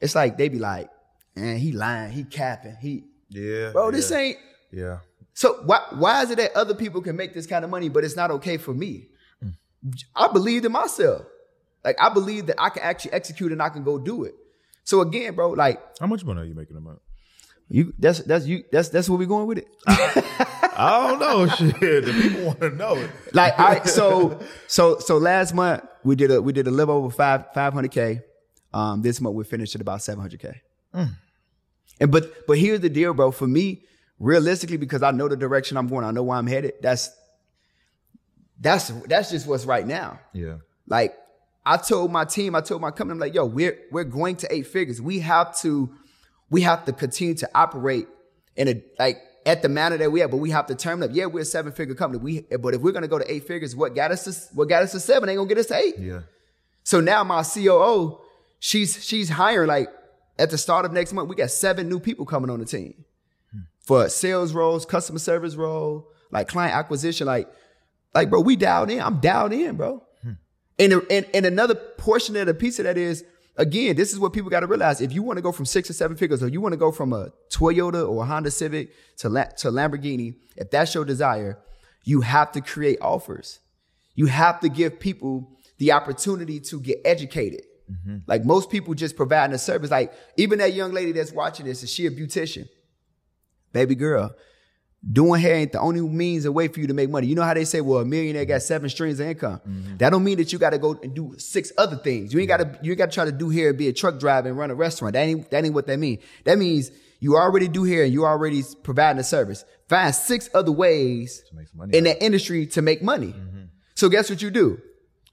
it's 0.00 0.14
like 0.14 0.38
they 0.38 0.48
be 0.48 0.58
like, 0.58 0.88
"Man, 1.36 1.58
he 1.58 1.72
lying, 1.72 2.12
he 2.12 2.24
capping, 2.24 2.76
he 2.80 3.04
yeah, 3.28 3.72
bro, 3.72 3.90
this 3.90 4.10
yeah. 4.10 4.16
ain't." 4.16 4.38
Yeah. 4.72 4.98
So 5.34 5.60
why 5.64 5.80
why 5.90 6.22
is 6.22 6.30
it 6.30 6.38
that 6.38 6.56
other 6.56 6.74
people 6.74 7.02
can 7.02 7.14
make 7.14 7.34
this 7.34 7.46
kind 7.46 7.62
of 7.62 7.70
money, 7.70 7.90
but 7.90 8.04
it's 8.04 8.16
not 8.16 8.30
okay 8.32 8.56
for 8.56 8.72
me? 8.72 9.08
Mm. 9.44 9.52
I 10.14 10.28
believed 10.28 10.64
in 10.64 10.72
myself. 10.72 11.26
Like 11.84 11.96
I 12.00 12.08
believe 12.08 12.46
that 12.46 12.56
I 12.58 12.70
can 12.70 12.82
actually 12.82 13.12
execute 13.12 13.52
and 13.52 13.60
I 13.60 13.68
can 13.68 13.84
go 13.84 13.98
do 13.98 14.24
it. 14.24 14.34
So 14.84 15.02
again, 15.02 15.34
bro, 15.34 15.50
like 15.50 15.78
how 16.00 16.06
much 16.06 16.24
money 16.24 16.40
are 16.40 16.44
you 16.44 16.54
making 16.54 16.76
a 16.76 16.80
month? 16.80 17.00
You 17.68 17.92
that's 17.98 18.20
that's 18.20 18.46
you 18.46 18.64
that's 18.70 18.90
that's 18.90 19.08
where 19.08 19.18
we're 19.18 19.26
going 19.26 19.46
with 19.46 19.58
it. 19.58 19.68
I 19.88 21.08
don't 21.08 21.18
know. 21.18 21.46
Shit, 21.56 22.04
the 22.04 22.12
people 22.12 22.46
want 22.46 22.60
to 22.60 22.70
know 22.70 22.94
it. 22.96 23.10
Like 23.32 23.58
I 23.58 23.84
so 23.84 24.40
so 24.68 24.98
so 24.98 25.18
last 25.18 25.52
month 25.52 25.82
we 26.04 26.14
did 26.14 26.30
a 26.30 26.40
we 26.40 26.52
did 26.52 26.68
a 26.68 26.70
little 26.70 26.94
over 26.94 27.10
five 27.10 27.52
five 27.54 27.72
hundred 27.72 27.90
k. 27.90 28.20
Um, 28.72 29.02
this 29.02 29.20
month 29.20 29.34
we 29.34 29.44
finished 29.44 29.74
at 29.74 29.80
about 29.80 30.02
seven 30.02 30.20
hundred 30.20 30.40
k. 30.40 30.60
Mm. 30.94 31.16
And 32.00 32.12
but 32.12 32.46
but 32.46 32.58
here's 32.58 32.80
the 32.80 32.88
deal, 32.88 33.14
bro. 33.14 33.32
For 33.32 33.48
me, 33.48 33.82
realistically, 34.20 34.76
because 34.76 35.02
I 35.02 35.10
know 35.10 35.28
the 35.28 35.36
direction 35.36 35.76
I'm 35.76 35.88
going, 35.88 36.04
I 36.04 36.12
know 36.12 36.22
where 36.22 36.38
I'm 36.38 36.46
headed. 36.46 36.74
That's 36.82 37.10
that's 38.60 38.88
that's 39.08 39.30
just 39.30 39.46
what's 39.46 39.64
right 39.64 39.86
now. 39.86 40.20
Yeah. 40.32 40.58
Like 40.86 41.16
I 41.64 41.78
told 41.78 42.12
my 42.12 42.24
team, 42.24 42.54
I 42.54 42.60
told 42.60 42.80
my 42.80 42.90
company, 42.90 43.12
I'm 43.12 43.18
like, 43.18 43.34
yo, 43.34 43.44
we're 43.44 43.76
we're 43.90 44.04
going 44.04 44.36
to 44.36 44.54
eight 44.54 44.68
figures. 44.68 45.00
We 45.00 45.18
have 45.20 45.56
to 45.60 45.92
we 46.50 46.62
have 46.62 46.84
to 46.84 46.92
continue 46.92 47.34
to 47.34 47.50
operate 47.54 48.06
in 48.56 48.68
a 48.68 48.82
like 48.98 49.20
at 49.44 49.62
the 49.62 49.68
manner 49.68 49.96
that 49.96 50.10
we 50.10 50.20
have, 50.20 50.30
but 50.30 50.38
we 50.38 50.50
have 50.50 50.66
to 50.66 50.74
turn 50.74 51.02
up. 51.02 51.10
Yeah, 51.12 51.26
we're 51.26 51.42
a 51.42 51.44
seven 51.44 51.72
figure 51.72 51.94
company. 51.94 52.22
We 52.22 52.56
but 52.58 52.74
if 52.74 52.80
we're 52.80 52.92
gonna 52.92 53.08
go 53.08 53.18
to 53.18 53.32
eight 53.32 53.46
figures, 53.46 53.76
what 53.76 53.94
got 53.94 54.10
us 54.10 54.24
to 54.24 54.54
what 54.54 54.68
got 54.68 54.82
us 54.82 54.92
to 54.92 55.00
seven 55.00 55.28
ain't 55.28 55.38
gonna 55.38 55.48
get 55.48 55.58
us 55.58 55.66
to 55.66 55.76
eight. 55.76 55.98
Yeah. 55.98 56.20
So 56.82 57.00
now 57.00 57.24
my 57.24 57.42
COO, 57.42 58.18
she's 58.58 59.04
she's 59.04 59.28
hiring 59.28 59.68
like 59.68 59.88
at 60.38 60.50
the 60.50 60.58
start 60.58 60.84
of 60.84 60.92
next 60.92 61.12
month, 61.12 61.28
we 61.28 61.36
got 61.36 61.50
seven 61.50 61.88
new 61.88 62.00
people 62.00 62.26
coming 62.26 62.50
on 62.50 62.58
the 62.58 62.66
team 62.66 63.04
hmm. 63.52 63.60
for 63.80 64.08
sales 64.08 64.52
roles, 64.52 64.84
customer 64.84 65.18
service 65.18 65.54
role, 65.54 66.08
like 66.30 66.48
client 66.48 66.74
acquisition, 66.74 67.26
like 67.26 67.48
like 68.14 68.30
bro, 68.30 68.40
we 68.40 68.56
dialed 68.56 68.90
in. 68.90 69.00
I'm 69.00 69.20
dialed 69.20 69.52
in, 69.52 69.76
bro. 69.76 70.02
Hmm. 70.22 70.32
And, 70.78 70.92
and 71.10 71.26
and 71.32 71.46
another 71.46 71.74
portion 71.74 72.36
of 72.36 72.46
the 72.46 72.54
piece 72.54 72.78
of 72.78 72.84
that 72.84 72.98
is 72.98 73.24
again, 73.56 73.96
this 73.96 74.12
is 74.12 74.18
what 74.18 74.32
people 74.32 74.50
got 74.50 74.60
to 74.60 74.66
realize. 74.66 75.00
If 75.00 75.12
you 75.12 75.22
want 75.22 75.38
to 75.38 75.42
go 75.42 75.52
from 75.52 75.66
six 75.66 75.90
or 75.90 75.92
seven 75.92 76.16
figures, 76.16 76.42
or 76.42 76.48
you 76.48 76.60
want 76.60 76.72
to 76.72 76.78
go 76.78 76.92
from 76.92 77.12
a 77.12 77.30
Toyota 77.50 78.08
or 78.08 78.22
a 78.22 78.26
Honda 78.26 78.50
Civic 78.50 78.90
to, 79.18 79.28
La- 79.28 79.44
to 79.44 79.68
Lamborghini, 79.68 80.36
if 80.56 80.70
that's 80.70 80.94
your 80.94 81.04
desire, 81.04 81.58
you 82.04 82.20
have 82.20 82.52
to 82.52 82.60
create 82.60 82.98
offers. 83.00 83.60
You 84.14 84.26
have 84.26 84.60
to 84.60 84.68
give 84.68 84.98
people 84.98 85.50
the 85.78 85.92
opportunity 85.92 86.60
to 86.60 86.80
get 86.80 87.00
educated. 87.04 87.62
Mm-hmm. 87.90 88.18
Like 88.26 88.44
most 88.44 88.70
people 88.70 88.94
just 88.94 89.16
providing 89.16 89.54
a 89.54 89.58
service. 89.58 89.90
Like 89.90 90.12
even 90.36 90.58
that 90.58 90.72
young 90.72 90.92
lady 90.92 91.12
that's 91.12 91.32
watching 91.32 91.66
this, 91.66 91.82
is 91.82 91.92
she 91.92 92.06
a 92.06 92.10
beautician? 92.10 92.68
Baby 93.72 93.94
girl, 93.94 94.34
doing 95.12 95.40
hair 95.40 95.54
ain't 95.54 95.72
the 95.72 95.80
only 95.80 96.00
means 96.00 96.44
and 96.44 96.54
way 96.54 96.68
for 96.68 96.80
you 96.80 96.86
to 96.86 96.94
make 96.94 97.10
money. 97.10 97.26
You 97.26 97.34
know 97.34 97.42
how 97.42 97.54
they 97.54 97.64
say, 97.64 97.80
well, 97.80 98.00
a 98.00 98.04
millionaire 98.04 98.44
got 98.44 98.62
seven 98.62 98.88
streams 98.88 99.20
of 99.20 99.28
income. 99.28 99.60
Mm-hmm. 99.66 99.96
That 99.98 100.10
don't 100.10 100.24
mean 100.24 100.38
that 100.38 100.52
you 100.52 100.58
got 100.58 100.70
to 100.70 100.78
go 100.78 100.98
and 101.02 101.14
do 101.14 101.34
six 101.38 101.72
other 101.78 101.96
things. 101.96 102.32
You 102.32 102.40
ain't 102.40 102.48
yeah. 102.48 102.58
got 102.58 102.74
to, 102.74 102.84
you 102.84 102.94
got 102.96 103.10
to 103.10 103.14
try 103.14 103.24
to 103.24 103.32
do 103.32 103.50
hair 103.50 103.70
and 103.70 103.78
be 103.78 103.88
a 103.88 103.92
truck 103.92 104.18
driver 104.18 104.48
and 104.48 104.58
run 104.58 104.70
a 104.70 104.74
restaurant. 104.74 105.14
That 105.14 105.22
ain't, 105.22 105.50
that 105.50 105.64
ain't 105.64 105.74
what 105.74 105.86
that 105.86 105.98
means. 105.98 106.22
That 106.44 106.58
means 106.58 106.90
you 107.20 107.36
already 107.36 107.68
do 107.68 107.84
hair 107.84 108.04
and 108.04 108.12
you 108.12 108.24
already 108.24 108.62
providing 108.82 109.20
a 109.20 109.24
service. 109.24 109.64
Find 109.88 110.14
six 110.14 110.50
other 110.52 110.72
ways 110.72 111.44
in 111.92 112.04
that 112.04 112.22
industry 112.22 112.66
to 112.66 112.82
make 112.82 113.02
money. 113.02 113.28
Mm-hmm. 113.28 113.62
So 113.94 114.08
guess 114.08 114.28
what 114.28 114.42
you 114.42 114.50
do? 114.50 114.80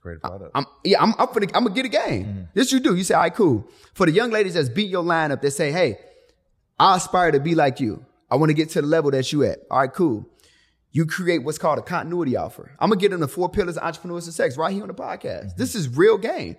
Great 0.00 0.20
product. 0.20 0.50
I'm, 0.54 0.66
yeah, 0.84 1.02
I'm, 1.02 1.14
I'm, 1.18 1.26
gonna, 1.32 1.46
I'm 1.54 1.64
gonna 1.64 1.74
get 1.74 1.86
a 1.86 1.88
game. 1.88 2.24
Mm-hmm. 2.24 2.42
This 2.54 2.70
you 2.70 2.78
do. 2.78 2.94
You 2.94 3.04
say, 3.04 3.14
all 3.14 3.22
right, 3.22 3.34
cool. 3.34 3.68
For 3.94 4.06
the 4.06 4.12
young 4.12 4.30
ladies 4.30 4.54
that's 4.54 4.68
beat 4.68 4.90
your 4.90 5.02
lineup, 5.02 5.40
that 5.40 5.50
say, 5.50 5.72
hey, 5.72 5.98
I 6.78 6.96
aspire 6.96 7.32
to 7.32 7.40
be 7.40 7.54
like 7.54 7.80
you. 7.80 8.04
I 8.34 8.36
want 8.36 8.50
to 8.50 8.54
get 8.54 8.70
to 8.70 8.80
the 8.80 8.88
level 8.88 9.12
that 9.12 9.32
you 9.32 9.44
at. 9.44 9.60
All 9.70 9.78
right, 9.78 9.92
cool. 9.92 10.28
You 10.90 11.06
create 11.06 11.44
what's 11.44 11.56
called 11.56 11.78
a 11.78 11.82
continuity 11.82 12.34
offer. 12.34 12.72
I'm 12.80 12.90
gonna 12.90 13.00
get 13.00 13.12
into 13.12 13.28
four 13.28 13.48
pillars 13.48 13.76
of 13.76 13.84
entrepreneurs 13.84 14.26
and 14.26 14.34
sex 14.34 14.56
right 14.56 14.72
here 14.72 14.82
on 14.82 14.88
the 14.88 14.94
podcast. 14.94 15.44
Mm-hmm. 15.44 15.56
This 15.56 15.76
is 15.76 15.88
real 15.88 16.18
game. 16.18 16.56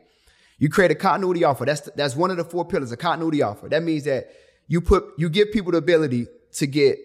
You 0.58 0.70
create 0.70 0.92
a 0.92 0.96
continuity 0.96 1.44
offer. 1.44 1.66
That's 1.66 1.82
that's 1.98 2.16
one 2.16 2.32
of 2.32 2.38
the 2.38 2.46
four 2.46 2.64
pillars, 2.64 2.94
a 2.94 2.98
continuity 2.98 3.42
offer. 3.42 3.68
That 3.68 3.84
means 3.84 4.06
that 4.06 4.30
you 4.70 4.80
put 4.80 5.04
you 5.18 5.28
give 5.30 5.52
people 5.52 5.74
the 5.74 5.80
ability 5.80 6.28
to 6.54 6.66
get 6.66 6.98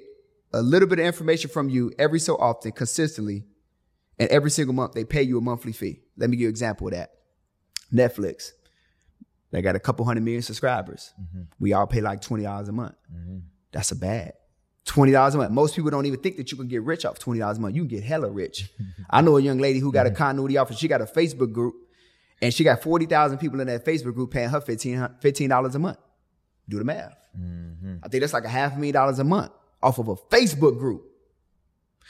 a 0.52 0.62
little 0.62 0.88
bit 0.88 1.00
of 1.00 1.04
information 1.04 1.50
from 1.50 1.68
you 1.68 1.92
every 1.98 2.20
so 2.20 2.36
often, 2.36 2.70
consistently, 2.70 3.46
and 4.20 4.30
every 4.30 4.52
single 4.52 4.72
month 4.72 4.92
they 4.92 5.02
pay 5.02 5.22
you 5.22 5.36
a 5.36 5.40
monthly 5.40 5.72
fee. 5.72 5.98
Let 6.16 6.30
me 6.30 6.36
give 6.36 6.42
you 6.42 6.48
an 6.48 6.52
example 6.52 6.86
of 6.86 6.94
that. 6.94 7.10
Netflix. 7.92 8.52
They 9.50 9.62
got 9.62 9.74
a 9.74 9.80
couple 9.80 10.04
hundred 10.04 10.22
million 10.22 10.42
subscribers. 10.42 11.12
Mm-hmm. 11.20 11.42
We 11.58 11.72
all 11.72 11.88
pay 11.88 12.00
like 12.02 12.20
twenty 12.20 12.44
dollars 12.44 12.68
a 12.68 12.72
month. 12.72 12.94
Mm-hmm. 13.12 13.38
That's 13.72 13.90
a 13.90 13.96
bad. 13.96 14.34
Twenty 14.86 15.12
dollars 15.12 15.34
a 15.34 15.38
month. 15.38 15.52
Most 15.52 15.76
people 15.76 15.90
don't 15.90 16.06
even 16.06 16.20
think 16.20 16.36
that 16.36 16.50
you 16.50 16.56
can 16.56 16.66
get 16.66 16.82
rich 16.82 17.04
off 17.04 17.18
twenty 17.18 17.38
dollars 17.38 17.58
a 17.58 17.60
month. 17.60 17.74
You 17.74 17.82
can 17.82 17.88
get 17.88 18.02
hella 18.02 18.30
rich. 18.30 18.70
I 19.10 19.20
know 19.20 19.36
a 19.36 19.40
young 19.40 19.58
lady 19.58 19.78
who 19.78 19.92
got 19.92 20.06
a 20.06 20.10
continuity 20.10 20.56
offer. 20.56 20.74
She 20.74 20.88
got 20.88 21.00
a 21.00 21.06
Facebook 21.06 21.52
group, 21.52 21.74
and 22.40 22.52
she 22.52 22.64
got 22.64 22.82
forty 22.82 23.06
thousand 23.06 23.38
people 23.38 23.60
in 23.60 23.66
that 23.66 23.84
Facebook 23.84 24.14
group 24.14 24.30
paying 24.30 24.48
her 24.48 24.60
15 24.60 25.48
dollars 25.48 25.74
a 25.74 25.78
month. 25.78 25.98
Do 26.68 26.78
the 26.78 26.84
math. 26.84 27.14
Mm-hmm. 27.38 27.96
I 28.02 28.08
think 28.08 28.22
that's 28.22 28.32
like 28.32 28.44
a 28.44 28.48
half 28.48 28.72
a 28.72 28.76
million 28.76 28.94
dollars 28.94 29.18
a 29.18 29.24
month 29.24 29.52
off 29.82 29.98
of 29.98 30.08
a 30.08 30.16
Facebook 30.16 30.78
group. 30.78 31.04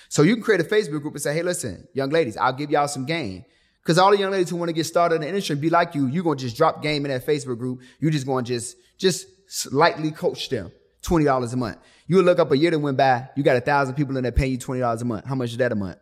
So 0.08 0.22
you 0.22 0.34
can 0.34 0.42
create 0.42 0.60
a 0.60 0.64
Facebook 0.64 1.02
group 1.02 1.14
and 1.14 1.22
say, 1.22 1.34
"Hey, 1.34 1.42
listen, 1.42 1.88
young 1.92 2.10
ladies, 2.10 2.36
I'll 2.36 2.52
give 2.52 2.70
y'all 2.70 2.88
some 2.88 3.04
game." 3.04 3.44
Because 3.82 3.98
all 3.98 4.10
the 4.10 4.18
young 4.18 4.30
ladies 4.30 4.50
who 4.50 4.56
want 4.56 4.68
to 4.68 4.74
get 4.74 4.84
started 4.84 5.16
in 5.16 5.20
the 5.22 5.28
industry 5.28 5.54
and 5.54 5.60
be 5.60 5.70
like 5.70 5.94
you, 5.94 6.06
you're 6.06 6.22
gonna 6.22 6.36
just 6.36 6.56
drop 6.56 6.82
game 6.82 7.04
in 7.04 7.10
that 7.10 7.26
Facebook 7.26 7.58
group. 7.58 7.80
You're 7.98 8.10
just 8.10 8.26
gonna 8.26 8.42
just 8.42 8.76
just 8.98 9.26
slightly 9.48 10.10
coach 10.10 10.48
them. 10.48 10.70
$20 11.02 11.52
a 11.52 11.56
month. 11.56 11.78
You 12.11 12.22
look 12.22 12.40
up 12.40 12.50
a 12.50 12.58
year 12.58 12.72
that 12.72 12.78
went 12.80 12.96
by, 12.96 13.28
you 13.36 13.44
got 13.44 13.56
a 13.56 13.61
thousand 13.61 13.94
people 13.94 14.16
in 14.16 14.24
there 14.24 14.32
paying 14.32 14.50
you 14.50 14.58
$20 14.58 15.00
a 15.00 15.04
month. 15.04 15.26
How 15.26 15.36
much 15.36 15.50
is 15.50 15.58
that 15.58 15.70
a 15.70 15.76
month? 15.76 15.96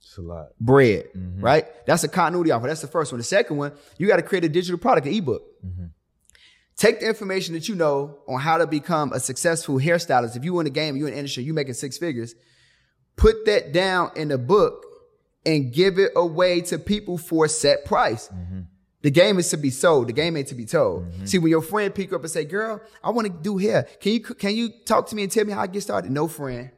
It's 0.00 0.16
a 0.16 0.20
lot. 0.20 0.50
Bread, 0.60 1.06
mm-hmm. 1.12 1.40
right? 1.40 1.66
That's 1.86 2.04
a 2.04 2.08
continuity 2.08 2.52
offer. 2.52 2.68
That's 2.68 2.80
the 2.80 2.86
first 2.86 3.10
one. 3.10 3.18
The 3.18 3.24
second 3.24 3.56
one, 3.56 3.72
you 3.96 4.06
got 4.06 4.18
to 4.18 4.22
create 4.22 4.44
a 4.44 4.48
digital 4.48 4.78
product, 4.78 5.08
an 5.08 5.14
ebook. 5.14 5.42
Mm-hmm. 5.66 5.86
Take 6.76 7.00
the 7.00 7.08
information 7.08 7.54
that 7.54 7.68
you 7.68 7.74
know 7.74 8.20
on 8.28 8.38
how 8.38 8.58
to 8.58 8.68
become 8.68 9.12
a 9.12 9.18
successful 9.18 9.80
hairstylist. 9.80 10.36
If 10.36 10.44
you 10.44 10.56
in 10.60 10.66
the 10.66 10.70
game, 10.70 10.94
you 10.96 11.08
in 11.08 11.14
the 11.14 11.18
industry, 11.18 11.42
you 11.42 11.52
making 11.52 11.74
six 11.74 11.98
figures, 11.98 12.36
put 13.16 13.44
that 13.46 13.72
down 13.72 14.12
in 14.14 14.30
a 14.30 14.38
book 14.38 14.86
and 15.44 15.72
give 15.74 15.98
it 15.98 16.12
away 16.14 16.60
to 16.60 16.78
people 16.78 17.18
for 17.18 17.46
a 17.46 17.48
set 17.48 17.84
price. 17.84 18.28
Mm-hmm. 18.28 18.60
The 19.02 19.10
game 19.10 19.38
is 19.38 19.48
to 19.50 19.56
be 19.56 19.70
sold. 19.70 20.08
The 20.08 20.12
game 20.12 20.36
ain't 20.36 20.48
to 20.48 20.56
be 20.56 20.64
told. 20.64 21.04
Mm-hmm. 21.04 21.24
See, 21.26 21.38
when 21.38 21.50
your 21.50 21.62
friend 21.62 21.94
pick 21.94 22.12
up 22.12 22.22
and 22.22 22.30
say, 22.30 22.44
girl, 22.44 22.80
I 23.02 23.10
want 23.10 23.28
to 23.28 23.32
do 23.32 23.56
hair. 23.56 23.86
Can 24.00 24.12
you, 24.12 24.20
can 24.20 24.56
you 24.56 24.70
talk 24.84 25.06
to 25.08 25.16
me 25.16 25.22
and 25.22 25.30
tell 25.30 25.44
me 25.44 25.52
how 25.52 25.60
I 25.60 25.68
get 25.68 25.82
started? 25.82 26.10
No 26.10 26.26
friend. 26.26 26.70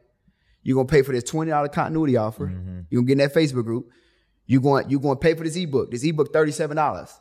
You're 0.63 0.75
going 0.75 0.87
to 0.87 0.91
pay 0.91 1.01
for 1.01 1.13
this 1.13 1.23
$20 1.23 1.71
continuity 1.71 2.17
offer. 2.17 2.47
Mm-hmm. 2.47 2.81
You're 2.89 3.01
going 3.01 3.07
to 3.07 3.15
get 3.15 3.23
in 3.23 3.29
that 3.29 3.33
Facebook 3.33 3.65
group. 3.65 3.89
You're 4.45 4.61
going, 4.61 4.89
you're 4.89 4.99
going 4.99 5.17
to 5.17 5.19
pay 5.19 5.33
for 5.33 5.43
this 5.43 5.55
ebook. 5.55 5.89
This 5.89 6.03
ebook, 6.03 6.31
$37. 6.31 7.11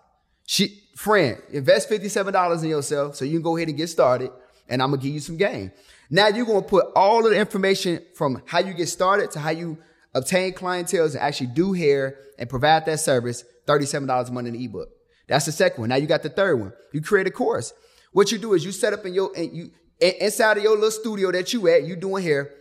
She, 0.46 0.82
friend, 0.96 1.40
invest 1.50 1.88
$57 1.88 2.62
in 2.62 2.68
yourself 2.68 3.16
so 3.16 3.24
you 3.24 3.32
can 3.32 3.42
go 3.42 3.56
ahead 3.56 3.68
and 3.68 3.76
get 3.76 3.88
started. 3.88 4.30
And 4.68 4.82
I'm 4.82 4.90
going 4.90 5.00
to 5.00 5.06
give 5.06 5.14
you 5.14 5.20
some 5.20 5.36
game. 5.36 5.72
Now 6.10 6.28
you're 6.28 6.44
going 6.44 6.62
to 6.62 6.68
put 6.68 6.86
all 6.94 7.24
of 7.24 7.30
the 7.30 7.38
information 7.38 8.02
from 8.14 8.42
how 8.46 8.58
you 8.58 8.74
get 8.74 8.88
started 8.88 9.30
to 9.32 9.38
how 9.38 9.50
you 9.50 9.78
obtain 10.14 10.52
clientele 10.52 11.06
and 11.06 11.16
actually 11.16 11.46
do 11.48 11.72
hair 11.72 12.18
and 12.38 12.48
provide 12.48 12.84
that 12.86 13.00
service 13.00 13.44
$37 13.70 14.28
a 14.28 14.32
month 14.32 14.48
in 14.48 14.54
the 14.54 14.64
ebook. 14.64 14.88
That's 15.28 15.46
the 15.46 15.52
second 15.52 15.80
one. 15.80 15.88
Now 15.90 15.96
you 15.96 16.06
got 16.06 16.22
the 16.22 16.28
third 16.28 16.58
one. 16.58 16.72
You 16.92 17.00
create 17.00 17.26
a 17.26 17.30
course. 17.30 17.72
What 18.12 18.32
you 18.32 18.38
do 18.38 18.54
is 18.54 18.64
you 18.64 18.72
set 18.72 18.92
up 18.92 19.06
in 19.06 19.14
your, 19.14 19.30
and 19.36 19.56
you, 19.56 19.70
inside 20.00 20.56
of 20.56 20.62
your 20.62 20.74
little 20.74 20.90
studio 20.90 21.30
that 21.32 21.52
you 21.52 21.68
at, 21.68 21.84
you 21.84 21.96
doing 21.96 22.22
here. 22.22 22.52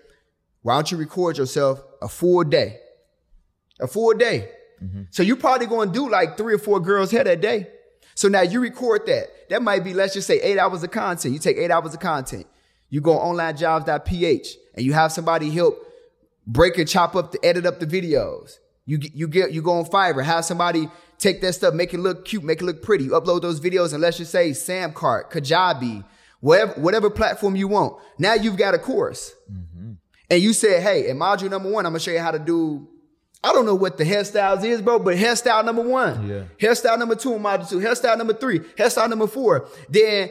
Why 0.61 0.75
don't 0.75 0.91
you 0.91 0.97
record 0.97 1.37
yourself 1.37 1.81
a 2.01 2.07
full 2.07 2.43
day? 2.43 2.77
A 3.79 3.87
full 3.87 4.13
day. 4.13 4.51
Mm-hmm. 4.83 5.03
So 5.09 5.23
you 5.23 5.35
probably 5.35 5.67
going 5.67 5.89
to 5.89 5.93
do 5.93 6.09
like 6.09 6.37
three 6.37 6.53
or 6.53 6.59
four 6.59 6.79
girls 6.79 7.11
hair 7.11 7.23
that 7.23 7.41
day. 7.41 7.67
So 8.13 8.27
now 8.27 8.41
you 8.41 8.59
record 8.59 9.05
that. 9.07 9.49
That 9.49 9.63
might 9.63 9.83
be, 9.83 9.93
let's 9.93 10.13
just 10.13 10.27
say 10.27 10.39
eight 10.41 10.59
hours 10.59 10.83
of 10.83 10.91
content. 10.91 11.33
You 11.33 11.39
take 11.39 11.57
eight 11.57 11.71
hours 11.71 11.93
of 11.93 11.99
content. 11.99 12.45
You 12.89 13.01
go 13.01 13.17
on 13.17 13.35
onlinejobs.ph 13.35 14.57
and 14.75 14.85
you 14.85 14.93
have 14.93 15.11
somebody 15.11 15.49
help 15.49 15.77
break 16.45 16.77
and 16.77 16.87
chop 16.87 17.15
up 17.15 17.31
the 17.31 17.39
edit 17.43 17.65
up 17.65 17.79
the 17.79 17.87
videos. 17.87 18.57
You 18.89 18.97
get, 18.97 19.13
you 19.13 19.27
get, 19.27 19.51
you 19.51 19.61
go 19.61 19.73
on 19.79 19.85
Fiverr, 19.85 20.23
have 20.23 20.45
somebody 20.45 20.89
take 21.19 21.41
that 21.41 21.53
stuff, 21.53 21.73
make 21.75 21.93
it 21.93 21.99
look 21.99 22.25
cute, 22.25 22.43
make 22.43 22.61
it 22.61 22.65
look 22.65 22.81
pretty. 22.81 23.03
You 23.03 23.11
upload 23.11 23.41
those 23.43 23.59
videos 23.59 23.93
and 23.93 24.01
let's 24.01 24.17
just 24.17 24.31
say 24.31 24.49
Samcart, 24.51 25.29
Kajabi, 25.31 26.03
whatever, 26.39 26.71
whatever 26.81 27.09
platform 27.11 27.55
you 27.55 27.67
want. 27.67 28.01
Now 28.17 28.33
you've 28.33 28.57
got 28.57 28.73
a 28.73 28.79
course. 28.79 29.33
Mm-hmm. 29.51 29.91
and 30.31 30.41
you 30.41 30.53
said, 30.53 30.81
hey, 30.81 31.07
in 31.09 31.17
module 31.19 31.49
number 31.51 31.69
one, 31.69 31.85
I'm 31.85 31.91
gonna 31.91 31.99
show 31.99 32.11
you 32.11 32.19
how 32.19 32.31
to 32.31 32.39
do. 32.39 32.87
I 33.43 33.53
don't 33.53 33.65
know 33.67 33.75
what 33.75 33.97
the 33.97 34.03
hairstyles 34.05 34.63
is, 34.65 34.81
bro, 34.81 34.97
but 34.99 35.15
hairstyle 35.15 35.63
number 35.63 35.83
one, 35.83 36.27
Yeah. 36.27 36.43
hairstyle 36.59 36.97
number 36.97 37.15
two 37.15 37.33
in 37.35 37.43
module 37.43 37.69
two, 37.69 37.79
hairstyle 37.79 38.17
number 38.17 38.33
three, 38.33 38.59
hairstyle 38.79 39.07
number 39.09 39.27
four. 39.27 39.67
Then 39.87 40.29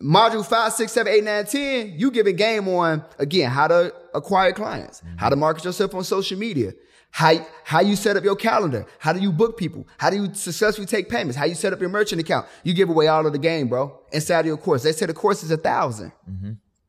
module 0.00 0.44
five, 0.46 0.72
six, 0.72 0.92
seven, 0.92 1.12
eight, 1.12 1.24
nine, 1.24 1.44
ten, 1.46 1.94
you 1.96 2.10
giving 2.10 2.36
game 2.36 2.66
on 2.68 3.04
again 3.18 3.50
how 3.50 3.68
to 3.68 3.94
acquire 4.14 4.52
clients, 4.52 5.02
how 5.16 5.28
to 5.28 5.36
market 5.36 5.64
yourself 5.64 5.94
on 5.94 6.04
social 6.04 6.38
media, 6.38 6.72
how 7.12 7.46
how 7.64 7.80
you 7.80 7.94
set 7.94 8.16
up 8.16 8.24
your 8.24 8.34
calendar, 8.34 8.84
how 8.98 9.12
do 9.12 9.20
you 9.20 9.30
book 9.30 9.56
people, 9.56 9.86
how 9.98 10.10
do 10.10 10.16
you 10.16 10.34
successfully 10.34 10.86
take 10.86 11.08
payments, 11.08 11.36
how 11.36 11.44
you 11.44 11.54
set 11.54 11.72
up 11.72 11.80
your 11.80 11.90
merchant 11.90 12.20
account. 12.20 12.46
You 12.64 12.74
give 12.74 12.88
away 12.88 13.06
all 13.06 13.24
of 13.26 13.32
the 13.32 13.38
game, 13.38 13.68
bro, 13.68 14.00
inside 14.12 14.40
of 14.40 14.46
your 14.46 14.56
course. 14.56 14.82
They 14.82 14.92
say 14.92 15.06
the 15.06 15.14
course 15.14 15.44
is 15.44 15.50
a 15.50 15.56
1000 15.56 16.12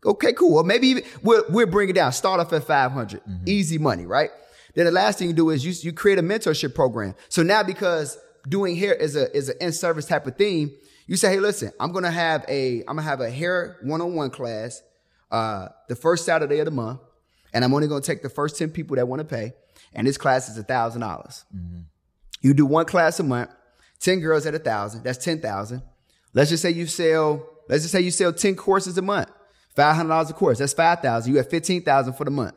Okay, 0.05 0.33
cool. 0.33 0.57
Or 0.57 0.63
maybe 0.63 0.87
even, 0.87 1.03
we'll, 1.21 1.45
we'll 1.49 1.67
bring 1.67 1.89
it 1.89 1.93
down. 1.93 2.11
Start 2.11 2.39
off 2.39 2.51
at 2.51 2.65
500. 2.65 3.21
Easy 3.45 3.77
money, 3.77 4.05
right? 4.05 4.31
Then 4.75 4.85
the 4.85 4.91
last 4.91 5.19
thing 5.19 5.27
you 5.27 5.33
do 5.33 5.49
is 5.49 5.65
you, 5.65 5.71
you 5.81 5.93
create 5.93 6.19
a 6.19 6.23
mentorship 6.23 6.73
program. 6.73 7.15
So 7.29 7.43
now 7.43 7.63
because 7.63 8.17
doing 8.47 8.75
hair 8.75 8.93
is 8.93 9.15
a, 9.15 9.35
is 9.35 9.49
an 9.49 9.55
in-service 9.61 10.05
type 10.05 10.27
of 10.27 10.35
theme, 10.35 10.71
you 11.07 11.15
say, 11.15 11.31
hey, 11.31 11.39
listen, 11.39 11.71
I'm 11.79 11.91
going 11.91 12.05
to 12.05 12.11
have 12.11 12.43
a, 12.47 12.79
I'm 12.79 12.95
going 12.95 12.97
to 12.97 13.03
have 13.03 13.21
a 13.21 13.29
hair 13.29 13.77
one-on-one 13.83 14.31
class, 14.31 14.81
uh, 15.31 15.69
the 15.87 15.95
first 15.95 16.25
Saturday 16.25 16.59
of 16.59 16.65
the 16.65 16.71
month. 16.71 16.99
And 17.53 17.63
I'm 17.63 17.73
only 17.73 17.87
going 17.87 18.01
to 18.01 18.05
take 18.05 18.23
the 18.23 18.29
first 18.29 18.57
10 18.57 18.71
people 18.71 18.95
that 18.95 19.07
want 19.07 19.19
to 19.19 19.25
pay. 19.25 19.53
And 19.95 20.07
this 20.07 20.17
class 20.17 20.49
is 20.49 20.57
a 20.57 20.63
thousand 20.63 21.01
dollars. 21.01 21.45
Mm-hmm. 21.55 21.81
You 22.41 22.53
do 22.53 22.65
one 22.65 22.85
class 22.85 23.19
a 23.19 23.23
month, 23.23 23.51
10 23.99 24.19
girls 24.19 24.45
at 24.45 24.53
a 24.53 24.59
thousand. 24.59 25.03
That's 25.03 25.23
10,000. 25.23 25.81
Let's 26.33 26.49
just 26.49 26.61
say 26.61 26.71
you 26.71 26.87
sell, 26.87 27.47
let's 27.69 27.83
just 27.83 27.91
say 27.91 28.01
you 28.01 28.11
sell 28.11 28.33
10 28.33 28.55
courses 28.55 28.97
a 28.97 29.01
month. 29.01 29.29
$500 29.77 30.29
a 30.29 30.33
course. 30.33 30.59
That's 30.59 30.73
5,000. 30.73 31.31
You 31.31 31.37
have 31.37 31.49
15,000 31.49 32.13
for 32.13 32.25
the 32.25 32.31
month. 32.31 32.55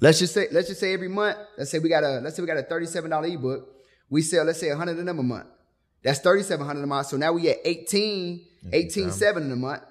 Let's 0.00 0.18
just 0.18 0.34
say, 0.34 0.48
let's 0.50 0.68
just 0.68 0.80
say 0.80 0.92
every 0.92 1.08
month, 1.08 1.38
let's 1.56 1.70
say 1.70 1.78
we 1.78 1.88
got 1.88 2.04
a, 2.04 2.20
let's 2.20 2.36
say 2.36 2.42
we 2.42 2.46
got 2.46 2.58
a 2.58 2.62
$37 2.62 3.34
ebook. 3.34 3.68
We 4.10 4.22
sell, 4.22 4.44
let's 4.44 4.60
say 4.60 4.68
100 4.68 4.98
of 4.98 5.06
them 5.06 5.18
a 5.18 5.22
month. 5.22 5.46
That's 6.02 6.18
3,700 6.20 6.82
a 6.82 6.86
month. 6.86 7.06
So 7.08 7.16
now 7.16 7.32
we 7.32 7.48
at 7.48 7.58
18, 7.64 8.46
18,700 8.72 9.46
in 9.46 9.52
a 9.52 9.56
month. 9.56 9.82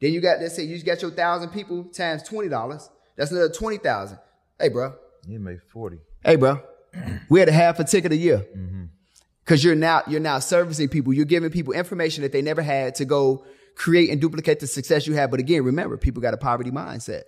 Then 0.00 0.12
you 0.12 0.20
got, 0.20 0.40
let's 0.40 0.56
say 0.56 0.64
you 0.64 0.74
just 0.74 0.86
got 0.86 1.00
your 1.00 1.12
thousand 1.12 1.50
people 1.50 1.84
times 1.84 2.28
$20. 2.28 2.88
That's 3.16 3.30
another 3.30 3.50
20,000. 3.50 4.18
Hey, 4.58 4.68
bro. 4.68 4.94
You 5.26 5.38
made 5.38 5.62
40. 5.62 5.98
Hey, 6.24 6.36
bro. 6.36 6.60
We 7.28 7.40
had 7.40 7.48
a 7.48 7.52
half 7.52 7.78
a 7.80 7.84
ticket 7.84 8.12
a 8.12 8.16
year. 8.16 8.44
Cause 9.44 9.64
you're 9.64 9.74
now, 9.74 10.02
you're 10.06 10.20
now 10.20 10.38
servicing 10.38 10.88
people. 10.88 11.12
You're 11.12 11.24
giving 11.24 11.50
people 11.50 11.72
information 11.72 12.22
that 12.22 12.30
they 12.30 12.42
never 12.42 12.62
had 12.62 12.94
to 12.96 13.04
go 13.04 13.44
create 13.74 14.10
and 14.10 14.20
duplicate 14.20 14.60
the 14.60 14.68
success 14.68 15.06
you 15.06 15.14
have. 15.14 15.32
But 15.32 15.40
again, 15.40 15.64
remember, 15.64 15.96
people 15.96 16.22
got 16.22 16.32
a 16.32 16.36
poverty 16.36 16.70
mindset. 16.70 17.22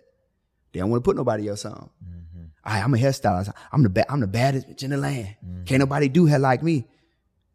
They 0.73 0.81
don't 0.81 0.91
want 0.91 1.03
to 1.03 1.09
put 1.09 1.17
nobody 1.17 1.49
else 1.49 1.65
on. 1.65 1.91
Mm-hmm. 2.05 2.45
All 2.65 2.73
right, 2.73 2.85
I'm 2.85 2.95
a 2.95 2.97
hairstylist. 2.97 3.53
I'm 3.73 3.83
the 3.83 3.91
ba- 3.91 4.11
I'm 4.11 4.21
the 4.21 4.29
baddest 4.29 4.69
bitch 4.69 4.85
in 4.85 4.91
the 4.91 4.97
land. 4.97 5.35
Mm-hmm. 5.45 5.65
Can't 5.65 5.81
nobody 5.81 6.09
do 6.09 6.27
hair 6.27 6.39
like 6.39 6.63
me. 6.63 6.87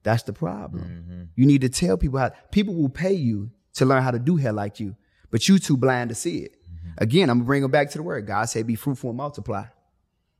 That's 0.04 0.24
the 0.24 0.34
problem. 0.34 0.84
Mm-hmm. 0.84 1.24
You 1.36 1.46
need 1.46 1.62
to 1.62 1.70
tell 1.70 1.98
people 1.98 2.20
how 2.20 2.32
people 2.52 2.76
will 2.76 2.90
pay 2.90 3.14
you 3.14 3.52
to 3.76 3.86
learn 3.86 4.04
how 4.04 4.12
to 4.12 4.20
do 4.20 4.36
hair 4.36 4.52
like 4.52 4.80
you, 4.80 4.96
but 5.32 5.48
you 5.48 5.58
too 5.60 5.78
blind 5.78 6.10
to 6.10 6.16
see 6.16 6.40
it. 6.40 6.56
Again, 6.98 7.30
I'm 7.30 7.38
gonna 7.38 7.46
bring 7.46 7.62
them 7.62 7.72
back 7.72 7.92
to 7.92 7.98
the 7.98 8.04
word. 8.04 8.28
God 8.28 8.46
said, 8.50 8.68
"Be 8.68 8.76
fruitful 8.76 9.12
and 9.12 9.18
multiply." 9.18 9.66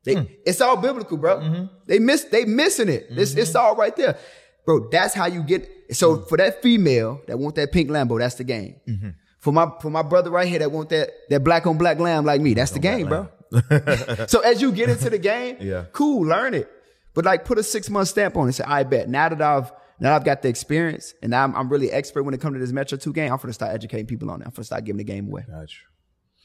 They, 0.04 0.16
hmm. 0.16 0.24
It's 0.46 0.62
all 0.62 0.78
biblical, 0.78 1.18
bro. 1.18 1.40
Mm-hmm. 1.40 1.66
They 1.86 2.00
miss 2.00 2.24
they 2.26 2.46
missing 2.46 2.90
it. 2.90 3.08
It's, 3.10 3.34
it's 3.34 3.56
all 3.56 3.76
right 3.76 3.96
there, 3.96 4.18
bro. 4.66 4.90
That's 4.90 5.14
how 5.14 5.26
you 5.28 5.44
get. 5.44 5.70
So 5.92 6.18
mm. 6.18 6.30
for 6.30 6.38
that 6.38 6.62
female 6.62 7.22
that 7.28 7.38
want 7.38 7.56
that 7.56 7.72
pink 7.72 7.90
Lambo, 7.90 8.20
that's 8.20 8.36
the 8.36 8.44
game. 8.44 8.76
Mm-hmm. 8.88 9.10
For 9.40 9.52
my 9.52 9.72
for 9.82 9.90
my 9.90 10.02
brother 10.02 10.30
right 10.30 10.48
here 10.48 10.60
that 10.60 10.72
want 10.72 10.90
that 10.90 11.10
that 11.30 11.44
black 11.44 11.68
on 11.68 11.78
black 11.78 12.00
lamb 12.00 12.26
like 12.26 12.42
me, 12.42 12.54
that's 12.54 12.72
the 12.72 12.80
game, 12.80 13.08
bro. 13.08 13.30
so 14.28 14.40
as 14.42 14.62
you 14.62 14.72
get 14.72 14.90
into 14.90 15.10
the 15.10 15.18
game, 15.18 15.58
Yeah. 15.60 15.86
cool, 15.92 16.26
learn 16.26 16.54
it. 16.54 16.70
But 17.14 17.26
like 17.26 17.46
put 17.46 17.58
a 17.58 17.64
six 17.64 17.90
month 17.90 18.08
stamp 18.08 18.38
on 18.38 18.48
it. 18.48 18.54
Say, 18.54 18.64
I 18.66 18.84
bet 18.84 19.10
now 19.10 19.30
that 19.30 19.42
I've 19.42 19.72
now 20.00 20.16
I've 20.16 20.24
got 20.24 20.42
the 20.42 20.50
experience 20.50 21.14
and 21.22 21.32
now 21.32 21.44
I'm, 21.44 21.56
I'm 21.56 21.70
really 21.70 21.92
expert 21.92 22.24
when 22.24 22.34
it 22.34 22.40
comes 22.40 22.56
to 22.56 22.60
this 22.60 22.72
Metro 22.72 22.98
2 22.98 23.12
game, 23.12 23.32
I'm 23.32 23.38
gonna 23.38 23.52
start 23.52 23.74
educating 23.74 24.06
people 24.06 24.30
on 24.32 24.42
it. 24.42 24.46
I'm 24.46 24.52
gonna 24.52 24.64
start 24.64 24.86
giving 24.86 24.98
the 24.98 25.04
game 25.04 25.28
away. 25.28 25.46
Gotcha. 25.50 25.80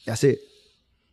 That's 0.07 0.25
it. 0.25 0.41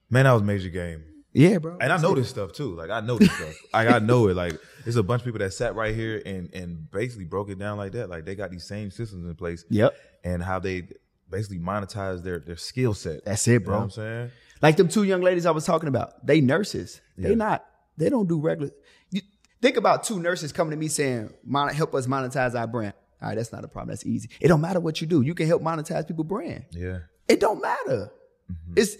Man, 0.09 0.25
that 0.25 0.31
was 0.33 0.41
major 0.43 0.69
game. 0.69 1.03
Yeah, 1.33 1.59
bro. 1.59 1.77
And 1.79 1.93
I 1.93 1.97
know 2.01 2.13
this 2.13 2.29
stuff 2.29 2.51
too. 2.51 2.75
Like 2.75 2.89
I 2.89 2.99
know 2.99 3.17
this 3.17 3.31
stuff. 3.31 3.53
Like 3.73 3.89
I 3.89 3.99
know 3.99 4.27
it. 4.27 4.35
Like 4.35 4.59
there's 4.83 4.97
a 4.97 5.03
bunch 5.03 5.21
of 5.21 5.25
people 5.25 5.39
that 5.39 5.53
sat 5.53 5.75
right 5.75 5.95
here 5.95 6.21
and 6.25 6.53
and 6.53 6.89
basically 6.91 7.25
broke 7.25 7.49
it 7.49 7.57
down 7.57 7.77
like 7.77 7.93
that. 7.93 8.09
Like 8.09 8.25
they 8.25 8.35
got 8.35 8.51
these 8.51 8.65
same 8.65 8.91
systems 8.91 9.25
in 9.25 9.35
place. 9.35 9.63
Yep. 9.69 9.95
And 10.23 10.43
how 10.43 10.59
they 10.59 10.87
basically 11.29 11.59
monetize 11.59 12.21
their 12.23 12.39
their 12.39 12.57
skill 12.57 12.93
set. 12.93 13.23
That's 13.25 13.47
it, 13.47 13.51
You 13.53 13.59
know 13.59 13.65
bro. 13.65 13.75
what 13.77 13.83
I'm 13.83 13.89
saying? 13.91 14.31
Like 14.61 14.75
them 14.77 14.89
two 14.89 15.03
young 15.03 15.21
ladies 15.21 15.45
I 15.45 15.51
was 15.51 15.65
talking 15.65 15.87
about, 15.87 16.25
they 16.25 16.41
nurses. 16.41 16.99
Yeah. 17.17 17.29
They 17.29 17.35
not. 17.35 17.65
They 17.97 18.09
don't 18.09 18.27
do 18.27 18.39
regular. 18.39 18.71
You 19.11 19.21
think 19.61 19.77
about 19.77 20.03
two 20.03 20.19
nurses 20.19 20.51
coming 20.51 20.71
to 20.71 20.77
me 20.77 20.87
saying, 20.87 21.33
"Mon- 21.43 21.73
"Help 21.73 21.95
us 21.95 22.07
monetize 22.07 22.53
our 22.59 22.67
brand." 22.67 22.93
All 23.21 23.29
right, 23.29 23.35
that's 23.35 23.51
not 23.53 23.63
a 23.63 23.67
problem. 23.67 23.89
That's 23.89 24.05
easy. 24.05 24.29
It 24.39 24.47
don't 24.49 24.61
matter 24.61 24.79
what 24.79 24.99
you 25.01 25.07
do. 25.07 25.21
You 25.21 25.33
can 25.35 25.47
help 25.47 25.61
monetize 25.61 26.07
people 26.07 26.23
brand. 26.23 26.65
Yeah. 26.71 26.99
It 27.27 27.39
don't 27.39 27.61
matter. 27.61 28.11
Mm-hmm. 28.51 28.73
It's 28.75 28.97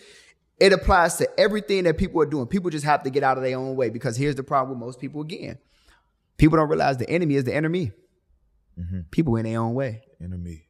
it 0.61 0.73
applies 0.73 1.17
to 1.17 1.27
everything 1.39 1.85
that 1.85 1.97
people 1.97 2.21
are 2.21 2.25
doing. 2.27 2.45
People 2.45 2.69
just 2.69 2.85
have 2.85 3.01
to 3.01 3.09
get 3.09 3.23
out 3.23 3.35
of 3.35 3.43
their 3.43 3.57
own 3.57 3.75
way 3.75 3.89
because 3.89 4.15
here's 4.15 4.35
the 4.35 4.43
problem 4.43 4.77
with 4.77 4.85
most 4.85 4.99
people 4.99 5.21
again. 5.21 5.57
People 6.37 6.57
don't 6.57 6.69
realize 6.69 6.97
the 6.97 7.09
enemy 7.09 7.33
is 7.33 7.45
the 7.45 7.55
enemy. 7.55 7.91
Mm-hmm. 8.79 8.99
People 9.09 9.37
in 9.37 9.45
their 9.45 9.59
own 9.59 9.73
way. 9.73 10.03
Enemy. 10.23 10.67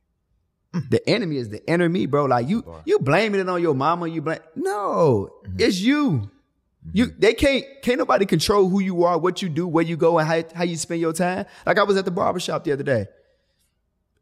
Mm. 0.73 0.89
The 0.89 1.09
enemy 1.09 1.35
is 1.35 1.49
the 1.49 1.69
enemy, 1.69 2.05
bro. 2.05 2.23
Like 2.23 2.47
you, 2.47 2.63
you 2.85 2.99
blaming 2.99 3.41
it 3.41 3.49
on 3.49 3.61
your 3.61 3.75
mama. 3.75 4.07
You 4.07 4.21
blame 4.21 4.39
no, 4.55 5.29
mm-hmm. 5.45 5.57
it's 5.59 5.81
you. 5.81 6.11
Mm-hmm. 6.11 6.89
You 6.93 7.05
they 7.07 7.33
can't 7.33 7.65
can't 7.83 7.99
nobody 7.99 8.25
control 8.25 8.69
who 8.69 8.79
you 8.79 9.03
are, 9.03 9.17
what 9.17 9.41
you 9.41 9.49
do, 9.49 9.67
where 9.67 9.83
you 9.83 9.97
go, 9.97 10.19
and 10.19 10.27
how, 10.27 10.41
how 10.55 10.63
you 10.63 10.77
spend 10.77 11.01
your 11.01 11.11
time. 11.11 11.45
Like 11.65 11.77
I 11.77 11.83
was 11.83 11.97
at 11.97 12.05
the 12.05 12.11
barber 12.11 12.39
shop 12.39 12.63
the 12.63 12.71
other 12.71 12.83
day. 12.83 13.07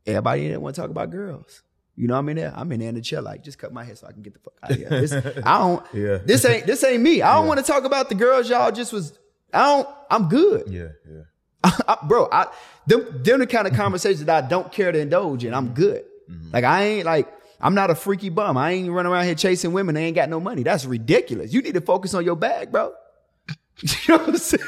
Everybody 0.07 0.49
there 0.49 0.59
want 0.59 0.75
to 0.75 0.81
talk 0.81 0.89
about 0.89 1.11
girls. 1.11 1.61
You 1.99 2.07
know 2.07 2.17
I'm 2.17 2.29
in 2.29 2.37
there. 2.37 2.53
I'm 2.55 2.71
in 2.71 2.79
there 2.79 2.87
in 2.87 2.95
the 2.95 3.01
chair, 3.01 3.21
like 3.21 3.43
just 3.43 3.59
cut 3.59 3.73
my 3.73 3.83
hair 3.83 3.93
so 3.93 4.07
I 4.07 4.13
can 4.13 4.21
get 4.21 4.33
the 4.33 4.39
fuck 4.39 4.53
out 4.63 4.71
of 4.71 4.77
here. 4.77 4.89
This, 4.89 5.11
I 5.11 5.57
don't. 5.59 5.85
Yeah. 5.93 6.19
This 6.23 6.45
ain't 6.45 6.65
this 6.65 6.81
ain't 6.85 7.03
me. 7.03 7.21
I 7.21 7.33
don't 7.35 7.45
want 7.45 7.59
to 7.59 7.65
talk 7.65 7.83
about 7.83 8.07
the 8.07 8.15
girls. 8.15 8.49
Y'all 8.49 8.71
just 8.71 8.93
was. 8.93 9.19
I 9.53 9.65
don't. 9.65 9.89
I'm 10.09 10.29
good. 10.29 10.69
Yeah. 10.69 10.87
Yeah. 11.05 11.23
I, 11.89 11.97
bro, 12.07 12.29
I 12.31 12.47
them 12.87 13.21
them 13.21 13.39
the 13.41 13.47
kind 13.47 13.67
of 13.67 13.73
conversations 13.73 14.23
that 14.23 14.45
I 14.45 14.47
don't 14.47 14.71
care 14.71 14.93
to 14.93 14.97
indulge 14.97 15.43
in. 15.43 15.53
I'm 15.53 15.65
mm-hmm. 15.65 15.73
good. 15.73 16.05
Mm-hmm. 16.31 16.51
Like 16.53 16.63
I 16.63 16.83
ain't 16.83 17.05
like 17.05 17.33
I'm 17.59 17.75
not 17.75 17.89
a 17.89 17.95
freaky 17.95 18.29
bum. 18.29 18.55
I 18.55 18.71
ain't 18.71 18.89
running 18.89 19.11
around 19.11 19.25
here 19.25 19.35
chasing 19.35 19.73
women. 19.73 19.95
They 19.95 20.05
ain't 20.05 20.15
got 20.15 20.29
no 20.29 20.39
money. 20.39 20.63
That's 20.63 20.85
ridiculous. 20.85 21.51
You 21.51 21.61
need 21.61 21.73
to 21.73 21.81
focus 21.81 22.13
on 22.13 22.23
your 22.23 22.37
bag, 22.37 22.71
bro. 22.71 22.93
you 23.81 23.89
know 24.07 24.19
what 24.19 24.29
I'm 24.29 24.37
saying? 24.37 24.63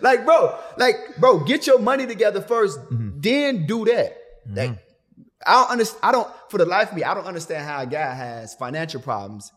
like, 0.00 0.24
bro, 0.24 0.56
like, 0.76 1.16
bro, 1.18 1.40
get 1.40 1.66
your 1.66 1.80
money 1.80 2.06
together 2.06 2.40
1st 2.40 2.88
mm-hmm. 2.88 3.20
then 3.20 3.66
do 3.66 3.84
that. 3.86 4.16
Like, 4.48 4.78
I 5.46 5.52
don't 5.52 5.70
understand. 5.70 6.00
I 6.02 6.12
don't, 6.12 6.28
for 6.48 6.58
the 6.58 6.64
life 6.64 6.90
of 6.90 6.96
me, 6.96 7.04
I 7.04 7.14
don't 7.14 7.26
understand 7.26 7.66
how 7.66 7.82
a 7.82 7.86
guy 7.86 8.14
has 8.14 8.54
financial 8.54 9.00
problems 9.00 9.52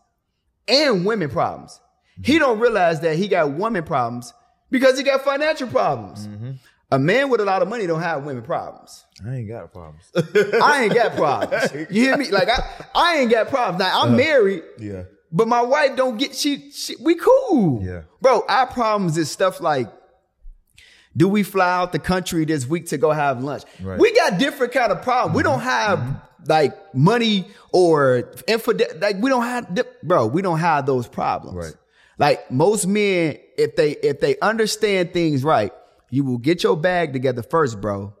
and 0.66 1.04
women 1.04 1.30
problems. 1.30 1.80
He 2.22 2.34
mm-hmm. 2.34 2.40
don't 2.40 2.58
realize 2.60 3.00
that 3.00 3.16
he 3.16 3.28
got 3.28 3.52
woman 3.52 3.84
problems 3.84 4.32
because 4.70 4.98
he 4.98 5.04
got 5.04 5.22
financial 5.22 5.68
problems. 5.68 6.26
Mm-hmm. 6.26 6.52
A 6.90 6.98
man 6.98 7.28
with 7.28 7.40
a 7.40 7.44
lot 7.44 7.60
of 7.60 7.68
money 7.68 7.86
don't 7.86 8.00
have 8.00 8.24
women 8.24 8.42
problems. 8.42 9.04
I 9.26 9.36
ain't 9.36 9.48
got 9.48 9.72
problems. 9.72 10.10
I 10.62 10.84
ain't 10.84 10.94
got 10.94 11.16
problems. 11.16 11.72
You 11.90 12.02
hear 12.02 12.16
me? 12.16 12.30
Like 12.30 12.48
I, 12.48 12.86
I 12.94 13.16
ain't 13.18 13.30
got 13.30 13.48
problems. 13.48 13.78
Now 13.80 14.02
I'm 14.02 14.14
uh, 14.14 14.16
married, 14.16 14.62
yeah. 14.78 15.02
but 15.30 15.48
my 15.48 15.60
wife 15.60 15.96
don't 15.96 16.16
get 16.16 16.34
she, 16.34 16.70
she 16.70 16.96
we 17.00 17.16
cool. 17.16 17.84
Yeah. 17.84 18.02
Bro, 18.22 18.44
our 18.48 18.66
problems 18.66 19.18
is 19.18 19.30
stuff 19.30 19.60
like 19.60 19.88
do 21.18 21.28
we 21.28 21.42
fly 21.42 21.68
out 21.68 21.90
the 21.92 21.98
country 21.98 22.44
this 22.44 22.66
week 22.66 22.86
to 22.86 22.96
go 22.96 23.10
have 23.10 23.42
lunch? 23.42 23.64
Right. 23.82 23.98
We 23.98 24.14
got 24.14 24.38
different 24.38 24.72
kind 24.72 24.92
of 24.92 25.02
problems. 25.02 25.36
We 25.36 25.42
don't 25.42 25.60
have 25.60 26.22
like 26.46 26.94
money 26.94 27.48
or 27.72 28.32
infidel. 28.46 28.86
Like 29.00 29.16
we 29.18 29.28
don't 29.28 29.42
have, 29.42 29.84
bro. 30.04 30.28
We 30.28 30.42
don't 30.42 30.60
have 30.60 30.86
those 30.86 31.08
problems. 31.08 31.56
Right. 31.56 31.74
Like 32.18 32.50
most 32.50 32.86
men, 32.86 33.38
if 33.56 33.74
they 33.74 33.92
if 33.92 34.20
they 34.20 34.38
understand 34.38 35.12
things 35.12 35.42
right, 35.42 35.72
you 36.08 36.24
will 36.24 36.38
get 36.38 36.62
your 36.62 36.76
bag 36.76 37.12
together 37.12 37.42
first, 37.42 37.80
bro. 37.80 38.14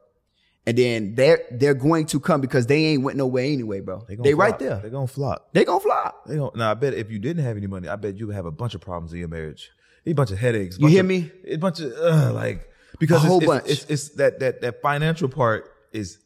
And 0.66 0.76
then 0.76 1.14
they're 1.14 1.40
they're 1.52 1.74
going 1.74 2.06
to 2.06 2.20
come 2.20 2.40
because 2.40 2.66
they 2.66 2.86
ain't 2.86 3.02
went 3.02 3.16
nowhere 3.16 3.44
anyway, 3.44 3.80
bro. 3.80 4.04
They, 4.08 4.16
gonna 4.16 4.34
right 4.34 4.58
there. 4.58 4.80
They 4.82 4.90
gonna 4.90 5.06
flop. 5.06 5.50
They 5.52 5.64
gonna 5.64 5.80
fly. 5.80 6.10
They 6.26 6.36
gonna, 6.36 6.56
now 6.56 6.72
I 6.72 6.74
bet 6.74 6.94
if 6.94 7.12
you 7.12 7.20
didn't 7.20 7.44
have 7.44 7.56
any 7.56 7.68
money, 7.68 7.88
I 7.88 7.94
bet 7.94 8.18
you 8.18 8.26
would 8.26 8.36
have 8.36 8.46
a 8.46 8.50
bunch 8.50 8.74
of 8.74 8.80
problems 8.80 9.12
in 9.12 9.20
your 9.20 9.28
marriage. 9.28 9.70
A 10.04 10.12
bunch 10.14 10.30
of 10.30 10.38
headaches. 10.38 10.78
You 10.78 10.88
hear 10.88 11.00
of- 11.00 11.06
me? 11.06 11.30
A 11.46 11.56
bunch 11.56 11.80
of 11.80 11.92
uh, 11.92 12.32
like 12.32 12.67
because 12.98 13.24
A 13.24 13.26
whole 13.26 13.38
it's, 13.38 13.46
bunch. 13.46 13.64
It's, 13.66 13.84
it's 13.84 14.08
that 14.10 14.40
that 14.40 14.60
that 14.62 14.82
financial 14.82 15.28
part 15.28 15.70
is 15.92 16.18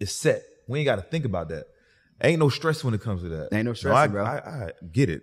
is 0.00 0.14
set. 0.14 0.42
We 0.66 0.80
ain't 0.80 0.86
got 0.86 0.96
to 0.96 1.02
think 1.02 1.24
about 1.24 1.48
that. 1.48 1.66
Ain't 2.20 2.40
no 2.40 2.48
stress 2.48 2.82
when 2.82 2.94
it 2.94 3.00
comes 3.00 3.22
to 3.22 3.28
that. 3.28 3.48
Ain't 3.52 3.64
no 3.64 3.70
I, 3.70 3.74
stressing, 3.74 4.12
bro. 4.12 4.24
I, 4.24 4.36
I 4.36 4.70
get 4.92 5.08
it, 5.08 5.22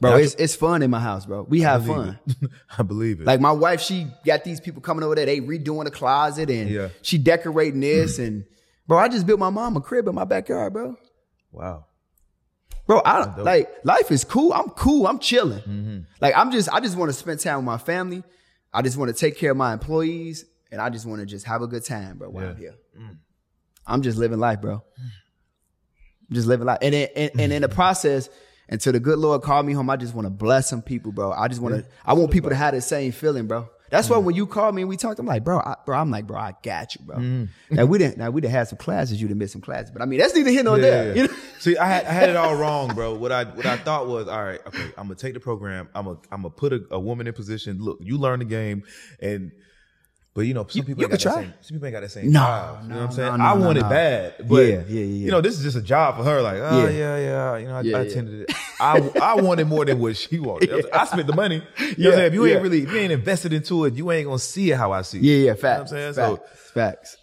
Bro, 0.00 0.16
it's 0.16 0.34
it's 0.34 0.54
fun 0.54 0.82
in 0.82 0.90
my 0.90 1.00
house, 1.00 1.24
bro. 1.26 1.42
We 1.48 1.60
have 1.62 1.86
fun. 1.86 2.18
I 2.78 2.82
believe 2.82 3.20
it. 3.20 3.26
Like 3.26 3.40
my 3.40 3.52
wife, 3.52 3.80
she 3.80 4.06
got 4.24 4.44
these 4.44 4.60
people 4.60 4.82
coming 4.82 5.02
over 5.02 5.14
there. 5.14 5.26
They 5.26 5.40
redoing 5.40 5.84
the 5.84 5.90
closet 5.90 6.50
and 6.50 6.68
Yeah. 6.68 6.88
she 7.02 7.16
decorating 7.18 7.80
this 7.80 8.18
mm. 8.18 8.26
and 8.26 8.44
bro, 8.86 8.98
I 8.98 9.08
just 9.08 9.26
built 9.26 9.40
my 9.40 9.50
mom 9.50 9.76
a 9.76 9.80
crib 9.80 10.06
in 10.08 10.14
my 10.14 10.24
backyard, 10.24 10.72
bro. 10.72 10.96
wow. 11.52 11.86
Bro, 12.86 13.00
I 13.06 13.24
don't 13.24 13.44
like 13.44 13.70
life 13.84 14.10
is 14.10 14.24
cool. 14.24 14.52
I'm 14.52 14.68
cool. 14.70 15.06
I'm 15.06 15.18
chilling. 15.18 15.60
Mm-hmm. 15.60 15.98
Like 16.20 16.34
I'm 16.36 16.50
just 16.50 16.68
I 16.70 16.80
just 16.80 16.96
want 16.96 17.08
to 17.08 17.14
spend 17.14 17.40
time 17.40 17.56
with 17.56 17.64
my 17.64 17.78
family. 17.78 18.22
I 18.74 18.82
just 18.82 18.96
want 18.96 19.08
to 19.08 19.18
take 19.18 19.38
care 19.38 19.52
of 19.52 19.56
my 19.56 19.72
employees 19.72 20.44
and 20.72 20.80
I 20.80 20.90
just 20.90 21.06
want 21.06 21.20
to 21.20 21.26
just 21.26 21.46
have 21.46 21.62
a 21.62 21.66
good 21.66 21.84
time, 21.84 22.18
bro, 22.18 22.28
while 22.28 22.44
I'm 22.44 22.50
Yeah. 22.58 22.70
here. 22.96 23.18
I'm 23.86 24.02
just 24.02 24.18
living 24.18 24.38
life, 24.40 24.60
bro. 24.60 24.82
I'm 26.28 26.34
just 26.34 26.48
living 26.48 26.66
life. 26.66 26.78
And 26.82 26.94
and, 26.94 27.30
and 27.38 27.52
in 27.52 27.62
the 27.62 27.68
process, 27.68 28.28
until 28.68 28.92
the 28.92 29.00
good 29.00 29.18
Lord 29.18 29.42
called 29.42 29.66
me 29.66 29.72
home, 29.74 29.90
I 29.90 29.96
just 29.96 30.14
want 30.14 30.26
to 30.26 30.30
bless 30.30 30.68
some 30.68 30.82
people, 30.82 31.12
bro. 31.12 31.32
I 31.32 31.48
just 31.48 31.60
want 31.60 31.74
to, 31.76 31.84
I 32.04 32.14
want 32.14 32.30
people 32.30 32.50
to 32.50 32.56
have 32.56 32.74
the 32.74 32.80
same 32.80 33.12
feeling, 33.12 33.46
bro. 33.46 33.68
That's 33.94 34.10
why 34.10 34.16
mm. 34.16 34.24
when 34.24 34.34
you 34.34 34.46
called 34.46 34.74
me 34.74 34.82
and 34.82 34.88
we 34.88 34.96
talked, 34.96 35.20
I'm 35.20 35.26
like, 35.26 35.44
bro, 35.44 35.58
I, 35.58 35.76
bro, 35.86 35.96
I'm 35.96 36.10
like, 36.10 36.26
bro, 36.26 36.36
I 36.36 36.54
got 36.62 36.96
you, 36.96 37.04
bro. 37.04 37.16
Mm. 37.16 37.48
Now 37.70 37.84
we 37.84 37.98
didn't, 37.98 38.18
now 38.18 38.28
we 38.30 38.40
didn't 38.40 38.52
have 38.54 38.66
some 38.66 38.78
classes, 38.78 39.20
you'd 39.20 39.30
have 39.30 39.38
missed 39.38 39.52
some 39.52 39.62
classes, 39.62 39.92
but 39.92 40.02
I 40.02 40.06
mean, 40.06 40.18
that's 40.18 40.34
neither 40.34 40.50
here 40.50 40.64
nor 40.64 40.78
there. 40.78 41.16
You 41.16 41.28
know? 41.28 41.34
See, 41.60 41.76
I 41.76 41.86
had 41.86 42.06
I 42.06 42.10
had 42.10 42.28
it 42.28 42.36
all 42.36 42.56
wrong, 42.60 42.92
bro. 42.92 43.14
What 43.14 43.30
I 43.30 43.44
what 43.44 43.66
I 43.66 43.76
thought 43.76 44.08
was, 44.08 44.26
all 44.26 44.42
right, 44.42 44.60
okay, 44.66 44.86
I'm 44.98 45.04
gonna 45.04 45.14
take 45.14 45.34
the 45.34 45.40
program. 45.40 45.88
I'm 45.94 46.06
gonna 46.06 46.18
I'm 46.32 46.42
gonna 46.42 46.50
put 46.50 46.72
a, 46.72 46.84
a 46.90 46.98
woman 46.98 47.28
in 47.28 47.32
position. 47.34 47.78
Look, 47.80 47.98
you 48.00 48.18
learn 48.18 48.40
the 48.40 48.44
game, 48.44 48.82
and 49.20 49.52
but 50.34 50.42
you 50.42 50.52
know, 50.54 50.66
some 50.68 50.84
people 50.84 51.02
you 51.02 51.06
ain't 51.06 51.10
got 51.12 51.20
could 51.20 51.20
try. 51.20 51.42
same. 51.42 51.54
Some 51.60 51.74
people 51.76 51.86
ain't 51.86 51.92
got 51.94 52.00
that 52.00 52.10
same 52.10 52.30
No, 52.32 52.40
drive. 52.40 52.82
You 52.82 52.88
know 52.88 52.94
what 52.96 53.04
I'm 53.04 53.12
saying? 53.12 53.38
no, 53.38 53.44
I 53.44 53.54
no, 53.54 53.60
want 53.64 53.78
no. 53.78 53.86
it 53.86 53.88
bad, 53.90 54.34
but 54.48 54.54
Yeah, 54.56 54.66
yeah, 54.66 54.82
yeah, 54.88 55.00
You 55.04 55.30
know, 55.30 55.40
this 55.40 55.56
is 55.56 55.62
just 55.62 55.76
a 55.76 55.82
job 55.82 56.16
for 56.16 56.24
her. 56.24 56.42
Like, 56.42 56.56
oh 56.58 56.86
Yeah. 56.86 56.90
yeah, 56.90 57.16
yeah. 57.18 57.56
You 57.58 57.66
know, 57.68 57.74
I, 57.76 57.80
Yeah, 57.82 57.96
I 57.96 58.00
yeah. 58.02 58.06
attended 58.10 58.40
it. 58.50 58.56
I 58.80 58.98
I 59.20 59.34
wanted 59.36 59.66
more 59.68 59.84
than 59.84 59.98
what 60.00 60.16
she 60.16 60.40
wanted. 60.40 60.68
You 60.70 60.74
I'm 60.76 60.82
saying? 60.82 60.94
I 60.94 61.04
spent 61.06 61.26
the 61.28 61.36
money. 61.36 61.56
You 61.56 61.60
know 61.62 61.86
what 61.86 61.86
I'm 61.86 62.12
saying? 62.14 62.26
If 62.26 62.34
you 62.34 62.44
yeah. 62.46 62.54
ain't 62.54 62.62
really, 62.62 62.82
if 62.82 62.90
you 62.92 62.98
ain't 62.98 63.12
invested 63.12 63.52
into 63.52 63.84
it, 63.84 63.94
you 63.94 64.10
ain't 64.10 64.26
gonna 64.26 64.38
see 64.40 64.70
it 64.72 64.76
how 64.76 64.90
I 64.92 65.02
see 65.02 65.18
it. 65.18 65.24
Yeah, 65.24 65.30
yeah, 65.30 65.38
You 65.38 65.44
know 65.46 65.50
what 65.52 65.60
facts. 65.60 65.80
I'm 65.80 65.86
saying? 65.98 66.14
facts, 66.14 66.16
So 66.16 66.70
facts. 66.74 67.16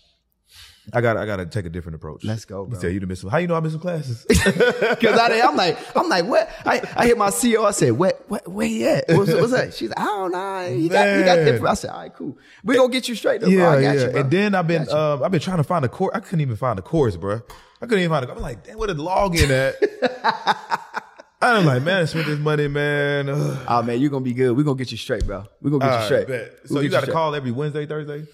I 0.93 1.01
got 1.01 1.15
I 1.15 1.25
got 1.25 1.37
to 1.37 1.45
take 1.45 1.65
a 1.65 1.69
different 1.69 1.95
approach. 1.95 2.23
Let's 2.23 2.45
go, 2.45 2.63
You 2.63 2.69
bro. 2.71 2.79
tell 2.79 2.89
you 2.89 2.99
to 2.99 3.07
miss 3.07 3.21
some. 3.21 3.29
How 3.29 3.37
you 3.37 3.47
know 3.47 3.55
I 3.55 3.59
missed 3.59 3.73
some 3.73 3.81
classes? 3.81 4.25
Cause 4.29 5.19
I, 5.19 5.41
I'm 5.43 5.55
like, 5.55 5.77
I'm 5.95 6.09
like, 6.09 6.25
what? 6.25 6.49
I, 6.65 6.81
I 6.95 7.05
hit 7.05 7.17
my 7.17 7.29
CEO. 7.29 7.65
I 7.65 7.71
said, 7.71 7.93
what, 7.93 8.23
what, 8.29 8.47
where 8.47 8.67
he 8.67 8.85
at? 8.87 9.05
What's, 9.09 9.31
what's 9.31 9.51
that? 9.51 9.73
She's 9.73 9.89
like, 9.89 9.99
I 9.99 10.05
don't 10.05 10.31
know. 10.31 10.75
He 10.75 10.89
got, 10.89 11.17
he 11.17 11.23
got 11.23 11.35
different. 11.35 11.67
I 11.67 11.73
said, 11.75 11.91
all 11.91 11.99
right, 11.99 12.13
cool. 12.13 12.37
We 12.63 12.75
gonna 12.75 12.91
get 12.91 13.07
you 13.07 13.15
straight. 13.15 13.41
Though. 13.41 13.47
Yeah, 13.47 13.69
I 13.69 13.81
got 13.81 13.95
yeah. 13.95 14.01
you, 14.01 14.17
and 14.17 14.31
then 14.31 14.55
I've 14.55 14.67
been 14.67 14.89
um, 14.89 15.23
I've 15.23 15.31
been 15.31 15.41
trying 15.41 15.57
to 15.57 15.63
find 15.63 15.85
a 15.85 15.89
course. 15.89 16.11
I 16.15 16.19
couldn't 16.19 16.41
even 16.41 16.55
find 16.55 16.79
a 16.79 16.81
course, 16.81 17.15
bro. 17.15 17.41
I 17.81 17.85
couldn't 17.85 17.99
even 17.99 18.09
find 18.09 18.25
a. 18.25 18.31
I'm 18.31 18.41
like, 18.41 18.63
damn, 18.63 18.77
where 18.77 18.87
did 18.87 18.97
the 18.97 19.03
login 19.03 19.49
at? 19.49 20.81
I'm 21.43 21.65
like, 21.65 21.81
man, 21.81 22.03
I 22.03 22.05
spent 22.05 22.27
this 22.27 22.37
money, 22.37 22.67
man. 22.67 23.27
Ugh. 23.27 23.65
Oh 23.67 23.81
man, 23.81 23.99
you're 23.99 24.11
gonna 24.11 24.23
be 24.23 24.33
good. 24.33 24.55
We're 24.55 24.63
gonna 24.63 24.77
get 24.77 24.91
you 24.91 24.97
straight, 24.97 25.25
bro. 25.25 25.45
We're 25.61 25.71
gonna 25.71 25.85
get 25.85 25.89
All 25.89 26.09
you 26.09 26.15
right, 26.15 26.25
straight. 26.25 26.51
We'll 26.69 26.77
So 26.77 26.79
you 26.81 26.89
got 26.89 27.05
to 27.05 27.11
call 27.11 27.33
every 27.33 27.51
Wednesday, 27.51 27.85
Thursday. 27.87 28.27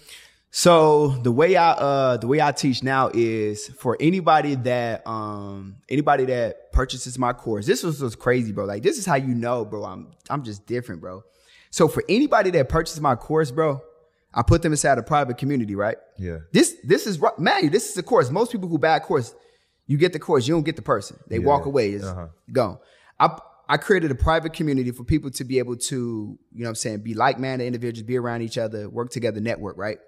So 0.50 1.08
the 1.08 1.30
way 1.32 1.56
I 1.56 1.70
uh 1.72 2.16
the 2.16 2.26
way 2.26 2.40
I 2.40 2.52
teach 2.52 2.82
now 2.82 3.10
is 3.12 3.68
for 3.68 3.96
anybody 4.00 4.54
that 4.56 5.06
um 5.06 5.76
anybody 5.88 6.24
that 6.26 6.72
purchases 6.72 7.18
my 7.18 7.32
course. 7.32 7.66
This 7.66 7.82
was 7.82 8.00
was 8.00 8.16
crazy, 8.16 8.52
bro. 8.52 8.64
Like 8.64 8.82
this 8.82 8.98
is 8.98 9.04
how 9.04 9.16
you 9.16 9.34
know, 9.34 9.64
bro. 9.64 9.84
I'm 9.84 10.12
I'm 10.30 10.42
just 10.44 10.66
different, 10.66 11.00
bro. 11.00 11.22
So 11.70 11.86
for 11.86 12.02
anybody 12.08 12.50
that 12.52 12.68
purchases 12.70 13.00
my 13.00 13.14
course, 13.14 13.50
bro, 13.50 13.82
I 14.32 14.42
put 14.42 14.62
them 14.62 14.72
inside 14.72 14.96
a 14.96 15.02
private 15.02 15.36
community, 15.36 15.74
right? 15.74 15.98
Yeah. 16.18 16.38
This 16.52 16.76
this 16.82 17.06
is 17.06 17.20
man, 17.38 17.70
this 17.70 17.90
is 17.90 17.96
a 17.98 18.02
course. 18.02 18.30
Most 18.30 18.50
people 18.50 18.68
who 18.70 18.78
buy 18.78 18.96
a 18.96 19.00
course, 19.00 19.34
you 19.86 19.98
get 19.98 20.14
the 20.14 20.18
course, 20.18 20.48
you 20.48 20.54
don't 20.54 20.64
get 20.64 20.76
the 20.76 20.82
person. 20.82 21.18
They 21.28 21.38
walk 21.40 21.66
away, 21.66 21.90
it's 21.90 22.04
Uh-huh. 22.06 22.28
gone. 22.50 22.78
I 23.20 23.38
I 23.68 23.76
created 23.76 24.10
a 24.10 24.14
private 24.14 24.54
community 24.54 24.92
for 24.92 25.04
people 25.04 25.30
to 25.32 25.44
be 25.44 25.58
able 25.58 25.76
to, 25.76 25.94
you 25.96 26.38
know 26.54 26.64
what 26.64 26.68
I'm 26.70 26.74
saying, 26.74 27.00
be 27.00 27.12
like-minded 27.12 27.66
individuals, 27.66 28.06
be 28.06 28.16
around 28.16 28.40
each 28.40 28.56
other, 28.56 28.88
work 28.88 29.10
together, 29.10 29.40
network, 29.40 29.76
right? 29.76 29.98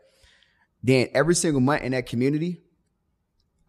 Then 0.82 1.08
every 1.14 1.34
single 1.34 1.60
month 1.60 1.82
in 1.82 1.92
that 1.92 2.06
community, 2.06 2.62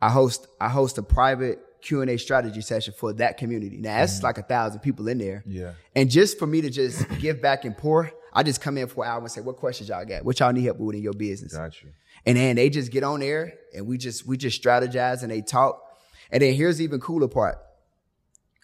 I 0.01 0.09
host 0.09 0.47
I 0.59 0.70
host 0.70 0.97
a 0.97 1.03
private 1.03 1.59
Q&A 1.82 2.18
strategy 2.18 2.62
session 2.62 2.93
for 2.97 3.14
that 3.14 3.38
community. 3.38 3.78
Now 3.78 3.97
that's 3.97 4.18
mm-hmm. 4.18 4.26
like 4.26 4.38
a 4.38 4.43
thousand 4.43 4.80
people 4.82 5.07
in 5.07 5.18
there. 5.18 5.43
Yeah. 5.45 5.74
And 5.95 6.09
just 6.09 6.39
for 6.39 6.47
me 6.47 6.62
to 6.62 6.70
just 6.70 7.07
give 7.20 7.41
back 7.41 7.66
and 7.66 7.78
pour, 7.78 8.12
I 8.34 8.43
just 8.43 8.62
come 8.62 8.78
in 8.78 8.88
for 8.88 9.03
an 9.03 9.12
hour 9.12 9.20
and 9.20 9.32
say, 9.32 9.41
what 9.41 9.57
questions 9.57 9.89
y'all 9.89 10.05
got? 10.05 10.24
What 10.24 10.39
y'all 10.39 10.53
need 10.53 10.64
help 10.64 10.78
with 10.78 10.95
in 10.95 11.01
your 11.01 11.14
business? 11.14 11.55
Got 11.55 11.82
you. 11.82 11.89
And 12.26 12.38
then 12.38 12.55
they 12.55 12.70
just 12.70 12.91
get 12.91 13.03
on 13.03 13.20
there 13.20 13.53
and 13.74 13.88
we 13.88 13.97
just 13.97 14.26
we 14.26 14.38
just 14.38 14.62
strategize 14.62 15.24
and 15.24 15.32
they 15.32 15.41
talk. 15.41 15.82
And 16.32 16.41
then 16.41 16.53
here's 16.53 16.78
the 16.78 16.84
even 16.84 16.99
cooler 16.99 17.28
part. 17.28 17.57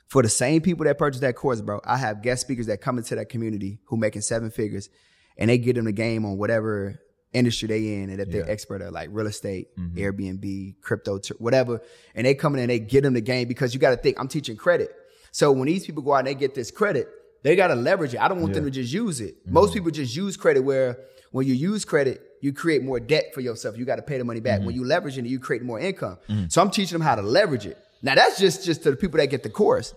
For 0.07 0.21
the 0.21 0.29
same 0.29 0.61
people 0.61 0.85
that 0.85 0.97
purchase 0.97 1.19
that 1.19 1.35
course, 1.35 1.59
bro, 1.59 1.81
I 1.83 1.97
have 1.97 2.21
guest 2.21 2.41
speakers 2.41 2.67
that 2.67 2.79
come 2.79 2.97
into 2.97 3.15
that 3.15 3.27
community 3.27 3.79
who 3.85 3.97
making 3.97 4.21
seven 4.21 4.51
figures 4.51 4.89
and 5.37 5.49
they 5.49 5.57
get 5.57 5.75
them 5.75 5.83
the 5.83 5.91
game 5.91 6.23
on 6.23 6.37
whatever 6.37 7.01
industry 7.33 7.67
they 7.67 7.93
in 7.95 8.09
and 8.09 8.21
if 8.21 8.29
they're 8.31 8.45
Yeah. 8.45 8.51
expert 8.51 8.81
at 8.81 8.93
like 8.93 9.09
real 9.11 9.27
estate, 9.27 9.75
mm-hmm. 9.77 9.97
Airbnb, 9.97 10.75
crypto, 10.81 11.19
whatever. 11.39 11.81
And 12.15 12.25
they 12.25 12.33
come 12.33 12.55
in 12.55 12.61
and 12.61 12.69
they 12.69 12.79
get 12.79 13.03
them 13.03 13.13
the 13.13 13.21
game 13.21 13.47
because 13.47 13.73
you 13.73 13.79
got 13.79 13.91
to 13.91 13.97
think 13.97 14.19
I'm 14.19 14.27
teaching 14.27 14.55
credit. 14.55 14.89
So 15.31 15.51
when 15.51 15.67
these 15.67 15.85
people 15.85 16.03
go 16.03 16.13
out 16.13 16.19
and 16.19 16.27
they 16.27 16.35
get 16.35 16.55
this 16.55 16.71
credit, 16.71 17.09
they 17.43 17.55
got 17.55 17.67
to 17.67 17.75
leverage 17.75 18.13
it. 18.13 18.21
I 18.21 18.27
don't 18.27 18.41
want 18.41 18.53
them 18.53 18.65
to 18.65 18.71
just 18.71 18.91
use 18.91 19.21
it. 19.21 19.43
Mm-hmm. 19.43 19.53
Most 19.53 19.73
people 19.73 19.91
just 19.91 20.15
use 20.15 20.37
credit 20.37 20.61
where 20.61 20.97
when 21.31 21.45
you 21.45 21.53
use 21.53 21.85
credit, 21.85 22.21
you 22.41 22.53
create 22.53 22.83
more 22.83 22.99
debt 22.99 23.33
for 23.33 23.41
yourself. 23.41 23.77
You 23.77 23.85
got 23.85 23.97
to 23.97 24.01
pay 24.01 24.17
the 24.17 24.23
money 24.23 24.39
back. 24.39 24.59
When 24.59 24.69
mm-hmm. 24.69 24.79
you 24.79 24.85
leverage 24.85 25.17
it, 25.17 25.25
you 25.25 25.39
create 25.39 25.63
more 25.63 25.79
income. 25.79 26.17
So 26.49 26.61
I'm 26.61 26.71
teaching 26.71 26.97
them 26.97 27.05
how 27.05 27.15
to 27.15 27.21
leverage 27.21 27.65
it. 27.65 27.77
Now 28.01 28.15
that's 28.15 28.39
just 28.39 28.63
just 28.63 28.83
to 28.83 28.91
the 28.91 28.97
people 28.97 29.17
that 29.17 29.27
get 29.27 29.43
the 29.43 29.49
course. 29.49 29.93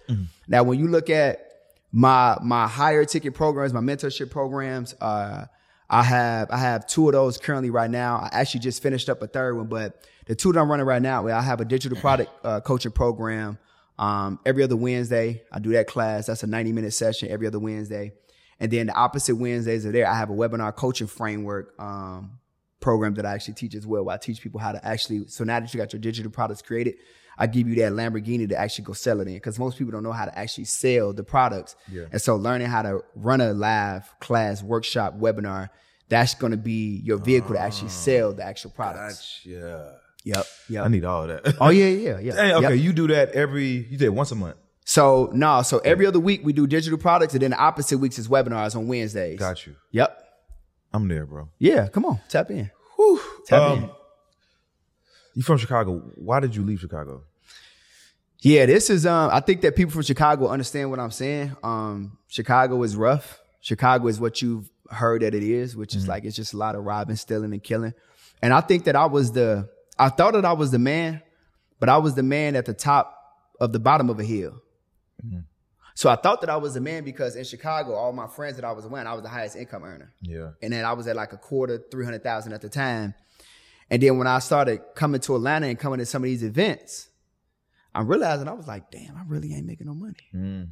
Now 0.49 0.63
when 0.63 0.79
you 0.79 0.89
look 0.89 1.11
at 1.11 1.47
my 1.93 2.37
my 2.43 2.67
higher 2.67 3.05
ticket 3.05 3.35
programs, 3.35 3.73
my 3.73 3.81
mentorship 3.81 4.31
programs, 4.31 4.95
uh, 5.01 5.47
I 5.93 6.05
have 6.05 6.51
I 6.53 6.59
have 6.59 6.87
two 6.87 7.09
of 7.09 7.15
those 7.15 7.37
currently 7.37 7.71
right 7.71 7.91
now. 7.91 8.19
I 8.19 8.29
actually 8.33 8.61
just 8.61 8.81
finished 8.81 9.09
up 9.09 9.21
a 9.23 9.27
third 9.27 9.57
one, 9.57 9.67
but 9.67 10.07
the 10.27 10.37
two 10.37 10.53
that 10.53 10.61
I'm 10.61 10.71
running 10.71 10.87
right 10.87 11.03
now, 11.03 11.27
I 11.27 11.43
have 11.43 11.61
a 11.61 11.65
digital 11.65 11.99
product 11.99 12.31
uh, 12.45 12.61
coaching 12.61 12.93
program. 12.93 13.59
Um, 13.99 14.39
every 14.47 14.63
other 14.63 14.77
Wednesday, 14.77 15.43
I 15.51 15.59
do 15.59 15.73
that 15.73 15.89
class. 15.89 16.27
That's 16.27 16.45
a 16.45 16.47
90 16.47 16.73
minute 16.73 16.93
session 16.93 17.29
every 17.29 17.49
other 17.49 17.59
Wednesday. 17.59 18.13
And 18.61 18.71
then 18.71 18.87
the 18.87 18.95
opposite 18.95 19.35
Wednesdays 19.35 19.85
are 19.85 19.91
there. 19.91 20.07
I 20.07 20.15
have 20.15 20.31
a 20.31 20.35
webinar 20.35 20.75
coaching 20.77 21.09
framework 21.09 21.75
um, 21.81 22.39
program 22.79 23.15
that 23.15 23.27
I 23.27 23.35
actually 23.35 23.55
teach 23.55 23.75
as 23.75 23.85
well. 23.85 24.05
Where 24.05 24.15
I 24.15 24.19
teach 24.19 24.41
people 24.41 24.61
how 24.61 24.71
to 24.71 24.87
actually. 24.87 25.27
So 25.27 25.43
now 25.43 25.59
that 25.59 25.75
you 25.75 25.79
got 25.79 25.93
your 25.93 26.01
digital 26.01 26.31
products 26.31 26.63
created, 26.63 26.95
I 27.41 27.47
give 27.47 27.67
you 27.69 27.75
that 27.77 27.93
Lamborghini 27.93 28.49
to 28.51 28.57
actually 28.57 28.85
go 28.85 28.93
sell 28.93 29.21
it 29.21 29.27
in 29.27 29.35
because 29.35 29.59
most 29.59 29.79
people 29.79 29.93
don't 29.93 30.03
know 30.03 30.13
how 30.13 30.27
to 30.27 30.39
actually 30.39 30.67
sell 30.67 31.13
the 31.15 31.25
products. 31.25 31.75
Yeah. 31.91 32.05
And 32.13 32.21
so 32.21 32.37
learning 32.37 32.69
how 32.69 32.83
to 32.83 33.01
run 33.15 33.41
a 33.41 33.53
live 33.55 34.13
class, 34.21 34.63
workshop, 34.63 35.19
webinar, 35.19 35.71
that's 36.11 36.35
going 36.35 36.51
to 36.53 36.59
be 36.59 37.01
your 37.03 37.17
vehicle 37.19 37.55
to 37.55 37.59
actually 37.61 37.89
sell 37.89 38.33
the 38.35 38.45
actual 38.45 38.71
products. 38.73 39.41
Gotcha. 39.45 39.97
Yep. 40.25 40.47
Yep. 40.69 40.85
I 40.85 40.89
need 40.89 41.05
all 41.07 41.23
of 41.23 41.29
that. 41.43 41.57
oh 41.61 41.71
yeah, 41.71 41.87
yeah, 41.87 42.19
yeah. 42.21 42.33
Hey, 42.37 42.55
okay, 42.55 42.75
Yep. 42.75 42.85
you 42.85 42.93
do 42.93 43.07
that 43.09 43.31
every. 43.33 43.67
You 43.69 43.97
did 43.97 44.03
it 44.03 44.15
once 44.15 44.31
a 44.33 44.35
month. 44.35 44.57
So 44.85 45.31
no, 45.33 45.63
so 45.63 45.79
every 45.79 46.05
other 46.05 46.21
week 46.21 46.43
we 46.45 46.53
do 46.53 46.67
digital 46.67 46.99
products, 46.99 47.33
and 47.33 47.43
then 47.43 47.53
the 47.53 47.59
opposite 47.59 47.97
weeks 47.99 48.19
is 48.19 48.29
webinars 48.29 48.77
on 48.77 48.87
Wednesdays. 48.87 49.39
Got 49.39 49.67
you. 49.67 49.77
Yep. 49.93 50.19
I'm 50.93 51.09
there, 51.09 51.25
bro. 51.25 51.49
Yeah. 51.59 51.89
Come 51.89 52.05
on, 52.05 52.21
tap 52.29 52.51
in. 52.51 52.71
Tap 53.47 53.61
Um, 53.63 53.79
in. 53.85 53.91
You 55.35 55.43
from 55.43 55.59
Chicago? 55.59 56.03
Why 56.17 56.41
did 56.41 56.55
you 56.57 56.63
leave 56.65 56.81
Chicago? 56.81 57.23
Yeah, 58.43 58.67
this 58.67 58.91
is 58.91 59.07
um 59.07 59.31
I 59.33 59.41
think 59.41 59.61
that 59.63 59.77
people 59.77 59.93
from 59.93 60.03
Chicago 60.03 60.49
understand 60.49 60.91
what 60.91 60.99
I'm 61.01 61.11
saying. 61.11 61.57
Um 61.63 62.19
Chicago 62.29 62.83
is 62.83 62.97
rough. 62.97 63.41
Chicago 63.61 64.09
is 64.09 64.19
what 64.19 64.41
you've 64.41 64.71
heard 64.91 65.23
that 65.23 65.35
it 65.35 65.43
is, 65.43 65.77
which 65.77 65.95
is 65.95 66.09
like 66.09 66.25
it's 66.25 66.37
just 66.37 66.55
a 66.55 66.57
lot 66.57 66.75
of 66.75 66.85
robbing, 66.85 67.17
stealing, 67.17 67.53
and 67.53 67.63
killing. 67.63 67.93
And 68.43 68.53
I 68.53 68.61
think 68.61 68.85
that 68.85 68.97
I 68.97 69.07
was 69.07 69.33
the 69.33 69.69
I 69.99 70.09
thought 70.09 70.33
that 70.33 70.45
I 70.47 70.55
was 70.55 70.71
the 70.71 70.79
man, 70.79 71.23
but 71.79 71.89
I 71.89 71.99
was 71.99 72.15
the 72.15 72.23
man 72.23 72.57
at 72.57 72.65
the 72.65 72.73
top 72.75 73.17
of 73.61 73.73
the 73.73 73.79
bottom 73.79 74.09
of 74.09 74.19
a 74.19 74.25
hill. 74.25 74.63
So 75.95 76.09
I 76.09 76.17
thought 76.17 76.41
that 76.41 76.49
I 76.49 76.57
was 76.57 76.73
the 76.73 76.81
man 76.81 77.05
because 77.05 77.37
in 77.37 77.45
Chicago, 77.45 77.93
all 77.93 78.13
my 78.15 78.27
friends 78.27 78.57
that 78.57 78.65
I 78.65 78.73
was 78.73 78.87
around, 78.87 79.07
I 79.07 79.13
was 79.13 79.23
the 79.23 79.29
highest 79.29 79.55
income 79.55 79.85
earner. 79.85 80.15
Yeah. 80.23 80.53
and 80.63 80.73
then 80.73 80.87
I 80.87 80.95
was 80.95 81.07
at 81.07 81.15
like 81.15 81.35
a 81.35 81.37
quarter, 81.37 81.79
three 81.91 82.07
hundred 82.07 82.23
thousand 82.23 82.55
at 82.55 82.63
the 82.63 82.71
time. 82.71 83.13
And 83.91 84.03
then 84.03 84.17
when 84.17 84.27
I 84.27 84.39
started 84.39 84.81
coming 84.95 85.21
to 85.23 85.37
Atlanta 85.37 85.67
and 85.67 85.79
coming 85.79 85.99
to 85.99 86.07
some 86.07 86.23
of 86.23 86.27
these 86.27 86.43
events, 86.43 87.10
I'm 87.95 88.07
realizing 88.07 88.49
I 88.49 88.53
was 88.53 88.67
like, 88.69 88.91
damn, 88.91 89.17
I 89.17 89.23
really 89.27 89.53
ain't 89.55 89.67
making 89.67 89.87
no 89.87 89.95
money. 89.95 90.15
Mm. 90.35 90.69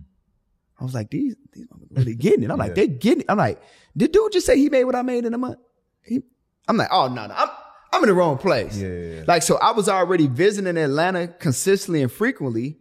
I 0.81 0.85
was 0.85 0.95
like, 0.95 1.11
these 1.11 1.35
these 1.53 1.67
really 1.91 2.15
getting 2.15 2.45
it. 2.45 2.51
I'm 2.51 2.59
like, 2.59 2.71
Yeah. 2.71 2.75
they 2.75 2.87
getting 2.89 3.21
it. 3.23 3.27
I'm 3.29 3.39
like, 3.39 3.61
did 3.97 4.13
dude 4.13 4.33
just 4.33 4.47
say 4.47 4.57
he 4.57 4.69
made 4.71 4.85
what 4.85 4.95
I 4.95 5.03
made 5.03 5.25
in 5.25 5.35
a 5.35 5.39
month? 5.39 5.59
He, 6.05 6.21
I'm 6.69 6.77
like, 6.77 6.89
oh 6.93 7.09
no, 7.09 7.27
no, 7.27 7.35
I'm 7.37 7.49
I'm 7.93 8.03
in 8.05 8.09
the 8.09 8.15
wrong 8.15 8.39
place. 8.39 8.77
Yeah. 8.77 9.25
Like, 9.27 9.43
so 9.43 9.57
I 9.59 9.73
was 9.73 9.89
already 9.89 10.27
visiting 10.27 10.77
Atlanta 10.77 11.27
consistently 11.27 12.03
and 12.03 12.13
frequently, 12.13 12.79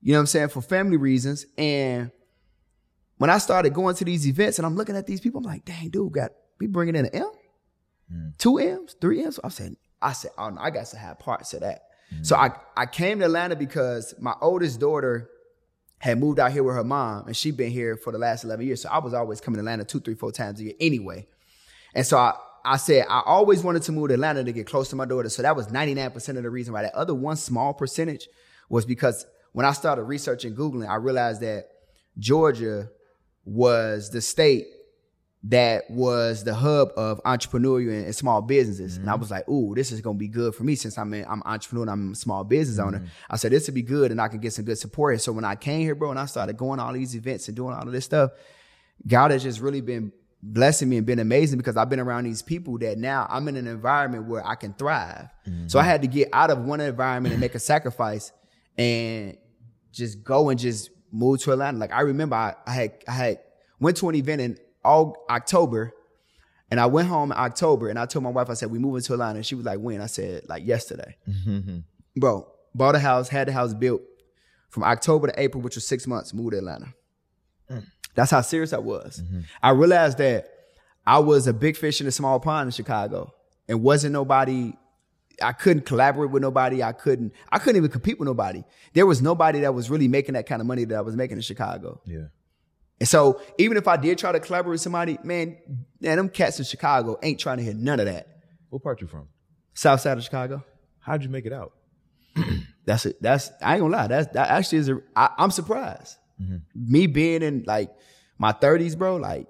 you 0.00 0.12
know 0.12 0.18
what 0.18 0.22
I'm 0.22 0.26
saying, 0.26 0.48
for 0.48 0.62
family 0.62 0.96
reasons. 0.96 1.44
And 1.58 2.10
when 3.18 3.30
I 3.30 3.38
started 3.38 3.74
going 3.74 3.94
to 3.96 4.04
these 4.04 4.26
events 4.26 4.58
and 4.58 4.64
I'm 4.66 4.74
looking 4.74 4.96
at 4.96 5.06
these 5.06 5.20
people, 5.20 5.38
I'm 5.38 5.44
like, 5.44 5.64
dang, 5.64 5.90
dude, 5.90 6.12
got 6.12 6.32
we 6.58 6.66
bringing 6.66 6.96
in 6.96 7.06
an 7.06 7.14
M, 7.14 7.30
Mm. 8.12 8.38
two 8.38 8.56
M's, 8.58 8.96
three 9.02 9.22
M's. 9.22 9.38
I 9.44 9.48
said, 9.50 9.76
I 10.00 10.12
said, 10.12 10.30
oh 10.38 10.48
no, 10.48 10.60
I 10.62 10.70
got 10.70 10.86
to 10.86 10.96
have 10.96 11.18
parts 11.18 11.52
of 11.52 11.60
that. 11.60 11.82
So 12.22 12.36
I 12.36 12.52
I 12.76 12.86
came 12.86 13.18
to 13.20 13.26
Atlanta 13.26 13.56
because 13.56 14.14
my 14.18 14.34
oldest 14.40 14.80
daughter 14.80 15.30
had 15.98 16.18
moved 16.18 16.38
out 16.38 16.52
here 16.52 16.62
with 16.62 16.76
her 16.76 16.84
mom, 16.84 17.26
and 17.26 17.36
she'd 17.36 17.56
been 17.56 17.70
here 17.70 17.96
for 17.96 18.12
the 18.12 18.18
last 18.18 18.44
11 18.44 18.64
years. 18.64 18.82
So 18.82 18.88
I 18.88 18.98
was 18.98 19.14
always 19.14 19.40
coming 19.40 19.56
to 19.56 19.60
Atlanta 19.60 19.84
two, 19.84 20.00
three, 20.00 20.14
four 20.14 20.30
times 20.30 20.60
a 20.60 20.64
year 20.64 20.74
anyway. 20.80 21.26
And 21.94 22.06
so 22.06 22.16
I, 22.18 22.34
I 22.64 22.76
said, 22.76 23.06
I 23.08 23.22
always 23.26 23.64
wanted 23.64 23.82
to 23.82 23.92
move 23.92 24.08
to 24.08 24.14
Atlanta 24.14 24.44
to 24.44 24.52
get 24.52 24.66
close 24.66 24.90
to 24.90 24.96
my 24.96 25.06
daughter. 25.06 25.28
So 25.28 25.42
that 25.42 25.56
was 25.56 25.68
99% 25.68 26.36
of 26.36 26.42
the 26.42 26.50
reason 26.50 26.72
why. 26.72 26.82
That 26.82 26.94
other 26.94 27.14
one 27.14 27.36
small 27.36 27.74
percentage 27.74 28.28
was 28.68 28.84
because 28.84 29.26
when 29.52 29.66
I 29.66 29.72
started 29.72 30.04
researching 30.04 30.54
Googling, 30.54 30.88
I 30.88 30.96
realized 30.96 31.40
that 31.40 31.68
Georgia 32.18 32.90
was 33.44 34.10
the 34.10 34.20
state 34.20 34.66
that 35.48 35.90
was 35.90 36.44
the 36.44 36.54
hub 36.54 36.90
of 36.96 37.22
entrepreneurial 37.24 37.88
and, 37.88 38.04
and 38.04 38.14
small 38.14 38.42
businesses. 38.42 38.98
And 38.98 39.08
I 39.08 39.12
mm-hmm. 39.12 39.20
was 39.20 39.30
like, 39.30 39.48
ooh, 39.48 39.74
this 39.74 39.92
is 39.92 40.02
gonna 40.02 40.18
be 40.18 40.28
good 40.28 40.54
for 40.54 40.62
me 40.62 40.74
since 40.74 40.98
I'm 40.98 41.12
an 41.14 41.24
I'm 41.28 41.42
entrepreneur 41.46 41.82
and 41.82 41.90
I'm 41.90 42.12
a 42.12 42.14
small 42.14 42.44
business 42.44 42.78
owner. 42.78 42.98
Mm-hmm. 42.98 43.06
I 43.30 43.36
said, 43.36 43.52
this 43.52 43.66
would 43.66 43.74
be 43.74 43.82
good 43.82 44.10
and 44.10 44.20
I 44.20 44.28
can 44.28 44.40
get 44.40 44.52
some 44.52 44.66
good 44.66 44.78
support. 44.78 45.14
And 45.14 45.22
so 45.22 45.32
when 45.32 45.46
I 45.46 45.54
came 45.54 45.80
here, 45.80 45.94
bro, 45.94 46.10
and 46.10 46.18
I 46.18 46.26
started 46.26 46.58
going 46.58 46.78
to 46.78 46.84
all 46.84 46.92
these 46.92 47.16
events 47.16 47.48
and 47.48 47.56
doing 47.56 47.74
all 47.74 47.82
of 47.82 47.92
this 47.92 48.04
stuff, 48.04 48.32
God 49.06 49.30
has 49.30 49.42
just 49.42 49.60
really 49.60 49.80
been 49.80 50.12
blessing 50.42 50.88
me 50.88 50.98
and 50.98 51.06
been 51.06 51.18
amazing 51.18 51.56
because 51.56 51.78
I've 51.78 51.88
been 51.88 52.00
around 52.00 52.24
these 52.24 52.42
people 52.42 52.76
that 52.78 52.98
now 52.98 53.26
I'm 53.30 53.48
in 53.48 53.56
an 53.56 53.66
environment 53.66 54.26
where 54.26 54.46
I 54.46 54.54
can 54.54 54.74
thrive. 54.74 55.28
So 55.66 55.78
I 55.78 55.82
mm-hmm. 55.82 55.90
had 55.90 56.02
to 56.02 56.08
get 56.08 56.28
out 56.34 56.50
of 56.50 56.58
one 56.58 56.80
environment 56.80 57.32
and 57.32 57.40
make 57.40 57.54
a 57.54 57.58
sacrifice 57.58 58.32
and 58.76 59.38
just 59.92 60.22
go 60.22 60.50
and 60.50 60.60
just 60.60 60.90
move 61.10 61.40
to 61.40 61.52
Atlanta. 61.52 61.78
Like 61.78 61.92
I 61.92 62.02
remember 62.02 62.36
I, 62.36 62.54
I 62.66 62.72
had 62.72 62.92
I 63.08 63.12
had 63.12 63.38
went 63.80 63.96
to 63.98 64.10
an 64.10 64.14
event 64.14 64.40
in 64.42 64.58
all 64.88 65.24
October 65.28 65.92
and 66.70 66.80
I 66.80 66.86
went 66.86 67.08
home 67.08 67.32
in 67.32 67.38
October 67.38 67.88
and 67.88 67.98
I 67.98 68.06
told 68.06 68.22
my 68.22 68.30
wife, 68.30 68.50
I 68.50 68.54
said, 68.54 68.70
we 68.70 68.78
moving 68.78 69.02
to 69.02 69.12
Atlanta. 69.12 69.36
And 69.36 69.46
she 69.46 69.54
was 69.54 69.64
like, 69.64 69.78
when? 69.78 70.00
I 70.00 70.06
said, 70.06 70.42
like 70.48 70.66
yesterday. 70.66 71.16
Mm-hmm. 71.28 71.78
Bro, 72.16 72.50
bought 72.74 72.94
a 72.94 72.98
house, 72.98 73.28
had 73.28 73.48
the 73.48 73.52
house 73.52 73.74
built 73.74 74.02
from 74.68 74.84
October 74.84 75.28
to 75.28 75.40
April, 75.40 75.62
which 75.62 75.76
was 75.76 75.86
six 75.86 76.06
months, 76.06 76.34
moved 76.34 76.52
to 76.52 76.58
Atlanta. 76.58 76.94
Mm. 77.70 77.86
That's 78.14 78.30
how 78.30 78.40
serious 78.40 78.72
I 78.72 78.78
was. 78.78 79.22
Mm-hmm. 79.22 79.40
I 79.62 79.70
realized 79.70 80.18
that 80.18 80.50
I 81.06 81.20
was 81.20 81.46
a 81.46 81.54
big 81.54 81.76
fish 81.76 82.00
in 82.00 82.06
a 82.06 82.10
small 82.10 82.40
pond 82.40 82.68
in 82.68 82.72
Chicago 82.72 83.32
and 83.68 83.82
wasn't 83.82 84.12
nobody 84.12 84.74
I 85.40 85.52
couldn't 85.52 85.86
collaborate 85.86 86.30
with 86.30 86.42
nobody. 86.42 86.82
I 86.82 86.92
couldn't 86.92 87.32
I 87.50 87.58
couldn't 87.58 87.76
even 87.76 87.90
compete 87.90 88.18
with 88.18 88.26
nobody. 88.26 88.64
There 88.92 89.06
was 89.06 89.22
nobody 89.22 89.60
that 89.60 89.72
was 89.72 89.88
really 89.88 90.08
making 90.08 90.34
that 90.34 90.46
kind 90.46 90.60
of 90.60 90.66
money 90.66 90.84
that 90.84 90.96
I 90.96 91.00
was 91.00 91.16
making 91.16 91.36
in 91.36 91.42
Chicago. 91.42 92.00
Yeah. 92.04 92.26
And 93.00 93.08
so 93.08 93.40
even 93.58 93.76
if 93.76 93.86
I 93.86 93.96
did 93.96 94.18
try 94.18 94.32
to 94.32 94.40
collaborate 94.40 94.72
with 94.72 94.80
somebody, 94.80 95.18
man, 95.22 95.56
man, 96.00 96.16
them 96.16 96.28
cats 96.28 96.58
in 96.58 96.64
Chicago 96.64 97.18
ain't 97.22 97.38
trying 97.38 97.58
to 97.58 97.64
hear 97.64 97.74
none 97.74 98.00
of 98.00 98.06
that. 98.06 98.26
What 98.70 98.82
part 98.82 99.00
you 99.00 99.06
from? 99.06 99.28
South 99.74 100.00
side 100.00 100.18
of 100.18 100.24
Chicago. 100.24 100.64
How'd 100.98 101.22
you 101.22 101.28
make 101.28 101.46
it 101.46 101.52
out? 101.52 101.72
That's 102.84 103.06
it. 103.06 103.22
That's 103.22 103.50
I 103.62 103.74
ain't 103.74 103.82
gonna 103.82 103.96
lie. 103.96 104.06
That's 104.08 104.32
that 104.32 104.48
actually 104.50 104.78
is 104.78 104.88
a. 104.88 105.00
I, 105.14 105.30
I'm 105.38 105.50
surprised. 105.50 106.16
Mm-hmm. 106.42 106.56
Me 106.74 107.06
being 107.06 107.42
in 107.42 107.64
like 107.66 107.90
my 108.38 108.52
30s, 108.52 108.96
bro. 108.96 109.16
Like 109.16 109.46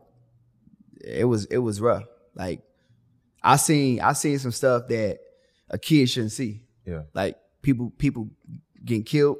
it 1.03 1.25
was 1.25 1.47
it 1.47 1.59
was 1.59 1.81
rough. 1.81 2.05
Like 2.35 2.63
I 3.43 3.57
seen 3.57 4.01
I 4.01 4.13
seen 4.13 4.39
some 4.39 4.53
stuff 4.53 4.89
that 4.89 5.21
a 5.71 5.79
kid 5.79 6.09
shouldn't 6.11 6.33
see. 6.33 6.63
Yeah. 6.85 7.03
Like 7.15 7.37
people 7.63 7.91
people 7.91 8.29
getting 8.85 9.05
killed. 9.05 9.39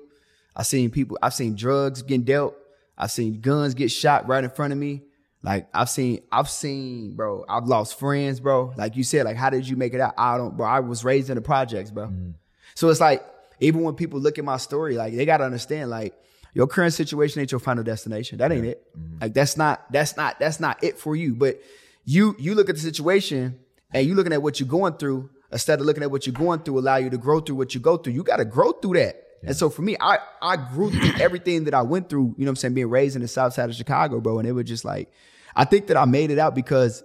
I 0.55 0.63
seen 0.63 0.91
people. 0.91 1.19
I've 1.23 1.35
seen 1.35 1.55
drugs 1.55 2.03
getting 2.03 2.25
dealt. 2.25 2.57
I've 2.99 3.13
seen 3.13 3.41
guns 3.41 3.75
get 3.75 3.91
shot 3.93 4.27
right 4.27 4.43
in 4.43 4.51
front 4.51 4.73
of 4.73 4.79
me. 4.79 5.03
Like 5.43 5.69
I've 5.73 5.89
seen, 5.89 6.23
I've 6.33 6.51
seen, 6.51 7.15
bro. 7.15 7.45
I've 7.49 7.65
lost 7.65 7.99
friends, 7.99 8.41
bro. 8.41 8.75
Like 8.77 8.97
you 8.97 9.05
said, 9.05 9.25
like 9.25 9.37
how 9.37 9.51
did 9.51 9.69
you 9.69 9.77
make 9.77 9.95
it 9.95 10.01
out? 10.01 10.15
I 10.19 10.37
don't, 10.37 10.57
bro. 10.57 10.67
I 10.67 10.81
was 10.81 11.05
raised 11.05 11.31
in 11.31 11.37
the 11.37 11.41
projects, 11.41 11.93
bro. 11.93 12.09
Mm-hmm. 12.09 12.31
So 12.75 12.89
it's 12.89 13.01
like 13.01 13.25
even 13.61 13.83
when 13.83 13.95
people 13.95 14.19
look 14.19 14.39
at 14.39 14.45
my 14.45 14.57
story, 14.57 14.97
like 14.97 15.15
they 15.15 15.25
gotta 15.25 15.45
understand, 15.45 15.91
like 15.91 16.15
your 16.55 16.67
current 16.67 16.93
situation 16.93 17.41
ain't 17.41 17.53
your 17.53 17.61
final 17.61 17.85
destination. 17.85 18.39
That 18.39 18.51
ain't 18.51 18.67
it. 18.67 18.85
Mm-hmm. 18.99 19.19
Like 19.21 19.33
that's 19.33 19.57
not, 19.57 19.91
that's 19.93 20.17
not, 20.17 20.41
that's 20.41 20.59
not 20.59 20.83
it 20.83 20.99
for 20.99 21.15
you. 21.15 21.37
But 21.37 21.63
you, 22.05 22.35
you 22.39 22.57
look 22.57 22.69
at 22.69 22.75
the 22.75 22.81
situation 22.81 23.61
and 23.93 24.07
you 24.07 24.17
looking 24.17 24.33
at 24.33 24.43
what 24.43 24.59
you're 24.59 24.69
going 24.69 24.95
through 24.95 25.31
instead 25.53 25.79
of 25.79 25.87
looking 25.87 26.03
at 26.03 26.11
what 26.11 26.27
you're 26.27 26.35
going 26.35 26.61
through, 26.61 26.81
allow 26.81 26.97
you 26.97 27.11
to 27.11 27.19
grow 27.19 27.39
through 27.39 27.57
what 27.57 27.75
you 27.75 27.81
go 27.81 27.97
through. 27.97 28.13
You 28.13 28.25
got 28.25 28.39
to 28.39 28.45
grow 28.45 28.73
through 28.73 28.95
that. 28.95 29.28
And 29.43 29.57
so 29.57 29.71
for 29.71 29.83
me, 29.83 29.97
I 30.01 30.19
I 30.43 30.57
grew 30.57 30.91
through 30.91 31.13
everything 31.21 31.65
that 31.65 31.75
I 31.75 31.83
went 31.83 32.09
through. 32.09 32.35
You 32.37 32.45
know 32.45 32.47
what 32.47 32.49
I'm 32.51 32.57
saying? 32.57 32.75
Being 32.75 32.91
raised 32.91 33.17
in 33.17 33.23
the 33.23 33.29
South 33.29 33.55
Side 33.55 33.69
of 33.71 33.77
Chicago, 33.77 34.21
bro, 34.21 34.39
and 34.39 34.49
it 34.49 34.53
was 34.53 34.65
just 34.65 34.85
like, 34.85 35.13
I 35.55 35.65
think 35.65 35.89
that 35.89 35.97
I 35.97 36.05
made 36.05 36.31
it 36.31 36.39
out 36.39 36.55
because 36.55 37.03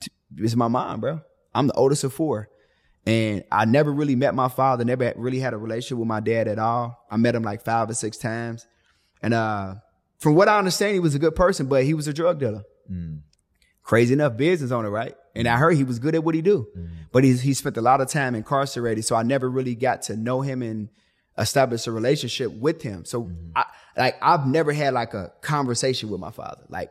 t- 0.00 0.10
it's 0.36 0.56
my 0.56 0.68
mom, 0.68 1.00
bro. 1.00 1.20
I'm 1.54 1.66
the 1.66 1.74
oldest 1.74 2.04
of 2.04 2.12
four. 2.12 2.48
And 3.06 3.44
I 3.50 3.64
never 3.64 3.90
really 3.90 4.16
met 4.16 4.34
my 4.34 4.48
father, 4.48 4.84
never 4.84 5.14
really 5.16 5.38
had 5.38 5.54
a 5.54 5.56
relationship 5.56 5.98
with 5.98 6.08
my 6.08 6.20
dad 6.20 6.46
at 6.46 6.58
all. 6.58 7.06
I 7.10 7.16
met 7.16 7.34
him 7.34 7.42
like 7.42 7.64
five 7.64 7.88
or 7.88 7.94
six 7.94 8.18
times. 8.18 8.66
And 9.22 9.32
uh, 9.32 9.76
from 10.18 10.34
what 10.34 10.48
I 10.48 10.58
understand, 10.58 10.92
he 10.92 11.00
was 11.00 11.14
a 11.14 11.18
good 11.18 11.34
person, 11.34 11.66
but 11.66 11.84
he 11.84 11.94
was 11.94 12.06
a 12.06 12.12
drug 12.12 12.38
dealer. 12.38 12.64
Mm. 12.90 13.20
Crazy 13.82 14.12
enough, 14.12 14.36
business 14.36 14.70
owner, 14.70 14.90
right? 14.90 15.14
And 15.34 15.48
I 15.48 15.54
mm. 15.54 15.58
heard 15.58 15.76
he 15.76 15.84
was 15.84 15.98
good 15.98 16.14
at 16.14 16.22
what 16.22 16.34
he 16.34 16.42
do. 16.42 16.68
Mm. 16.76 16.88
But 17.10 17.24
he's, 17.24 17.40
he 17.40 17.54
spent 17.54 17.78
a 17.78 17.80
lot 17.80 18.02
of 18.02 18.08
time 18.08 18.34
incarcerated. 18.34 19.06
So 19.06 19.16
I 19.16 19.22
never 19.22 19.48
really 19.48 19.74
got 19.74 20.02
to 20.02 20.16
know 20.16 20.42
him 20.42 20.60
and 20.60 20.90
establish 21.38 21.86
a 21.86 21.92
relationship 21.92 22.52
with 22.52 22.82
him. 22.82 23.04
So 23.04 23.22
mm-hmm. 23.22 23.50
I 23.56 23.64
like 23.96 24.16
I've 24.20 24.46
never 24.46 24.72
had 24.72 24.94
like 24.94 25.14
a 25.14 25.32
conversation 25.40 26.10
with 26.10 26.20
my 26.20 26.30
father. 26.30 26.64
Like 26.68 26.90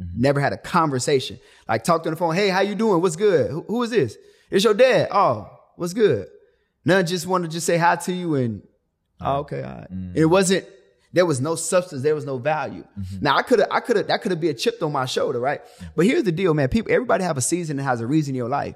mm-hmm. 0.00 0.20
never 0.20 0.40
had 0.40 0.52
a 0.52 0.58
conversation. 0.58 1.38
Like 1.68 1.84
talked 1.84 2.06
on 2.06 2.12
the 2.12 2.16
phone, 2.16 2.34
hey, 2.34 2.48
how 2.48 2.60
you 2.60 2.74
doing? 2.74 3.00
What's 3.00 3.16
good? 3.16 3.50
Who, 3.50 3.62
who 3.62 3.82
is 3.82 3.90
this? 3.90 4.16
It's 4.50 4.64
your 4.64 4.74
dad. 4.74 5.08
Oh, 5.10 5.50
what's 5.76 5.94
good? 5.94 6.28
None 6.84 7.04
just 7.06 7.26
want 7.26 7.44
to 7.44 7.50
just 7.50 7.66
say 7.66 7.78
hi 7.78 7.96
to 7.96 8.12
you 8.12 8.36
and 8.36 8.62
oh, 9.20 9.38
okay, 9.38 9.62
all 9.62 9.76
right. 9.76 9.90
And 9.90 10.16
it 10.16 10.26
wasn't 10.26 10.66
there 11.12 11.24
was 11.24 11.40
no 11.40 11.54
substance, 11.54 12.02
there 12.02 12.14
was 12.14 12.26
no 12.26 12.36
value. 12.36 12.84
Now 13.22 13.36
I 13.36 13.42
could 13.42 13.60
have, 13.60 13.68
I 13.70 13.80
could 13.80 13.96
have, 13.96 14.08
that 14.08 14.20
could 14.20 14.32
have 14.32 14.40
been 14.40 14.50
a 14.50 14.54
chip 14.54 14.82
on 14.82 14.92
my 14.92 15.06
shoulder, 15.06 15.40
right? 15.40 15.62
But 15.94 16.04
here's 16.04 16.24
the 16.24 16.32
deal, 16.32 16.52
man. 16.52 16.68
People, 16.68 16.92
everybody 16.92 17.24
have 17.24 17.38
a 17.38 17.40
season 17.42 17.78
and 17.78 17.88
has 17.88 18.02
a 18.02 18.06
reason 18.06 18.32
in 18.34 18.36
your 18.36 18.50
life. 18.50 18.74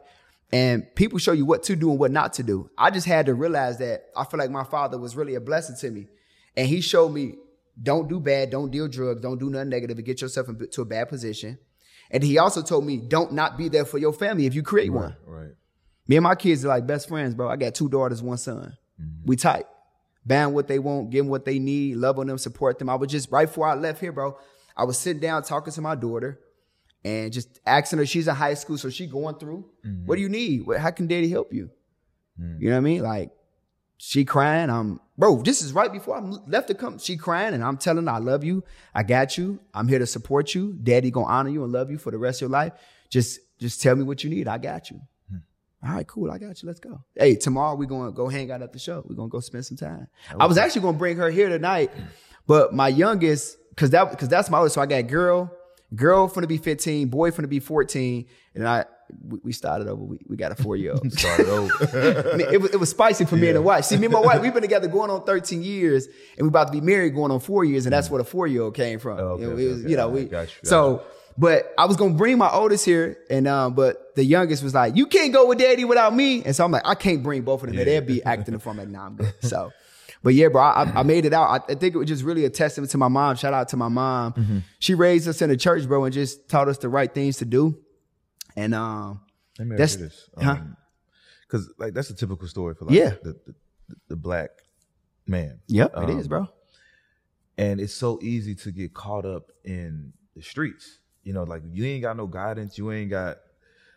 And 0.53 0.93
people 0.95 1.19
show 1.19 1.33
you 1.33 1.45
what 1.45 1.63
to 1.65 1.77
do 1.77 1.91
and 1.91 1.99
what 1.99 2.11
not 2.11 2.33
to 2.35 2.43
do. 2.43 2.71
I 2.77 2.91
just 2.91 3.07
had 3.07 3.27
to 3.27 3.35
realize 3.35 3.79
that 3.79 4.07
I 4.17 4.25
feel 4.25 4.39
like 4.39 4.51
my 4.51 4.65
father 4.65 4.99
was 4.99 5.15
really 5.15 5.37
a 5.37 5.41
blessing 5.41 5.77
to 5.81 5.91
me. 5.91 6.09
And 6.57 6.67
he 6.67 6.81
showed 6.81 7.11
me 7.11 7.35
don't 7.81 8.09
do 8.09 8.19
bad, 8.19 8.51
don't 8.51 8.71
deal 8.71 8.89
drugs, 8.89 9.21
don't 9.21 9.39
do 9.39 9.49
nothing 9.49 9.69
negative 9.69 9.97
and 9.97 10.07
get 10.07 10.21
yourself 10.21 10.49
into 10.49 10.83
a 10.83 10.85
bad 10.85 11.09
position. 11.09 11.59
And 12.11 12.23
he 12.23 12.39
also 12.39 12.63
told 12.63 12.85
me 12.85 12.97
don't 12.97 13.33
not 13.33 13.57
be 13.57 13.69
there 13.69 13.85
for 13.85 13.99
your 13.99 14.13
family 14.13 14.47
if 14.47 14.55
you 14.55 14.63
create 14.63 14.93
one. 14.93 15.15
Right. 15.25 15.53
Me 16.09 16.17
and 16.17 16.25
my 16.25 16.35
kids 16.35 16.65
are 16.65 16.69
like 16.69 16.87
best 16.87 17.09
friends, 17.09 17.35
bro. 17.35 17.49
I 17.49 17.57
got 17.57 17.75
two 17.77 17.89
daughters, 17.89 18.21
one 18.21 18.37
son. 18.37 18.77
Mm-hmm. 19.01 19.27
We 19.27 19.37
tight. 19.37 19.67
Ban 20.27 20.53
what 20.53 20.67
they 20.67 20.81
want, 20.81 21.11
give 21.11 21.25
them 21.25 21.31
what 21.31 21.45
they 21.45 21.59
need, 21.61 21.97
love 21.97 22.19
on 22.19 22.27
them, 22.27 22.37
support 22.37 22.79
them. 22.79 22.91
I 22.91 22.97
was 22.97 23.11
just 23.11 23.31
right 23.31 23.47
before 23.47 23.69
I 23.69 23.75
left 23.75 24.01
here, 24.01 24.13
bro. 24.13 24.37
I 24.77 24.85
was 24.85 24.99
sitting 24.99 25.21
down 25.21 25.45
talking 25.45 25.73
to 25.73 25.81
my 25.81 25.95
daughter 25.95 26.41
and 27.05 27.33
just 27.33 27.61
asking 27.67 27.99
her. 27.99 28.07
She's 28.07 28.29
in 28.29 28.35
high 28.35 28.55
school, 28.55 28.79
so 28.79 28.91
she 28.91 29.07
going 29.07 29.37
through. 29.37 29.65
Mm-hmm. 29.87 30.07
What 30.07 30.17
do 30.17 30.23
you 30.23 30.29
need? 30.29 30.67
What, 30.67 30.79
how 30.79 30.91
can 30.91 31.07
daddy 31.07 31.29
help 31.29 31.53
you? 31.53 31.71
Mm-hmm. 32.41 32.63
You 32.63 32.69
know 32.71 32.77
what 32.77 32.79
I 32.79 32.81
mean? 32.81 33.03
Like 33.03 33.31
she 34.03 34.25
crying. 34.25 34.71
I'm 34.71 34.99
bro. 35.19 35.43
This 35.43 35.63
is 35.63 35.73
right 35.73 35.93
before 35.93 36.17
I 36.17 36.21
left 36.21 36.69
to 36.69 36.75
come. 36.75 36.99
She 36.99 37.17
crying, 37.17 37.53
and 37.55 37.63
I'm 37.63 37.77
telling 37.77 38.07
her 38.07 38.13
I 38.13 38.19
love 38.19 38.45
you. 38.45 38.65
I 38.95 39.03
got 39.03 39.37
you. 39.37 39.61
I'm 39.75 39.89
here 39.89 39.99
to 39.99 40.07
support 40.07 40.55
you. 40.55 40.73
Daddy 40.83 41.11
gonna 41.11 41.27
honor 41.27 41.51
you 41.51 41.65
and 41.65 41.73
love 41.73 41.91
you 41.91 41.99
for 41.99 42.11
the 42.11 42.19
rest 42.19 42.39
of 42.39 42.49
your 42.49 42.51
life. 42.51 42.73
Just 43.11 43.41
just 43.59 43.83
tell 43.83 43.95
me 43.95 44.03
what 44.03 44.25
you 44.25 44.31
need. 44.31 44.49
I 44.49 44.57
got 44.57 44.91
you. 44.91 45.01
Hmm. 45.31 45.39
All 45.87 45.95
right, 45.95 46.07
cool. 46.07 46.31
I 46.31 46.39
got 46.39 46.63
you. 46.63 46.67
Let's 46.67 46.81
go. 46.81 47.03
Hey, 47.15 47.37
tomorrow 47.37 47.75
we're 47.75 47.85
gonna 47.85 48.11
go 48.11 48.29
hang 48.29 48.51
out 48.51 48.63
at 48.63 48.73
the 48.73 48.79
show. 48.79 49.05
We're 49.07 49.17
gonna 49.17 49.29
go 49.29 49.41
spend 49.41 49.67
some 49.67 49.77
time. 49.77 50.09
I 50.39 50.47
was 50.47 50.57
actually 50.57 50.81
gonna 50.81 50.99
bring 50.99 51.19
her 51.19 51.31
here 51.31 51.51
tonight, 51.51 51.91
but 52.47 52.73
my 52.73 52.89
youngest, 52.89 53.59
cause 53.77 53.91
that 53.91 54.19
cause 54.19 54.29
that's 54.29 54.49
my 54.49 54.59
oldest. 54.59 54.77
So 54.77 54.81
I 54.81 54.87
got 54.87 55.07
girl, 55.09 55.53
girl 55.95 56.29
finna 56.29 56.49
be 56.49 56.59
15, 56.59 57.09
boy 57.09 57.31
finna 57.31 57.49
be 57.49 57.61
14, 57.61 58.27
and 58.55 58.69
I 58.69 58.85
we, 59.43 59.53
started 59.53 59.89
over. 59.89 60.03
We, 60.03 60.19
we 60.29 60.37
got 60.37 60.53
a 60.53 60.63
four 60.63 60.77
year 60.77 60.93
old. 60.93 61.13
Started 61.19 61.49
over. 61.49 62.31
I 62.33 62.37
mean, 62.37 62.47
it 62.53 62.61
was, 62.61 62.71
it 62.73 62.79
was 62.79 62.91
spicy 62.91 63.25
for 63.25 63.37
me 63.37 63.49
and 63.49 63.57
the 63.57 63.63
wife. 63.63 63.85
See, 63.85 63.97
me 63.97 64.07
and 64.07 64.13
my 64.13 64.21
wife, 64.21 64.41
we've 64.41 64.53
been 64.53 64.63
together 64.71 64.89
going 64.89 65.11
on 65.11 65.25
13 65.25 65.63
years, 65.63 66.07
and 66.37 66.47
we 66.47 66.49
about 66.49 66.69
to 66.69 66.73
be 66.73 66.81
married 66.81 67.15
going 67.15 67.31
on 67.31 67.41
four 67.41 67.65
years, 67.65 67.87
and 67.87 67.93
that's 67.93 68.11
where 68.11 68.23
the 68.23 68.29
four 68.29 68.47
year 68.47 68.63
old 68.63 68.75
came 68.75 68.99
from. 68.99 69.19
Oh, 69.19 69.23
okay, 69.23 69.43
you 69.43 69.49
know, 69.49 69.55
okay, 69.55 69.65
it 69.65 69.69
was, 69.69 69.81
okay. 69.81 69.91
you 69.91 69.97
know, 69.97 70.09
we, 70.09 70.25
got 70.25 70.49
you, 70.49 70.55
so, 70.63 71.03
but 71.39 71.73
I 71.79 71.87
was 71.87 71.97
gonna 71.97 72.15
bring 72.15 72.39
my 72.39 72.51
oldest 72.51 72.85
here, 72.85 73.19
and 73.31 73.47
um, 73.47 73.75
but 73.75 74.15
the 74.15 74.25
youngest 74.25 74.63
was 74.63 74.75
like, 74.75 74.97
"You 74.97 75.07
can't 75.07 75.33
go 75.33 75.47
with 75.47 75.59
daddy 75.59 75.85
without 75.85 76.15
me," 76.15 76.45
and 76.45 76.55
so 76.55 76.65
I'm 76.65 76.71
like, 76.71 76.87
"I 76.87 76.95
can't 76.95 77.23
bring 77.23 77.43
both 77.43 77.63
of 77.63 77.69
them. 77.69 77.77
there. 77.77 77.85
They'd 77.85 78.07
be 78.07 78.23
acting 78.25 78.53
the 78.53 78.61
form 78.61 78.79
like, 78.79 78.89
nah, 78.89 79.07
I'm 79.07 79.17
good." 79.17 79.33
So, 79.41 79.73
but 80.23 80.35
yeah, 80.35 80.49
bro, 80.49 80.63
I, 80.63 81.01
I 81.01 81.03
made 81.03 81.25
it 81.25 81.33
out. 81.33 81.49
I, 81.69 81.73
I 81.73 81.75
think 81.77 81.95
it 81.95 81.99
was 81.99 82.09
just 82.09 82.23
really 82.25 82.45
a 82.45 82.51
testament 82.51 82.91
to 82.93 82.99
my 82.99 83.09
mom. 83.09 83.37
Shout 83.37 83.53
out 83.55 83.69
to 83.69 83.77
my 83.77 83.89
mom. 83.89 84.33
Mm-hmm. 84.35 84.59
She 84.79 84.95
raised 84.95 85.27
us 85.29 85.41
in 85.43 85.49
the 85.51 85.57
church, 85.57 85.87
bro, 85.87 86.05
and 86.05 86.13
just 86.13 86.49
taught 86.49 86.69
us 86.69 86.79
the 86.79 86.89
right 86.89 87.13
things 87.13 87.39
to 87.39 87.45
do. 87.45 87.79
And 88.57 88.75
um, 88.75 89.21
Let 89.59 89.69
me 89.69 89.77
That's- 89.77 89.93
ask 89.93 89.99
you 90.01 90.05
this. 90.07 90.31
huh? 90.43 90.57
Because 91.47 91.73
like 91.79 91.95
that's 91.95 92.11
a 92.11 92.15
typical 92.15 92.47
story 92.49 92.75
for 92.75 92.85
like 92.85 92.95
Yeah. 92.95 93.11
the, 93.23 93.33
the, 93.47 93.55
the 94.09 94.17
black 94.17 94.51
man. 95.27 95.61
yep, 95.67 95.93
Um, 95.95 96.09
it 96.09 96.17
is, 96.19 96.29
bro. 96.29 96.49
and 97.59 97.81
it's 97.81 97.95
so 97.95 98.19
easy 98.23 98.55
to 98.57 98.71
get 98.71 98.95
caught 98.95 99.25
up 99.25 99.51
in 99.65 100.13
the 100.37 100.43
streets. 100.43 100.99
You 101.25 101.33
know, 101.33 101.43
like 101.45 101.63
you 101.71 101.85
ain't 101.85 102.03
got 102.03 102.17
no 102.17 102.27
guidance, 102.27 102.79
you 102.79 102.91
ain't 102.93 103.11
got, 103.11 103.39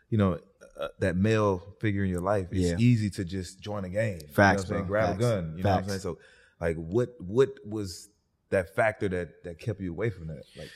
you 0.09 0.17
know, 0.17 0.39
uh, 0.79 0.87
that 0.99 1.15
male 1.15 1.61
figure 1.79 2.03
in 2.03 2.09
your 2.09 2.21
life. 2.21 2.47
It's 2.51 2.71
Yeah. 2.71 2.75
easy 2.79 3.09
to 3.11 3.23
just 3.25 3.59
join 3.61 3.85
a 3.85 3.89
gang. 3.89 4.21
Facts, 4.31 4.31
you 4.31 4.35
know 4.35 4.45
what 4.45 4.59
I'm 4.59 4.65
saying? 4.67 4.85
Grab 4.87 5.05
Facts. 5.09 5.17
a 5.17 5.21
gun. 5.21 5.53
You 5.57 5.63
know 5.63 5.69
what 5.69 5.83
I'm 5.83 5.87
saying? 5.89 5.99
So, 6.01 6.17
like, 6.59 6.75
what 6.77 7.09
what 7.19 7.49
was 7.67 8.09
that 8.49 8.75
factor 8.75 9.07
that 9.09 9.43
that 9.43 9.59
kept 9.59 9.79
you 9.81 9.91
away 9.91 10.09
from 10.09 10.27
that? 10.27 10.43
Like, 10.57 10.69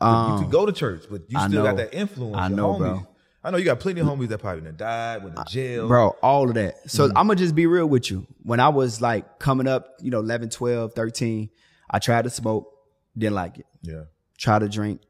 you 0.00 0.06
Um, 0.06 0.42
could 0.42 0.50
go 0.52 0.66
to 0.66 0.72
church, 0.72 1.04
but 1.10 1.22
you 1.28 1.38
still 1.48 1.62
got 1.62 1.76
that 1.76 1.94
influence. 1.94 2.36
I 2.36 2.48
know, 2.48 2.74
homies. 2.74 2.78
bro. 2.78 3.06
I 3.46 3.50
know 3.50 3.58
you 3.58 3.64
got 3.64 3.78
plenty 3.80 4.00
of 4.00 4.06
homies 4.06 4.28
that 4.28 4.38
probably 4.38 4.62
done 4.62 4.76
died, 4.76 5.22
went 5.22 5.36
to 5.36 5.44
jail. 5.46 5.86
bro, 5.86 6.10
all 6.22 6.48
of 6.48 6.54
that. 6.54 6.90
So 6.90 7.08
Mm-hmm. 7.08 7.18
I'm 7.18 7.26
gonna 7.26 7.38
just 7.38 7.54
be 7.54 7.66
real 7.66 7.86
with 7.86 8.10
you. 8.10 8.26
When 8.42 8.58
I 8.58 8.68
was 8.70 9.00
like 9.02 9.38
coming 9.38 9.66
up, 9.66 9.96
you 10.00 10.10
know, 10.10 10.20
11, 10.20 10.48
12, 10.50 10.94
13, 10.94 11.50
I 11.90 11.98
tried 11.98 12.22
to 12.24 12.30
smoke, 12.30 12.70
didn't 13.16 13.34
like 13.34 13.58
it. 13.58 13.66
Yeah. 13.82 14.04
Tried 14.38 14.60
to 14.60 14.68
drink, 14.68 15.02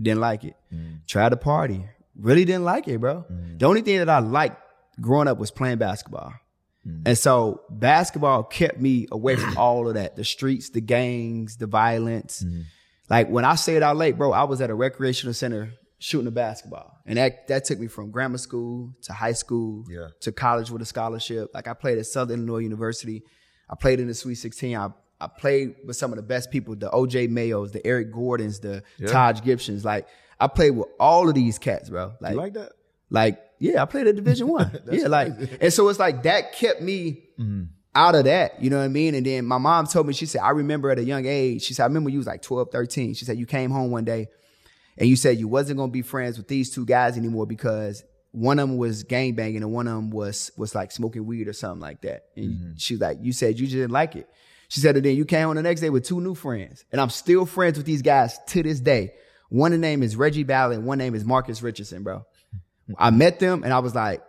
didn't 0.00 0.20
like 0.20 0.44
it. 0.44 0.54
Mm. 0.72 1.00
Tried 1.06 1.30
to 1.30 1.36
party, 1.36 1.84
really 2.16 2.44
didn't 2.44 2.64
like 2.64 2.88
it, 2.88 3.00
bro. 3.00 3.24
The 3.58 3.66
only 3.66 3.82
thing 3.82 3.98
that 3.98 4.08
I 4.08 4.18
liked 4.18 4.56
growing 5.00 5.28
up 5.28 5.38
was 5.38 5.50
playing 5.50 5.78
basketball. 5.78 6.32
Mm. 6.86 7.02
And 7.06 7.18
so 7.18 7.62
basketball 7.70 8.42
kept 8.44 8.80
me 8.80 9.06
away 9.12 9.36
from 9.36 9.56
all 9.58 9.88
of 9.88 9.94
that. 9.94 10.16
The 10.16 10.24
streets, 10.24 10.70
the 10.70 10.80
gangs, 10.80 11.56
the 11.56 11.66
violence. 11.66 12.42
Mm. 12.42 12.64
Like 13.08 13.28
when 13.28 13.44
I 13.44 13.54
stayed 13.56 13.82
out 13.82 13.96
late, 13.96 14.16
bro, 14.16 14.32
I 14.32 14.44
was 14.44 14.60
at 14.60 14.70
a 14.70 14.74
recreational 14.74 15.34
center 15.34 15.72
shooting 15.98 16.26
a 16.26 16.30
basketball. 16.30 16.96
And 17.06 17.18
that 17.18 17.48
that 17.48 17.64
took 17.64 17.78
me 17.78 17.86
from 17.86 18.10
grammar 18.10 18.38
school 18.38 18.94
to 19.02 19.12
high 19.12 19.32
school 19.32 19.84
Yeah. 19.88 20.08
to 20.20 20.32
college 20.32 20.70
with 20.70 20.80
a 20.80 20.86
scholarship. 20.86 21.50
Like 21.52 21.68
I 21.68 21.74
played 21.74 21.98
at 21.98 22.06
Southern 22.06 22.40
Illinois 22.40 22.62
University. 22.62 23.22
I 23.68 23.74
played 23.74 24.00
in 24.00 24.06
the 24.08 24.14
Sweet 24.14 24.36
16. 24.36 24.76
I 24.76 24.88
I 25.22 25.26
played 25.26 25.74
with 25.86 25.96
some 25.96 26.12
of 26.12 26.16
the 26.16 26.22
best 26.22 26.50
people, 26.50 26.74
the 26.74 26.88
OJ 26.88 27.28
Mayos, 27.28 27.72
the 27.72 27.86
Eric 27.86 28.10
Gordons, 28.10 28.60
the 28.60 28.82
Taj 29.06 29.42
Gibsons. 29.42 29.84
Like 29.84 30.06
I 30.40 30.46
played 30.46 30.70
with 30.70 30.88
all 30.98 31.28
of 31.28 31.34
these 31.34 31.58
cats, 31.58 31.90
bro. 31.90 32.14
You 32.22 32.36
like 32.36 32.54
that? 32.54 32.72
Like, 33.10 33.38
yeah, 33.58 33.82
I 33.82 33.84
played 33.84 34.06
at 34.06 34.16
Division 34.16 34.48
One. 34.48 34.78
yeah, 34.90 35.08
like, 35.08 35.32
and 35.60 35.72
so 35.72 35.88
it's 35.88 35.98
like 35.98 36.22
that 36.22 36.54
kept 36.54 36.80
me 36.80 37.24
mm-hmm. 37.38 37.64
out 37.94 38.14
of 38.14 38.24
that. 38.24 38.62
You 38.62 38.70
know 38.70 38.78
what 38.78 38.84
I 38.84 38.88
mean? 38.88 39.14
And 39.14 39.26
then 39.26 39.44
my 39.44 39.58
mom 39.58 39.86
told 39.86 40.06
me, 40.06 40.14
she 40.14 40.26
said, 40.26 40.40
I 40.40 40.50
remember 40.50 40.90
at 40.90 40.98
a 40.98 41.04
young 41.04 41.26
age, 41.26 41.62
she 41.62 41.74
said, 41.74 41.84
I 41.84 41.86
remember 41.86 42.10
you 42.10 42.18
was 42.18 42.26
like 42.26 42.42
12, 42.42 42.70
13. 42.70 43.14
She 43.14 43.24
said, 43.24 43.36
you 43.36 43.46
came 43.46 43.70
home 43.70 43.90
one 43.90 44.04
day 44.04 44.28
and 44.96 45.08
you 45.08 45.16
said 45.16 45.38
you 45.38 45.48
wasn't 45.48 45.78
gonna 45.78 45.92
be 45.92 46.02
friends 46.02 46.38
with 46.38 46.48
these 46.48 46.70
two 46.70 46.84
guys 46.84 47.16
anymore 47.16 47.46
because 47.46 48.04
one 48.32 48.58
of 48.58 48.68
them 48.68 48.78
was 48.78 49.02
gang 49.02 49.34
banging 49.34 49.62
and 49.62 49.72
one 49.72 49.88
of 49.88 49.94
them 49.94 50.10
was 50.10 50.52
was 50.56 50.74
like 50.74 50.92
smoking 50.92 51.26
weed 51.26 51.48
or 51.48 51.52
something 51.52 51.80
like 51.80 52.00
that. 52.02 52.26
And 52.36 52.50
mm-hmm. 52.50 52.72
she 52.76 52.94
was 52.94 53.00
like, 53.00 53.18
you 53.20 53.32
said 53.32 53.58
you 53.58 53.66
just 53.66 53.76
didn't 53.76 53.90
like 53.90 54.16
it. 54.16 54.28
She 54.68 54.78
said, 54.78 54.94
and 54.94 55.04
then 55.04 55.16
you 55.16 55.24
came 55.24 55.48
on 55.48 55.56
the 55.56 55.62
next 55.62 55.80
day 55.80 55.90
with 55.90 56.04
two 56.04 56.20
new 56.20 56.36
friends. 56.36 56.84
And 56.92 57.00
I'm 57.00 57.10
still 57.10 57.44
friends 57.44 57.76
with 57.76 57.86
these 57.86 58.02
guys 58.02 58.38
to 58.48 58.62
this 58.62 58.78
day. 58.78 59.14
One 59.50 59.78
name 59.80 60.02
is 60.02 60.16
Reggie 60.16 60.44
Ballard 60.44 60.78
and 60.78 60.86
one 60.86 60.98
name 60.98 61.14
is 61.14 61.24
Marcus 61.24 61.60
Richardson, 61.62 62.02
bro. 62.02 62.24
I 62.96 63.10
met 63.10 63.38
them 63.38 63.62
and 63.62 63.72
I 63.72 63.80
was 63.80 63.94
like, 63.94 64.22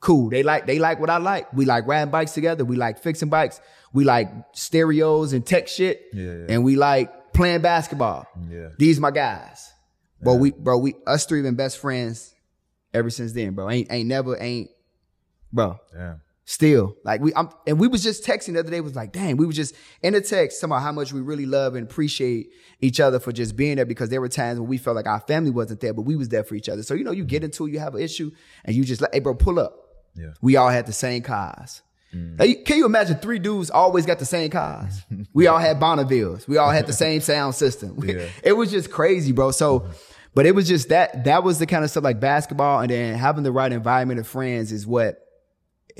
cool. 0.00 0.30
They 0.30 0.42
like 0.42 0.66
they 0.66 0.78
like 0.78 0.98
what 0.98 1.10
I 1.10 1.18
like. 1.18 1.52
We 1.52 1.64
like 1.64 1.86
riding 1.86 2.10
bikes 2.10 2.32
together. 2.32 2.64
We 2.64 2.76
like 2.76 2.98
fixing 3.00 3.28
bikes. 3.28 3.60
We 3.92 4.04
like 4.04 4.28
stereos 4.52 5.32
and 5.32 5.44
tech 5.44 5.68
shit. 5.68 6.06
Yeah, 6.12 6.24
yeah. 6.24 6.46
And 6.48 6.64
we 6.64 6.76
like 6.76 7.32
playing 7.32 7.60
basketball. 7.62 8.26
Yeah. 8.48 8.68
These 8.78 8.98
my 9.00 9.10
guys. 9.10 9.72
Bro, 10.22 10.36
we 10.36 10.50
bro, 10.50 10.78
we 10.78 10.94
us 11.06 11.24
three 11.24 11.42
been 11.42 11.54
best 11.54 11.78
friends 11.78 12.34
ever 12.92 13.10
since 13.10 13.32
then, 13.32 13.54
bro. 13.54 13.70
Ain't 13.70 13.90
ain't 13.90 14.08
never 14.08 14.40
ain't 14.40 14.70
bro. 15.52 15.78
Yeah. 15.94 16.16
Still. 16.44 16.96
Like 17.04 17.20
we 17.20 17.32
I'm 17.34 17.48
and 17.66 17.78
we 17.78 17.86
was 17.86 18.02
just 18.02 18.24
texting 18.24 18.54
the 18.54 18.60
other 18.60 18.70
day, 18.70 18.80
was 18.80 18.96
like, 18.96 19.12
dang, 19.12 19.36
we 19.36 19.46
was 19.46 19.54
just 19.54 19.74
in 20.02 20.14
the 20.14 20.20
text 20.20 20.60
talking 20.60 20.72
about 20.72 20.82
how 20.82 20.90
much 20.90 21.12
we 21.12 21.20
really 21.20 21.46
love 21.46 21.76
and 21.76 21.86
appreciate 21.88 22.48
each 22.80 22.98
other 22.98 23.20
for 23.20 23.30
just 23.30 23.54
being 23.56 23.76
there 23.76 23.84
because 23.86 24.08
there 24.08 24.20
were 24.20 24.28
times 24.28 24.58
when 24.58 24.68
we 24.68 24.76
felt 24.78 24.96
like 24.96 25.06
our 25.06 25.20
family 25.20 25.50
wasn't 25.50 25.80
there, 25.80 25.92
but 25.94 26.02
we 26.02 26.16
was 26.16 26.28
there 26.28 26.42
for 26.42 26.56
each 26.56 26.68
other. 26.68 26.82
So 26.82 26.94
you 26.94 27.04
know, 27.04 27.12
you 27.12 27.24
get 27.24 27.44
into 27.44 27.66
it, 27.66 27.72
you 27.72 27.78
have 27.78 27.94
an 27.94 28.00
issue, 28.02 28.32
and 28.64 28.74
you 28.74 28.84
just 28.84 29.00
like, 29.00 29.12
hey 29.12 29.20
bro, 29.20 29.34
pull 29.34 29.60
up. 29.60 29.76
Yeah. 30.16 30.30
We 30.40 30.56
all 30.56 30.70
had 30.70 30.86
the 30.86 30.92
same 30.92 31.22
cars. 31.22 31.82
Mm. 32.12 32.36
Now, 32.38 32.44
you- 32.44 32.64
can 32.64 32.78
you 32.78 32.86
imagine 32.86 33.18
three 33.18 33.38
dudes 33.38 33.70
always 33.70 34.04
got 34.04 34.18
the 34.18 34.24
same 34.26 34.50
cars? 34.50 35.02
we 35.32 35.46
all 35.46 35.58
had 35.58 35.78
Bonnevilles. 35.78 36.48
We 36.48 36.56
all 36.56 36.70
had 36.70 36.88
the 36.88 36.92
same 36.92 37.20
sound 37.20 37.54
system. 37.54 37.96
Yeah. 38.04 38.26
It 38.42 38.54
was 38.54 38.72
just 38.72 38.90
crazy, 38.90 39.30
bro. 39.30 39.52
So, 39.52 39.88
but 40.34 40.46
it 40.46 40.54
was 40.56 40.66
just 40.66 40.88
that, 40.88 41.22
that 41.24 41.44
was 41.44 41.60
the 41.60 41.66
kind 41.66 41.84
of 41.84 41.90
stuff 41.92 42.02
like 42.02 42.18
basketball 42.18 42.80
and 42.80 42.90
then 42.90 43.14
having 43.16 43.44
the 43.44 43.52
right 43.52 43.70
environment 43.72 44.18
of 44.18 44.26
friends 44.26 44.72
is 44.72 44.84
what 44.84 45.24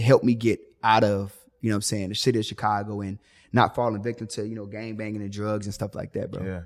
helped 0.00 0.24
me 0.24 0.34
get 0.34 0.60
out 0.82 1.04
of, 1.04 1.34
you 1.60 1.70
know 1.70 1.74
what 1.74 1.78
I'm 1.78 1.82
saying, 1.82 2.08
the 2.10 2.14
city 2.14 2.38
of 2.38 2.44
Chicago 2.44 3.00
and 3.00 3.18
not 3.52 3.74
falling 3.74 4.02
victim 4.02 4.26
to, 4.28 4.46
you 4.46 4.54
know, 4.54 4.66
gang 4.66 4.96
banging 4.96 5.22
and 5.22 5.32
drugs 5.32 5.66
and 5.66 5.74
stuff 5.74 5.94
like 5.94 6.12
that, 6.12 6.30
bro. 6.30 6.44
Yeah. 6.44 6.60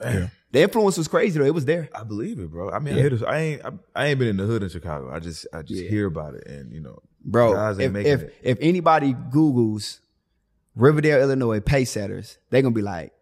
Damn. 0.00 0.30
The 0.52 0.62
influence 0.62 0.96
was 0.98 1.08
crazy 1.08 1.38
though. 1.38 1.44
It 1.46 1.54
was 1.54 1.64
there. 1.64 1.88
I 1.94 2.04
believe 2.04 2.38
it, 2.38 2.50
bro. 2.50 2.70
I 2.70 2.78
mean, 2.78 2.94
I, 2.94 2.98
hear 3.00 3.10
this, 3.10 3.22
I 3.22 3.38
ain't, 3.38 3.64
I, 3.64 3.70
I 3.94 4.06
ain't 4.06 4.18
been 4.18 4.28
in 4.28 4.36
the 4.36 4.44
hood 4.44 4.62
in 4.62 4.68
Chicago. 4.68 5.10
I 5.12 5.18
just, 5.20 5.46
I 5.52 5.62
just 5.62 5.82
Yeah. 5.82 5.88
hear 5.90 6.06
about 6.06 6.34
it, 6.34 6.46
and 6.46 6.72
you 6.72 6.80
know, 6.80 7.02
Bro, 7.24 7.54
guys 7.54 7.78
ain't 7.78 7.86
if, 7.86 7.92
making 7.92 8.12
if, 8.12 8.22
it. 8.22 8.34
if 8.42 8.58
anybody 8.60 9.14
Googles 9.14 10.00
Riverdale, 10.76 11.20
Illinois 11.22 11.60
Pacesetters, 11.60 12.36
they're 12.50 12.62
gonna 12.62 12.74
be 12.74 12.82
like, 12.82 13.12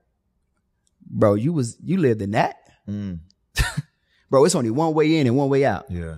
bro, 1.07 1.35
you 1.35 1.53
was 1.53 1.77
you 1.83 1.97
lived 1.99 2.21
in 2.23 2.33
that? 2.33 2.57
Mm, 2.89 3.21
Bro, 4.31 4.45
it's 4.45 4.55
only 4.57 4.71
one 4.71 4.95
way 4.95 5.17
in 5.19 5.27
and 5.27 5.37
one 5.37 5.49
way 5.49 5.65
out. 5.65 5.87
yeah, 5.91 6.17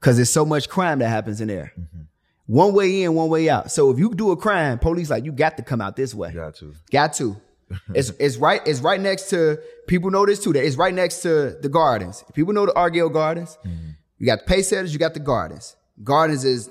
Cause 0.00 0.16
there's 0.16 0.30
so 0.30 0.44
much 0.44 0.68
crime 0.68 0.98
that 0.98 1.08
happens 1.08 1.40
in 1.40 1.48
there. 1.48 1.72
Mm-hmm. 1.78 2.02
One 2.46 2.74
way 2.74 3.02
in, 3.02 3.14
one 3.14 3.28
way 3.28 3.48
out. 3.48 3.70
So 3.70 3.90
if 3.90 3.98
you 3.98 4.12
do 4.14 4.32
a 4.32 4.36
crime, 4.36 4.78
police 4.78 5.10
like, 5.10 5.24
you 5.24 5.32
got 5.32 5.56
to 5.56 5.62
come 5.62 5.80
out 5.80 5.96
this 5.96 6.14
way. 6.14 6.32
got 6.32 6.56
to. 6.56 6.74
Got 6.90 7.12
to. 7.14 7.40
it's 7.94 8.10
it's 8.18 8.36
right, 8.36 8.60
it's 8.66 8.80
right 8.80 9.00
next 9.00 9.30
to 9.30 9.58
people 9.86 10.10
know 10.10 10.26
this 10.26 10.42
too. 10.42 10.52
That 10.52 10.64
it's 10.64 10.76
right 10.76 10.92
next 10.92 11.22
to 11.22 11.56
the 11.60 11.68
gardens. 11.68 12.24
People 12.34 12.52
know 12.52 12.66
the 12.66 12.72
Altgeld 12.72 13.12
Gardens. 13.12 13.56
Mm-hmm. 13.64 13.90
You 14.18 14.26
got 14.26 14.46
the 14.46 14.54
Pacesetters, 14.54 14.92
you 14.92 14.98
got 14.98 15.14
the 15.14 15.20
gardens. 15.20 15.74
Gardens 16.02 16.44
is 16.44 16.68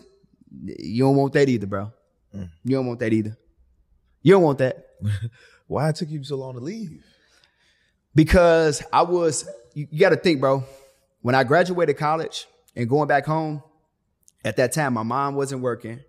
you 0.64 1.04
don't 1.04 1.16
want 1.16 1.34
that 1.34 1.50
either, 1.50 1.68
bro. 1.68 1.92
Mm. 2.36 2.50
You 2.64 2.76
don't 2.76 2.88
want 2.88 3.00
that 3.00 3.14
either. 3.14 3.38
You 4.22 4.34
don't 4.34 4.44
want 4.44 4.60
that. 4.60 4.86
Why 5.68 5.90
it 5.90 5.96
took 5.96 6.10
you 6.10 6.24
so 6.24 6.36
long 6.36 6.54
to 6.54 6.60
leave? 6.60 7.04
Because 8.14 8.84
I 8.92 9.04
was, 9.04 9.48
you, 9.74 9.88
you 9.90 10.00
got 10.00 10.10
to 10.10 10.18
think, 10.18 10.42
bro. 10.42 10.64
When 11.22 11.36
I 11.36 11.44
graduated 11.44 11.98
college 11.98 12.46
and 12.76 12.90
going 12.90 13.08
back 13.08 13.26
home, 13.26 13.64
at 14.44 14.58
that 14.58 14.72
time, 14.74 14.94
my 14.94 15.04
mom 15.04 15.36
wasn't 15.36 15.62
working. 15.62 16.00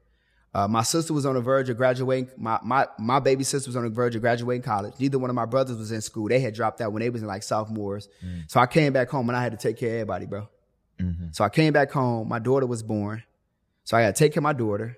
Uh, 0.55 0.69
my 0.69 0.83
sister 0.83 1.15
was 1.15 1.25
on 1.25 1.35
the 1.35 1.41
verge 1.41 1.71
of 1.71 1.79
graduating. 1.79 2.31
My, 2.37 2.59
my 2.63 2.87
my 2.99 3.21
baby 3.21 3.43
sister 3.43 3.69
was 3.69 3.77
on 3.77 3.85
the 3.85 3.91
verge 3.91 4.15
of 4.15 4.21
graduating 4.21 4.63
college. 4.63 4.93
Neither 4.99 5.19
one 5.19 5.31
of 5.31 5.37
my 5.37 5.47
brothers 5.47 5.79
was 5.79 5.93
in 5.93 6.03
school. 6.03 6.29
They 6.29 6.41
had 6.41 6.55
dropped 6.55 6.81
out 6.83 6.93
when 6.93 7.01
they 7.01 7.09
was 7.09 7.23
in 7.23 7.29
like 7.29 7.43
sophomores. 7.43 8.09
So 8.49 8.61
I 8.61 8.67
came 8.67 8.93
back 8.93 9.09
home 9.09 9.31
and 9.31 9.37
I 9.37 9.43
had 9.43 9.53
to 9.53 9.59
take 9.59 9.79
care 9.79 9.89
of 9.89 9.95
everybody, 9.95 10.27
bro. 10.27 10.49
So 11.33 11.43
I 11.43 11.49
came 11.49 11.73
back 11.73 11.91
home. 11.91 12.29
My 12.29 12.39
daughter 12.39 12.67
was 12.67 12.83
born. 12.83 13.23
So 13.85 13.97
I 13.97 14.03
had 14.03 14.15
to 14.15 14.19
take 14.19 14.35
care 14.35 14.41
of 14.41 14.45
my 14.45 14.53
daughter. 14.53 14.97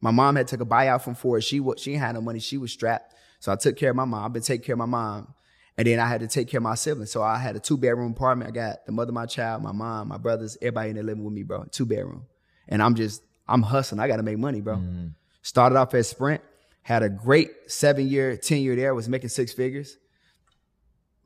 My 0.00 0.10
mom 0.10 0.36
had 0.36 0.48
took 0.48 0.60
a 0.62 0.66
buyout 0.66 1.02
from 1.02 1.14
Ford. 1.14 1.44
She 1.44 1.62
she 1.76 1.94
had 1.94 2.14
no 2.14 2.22
money. 2.22 2.40
She 2.40 2.56
was 2.56 2.72
strapped. 2.72 3.14
So 3.38 3.52
I 3.52 3.56
took 3.56 3.76
care 3.76 3.90
of 3.90 3.96
my 3.96 4.06
mom. 4.06 4.24
I've 4.24 4.32
been 4.32 4.42
taking 4.42 4.64
care 4.64 4.74
of 4.74 4.78
my 4.78 4.86
mom. 4.86 5.34
And 5.76 5.86
then 5.86 6.00
I 6.00 6.08
had 6.08 6.20
to 6.20 6.26
take 6.26 6.48
care 6.48 6.58
of 6.58 6.64
my 6.64 6.74
siblings. 6.74 7.10
So 7.10 7.22
I 7.22 7.36
had 7.38 7.54
a 7.54 7.60
two 7.60 7.76
bedroom 7.76 8.12
apartment. 8.12 8.48
I 8.48 8.52
got 8.52 8.86
the 8.86 8.92
mother 8.92 9.10
of 9.10 9.14
my 9.14 9.26
child, 9.26 9.62
my 9.62 9.72
mom, 9.72 10.08
my 10.08 10.18
brothers, 10.18 10.56
everybody 10.60 10.90
in 10.90 10.96
there 10.96 11.04
living 11.04 11.24
with 11.24 11.34
me, 11.34 11.42
bro. 11.42 11.64
Two 11.70 11.86
bedroom. 11.86 12.24
And 12.70 12.82
I'm 12.82 12.94
just, 12.94 13.22
I'm 13.48 13.62
hustling. 13.62 14.00
I 14.00 14.08
got 14.08 14.16
to 14.16 14.22
make 14.22 14.38
money, 14.38 14.60
bro. 14.60 14.76
Mm-hmm. 14.76 15.08
Started 15.42 15.76
off 15.76 15.92
at 15.94 16.06
Sprint, 16.06 16.40
had 16.82 17.02
a 17.02 17.08
great 17.08 17.50
seven 17.66 18.08
year, 18.08 18.36
10 18.36 18.62
year 18.62 18.76
there, 18.76 18.94
was 18.94 19.08
making 19.08 19.28
six 19.28 19.52
figures. 19.52 19.96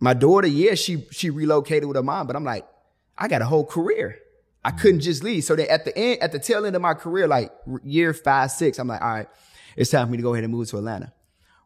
My 0.00 0.14
daughter, 0.14 0.46
yeah, 0.46 0.74
she 0.74 1.06
she 1.10 1.30
relocated 1.30 1.86
with 1.86 1.96
her 1.96 2.02
mom, 2.02 2.26
but 2.26 2.36
I'm 2.36 2.44
like, 2.44 2.66
I 3.16 3.28
got 3.28 3.42
a 3.42 3.46
whole 3.46 3.64
career. 3.64 4.18
I 4.64 4.70
mm-hmm. 4.70 4.78
couldn't 4.78 5.00
just 5.00 5.22
leave. 5.22 5.44
So 5.44 5.56
then 5.56 5.68
at 5.68 5.84
the 5.84 5.96
end, 5.96 6.22
at 6.22 6.32
the 6.32 6.38
tail 6.38 6.66
end 6.66 6.76
of 6.76 6.82
my 6.82 6.94
career, 6.94 7.28
like 7.28 7.52
year 7.82 8.12
five, 8.12 8.50
six, 8.50 8.78
I'm 8.78 8.88
like, 8.88 9.00
all 9.00 9.08
right, 9.08 9.28
it's 9.76 9.90
time 9.90 10.06
for 10.06 10.10
me 10.10 10.16
to 10.18 10.22
go 10.22 10.34
ahead 10.34 10.44
and 10.44 10.52
move 10.52 10.68
to 10.70 10.78
Atlanta. 10.78 11.12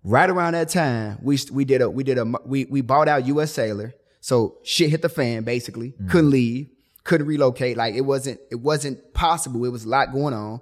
Right 0.05 0.29
around 0.29 0.55
that 0.55 0.69
time, 0.69 1.19
we 1.23 1.39
we 1.51 1.65
did 1.65 1.83
a 1.83 1.91
we 1.91 2.05
did 2.05 2.19
a 2.19 2.33
we 2.45 2.67
we 2.67 2.81
bought 2.81 3.09
out 3.09 3.27
U.S. 3.27 3.53
Cellular. 3.53 3.95
So 4.21 4.59
shit 4.63 4.91
hit 4.91 5.03
the 5.03 5.09
fan 5.09 5.45
basically. 5.45 5.91
Mm-hmm. 5.93 6.09
Couldn't 6.09 6.31
leave, 6.31 6.71
couldn't 7.09 7.27
relocate. 7.27 7.77
Like 7.77 7.95
it 7.95 8.03
wasn't 8.03 8.39
it 8.51 8.61
wasn't 8.61 9.13
possible. 9.15 9.65
It 9.65 9.71
was 9.71 9.85
a 9.85 9.89
lot 9.89 10.13
going 10.13 10.35
on. 10.35 10.61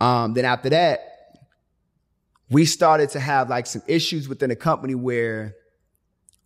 Um, 0.00 0.34
then 0.34 0.44
after 0.44 0.68
that, 0.70 1.00
we 2.50 2.66
started 2.66 3.10
to 3.10 3.20
have 3.20 3.48
like 3.48 3.66
some 3.66 3.82
issues 3.86 4.28
within 4.28 4.50
the 4.50 4.56
company 4.56 4.94
where 4.94 5.56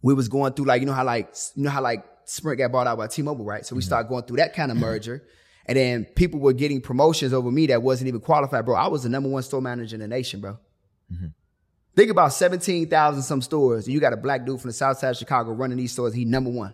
we 0.01 0.15
was 0.15 0.29
going 0.29 0.53
through 0.53 0.67
like 0.67 0.81
you 0.81 0.87
know 0.87 0.93
how 0.93 1.05
like 1.05 1.35
you 1.57 1.65
know 1.65 1.71
how 1.71 1.83
like 1.83 2.05
Sprint 2.25 2.59
got 2.59 2.71
bought 2.71 2.87
out 2.87 2.99
by 2.99 3.09
T-Mobile, 3.09 3.45
right? 3.45 3.67
So 3.67 3.75
we 3.75 3.81
mm-hmm. 3.81 3.87
started 3.87 4.09
going 4.09 4.23
through 4.25 4.37
that 4.37 4.55
kind 4.55 4.71
of 4.71 4.77
mm-hmm. 4.77 4.87
merger. 4.87 5.25
And 5.67 5.77
then 5.77 6.05
people 6.05 6.41
were 6.41 6.55
getting 6.55 6.81
promotions 6.81 7.35
over 7.35 7.51
me 7.51 7.67
that 7.67 7.83
wasn't 7.83 8.09
even 8.09 8.21
qualified, 8.21 8.65
bro. 8.65 8.75
I 8.75 8.89
was 8.89 9.03
the 9.03 9.11
number 9.11 9.29
one 9.29 9.43
store 9.43 9.61
manager 9.61 9.97
in 9.97 10.01
the 10.01 10.09
nation, 10.09 10.41
bro. 10.41 10.59
Mm-hmm. 11.13 11.27
Think 11.95 12.11
about 12.11 12.33
17,000 12.33 13.23
some 13.23 13.43
stores, 13.43 13.87
and 13.87 13.93
you 13.93 14.01
got 14.01 14.13
a 14.13 14.17
black 14.17 14.47
dude 14.47 14.61
from 14.61 14.69
the 14.69 14.75
south 14.75 14.99
side 14.99 15.11
of 15.11 15.17
Chicago 15.17 15.53
running 15.53 15.77
these 15.77 15.93
stores. 15.93 16.15
He 16.15 16.25
number 16.25 16.49
one. 16.49 16.73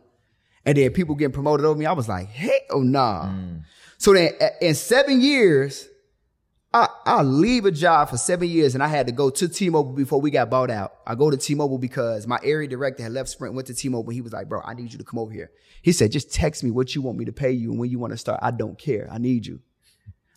And 0.67 0.77
then 0.79 0.93
people 0.93 1.15
getting 1.15 1.33
promoted 1.33 1.67
over 1.67 1.79
me. 1.79 1.87
I 1.87 1.93
was 1.93 2.09
like, 2.09 2.29
hell 2.29 2.81
nah. 2.81 3.27
Mm. 3.27 3.63
So 3.99 4.13
then 4.13 4.33
in 4.61 4.75
seven 4.75 5.21
years, 5.21 5.89
I, 6.75 6.89
I 7.07 7.23
leave 7.23 7.67
a 7.67 7.71
job 7.71 8.11
for 8.11 8.17
seven 8.17 8.49
years 8.49 8.75
and 8.75 8.83
I 8.83 8.89
had 8.89 9.07
to 9.07 9.13
go 9.13 9.31
to 9.31 9.49
T-Mobile 9.49 9.93
before 9.93 10.21
we 10.21 10.33
got 10.33 10.51
bought 10.51 10.71
out. 10.71 10.95
I 11.07 11.15
go 11.15 11.31
to 11.31 11.37
T-Mobile 11.37 11.79
because 11.79 12.27
my 12.27 12.39
area 12.43 12.67
director 12.67 13.05
had 13.05 13.13
left 13.13 13.29
Sprint, 13.29 13.55
went 13.55 13.69
to 13.69 13.75
T-Mobile. 13.75 14.13
He 14.13 14.21
was 14.21 14.33
like, 14.33 14.49
bro, 14.49 14.61
I 14.65 14.75
need 14.75 14.91
you 14.91 14.99
to 14.99 15.05
come 15.05 15.21
over 15.21 15.33
here. 15.33 15.53
He 15.83 15.93
said, 15.93 16.11
just 16.11 16.35
text 16.35 16.65
me 16.65 16.73
what 16.73 16.93
you 16.95 17.01
want 17.01 17.17
me 17.17 17.27
to 17.27 17.33
pay 17.33 17.53
you 17.53 17.71
and 17.71 17.79
when 17.79 17.91
you 17.91 18.01
want 18.01 18.13
to 18.13 18.17
start. 18.17 18.41
I 18.43 18.51
don't 18.51 18.77
care. 18.77 19.09
I 19.09 19.19
need 19.19 19.47
you. 19.47 19.61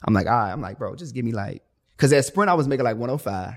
I'm 0.04 0.14
like, 0.14 0.28
all 0.28 0.34
right. 0.34 0.52
I'm 0.52 0.62
like, 0.62 0.78
bro, 0.78 0.96
just 0.96 1.16
give 1.16 1.26
me 1.26 1.32
like, 1.32 1.64
cause 1.98 2.14
at 2.14 2.24
Sprint 2.24 2.52
I 2.52 2.54
was 2.54 2.68
making 2.68 2.84
like 2.84 2.98
105. 2.98 3.56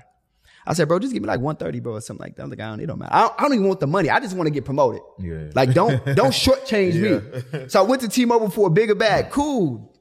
I 0.65 0.73
said, 0.73 0.87
bro, 0.87 0.99
just 0.99 1.13
give 1.13 1.21
me 1.23 1.27
like 1.27 1.39
130, 1.39 1.79
bro, 1.79 1.93
or 1.93 2.01
something 2.01 2.23
like 2.23 2.35
that. 2.35 2.43
I'm 2.43 2.49
like, 2.49 2.59
I 2.59 2.67
don't, 2.69 2.79
it 2.79 2.85
don't 2.85 2.99
matter. 2.99 3.13
I 3.13 3.21
don't, 3.21 3.33
I 3.37 3.41
don't 3.43 3.53
even 3.53 3.67
want 3.67 3.79
the 3.79 3.87
money. 3.87 4.09
I 4.09 4.19
just 4.19 4.35
want 4.35 4.47
to 4.47 4.51
get 4.51 4.63
promoted. 4.65 5.01
Yeah. 5.19 5.49
Like, 5.55 5.73
don't, 5.73 6.03
don't 6.15 6.31
shortchange 6.31 6.95
me. 7.01 7.69
So 7.69 7.79
I 7.83 7.83
went 7.87 8.01
to 8.03 8.07
T-Mobile 8.07 8.49
for 8.49 8.67
a 8.67 8.69
bigger 8.69 8.95
bag. 8.95 9.31
Cool. 9.31 9.91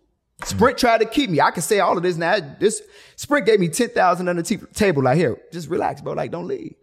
Sprint 0.44 0.78
tried 0.78 0.98
to 0.98 1.06
keep 1.06 1.30
me. 1.30 1.40
I 1.40 1.50
can 1.50 1.62
say 1.62 1.80
all 1.80 1.96
of 1.96 2.02
this 2.02 2.16
now. 2.16 2.38
This 2.58 2.82
Sprint 3.16 3.46
gave 3.46 3.60
me 3.60 3.68
10,000 3.68 4.28
on 4.28 4.36
the 4.36 4.42
t- 4.42 4.56
table. 4.74 5.02
Like, 5.02 5.16
here, 5.16 5.36
just 5.52 5.68
relax, 5.68 6.00
bro. 6.00 6.12
Like, 6.12 6.30
don't 6.30 6.46
leave. 6.46 6.74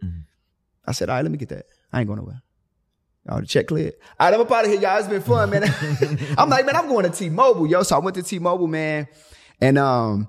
I 0.86 0.92
said, 0.92 1.08
all 1.08 1.16
right, 1.16 1.22
let 1.22 1.30
me 1.30 1.38
get 1.38 1.48
that. 1.50 1.66
I 1.92 2.00
ain't 2.00 2.06
going 2.08 2.18
nowhere. 2.18 2.42
All 3.28 3.40
the 3.40 3.46
check 3.46 3.66
cleared. 3.66 3.94
All 4.18 4.26
right, 4.26 4.34
I'm 4.34 4.40
up 4.40 4.50
out 4.50 4.64
of 4.64 4.70
here, 4.70 4.80
y'all. 4.80 4.98
It's 4.98 5.08
been 5.08 5.20
fun, 5.22 5.50
man. 5.50 5.64
I'm 6.38 6.48
like, 6.48 6.64
man, 6.64 6.76
I'm 6.76 6.88
going 6.88 7.04
to 7.04 7.10
T-Mobile, 7.10 7.66
yo. 7.66 7.82
So 7.82 7.96
I 7.96 7.98
went 7.98 8.16
to 8.16 8.22
T-Mobile, 8.22 8.68
man. 8.68 9.06
And, 9.60 9.76
um, 9.76 10.28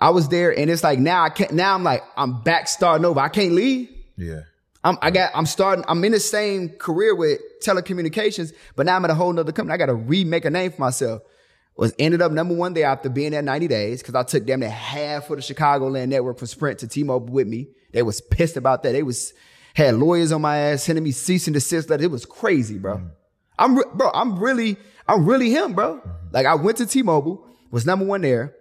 I 0.00 0.10
was 0.10 0.28
there 0.28 0.56
and 0.56 0.70
it's 0.70 0.82
like, 0.82 0.98
now 0.98 1.22
I 1.22 1.28
can't, 1.28 1.52
now 1.52 1.74
I'm 1.74 1.84
like, 1.84 2.02
I'm 2.16 2.40
back 2.42 2.68
starting 2.68 3.04
over. 3.04 3.20
I 3.20 3.28
can't 3.28 3.52
leave. 3.52 3.90
Yeah. 4.16 4.40
I'm, 4.82 4.96
I 5.02 5.10
got, 5.10 5.30
I'm 5.34 5.44
starting, 5.44 5.84
I'm 5.88 6.02
in 6.04 6.12
the 6.12 6.20
same 6.20 6.70
career 6.70 7.14
with 7.14 7.40
telecommunications, 7.62 8.54
but 8.76 8.86
now 8.86 8.96
I'm 8.96 9.04
at 9.04 9.10
a 9.10 9.14
whole 9.14 9.32
nother 9.32 9.52
company. 9.52 9.74
I 9.74 9.76
got 9.76 9.86
to 9.86 9.94
remake 9.94 10.46
a 10.46 10.50
name 10.50 10.72
for 10.72 10.80
myself. 10.80 11.22
Was 11.76 11.94
ended 11.98 12.20
up 12.20 12.32
number 12.32 12.54
one 12.54 12.74
there 12.74 12.86
after 12.86 13.08
being 13.08 13.30
there 13.30 13.42
90 13.42 13.68
days 13.68 14.02
because 14.02 14.14
I 14.14 14.22
took 14.22 14.46
them 14.46 14.60
to 14.60 14.68
half 14.68 15.30
of 15.30 15.36
the 15.36 15.42
Chicagoland 15.42 16.08
network 16.08 16.38
from 16.38 16.46
Sprint 16.46 16.80
to 16.80 16.88
T-Mobile 16.88 17.32
with 17.32 17.46
me. 17.46 17.68
They 17.92 18.02
was 18.02 18.20
pissed 18.20 18.56
about 18.56 18.82
that. 18.82 18.92
They 18.92 19.02
was, 19.02 19.32
had 19.74 19.94
lawyers 19.94 20.32
on 20.32 20.42
my 20.42 20.58
ass 20.58 20.82
sending 20.82 21.04
me 21.04 21.12
cease 21.12 21.46
and 21.46 21.54
desist 21.54 21.88
letters. 21.88 22.04
It 22.04 22.10
was 22.10 22.26
crazy, 22.26 22.78
bro. 22.78 22.96
Mm-hmm. 22.96 23.06
I'm, 23.58 23.76
re- 23.78 23.84
bro, 23.94 24.10
I'm 24.12 24.38
really, 24.38 24.76
I'm 25.08 25.24
really 25.24 25.50
him, 25.50 25.72
bro. 25.74 25.96
Mm-hmm. 25.96 26.10
Like 26.32 26.46
I 26.46 26.54
went 26.54 26.78
to 26.78 26.86
T-Mobile, 26.86 27.46
was 27.70 27.86
number 27.86 28.04
one 28.04 28.20
there. 28.22 28.54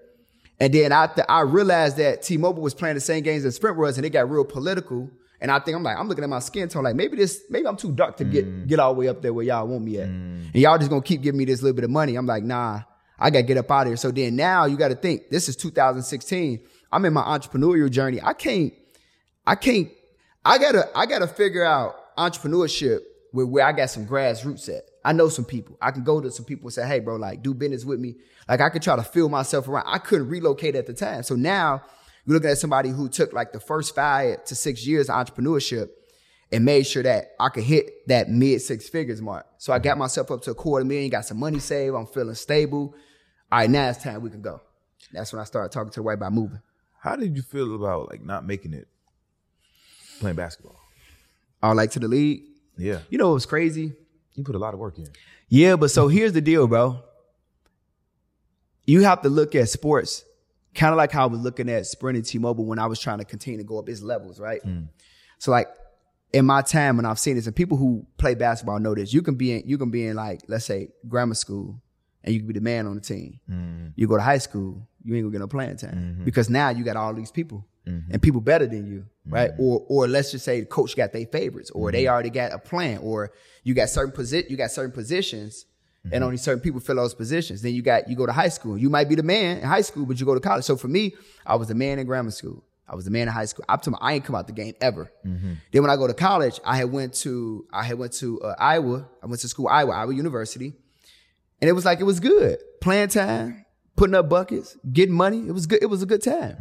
And 0.59 0.73
then 0.73 0.91
I, 0.91 1.07
th- 1.07 1.25
I 1.29 1.41
realized 1.41 1.97
that 1.97 2.21
T-Mobile 2.21 2.61
was 2.61 2.73
playing 2.73 2.95
the 2.95 3.01
same 3.01 3.23
games 3.23 3.43
that 3.43 3.51
Sprint 3.53 3.77
was 3.77 3.97
and 3.97 4.05
it 4.05 4.09
got 4.09 4.29
real 4.29 4.43
political. 4.43 5.09
And 5.41 5.49
I 5.51 5.59
think 5.59 5.77
I'm 5.77 5.83
like, 5.83 5.97
I'm 5.97 6.09
looking 6.09 6.23
at 6.23 6.29
my 6.29 6.39
skin 6.39 6.67
tone, 6.67 6.83
like 6.83 6.95
maybe 6.95 7.15
this, 7.15 7.43
maybe 7.49 7.65
I'm 7.65 7.77
too 7.77 7.93
dark 7.93 8.17
to 8.17 8.25
get, 8.25 8.45
mm. 8.45 8.67
get 8.67 8.79
all 8.79 8.93
the 8.93 8.99
way 8.99 9.07
up 9.07 9.21
there 9.21 9.33
where 9.33 9.45
y'all 9.45 9.65
want 9.65 9.85
me 9.85 9.97
at. 9.99 10.09
Mm. 10.09 10.53
And 10.53 10.55
y'all 10.55 10.77
just 10.77 10.89
gonna 10.89 11.01
keep 11.01 11.21
giving 11.21 11.37
me 11.37 11.45
this 11.45 11.61
little 11.61 11.75
bit 11.75 11.85
of 11.85 11.89
money. 11.89 12.15
I'm 12.15 12.25
like, 12.25 12.43
nah, 12.43 12.81
I 13.17 13.29
gotta 13.29 13.43
get 13.43 13.57
up 13.57 13.71
out 13.71 13.83
of 13.83 13.87
here. 13.87 13.97
So 13.97 14.11
then 14.11 14.35
now 14.35 14.65
you 14.65 14.75
gotta 14.75 14.95
think, 14.95 15.29
this 15.29 15.47
is 15.47 15.55
2016. 15.55 16.59
I'm 16.91 17.05
in 17.05 17.13
my 17.13 17.21
entrepreneurial 17.21 17.89
journey. 17.89 18.19
I 18.21 18.33
can't, 18.33 18.73
I 19.47 19.55
can't, 19.55 19.89
I 20.43 20.57
gotta, 20.57 20.89
I 20.93 21.05
gotta 21.05 21.27
figure 21.27 21.63
out 21.63 21.95
entrepreneurship 22.17 22.99
where, 23.31 23.45
where 23.45 23.65
I 23.65 23.71
got 23.71 23.89
some 23.89 24.05
grassroots 24.05 24.67
at. 24.67 24.83
I 25.03 25.13
know 25.13 25.29
some 25.29 25.45
people. 25.45 25.77
I 25.81 25.91
can 25.91 26.03
go 26.03 26.19
to 26.19 26.29
some 26.29 26.45
people 26.45 26.67
and 26.67 26.73
say, 26.73 26.85
hey, 26.85 26.99
bro, 26.99 27.15
like 27.15 27.41
do 27.41 27.53
business 27.53 27.85
with 27.85 27.99
me. 27.99 28.15
Like 28.47 28.61
I 28.61 28.69
could 28.69 28.81
try 28.81 28.95
to 28.95 29.03
feel 29.03 29.29
myself 29.29 29.67
around. 29.67 29.85
I 29.87 29.97
couldn't 29.97 30.27
relocate 30.27 30.75
at 30.75 30.87
the 30.87 30.93
time. 30.93 31.23
So 31.23 31.35
now 31.35 31.81
you're 32.25 32.33
looking 32.35 32.49
at 32.49 32.57
somebody 32.57 32.89
who 32.89 33.07
took 33.09 33.33
like 33.33 33.53
the 33.53 33.59
first 33.59 33.95
five 33.95 34.43
to 34.45 34.55
six 34.55 34.85
years 34.85 35.09
of 35.09 35.15
entrepreneurship 35.15 35.89
and 36.51 36.65
made 36.65 36.85
sure 36.85 37.03
that 37.03 37.31
I 37.39 37.49
could 37.49 37.63
hit 37.63 38.07
that 38.07 38.29
mid 38.29 38.61
six 38.61 38.89
figures 38.89 39.21
mark. 39.21 39.45
So 39.57 39.71
I 39.71 39.79
got 39.79 39.97
myself 39.97 40.31
up 40.31 40.41
to 40.43 40.51
a 40.51 40.55
quarter 40.55 40.85
million, 40.85 41.09
got 41.09 41.25
some 41.25 41.39
money 41.39 41.59
saved. 41.59 41.95
I'm 41.95 42.07
feeling 42.07 42.35
stable. 42.35 42.95
All 43.51 43.59
right, 43.59 43.69
now 43.69 43.89
it's 43.89 44.03
time 44.03 44.21
we 44.21 44.29
can 44.29 44.41
go. 44.41 44.61
That's 45.11 45.31
when 45.31 45.41
I 45.41 45.45
started 45.45 45.71
talking 45.71 45.91
to 45.91 45.99
the 45.99 46.03
wife 46.03 46.15
about 46.15 46.33
moving. 46.33 46.61
How 47.01 47.15
did 47.15 47.35
you 47.35 47.41
feel 47.41 47.75
about 47.75 48.09
like 48.09 48.21
not 48.21 48.45
making 48.45 48.73
it 48.73 48.87
playing 50.19 50.35
basketball? 50.35 50.79
All 51.63 51.75
like 51.75 51.91
to 51.91 51.99
the 51.99 52.07
league. 52.07 52.43
Yeah. 52.77 52.99
You 53.09 53.17
know, 53.17 53.31
it 53.31 53.35
was 53.35 53.45
crazy. 53.45 53.93
You 54.39 54.45
put 54.45 54.55
a 54.55 54.59
lot 54.59 54.73
of 54.73 54.79
work 54.79 54.97
in. 54.97 55.07
Yeah, 55.49 55.75
but 55.75 55.91
so 55.91 56.07
here's 56.07 56.33
the 56.33 56.41
deal, 56.41 56.67
bro. 56.67 57.01
You 58.85 59.01
have 59.01 59.21
to 59.21 59.29
look 59.29 59.53
at 59.53 59.69
sports 59.69 60.23
kind 60.73 60.93
of 60.93 60.97
like 60.97 61.11
how 61.11 61.23
I 61.23 61.27
was 61.27 61.41
looking 61.41 61.69
at 61.69 61.85
Sprint 61.85 62.17
and 62.17 62.25
T-Mobile 62.25 62.65
when 62.65 62.79
I 62.79 62.87
was 62.87 62.99
trying 62.99 63.17
to 63.19 63.25
continue 63.25 63.57
to 63.57 63.63
go 63.63 63.79
up 63.79 63.89
its 63.89 64.01
levels, 64.01 64.39
right? 64.39 64.61
Hmm. 64.61 64.83
So 65.37 65.51
like 65.51 65.67
in 66.31 66.45
my 66.45 66.61
time 66.61 66.97
when 66.97 67.05
I've 67.05 67.19
seen 67.19 67.35
this, 67.35 67.47
and 67.47 67.55
people 67.55 67.77
who 67.77 68.05
play 68.17 68.35
basketball 68.35 68.79
know 68.79 68.95
this, 68.95 69.13
you 69.13 69.21
can 69.21 69.35
be 69.35 69.53
in, 69.53 69.63
you 69.65 69.77
can 69.77 69.89
be 69.89 70.05
in 70.05 70.15
like, 70.15 70.41
let's 70.47 70.65
say 70.65 70.89
grammar 71.07 71.35
school 71.35 71.81
and 72.23 72.33
you 72.33 72.39
can 72.39 72.47
be 72.47 72.53
the 72.53 72.61
man 72.61 72.87
on 72.87 72.95
the 72.95 73.01
team. 73.01 73.39
Hmm. 73.47 73.87
You 73.95 74.07
go 74.07 74.15
to 74.15 74.23
high 74.23 74.37
school, 74.37 74.87
you 75.03 75.15
ain't 75.15 75.23
gonna 75.23 75.31
get 75.31 75.39
no 75.39 75.47
playing 75.47 75.77
time 75.77 75.95
mm-hmm. 75.95 76.23
because 76.23 76.49
now 76.49 76.69
you 76.69 76.83
got 76.83 76.97
all 76.97 77.13
these 77.13 77.31
people 77.31 77.65
mm-hmm. 77.87 78.11
and 78.11 78.21
people 78.21 78.41
better 78.41 78.67
than 78.67 78.85
you, 78.85 79.05
right? 79.29 79.51
Mm-hmm. 79.51 79.61
Or, 79.61 79.85
or 79.87 80.07
let's 80.07 80.31
just 80.31 80.45
say 80.45 80.59
the 80.61 80.65
coach 80.65 80.95
got 80.95 81.13
their 81.13 81.25
favorites 81.25 81.71
or 81.71 81.91
they 81.91 82.03
mm-hmm. 82.03 82.13
already 82.13 82.29
got 82.29 82.51
a 82.51 82.59
plan 82.59 82.99
or 82.99 83.31
you 83.63 83.73
got 83.73 83.89
certain 83.89 84.11
posi- 84.11 84.49
you 84.49 84.57
got 84.57 84.71
certain 84.71 84.91
positions 84.91 85.65
and 86.03 86.13
mm-hmm. 86.13 86.23
only 86.23 86.37
certain 86.37 86.61
people 86.61 86.79
fill 86.79 86.95
those 86.95 87.13
positions. 87.13 87.61
Then 87.61 87.73
you 87.73 87.81
got, 87.81 88.09
you 88.09 88.15
go 88.15 88.25
to 88.25 88.31
high 88.31 88.49
school. 88.49 88.77
You 88.77 88.89
might 88.89 89.09
be 89.09 89.15
the 89.15 89.23
man 89.23 89.57
in 89.57 89.63
high 89.63 89.81
school, 89.81 90.05
but 90.05 90.19
you 90.19 90.25
go 90.25 90.33
to 90.33 90.39
college. 90.39 90.63
So 90.63 90.75
for 90.77 90.87
me, 90.87 91.13
I 91.45 91.55
was 91.55 91.67
the 91.67 91.75
man 91.75 91.99
in 91.99 92.05
grammar 92.05 92.31
school. 92.31 92.63
I 92.87 92.95
was 92.95 93.05
the 93.05 93.11
man 93.11 93.23
in 93.27 93.33
high 93.33 93.45
school. 93.45 93.65
To 93.69 93.91
my, 93.91 93.97
I 94.01 94.13
ain't 94.13 94.25
come 94.25 94.35
out 94.35 94.47
the 94.47 94.53
game 94.53 94.73
ever. 94.81 95.11
Then 95.71 95.83
when 95.83 95.91
I 95.91 95.95
go 95.95 96.07
to 96.07 96.13
college, 96.13 96.59
I 96.65 96.77
had 96.77 96.91
went 96.91 97.13
to, 97.15 97.67
I 97.71 97.83
had 97.83 97.99
went 97.99 98.13
to 98.13 98.41
uh, 98.41 98.55
Iowa. 98.57 99.07
I 99.21 99.27
went 99.27 99.41
to 99.41 99.47
school, 99.47 99.67
Iowa, 99.67 99.91
Iowa 99.91 100.15
University. 100.15 100.73
And 101.61 101.69
it 101.69 101.73
was 101.73 101.85
like, 101.85 101.99
it 101.99 102.05
was 102.05 102.19
good. 102.19 102.57
Playing 102.81 103.09
time, 103.09 103.65
putting 103.95 104.15
up 104.15 104.29
buckets, 104.29 104.77
getting 104.91 105.13
money. 105.13 105.47
It 105.47 105.51
was 105.51 105.67
good. 105.67 105.83
It 105.83 105.87
was 105.87 106.01
a 106.01 106.05
good 106.05 106.23
time. 106.23 106.57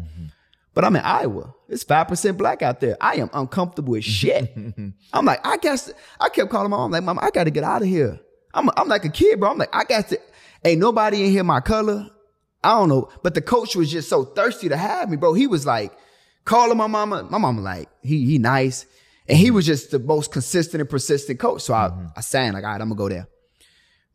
But 0.79 0.85
I'm 0.85 0.95
in 0.95 1.03
Iowa. 1.03 1.53
It's 1.69 1.83
5% 1.83 2.37
black 2.37 2.63
out 2.63 2.79
there. 2.79 2.97
I 3.01 3.17
am 3.17 3.29
uncomfortable 3.33 3.97
as 3.97 4.05
shit. 4.05 4.57
I'm 5.13 5.25
like, 5.25 5.45
I 5.45 5.57
guess, 5.57 5.93
I 6.21 6.29
kept 6.29 6.53
calling 6.53 6.71
my 6.71 6.77
mom, 6.77 6.93
like, 6.93 7.03
mom, 7.03 7.19
I 7.21 7.31
got 7.31 7.45
to 7.45 7.51
get 7.51 7.65
out 7.65 7.83
of 7.83 7.89
here. 7.89 8.21
I'm, 8.55 8.71
I'm 8.77 8.87
like 8.87 9.05
a 9.05 9.09
kid, 9.09 9.41
bro. 9.41 9.51
I'm 9.51 9.59
like, 9.59 9.75
I 9.75 9.83
got 9.83 10.07
to, 10.11 10.21
ain't 10.65 10.79
nobody 10.79 11.25
in 11.25 11.33
here 11.33 11.43
my 11.43 11.59
color. 11.59 12.09
I 12.63 12.79
don't 12.79 12.89
know. 12.91 13.11
But 13.25 13.35
the 13.35 13.43
coach 13.43 13.75
was 13.75 13.91
just 13.91 14.09
so 14.09 14.23
thirsty 14.23 14.69
to 14.69 14.77
have 14.77 15.11
me, 15.11 15.17
bro. 15.17 15.33
He 15.35 15.49
was 15.49 15.67
like, 15.67 15.99
calling 16.45 16.79
my 16.79 16.87
mama. 16.87 17.25
My 17.25 17.39
mama 17.39 17.61
like, 17.61 17.89
he, 18.05 18.25
he 18.25 18.39
nice. 18.39 18.87
And 19.27 19.37
he 19.37 19.51
was 19.51 19.67
just 19.67 19.91
the 19.91 19.99
most 19.99 20.31
consistent 20.31 20.81
and 20.81 20.89
persistent 20.89 21.41
coach. 21.41 21.63
So 21.63 21.75
I, 21.75 21.89
mm-hmm. 21.89 22.07
I 22.17 22.21
sang 22.21 22.53
like, 22.53 22.63
all 22.63 22.71
right, 22.71 22.81
I'm 22.81 22.91
gonna 22.91 22.95
go 22.95 23.09
there. 23.09 23.27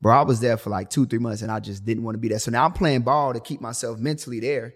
Bro, 0.01 0.17
I 0.17 0.21
was 0.21 0.39
there 0.39 0.55
for 0.55 0.69
like 0.69 0.89
two, 0.89 1.07
three 1.07 1.19
months 1.19 1.41
and 1.41 1.51
I 1.51 1.59
just 1.59 1.83
didn't 1.83 2.05
want 2.05 2.15
to 2.15 2.19
be 2.19 2.29
there. 2.29 2.39
So 2.39 2.51
now 2.51 2.63
I'm 2.63 2.71
playing 2.71 3.01
ball 3.01 3.33
to 3.33 3.41
keep 3.41 3.59
myself 3.59 3.99
mentally 3.99 4.39
there. 4.39 4.75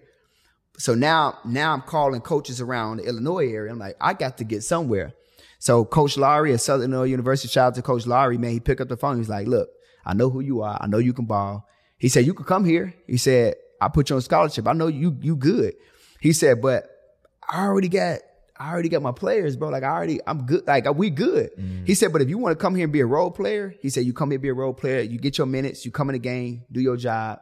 So 0.78 0.94
now, 0.94 1.40
now 1.44 1.74
I'm 1.74 1.82
calling 1.82 2.22
coaches 2.22 2.62
around 2.62 2.98
the 2.98 3.06
Illinois 3.06 3.48
area. 3.48 3.72
I'm 3.72 3.80
like, 3.80 3.96
I 4.00 4.14
got 4.14 4.38
to 4.38 4.44
get 4.44 4.64
somewhere. 4.64 5.14
So 5.60 5.84
Coach 5.86 6.18
Lowery 6.18 6.54
at 6.54 6.62
Southern 6.62 6.94
Illinois 6.94 7.10
University, 7.10 7.52
shout 7.52 7.68
out 7.68 7.76
to 7.76 7.82
Coach 7.82 8.06
Lowery, 8.06 8.38
man. 8.38 8.52
He 8.52 8.60
picked 8.60 8.80
up 8.80 8.88
the 8.88 8.98
phone. 8.98 9.18
He's 9.18 9.30
like, 9.30 9.48
look, 9.48 9.70
I 10.06 10.14
know 10.14 10.30
who 10.30 10.40
you 10.40 10.62
are. 10.62 10.78
I 10.80 10.86
know 10.88 11.00
you 11.00 11.14
can 11.14 11.26
ball. 11.26 11.68
He 11.98 12.10
said, 12.10 12.26
you 12.26 12.36
could 12.36 12.46
come 12.46 12.64
here. 12.64 12.94
He 13.08 13.18
said, 13.18 13.56
I 13.82 13.88
put 13.88 14.10
you 14.10 14.16
on 14.16 14.22
scholarship. 14.22 14.68
I 14.68 14.74
know 14.74 14.88
you, 14.88 15.18
you 15.20 15.36
good. 15.36 15.74
He 16.20 16.32
said, 16.32 16.62
but 16.62 16.88
I 17.50 17.66
already 17.66 17.90
got, 17.90 18.20
I 18.60 18.72
already 18.72 18.90
got 18.90 19.02
my 19.02 19.12
players, 19.12 19.56
bro. 19.56 19.70
Like 19.70 19.84
I 19.84 19.90
already, 19.90 20.20
I'm 20.28 20.46
good. 20.46 20.68
Like 20.68 20.92
we 20.94 21.10
good. 21.10 21.52
Mm-hmm. 21.58 21.86
He 21.86 21.96
said, 21.96 22.14
but 22.14 22.22
if 22.22 22.30
you 22.30 22.38
want 22.38 22.58
to 22.58 22.62
come 22.62 22.76
here 22.76 22.84
and 22.84 22.94
be 22.94 23.00
a 23.00 23.06
role 23.06 23.32
player, 23.32 23.74
he 23.82 23.90
said, 23.90 24.06
you 24.06 24.14
come 24.14 24.30
here, 24.30 24.40
be 24.40 24.50
a 24.50 24.54
role 24.54 24.74
player. 24.74 25.02
You 25.02 25.18
get 25.18 25.40
your 25.40 25.48
minutes. 25.48 25.86
You 25.86 25.92
come 25.92 26.10
in 26.10 26.14
the 26.14 26.20
game, 26.20 26.66
do 26.72 26.80
your 26.80 26.98
job. 26.98 27.40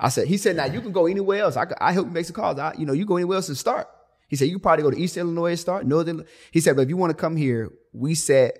I 0.00 0.08
said, 0.08 0.26
he 0.26 0.36
said, 0.36 0.56
now 0.56 0.66
you 0.66 0.80
can 0.80 0.92
go 0.92 1.06
anywhere 1.06 1.42
else. 1.42 1.56
I, 1.56 1.66
I 1.80 1.92
help 1.92 2.06
you 2.06 2.12
make 2.12 2.26
some 2.26 2.34
calls. 2.34 2.58
I, 2.58 2.74
you 2.78 2.86
know, 2.86 2.92
you 2.92 3.04
go 3.04 3.16
anywhere 3.16 3.36
else 3.36 3.48
and 3.48 3.56
start. 3.56 3.88
He 4.28 4.36
said, 4.36 4.46
you 4.48 4.54
can 4.54 4.60
probably 4.60 4.82
go 4.82 4.90
to 4.90 4.98
East 4.98 5.16
Illinois 5.16 5.50
and 5.50 5.58
start, 5.58 5.86
Northern. 5.86 6.24
He 6.50 6.60
said, 6.60 6.76
but 6.76 6.82
if 6.82 6.88
you 6.88 6.96
want 6.96 7.10
to 7.10 7.16
come 7.16 7.36
here, 7.36 7.70
we 7.92 8.14
said, 8.14 8.52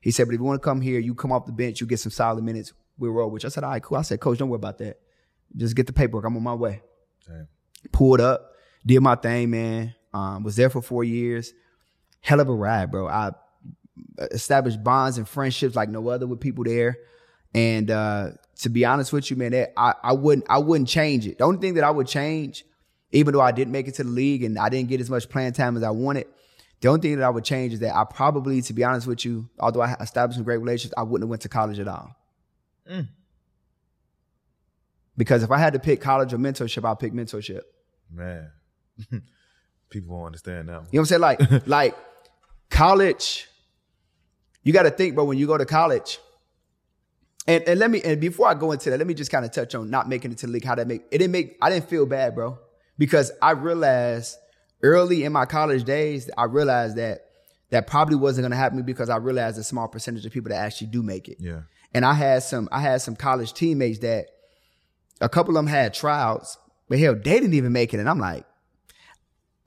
he 0.00 0.10
said, 0.10 0.26
but 0.26 0.34
if 0.34 0.40
you 0.40 0.44
want 0.44 0.60
to 0.60 0.64
come 0.64 0.80
here, 0.80 0.98
you 0.98 1.14
come 1.14 1.30
off 1.32 1.46
the 1.46 1.52
bench, 1.52 1.80
you 1.80 1.86
get 1.86 2.00
some 2.00 2.10
solid 2.10 2.42
minutes, 2.42 2.72
we'll 2.98 3.12
roll 3.12 3.30
with 3.30 3.42
you. 3.42 3.48
I 3.48 3.50
said, 3.50 3.64
all 3.64 3.70
right, 3.70 3.82
cool. 3.82 3.98
I 3.98 4.02
said, 4.02 4.18
coach, 4.20 4.38
don't 4.38 4.48
worry 4.48 4.56
about 4.56 4.78
that. 4.78 4.98
Just 5.56 5.76
get 5.76 5.86
the 5.86 5.92
paperwork. 5.92 6.24
I'm 6.24 6.36
on 6.36 6.42
my 6.42 6.54
way. 6.54 6.82
Pulled 7.92 8.20
up, 8.20 8.52
did 8.84 9.00
my 9.00 9.14
thing, 9.14 9.50
man. 9.50 9.94
Um, 10.12 10.42
was 10.42 10.56
there 10.56 10.70
for 10.70 10.82
four 10.82 11.04
years. 11.04 11.52
Hell 12.20 12.40
of 12.40 12.48
a 12.48 12.54
ride, 12.54 12.90
bro. 12.90 13.06
I 13.08 13.32
established 14.30 14.82
bonds 14.82 15.18
and 15.18 15.28
friendships 15.28 15.76
like 15.76 15.88
no 15.88 16.08
other 16.08 16.26
with 16.26 16.40
people 16.40 16.64
there. 16.64 16.96
And 17.54 17.90
uh, 17.90 18.30
to 18.60 18.68
be 18.68 18.84
honest 18.84 19.12
with 19.12 19.30
you, 19.30 19.36
man, 19.36 19.52
that 19.52 19.72
I, 19.76 19.94
I 20.02 20.12
wouldn't 20.12 20.46
I 20.48 20.58
wouldn't 20.58 20.88
change 20.88 21.26
it. 21.26 21.38
The 21.38 21.44
only 21.44 21.58
thing 21.58 21.74
that 21.74 21.84
I 21.84 21.90
would 21.90 22.06
change, 22.06 22.64
even 23.10 23.32
though 23.32 23.40
I 23.40 23.52
didn't 23.52 23.72
make 23.72 23.88
it 23.88 23.94
to 23.94 24.04
the 24.04 24.10
league 24.10 24.44
and 24.44 24.58
I 24.58 24.68
didn't 24.68 24.90
get 24.90 25.00
as 25.00 25.08
much 25.08 25.28
playing 25.28 25.52
time 25.52 25.76
as 25.76 25.82
I 25.82 25.90
wanted, 25.90 26.26
the 26.80 26.88
only 26.88 27.00
thing 27.00 27.16
that 27.16 27.24
I 27.24 27.30
would 27.30 27.44
change 27.44 27.72
is 27.72 27.80
that 27.80 27.94
I 27.94 28.04
probably, 28.04 28.60
to 28.62 28.72
be 28.72 28.84
honest 28.84 29.06
with 29.06 29.24
you, 29.24 29.48
although 29.58 29.80
I 29.80 29.96
established 30.00 30.36
some 30.36 30.44
great 30.44 30.58
relationships, 30.58 30.94
I 30.96 31.02
wouldn't 31.02 31.24
have 31.24 31.30
went 31.30 31.42
to 31.42 31.48
college 31.48 31.78
at 31.78 31.88
all. 31.88 32.14
Mm. 32.90 33.08
Because 35.16 35.42
if 35.42 35.50
I 35.50 35.58
had 35.58 35.72
to 35.72 35.78
pick 35.78 36.00
college 36.00 36.32
or 36.32 36.38
mentorship, 36.38 36.84
I'll 36.84 36.96
pick 36.96 37.12
mentorship. 37.12 37.62
Man. 38.10 38.50
People 39.90 40.16
won't 40.16 40.26
understand 40.26 40.66
now. 40.66 40.72
You 40.72 40.78
know 40.78 40.84
what 40.92 40.98
I'm 41.00 41.04
saying? 41.06 41.20
Like, 41.20 41.40
like 41.66 41.96
college, 42.70 43.48
you 44.62 44.72
got 44.72 44.82
to 44.82 44.90
think, 44.90 45.14
bro, 45.14 45.24
when 45.24 45.38
you 45.38 45.46
go 45.46 45.58
to 45.58 45.66
college, 45.66 46.18
and, 47.50 47.64
and 47.68 47.80
let 47.80 47.90
me, 47.90 48.00
and 48.02 48.20
before 48.20 48.46
I 48.48 48.54
go 48.54 48.72
into 48.72 48.90
that, 48.90 48.98
let 48.98 49.06
me 49.06 49.14
just 49.14 49.30
kind 49.30 49.44
of 49.44 49.50
touch 49.50 49.74
on 49.74 49.90
not 49.90 50.08
making 50.08 50.32
it 50.32 50.38
to 50.38 50.46
the 50.46 50.52
league, 50.52 50.64
how 50.64 50.74
that 50.74 50.86
make, 50.86 51.02
it 51.10 51.18
didn't 51.18 51.32
make, 51.32 51.56
I 51.60 51.70
didn't 51.70 51.88
feel 51.88 52.06
bad, 52.06 52.34
bro, 52.34 52.58
because 52.98 53.32
I 53.42 53.52
realized 53.52 54.36
early 54.82 55.24
in 55.24 55.32
my 55.32 55.46
college 55.46 55.84
days, 55.84 56.30
I 56.38 56.44
realized 56.44 56.96
that 56.96 57.26
that 57.70 57.86
probably 57.86 58.16
wasn't 58.16 58.42
going 58.44 58.50
to 58.50 58.56
happen 58.56 58.82
because 58.82 59.08
I 59.10 59.16
realized 59.16 59.58
a 59.58 59.62
small 59.62 59.88
percentage 59.88 60.26
of 60.26 60.32
people 60.32 60.50
that 60.50 60.56
actually 60.58 60.88
do 60.88 61.02
make 61.02 61.28
it. 61.28 61.38
Yeah. 61.40 61.60
And 61.94 62.04
I 62.04 62.14
had 62.14 62.42
some, 62.42 62.68
I 62.72 62.80
had 62.80 63.00
some 63.02 63.16
college 63.16 63.52
teammates 63.52 63.98
that 64.00 64.26
a 65.20 65.28
couple 65.28 65.50
of 65.52 65.56
them 65.56 65.66
had 65.66 65.92
tryouts, 65.94 66.56
but 66.88 66.98
hell, 66.98 67.14
they 67.14 67.38
didn't 67.40 67.54
even 67.54 67.72
make 67.72 67.92
it. 67.94 68.00
And 68.00 68.08
I'm 68.08 68.18
like, 68.18 68.44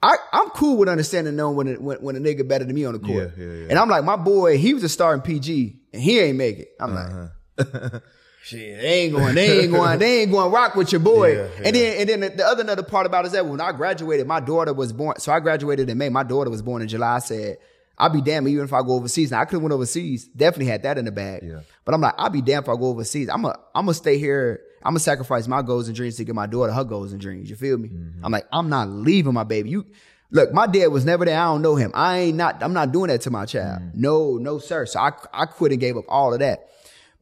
I, 0.02 0.16
I'm 0.32 0.50
cool 0.50 0.76
with 0.76 0.88
understanding 0.88 1.34
knowing 1.36 1.56
when, 1.56 1.68
a, 1.68 1.72
when 1.80 1.96
when 2.02 2.16
a 2.16 2.20
nigga 2.20 2.46
better 2.46 2.64
than 2.64 2.74
me 2.74 2.84
on 2.84 2.92
the 2.92 2.98
court. 2.98 3.32
Yeah, 3.38 3.44
yeah, 3.44 3.52
yeah. 3.52 3.66
And 3.70 3.78
I'm 3.78 3.88
like, 3.88 4.04
my 4.04 4.16
boy, 4.16 4.58
he 4.58 4.74
was 4.74 4.84
a 4.84 4.88
star 4.88 5.14
in 5.14 5.22
PG 5.22 5.80
and 5.94 6.02
he 6.02 6.20
ain't 6.20 6.36
make 6.36 6.58
it. 6.58 6.68
I'm 6.78 6.94
Uh-huh. 6.94 7.20
like, 7.22 7.30
shit, 8.42 8.80
they 8.80 9.02
ain't 9.02 9.14
going, 9.14 9.34
they 9.34 9.60
ain't 9.60 9.72
going, 9.72 9.98
they 9.98 10.22
ain't 10.22 10.30
going 10.30 10.50
to 10.50 10.54
rock 10.54 10.74
with 10.74 10.92
your 10.92 11.00
boy. 11.00 11.36
Yeah, 11.36 11.48
And 11.64 11.76
then 11.76 12.00
and 12.00 12.08
then 12.08 12.20
the, 12.20 12.28
the 12.30 12.44
other 12.44 12.62
another 12.62 12.82
part 12.82 13.06
about 13.06 13.24
it 13.24 13.28
is 13.28 13.32
that 13.32 13.46
when 13.46 13.60
I 13.60 13.72
graduated, 13.72 14.26
my 14.26 14.40
daughter 14.40 14.72
was 14.72 14.92
born. 14.92 15.18
So 15.18 15.32
I 15.32 15.40
graduated 15.40 15.88
in 15.88 15.98
May. 15.98 16.08
My 16.08 16.22
daughter 16.22 16.50
was 16.50 16.62
born 16.62 16.82
in 16.82 16.88
July. 16.88 17.16
I 17.16 17.18
said, 17.20 17.58
I'll 17.96 18.10
be 18.10 18.20
damned 18.20 18.48
even 18.48 18.64
if 18.64 18.72
I 18.72 18.82
go 18.82 18.94
overseas. 18.94 19.30
Now 19.30 19.40
I 19.40 19.44
could 19.44 19.54
have 19.54 19.62
went 19.62 19.72
overseas. 19.72 20.26
Definitely 20.26 20.66
had 20.66 20.82
that 20.82 20.98
in 20.98 21.04
the 21.04 21.12
bag. 21.12 21.42
Yeah. 21.44 21.60
But 21.84 21.94
I'm 21.94 22.00
like, 22.00 22.14
I'll 22.18 22.30
be 22.30 22.42
damned 22.42 22.64
if 22.64 22.68
I 22.68 22.76
go 22.76 22.86
overseas. 22.86 23.28
I'm 23.28 23.44
a, 23.44 23.58
I'm 23.74 23.86
gonna 23.86 23.94
stay 23.94 24.18
here. 24.18 24.60
I'm 24.82 24.90
gonna 24.92 25.00
sacrifice 25.00 25.46
my 25.46 25.62
goals 25.62 25.86
and 25.86 25.96
dreams 25.96 26.16
to 26.16 26.24
get 26.24 26.34
my 26.34 26.46
daughter 26.46 26.72
her 26.72 26.84
goals 26.84 27.12
and 27.12 27.20
dreams. 27.20 27.48
You 27.48 27.56
feel 27.56 27.78
me? 27.78 27.88
Mm-hmm. 27.88 28.24
I'm 28.24 28.32
like, 28.32 28.46
I'm 28.52 28.68
not 28.68 28.88
leaving 28.88 29.32
my 29.32 29.44
baby. 29.44 29.70
You 29.70 29.86
look, 30.30 30.52
my 30.52 30.66
dad 30.66 30.88
was 30.88 31.04
never 31.04 31.24
there. 31.24 31.38
I 31.38 31.44
don't 31.44 31.62
know 31.62 31.76
him. 31.76 31.92
I 31.94 32.18
ain't 32.18 32.36
not. 32.36 32.62
I'm 32.62 32.72
not 32.72 32.92
doing 32.92 33.08
that 33.08 33.22
to 33.22 33.30
my 33.30 33.46
child. 33.46 33.80
Mm-hmm. 33.80 34.00
No, 34.00 34.36
no, 34.38 34.58
sir. 34.58 34.86
So 34.86 35.00
I, 35.00 35.12
I 35.32 35.46
quit 35.46 35.72
and 35.72 35.80
gave 35.80 35.96
up 35.96 36.04
all 36.08 36.32
of 36.34 36.40
that. 36.40 36.68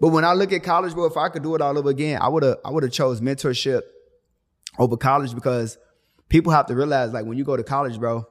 But 0.02 0.08
when 0.08 0.24
I 0.24 0.32
look 0.32 0.52
at 0.52 0.64
college, 0.64 0.94
bro, 0.94 1.04
if 1.04 1.16
I 1.16 1.28
could 1.28 1.44
do 1.44 1.54
it 1.54 1.60
all 1.60 1.78
over 1.78 1.88
again, 1.88 2.18
I 2.20 2.26
would 2.26 2.42
have, 2.42 2.56
I 2.64 2.72
would 2.72 2.82
have 2.82 2.90
chose 2.90 3.20
mentorship 3.20 3.82
over 4.76 4.96
college 4.96 5.32
because 5.32 5.78
people 6.28 6.50
have 6.50 6.66
to 6.66 6.74
realize, 6.74 7.12
like, 7.12 7.24
when 7.24 7.38
you 7.38 7.44
go 7.44 7.56
to 7.56 7.62
college, 7.62 8.00
bro, 8.00 8.26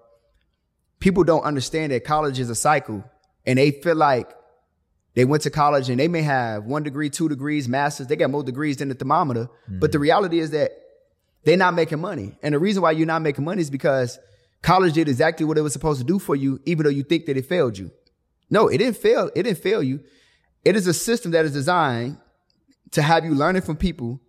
people 1.00 1.24
don't 1.24 1.44
understand 1.44 1.94
that 1.94 2.04
college 2.04 2.40
is 2.42 2.50
a 2.50 2.56
cycle 2.56 3.06
and 3.46 3.58
they 3.58 3.72
feel 3.72 3.96
like 3.96 4.30
they 5.14 5.24
went 5.24 5.44
to 5.44 5.50
college 5.50 5.90
and 5.90 5.98
they 5.98 6.10
may 6.10 6.24
have 6.24 6.66
one 6.66 6.84
degree, 6.84 7.10
two 7.10 7.30
degrees, 7.30 7.70
masters. 7.70 8.08
They 8.08 8.18
got 8.18 8.32
more 8.32 8.44
degrees 8.44 8.76
than 8.76 8.90
the 8.90 8.96
thermometer. 8.96 9.48
Hmm. 9.68 9.80
But 9.80 9.94
the 9.94 10.00
reality 10.00 10.40
is 10.40 10.52
that 10.52 10.72
they're 11.46 11.56
not 11.56 11.74
making 11.74 12.02
money. 12.02 12.38
And 12.44 12.54
the 12.54 12.60
reason 12.60 12.82
why 12.82 12.92
you're 12.92 13.08
not 13.08 13.22
making 13.22 13.46
money 13.46 13.62
is 13.62 13.70
because 13.70 14.20
college 14.62 14.92
did 14.92 15.08
exactly 15.08 15.46
what 15.46 15.58
it 15.58 15.62
was 15.62 15.72
supposed 15.72 16.02
to 16.02 16.06
do 16.06 16.20
for 16.20 16.36
you, 16.36 16.60
even 16.66 16.84
though 16.84 16.90
you 16.90 17.04
think 17.04 17.28
that 17.28 17.38
it 17.38 17.46
failed 17.46 17.78
you. 17.78 17.92
No, 18.50 18.68
it 18.68 18.80
didn't 18.80 18.98
fail. 18.98 19.32
It 19.34 19.44
didn't 19.44 19.60
fail 19.60 19.82
you. 19.82 20.02
It 20.64 20.76
is 20.76 20.88
a 20.88 20.94
system 20.94 21.32
that 21.32 21.46
is 21.46 21.54
designed 21.54 22.18
to 22.92 23.02
have 23.02 23.26
you 23.26 23.34
learning 23.34 23.64
from 23.64 23.78
people 23.78 24.20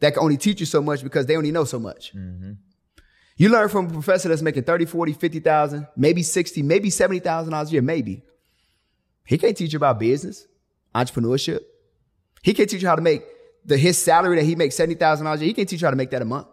that 0.00 0.14
can 0.14 0.22
only 0.22 0.36
teach 0.36 0.60
you 0.60 0.66
so 0.66 0.82
much 0.82 1.02
because 1.02 1.26
they 1.26 1.36
only 1.36 1.52
know 1.52 1.64
so 1.64 1.78
much. 1.78 2.14
Mm-hmm. 2.14 2.52
You 3.36 3.48
learn 3.48 3.68
from 3.68 3.86
a 3.86 3.90
professor 3.90 4.28
that's 4.28 4.42
making 4.42 4.64
30, 4.64 4.84
40, 4.84 5.12
50,000, 5.14 5.86
maybe 5.96 6.22
60, 6.22 6.62
maybe 6.62 6.90
$70,000 6.90 7.68
a 7.68 7.70
year, 7.70 7.82
maybe. 7.82 8.22
He 9.24 9.38
can't 9.38 9.56
teach 9.56 9.72
you 9.72 9.78
about 9.78 9.98
business, 9.98 10.46
entrepreneurship. 10.94 11.60
He 12.42 12.54
can't 12.54 12.68
teach 12.68 12.82
you 12.82 12.88
how 12.88 12.96
to 12.96 13.02
make 13.02 13.22
the 13.64 13.78
his 13.78 13.96
salary 13.96 14.36
that 14.36 14.44
he 14.44 14.54
makes 14.54 14.76
$70,000 14.76 15.34
a 15.34 15.38
year. 15.38 15.46
He 15.46 15.54
can't 15.54 15.68
teach 15.68 15.80
you 15.80 15.86
how 15.86 15.90
to 15.90 15.96
make 15.96 16.10
that 16.10 16.22
a 16.22 16.24
month, 16.24 16.48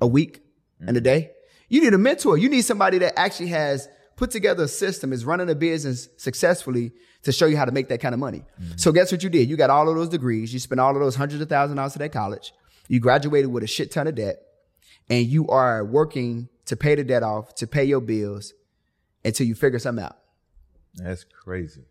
a 0.00 0.06
mm. 0.06 0.10
week, 0.10 0.42
and 0.80 0.96
a 0.96 1.00
mm. 1.00 1.04
day. 1.04 1.30
You 1.68 1.80
need 1.80 1.94
a 1.94 1.98
mentor. 1.98 2.36
You 2.36 2.48
need 2.48 2.62
somebody 2.62 2.98
that 2.98 3.18
actually 3.18 3.48
has 3.48 3.88
put 4.16 4.30
together 4.30 4.64
a 4.64 4.68
system, 4.68 5.12
is 5.12 5.24
running 5.24 5.48
a 5.48 5.54
business 5.54 6.08
successfully 6.16 6.92
to 7.22 7.32
show 7.32 7.46
you 7.46 7.56
how 7.56 7.64
to 7.64 7.72
make 7.72 7.88
that 7.88 8.00
kind 8.00 8.14
of 8.14 8.18
money. 8.18 8.44
So 8.76 8.90
mm-hmm. 8.90 8.96
guess 8.96 9.12
what 9.12 9.22
you 9.22 9.30
did? 9.30 9.48
You 9.48 9.56
got 9.56 9.70
all 9.70 9.88
of 9.88 9.94
those 9.96 10.08
degrees. 10.08 10.52
You 10.52 10.58
spent 10.58 10.80
all 10.80 10.94
of 10.94 11.00
those 11.00 11.16
hundreds 11.16 11.42
of 11.42 11.48
thousand 11.48 11.76
dollars 11.76 11.94
at 11.94 11.98
that 12.00 12.12
college. 12.12 12.52
You 12.88 12.98
graduated 13.00 13.52
with 13.52 13.62
a 13.62 13.66
shit 13.66 13.90
ton 13.90 14.06
of 14.06 14.14
debt 14.14 14.42
and 15.08 15.26
you 15.26 15.48
are 15.48 15.84
working 15.84 16.48
to 16.66 16.76
pay 16.76 16.94
the 16.94 17.04
debt 17.04 17.22
off, 17.22 17.54
to 17.56 17.66
pay 17.66 17.84
your 17.84 18.00
bills 18.00 18.54
until 19.24 19.46
you 19.46 19.54
figure 19.54 19.78
something 19.78 20.04
out. 20.04 20.16
That's 20.94 21.24
crazy. 21.24 21.82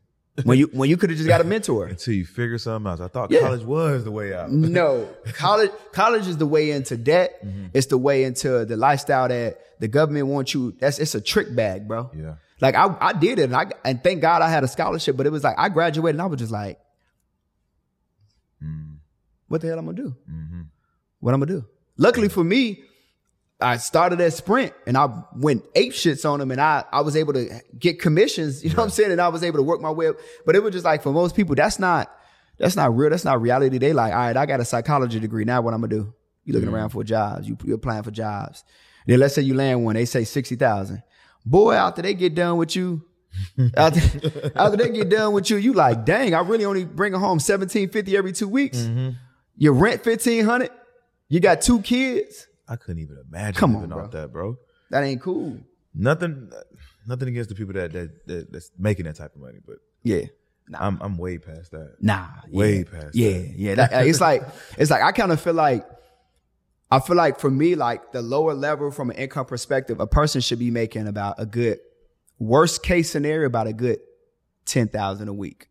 When 0.43 0.57
you 0.57 0.69
when 0.71 0.89
you 0.89 0.95
could 0.95 1.09
have 1.09 1.17
just 1.17 1.27
got 1.27 1.41
a 1.41 1.43
mentor. 1.55 1.87
Until 1.87 2.13
you 2.13 2.25
figure 2.25 2.57
something 2.57 2.89
out. 2.89 3.01
I 3.01 3.07
thought 3.07 3.29
Yeah. 3.29 3.41
college 3.41 3.63
was 3.63 4.03
the 4.03 4.11
way 4.11 4.33
out. 4.33 4.51
No, 4.51 5.07
college 5.33 5.71
college 5.91 6.27
is 6.27 6.37
the 6.37 6.45
way 6.45 6.71
into 6.71 6.95
debt. 6.97 7.45
Mm-hmm. 7.45 7.67
It's 7.73 7.87
the 7.87 7.97
way 7.97 8.23
into 8.23 8.65
the 8.65 8.77
lifestyle 8.77 9.27
that 9.27 9.59
the 9.79 9.87
government 9.87 10.27
wants 10.27 10.53
you. 10.53 10.75
That's 10.79 10.99
it's 10.99 11.15
a 11.15 11.21
trick 11.21 11.53
bag, 11.53 11.87
bro. 11.87 12.09
Yeah. 12.15 12.35
Like 12.61 12.75
I 12.75 12.95
I 12.99 13.13
did 13.13 13.39
it, 13.39 13.43
and 13.43 13.55
I 13.55 13.67
and 13.85 14.03
thank 14.03 14.21
God 14.21 14.41
I 14.41 14.49
had 14.49 14.63
a 14.63 14.67
scholarship. 14.67 15.15
But 15.17 15.25
it 15.25 15.31
was 15.31 15.43
like 15.43 15.55
I 15.57 15.69
graduated, 15.69 16.15
and 16.15 16.21
I 16.21 16.25
was 16.25 16.39
just 16.39 16.51
like, 16.51 16.79
mm-hmm. 18.63 18.95
what 19.47 19.61
the 19.61 19.67
hell 19.67 19.79
I'm 19.79 19.85
gonna 19.85 19.97
do? 19.97 20.15
Mm-hmm. 20.29 20.61
What 21.19 21.33
I'm 21.33 21.39
gonna 21.39 21.51
do? 21.51 21.65
Luckily 21.97 22.29
for 22.29 22.43
me, 22.43 22.83
I 23.61 23.77
started 23.77 24.21
at 24.21 24.33
Sprint 24.33 24.73
and 24.87 24.97
I 24.97 25.09
went 25.35 25.65
ape 25.75 25.91
shits 25.91 26.29
on 26.29 26.39
them 26.39 26.51
and 26.51 26.61
I, 26.61 26.85
I 26.91 27.01
was 27.01 27.17
able 27.17 27.33
to 27.33 27.61
get 27.77 27.99
commissions, 27.99 28.63
you 28.63 28.69
know 28.69 28.77
what 28.77 28.83
I'm 28.85 28.89
saying? 28.89 29.11
And 29.11 29.19
I 29.19 29.27
was 29.27 29.43
able 29.43 29.57
to 29.57 29.63
work 29.63 29.81
my 29.81 29.91
way 29.91 30.07
up. 30.07 30.15
But 30.45 30.55
it 30.55 30.63
was 30.63 30.71
just 30.71 30.85
like 30.85 31.03
for 31.03 31.11
most 31.11 31.35
people, 31.35 31.55
that's 31.55 31.77
not, 31.77 32.09
that's 32.57 32.77
not 32.77 32.95
real. 32.95 33.09
That's 33.09 33.25
not 33.25 33.41
reality. 33.41 33.77
They 33.77 33.91
like, 33.91 34.13
all 34.13 34.19
right, 34.19 34.37
I 34.37 34.45
got 34.45 34.61
a 34.61 34.65
psychology 34.65 35.19
degree. 35.19 35.43
Now 35.43 35.61
what 35.61 35.73
I'm 35.73 35.81
gonna 35.81 35.93
do? 35.93 36.13
You 36.45 36.53
looking 36.53 36.67
mm-hmm. 36.67 36.75
around 36.75 36.89
for 36.89 37.03
jobs. 37.03 37.47
You, 37.47 37.57
you're 37.65 37.75
applying 37.75 38.03
for 38.03 38.11
jobs. 38.11 38.63
Then 39.05 39.19
let's 39.19 39.35
say 39.35 39.41
you 39.41 39.53
land 39.53 39.83
one, 39.83 39.95
they 39.95 40.05
say 40.05 40.23
60,000. 40.23 41.03
Boy, 41.45 41.73
after 41.73 42.01
they 42.01 42.13
get 42.13 42.35
done 42.35 42.57
with 42.57 42.75
you, 42.75 43.03
after, 43.75 43.99
after 44.55 44.77
they 44.77 44.89
get 44.89 45.09
done 45.09 45.33
with 45.33 45.49
you, 45.49 45.57
you 45.57 45.73
like, 45.73 46.05
dang, 46.05 46.33
I 46.33 46.41
really 46.41 46.65
only 46.65 46.85
bring 46.85 47.13
home 47.13 47.39
1750 47.39 48.17
every 48.17 48.31
two 48.33 48.47
weeks. 48.47 48.77
Mm-hmm. 48.79 49.09
Your 49.57 49.73
rent 49.73 50.05
1500 50.05 50.69
You 51.27 51.39
got 51.39 51.61
two 51.61 51.81
kids. 51.81 52.47
I 52.67 52.75
couldn't 52.75 53.01
even 53.01 53.17
imagine 53.27 53.55
Come 53.59 53.75
on, 53.75 53.89
bro. 53.89 54.05
off 54.05 54.11
that, 54.11 54.31
bro. 54.31 54.57
That 54.91 55.03
ain't 55.03 55.21
cool. 55.21 55.57
Nothing, 55.93 56.51
nothing 57.07 57.29
against 57.29 57.49
the 57.49 57.55
people 57.55 57.73
that 57.73 57.91
that, 57.93 58.27
that 58.27 58.51
that's 58.51 58.71
making 58.77 59.05
that 59.05 59.15
type 59.15 59.33
of 59.35 59.41
money, 59.41 59.59
but 59.65 59.77
Yeah. 60.03 60.25
I'm 60.77 60.99
I'm 61.01 61.17
way 61.17 61.39
past 61.39 61.71
that. 61.71 61.95
Nah. 61.99 62.27
Way 62.51 62.77
yeah. 62.79 62.83
past 62.83 63.15
Yeah, 63.15 63.29
that. 63.31 63.53
yeah. 63.57 63.75
That- 63.75 64.05
it's 64.07 64.21
like 64.21 64.43
it's 64.77 64.91
like 64.91 65.01
I 65.09 65.11
kind 65.11 65.31
of 65.31 65.41
feel 65.41 65.55
like 65.55 65.83
I 66.91 66.99
feel 66.99 67.15
like 67.15 67.39
for 67.39 67.51
me, 67.51 67.75
like 67.75 68.11
the 68.11 68.21
lower 68.21 68.53
level 68.53 68.89
from 68.91 69.11
an 69.11 69.17
income 69.17 69.45
perspective, 69.45 69.99
a 69.99 70.07
person 70.07 70.41
should 70.41 70.59
be 70.59 70.71
making 70.71 71.07
about 71.07 71.35
a 71.37 71.45
good 71.45 71.79
worst 72.39 72.81
case 72.81 73.11
scenario 73.11 73.45
about 73.45 73.67
a 73.67 73.73
good 73.73 73.99
ten 74.65 74.87
thousand 74.87 75.27
a 75.27 75.33
week. 75.33 75.67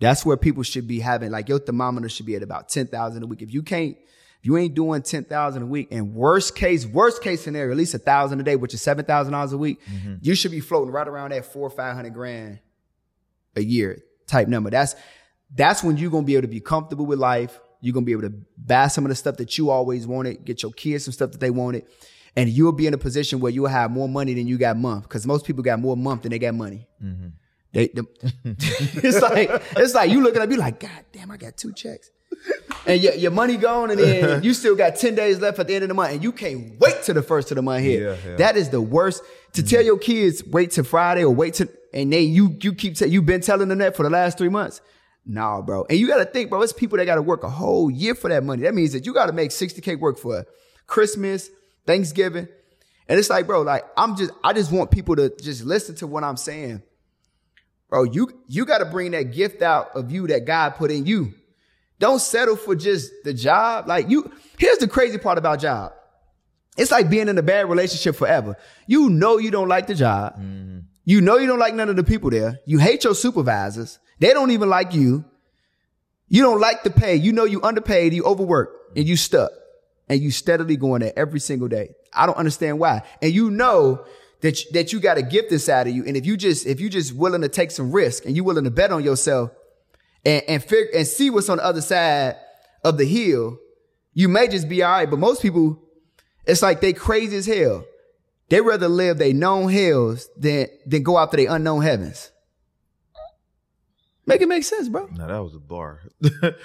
That's 0.00 0.24
where 0.24 0.36
people 0.36 0.62
should 0.62 0.88
be 0.88 1.00
having 1.00 1.30
like 1.30 1.48
your 1.48 1.58
thermometer 1.58 2.08
should 2.08 2.26
be 2.26 2.34
at 2.34 2.42
about 2.42 2.68
ten 2.68 2.86
thousand 2.86 3.22
a 3.22 3.26
week. 3.26 3.42
If 3.42 3.52
you 3.52 3.62
can't, 3.62 3.96
if 3.96 4.46
you 4.46 4.56
ain't 4.56 4.74
doing 4.74 5.02
ten 5.02 5.24
thousand 5.24 5.62
a 5.62 5.66
week, 5.66 5.88
and 5.90 6.14
worst 6.14 6.56
case, 6.56 6.86
worst 6.86 7.22
case 7.22 7.42
scenario, 7.42 7.70
at 7.70 7.76
least 7.76 7.94
a 7.94 7.98
thousand 7.98 8.40
a 8.40 8.42
day, 8.42 8.56
which 8.56 8.74
is 8.74 8.82
seven 8.82 9.04
thousand 9.04 9.32
dollars 9.32 9.52
a 9.52 9.58
week, 9.58 9.80
mm-hmm. 9.86 10.16
you 10.22 10.34
should 10.34 10.50
be 10.50 10.60
floating 10.60 10.92
right 10.92 11.06
around 11.06 11.30
that 11.30 11.44
four 11.44 11.66
or 11.66 11.70
five 11.70 11.94
hundred 11.94 12.14
grand 12.14 12.58
a 13.54 13.62
year 13.62 14.02
type 14.26 14.48
number. 14.48 14.70
That's 14.70 14.96
that's 15.54 15.82
when 15.82 15.96
you're 15.96 16.10
gonna 16.10 16.26
be 16.26 16.34
able 16.34 16.42
to 16.42 16.48
be 16.48 16.60
comfortable 16.60 17.06
with 17.06 17.18
life. 17.18 17.60
You're 17.80 17.94
gonna 17.94 18.06
be 18.06 18.12
able 18.12 18.22
to 18.22 18.34
buy 18.56 18.88
some 18.88 19.04
of 19.04 19.08
the 19.10 19.14
stuff 19.14 19.36
that 19.36 19.56
you 19.58 19.70
always 19.70 20.06
wanted, 20.06 20.44
get 20.44 20.62
your 20.62 20.72
kids 20.72 21.04
some 21.04 21.12
stuff 21.12 21.32
that 21.32 21.40
they 21.40 21.50
wanted, 21.50 21.84
and 22.36 22.48
you'll 22.48 22.72
be 22.72 22.86
in 22.86 22.94
a 22.94 22.98
position 22.98 23.40
where 23.40 23.52
you'll 23.52 23.66
have 23.68 23.90
more 23.90 24.08
money 24.08 24.34
than 24.34 24.46
you 24.46 24.58
got 24.58 24.76
month. 24.76 25.04
Because 25.04 25.26
most 25.26 25.44
people 25.46 25.62
got 25.62 25.78
more 25.80 25.96
month 25.96 26.22
than 26.22 26.30
they 26.30 26.38
got 26.38 26.54
money. 26.54 26.86
Mm-hmm. 27.02 27.28
They, 27.72 27.88
the- 27.88 28.06
it's 29.02 29.20
like 29.20 29.50
it's 29.76 29.94
like 29.94 30.10
you 30.10 30.22
looking 30.22 30.42
at 30.42 30.48
me 30.48 30.56
like, 30.56 30.80
God 30.80 31.04
damn, 31.12 31.30
I 31.30 31.36
got 31.36 31.56
two 31.56 31.72
checks. 31.72 32.10
And 32.86 33.02
your, 33.02 33.14
your 33.14 33.30
money 33.30 33.56
gone, 33.56 33.90
and 33.90 33.98
then 34.00 34.42
you 34.42 34.54
still 34.54 34.74
got 34.76 34.96
10 34.96 35.14
days 35.14 35.40
left 35.40 35.58
at 35.58 35.66
the 35.66 35.74
end 35.74 35.82
of 35.84 35.88
the 35.88 35.94
month, 35.94 36.12
and 36.12 36.22
you 36.22 36.32
can't 36.32 36.78
wait 36.80 37.02
till 37.02 37.14
the 37.14 37.22
first 37.22 37.50
of 37.50 37.56
the 37.56 37.62
month 37.62 37.84
hit. 37.84 38.00
Yeah, 38.02 38.16
yeah. 38.26 38.36
That 38.36 38.56
is 38.56 38.70
the 38.70 38.80
worst. 38.80 39.22
To 39.54 39.62
tell 39.62 39.82
your 39.82 39.98
kids, 39.98 40.42
wait 40.44 40.70
till 40.70 40.84
Friday 40.84 41.24
or 41.24 41.34
wait 41.34 41.54
till, 41.54 41.68
and 41.92 42.12
they, 42.12 42.20
you, 42.22 42.56
you 42.62 42.74
keep, 42.74 42.96
te- 42.96 43.06
you've 43.06 43.26
been 43.26 43.40
telling 43.40 43.68
them 43.68 43.78
that 43.78 43.96
for 43.96 44.04
the 44.04 44.10
last 44.10 44.38
three 44.38 44.48
months. 44.48 44.80
Nah, 45.30 45.60
bro. 45.60 45.84
And 45.90 45.98
you 45.98 46.08
got 46.08 46.16
to 46.16 46.24
think, 46.24 46.48
bro, 46.48 46.62
it's 46.62 46.72
people 46.72 46.96
that 46.96 47.04
got 47.04 47.16
to 47.16 47.22
work 47.22 47.44
a 47.44 47.50
whole 47.50 47.90
year 47.90 48.14
for 48.14 48.30
that 48.30 48.42
money. 48.42 48.62
That 48.62 48.74
means 48.74 48.94
that 48.94 49.04
you 49.04 49.12
got 49.12 49.26
to 49.26 49.32
make 49.32 49.50
60K 49.50 50.00
work 50.00 50.18
for 50.18 50.46
Christmas, 50.86 51.50
Thanksgiving. 51.86 52.48
And 53.08 53.18
it's 53.18 53.28
like, 53.28 53.46
bro, 53.46 53.60
like, 53.60 53.84
I'm 53.94 54.16
just, 54.16 54.30
I 54.42 54.54
just 54.54 54.72
want 54.72 54.90
people 54.90 55.16
to 55.16 55.30
just 55.40 55.64
listen 55.64 55.94
to 55.96 56.06
what 56.06 56.24
I'm 56.24 56.38
saying. 56.38 56.82
Bro, 57.90 58.04
you, 58.04 58.42
you 58.48 58.64
got 58.64 58.78
to 58.78 58.86
bring 58.86 59.10
that 59.10 59.34
gift 59.34 59.60
out 59.60 59.90
of 59.94 60.10
you 60.10 60.26
that 60.28 60.46
God 60.46 60.70
put 60.76 60.90
in 60.90 61.04
you. 61.04 61.34
Don't 61.98 62.20
settle 62.20 62.56
for 62.56 62.74
just 62.74 63.12
the 63.24 63.34
job. 63.34 63.86
Like 63.86 64.08
you, 64.08 64.32
here's 64.58 64.78
the 64.78 64.88
crazy 64.88 65.18
part 65.18 65.36
about 65.36 65.60
job. 65.60 65.92
It's 66.78 66.90
like 66.90 67.10
being 67.10 67.28
in 67.28 67.36
a 67.36 67.42
bad 67.42 67.68
relationship 67.68 68.16
forever. 68.16 68.56
You 68.86 69.10
know 69.10 69.36
you 69.36 69.50
don't 69.50 69.68
like 69.68 69.88
the 69.88 69.94
job. 69.94 70.34
Mm-hmm. 70.34 70.78
You 71.04 71.20
know 71.20 71.36
you 71.36 71.46
don't 71.46 71.58
like 71.58 71.74
none 71.74 71.88
of 71.88 71.96
the 71.96 72.04
people 72.04 72.30
there. 72.30 72.60
You 72.66 72.78
hate 72.78 73.04
your 73.04 73.14
supervisors. 73.14 73.98
They 74.18 74.32
don't 74.32 74.50
even 74.50 74.68
like 74.68 74.94
you. 74.94 75.24
You 76.28 76.42
don't 76.42 76.60
like 76.60 76.82
the 76.82 76.90
pay. 76.90 77.16
You 77.16 77.32
know 77.32 77.44
you 77.44 77.62
underpaid, 77.62 78.12
you 78.12 78.24
overworked, 78.24 78.96
and 78.96 79.06
you 79.06 79.16
stuck. 79.16 79.50
And 80.08 80.20
you 80.20 80.30
steadily 80.30 80.76
going 80.76 81.00
there 81.00 81.12
every 81.16 81.38
single 81.40 81.68
day. 81.68 81.90
I 82.14 82.24
don't 82.26 82.36
understand 82.38 82.78
why. 82.78 83.02
And 83.20 83.32
you 83.32 83.50
know 83.50 84.04
that, 84.40 84.64
you- 84.64 84.72
that 84.72 84.92
you 84.92 85.00
got 85.00 85.18
a 85.18 85.22
gift 85.22 85.52
inside 85.52 85.86
of 85.86 85.94
you. 85.94 86.04
And 86.06 86.16
if 86.16 86.24
you 86.24 86.36
just, 86.36 86.66
if 86.66 86.80
you 86.80 86.88
just 86.88 87.14
willing 87.14 87.42
to 87.42 87.48
take 87.48 87.70
some 87.70 87.92
risk 87.92 88.24
and 88.24 88.34
you 88.34 88.42
willing 88.42 88.64
to 88.64 88.70
bet 88.70 88.90
on 88.90 89.04
yourself 89.04 89.50
and, 90.24 90.42
and 90.48 90.62
figure 90.64 90.88
and 90.96 91.06
see 91.06 91.28
what's 91.28 91.48
on 91.50 91.58
the 91.58 91.64
other 91.64 91.82
side 91.82 92.36
of 92.84 92.96
the 92.96 93.04
hill, 93.04 93.58
you 94.14 94.28
may 94.28 94.48
just 94.48 94.66
be 94.68 94.82
all 94.82 94.92
right. 94.92 95.10
But 95.10 95.18
most 95.18 95.42
people, 95.42 95.78
it's 96.46 96.62
like 96.62 96.80
they 96.80 96.94
crazy 96.94 97.36
as 97.36 97.46
hell. 97.46 97.84
They 98.48 98.62
rather 98.62 98.88
live 98.88 99.18
they 99.18 99.34
known 99.34 99.70
hells 99.70 100.30
than 100.38 100.68
than 100.86 101.02
go 101.02 101.18
after 101.18 101.36
they 101.36 101.44
unknown 101.46 101.82
heavens. 101.82 102.30
Make 104.28 104.40
it 104.42 104.48
make 104.48 104.62
sense, 104.64 104.88
bro. 104.88 105.06
No, 105.12 105.26
that 105.26 105.38
was 105.42 105.54
a 105.54 105.58
bar. 105.58 106.00
that 106.20 106.56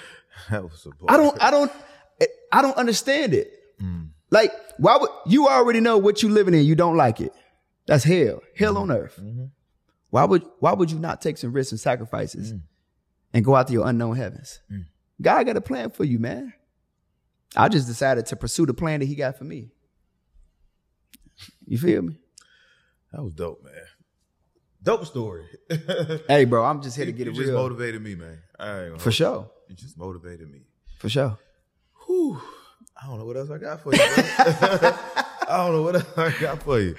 was 0.50 0.86
a 0.86 0.90
bar. 0.90 1.08
I 1.08 1.16
don't, 1.16 1.42
I 1.42 1.50
don't, 1.50 1.72
I 2.52 2.62
don't 2.62 2.76
understand 2.76 3.34
it. 3.34 3.50
Like, 4.30 4.52
why 4.78 4.96
would 4.96 5.10
you 5.26 5.48
already 5.48 5.80
know 5.80 5.98
what 5.98 6.22
you're 6.22 6.30
living 6.32 6.54
in? 6.54 6.64
You 6.64 6.74
don't 6.74 6.96
like 6.96 7.20
it. 7.20 7.32
That's 7.86 8.02
hell. 8.04 8.40
Hell 8.56 8.78
on 8.78 8.90
earth. 8.90 9.18
Mhm. 9.22 9.50
Why 10.10 10.24
would 10.24 10.42
why 10.60 10.72
would 10.72 10.90
you 10.90 10.98
not 10.98 11.20
take 11.20 11.36
some 11.38 11.52
risks 11.52 11.72
and 11.72 11.80
sacrifices 11.80 12.52
Mm. 12.52 12.60
and 13.34 13.44
go 13.44 13.54
out 13.54 13.66
to 13.68 13.72
your 13.72 13.86
unknown 13.86 14.16
heavens? 14.16 14.60
Mm. 14.72 14.86
God 15.20 15.44
got 15.46 15.56
a 15.56 15.60
plan 15.60 15.90
for 15.90 16.04
you, 16.04 16.18
man. 16.18 16.52
I 17.56 17.68
just 17.68 17.86
decided 17.86 18.26
to 18.26 18.36
pursue 18.36 18.66
the 18.66 18.74
plan 18.74 19.00
that 19.00 19.06
he 19.06 19.14
got 19.14 19.36
for 19.38 19.44
me. 19.44 19.70
You 21.66 21.78
feel 21.78 22.02
me? 22.02 22.18
That 23.12 23.22
was 23.22 23.34
dope, 23.34 23.62
man. 23.62 23.72
Dope 24.84 25.06
story. 25.06 25.46
Hey, 26.28 26.44
bro, 26.44 26.64
I'm 26.64 26.80
just 26.82 26.96
here 26.96 27.06
to 27.06 27.12
get 27.12 27.26
you 27.26 27.32
it 27.32 27.36
just 27.36 27.48
real. 27.48 27.58
motivated 27.58 28.02
me, 28.02 28.14
man. 28.14 28.38
For 28.98 29.10
sure. 29.10 29.50
You 29.68 29.70
You 29.70 29.76
just 29.76 29.96
motivated 29.98 30.50
me. 30.50 30.60
For 30.98 31.08
sure. 31.08 31.38
Whew. 32.06 32.40
I 33.02 33.06
don't 33.06 33.18
know 33.18 33.24
what 33.24 33.36
else 33.36 33.50
I 33.50 33.58
got 33.58 33.82
for 33.82 33.92
you. 33.92 33.98
bro. 33.98 34.06
I 35.48 35.56
don't 35.58 35.72
know 35.72 35.82
what 35.82 35.94
else 35.96 36.18
I 36.18 36.34
got 36.40 36.62
for 36.62 36.80
you. 36.80 36.94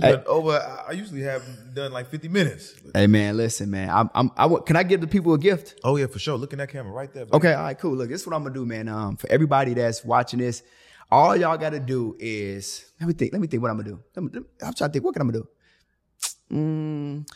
Hey. 0.00 0.14
over. 0.26 0.52
I 0.88 0.92
usually 0.92 1.22
have 1.22 1.42
done 1.74 1.90
like 1.92 2.08
50 2.10 2.28
minutes. 2.28 2.74
Hey 2.94 3.06
man, 3.06 3.36
listen, 3.36 3.70
man. 3.70 3.88
I'm, 3.90 4.10
I'm 4.14 4.30
I 4.36 4.48
can 4.66 4.76
I 4.76 4.82
give 4.82 5.00
the 5.00 5.06
people 5.06 5.32
a 5.34 5.38
gift? 5.38 5.80
Oh 5.84 5.96
yeah, 5.96 6.06
for 6.06 6.18
sure. 6.18 6.36
Look 6.36 6.52
in 6.52 6.58
that 6.58 6.68
camera 6.70 6.92
right 6.92 7.12
there. 7.12 7.26
Okay, 7.32 7.54
all 7.54 7.62
right, 7.64 7.78
cool. 7.78 7.94
Look, 7.96 8.08
this 8.10 8.20
is 8.20 8.26
what 8.26 8.34
I'm 8.36 8.42
gonna 8.42 8.54
do, 8.54 8.66
man. 8.66 8.88
Um, 8.88 9.16
for 9.16 9.30
everybody 9.30 9.72
that's 9.74 10.04
watching 10.04 10.38
this, 10.40 10.62
all 11.10 11.34
y'all 11.36 11.56
gotta 11.56 11.80
do 11.80 12.14
is 12.18 12.84
let 13.00 13.06
me 13.06 13.14
think. 13.14 13.32
Let 13.32 13.40
me 13.40 13.46
think 13.48 13.62
what 13.62 13.70
I'm 13.70 13.78
gonna 13.78 13.88
do. 13.90 14.00
Let 14.14 14.22
me- 14.24 14.30
let 14.34 14.42
me- 14.42 14.48
I'm 14.62 14.74
trying 14.74 14.90
to 14.90 14.92
think. 14.92 15.04
What 15.04 15.14
can 15.14 15.26
I 15.28 15.32
do? 15.32 15.48
Mm, 16.52 17.28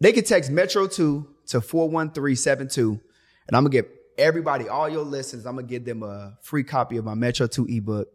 they 0.00 0.12
can 0.12 0.24
text 0.24 0.50
Metro 0.50 0.86
two 0.86 1.28
to 1.46 1.60
four 1.60 1.88
one 1.88 2.10
three 2.12 2.34
seven 2.34 2.68
two, 2.68 3.00
and 3.48 3.56
I'm 3.56 3.64
gonna 3.64 3.70
give 3.70 3.86
everybody, 4.18 4.68
all 4.68 4.88
your 4.88 5.04
listeners, 5.04 5.46
I'm 5.46 5.56
gonna 5.56 5.66
give 5.66 5.84
them 5.84 6.02
a 6.02 6.36
free 6.42 6.64
copy 6.64 6.96
of 6.96 7.04
my 7.04 7.14
Metro 7.14 7.46
two 7.46 7.66
ebook. 7.68 8.08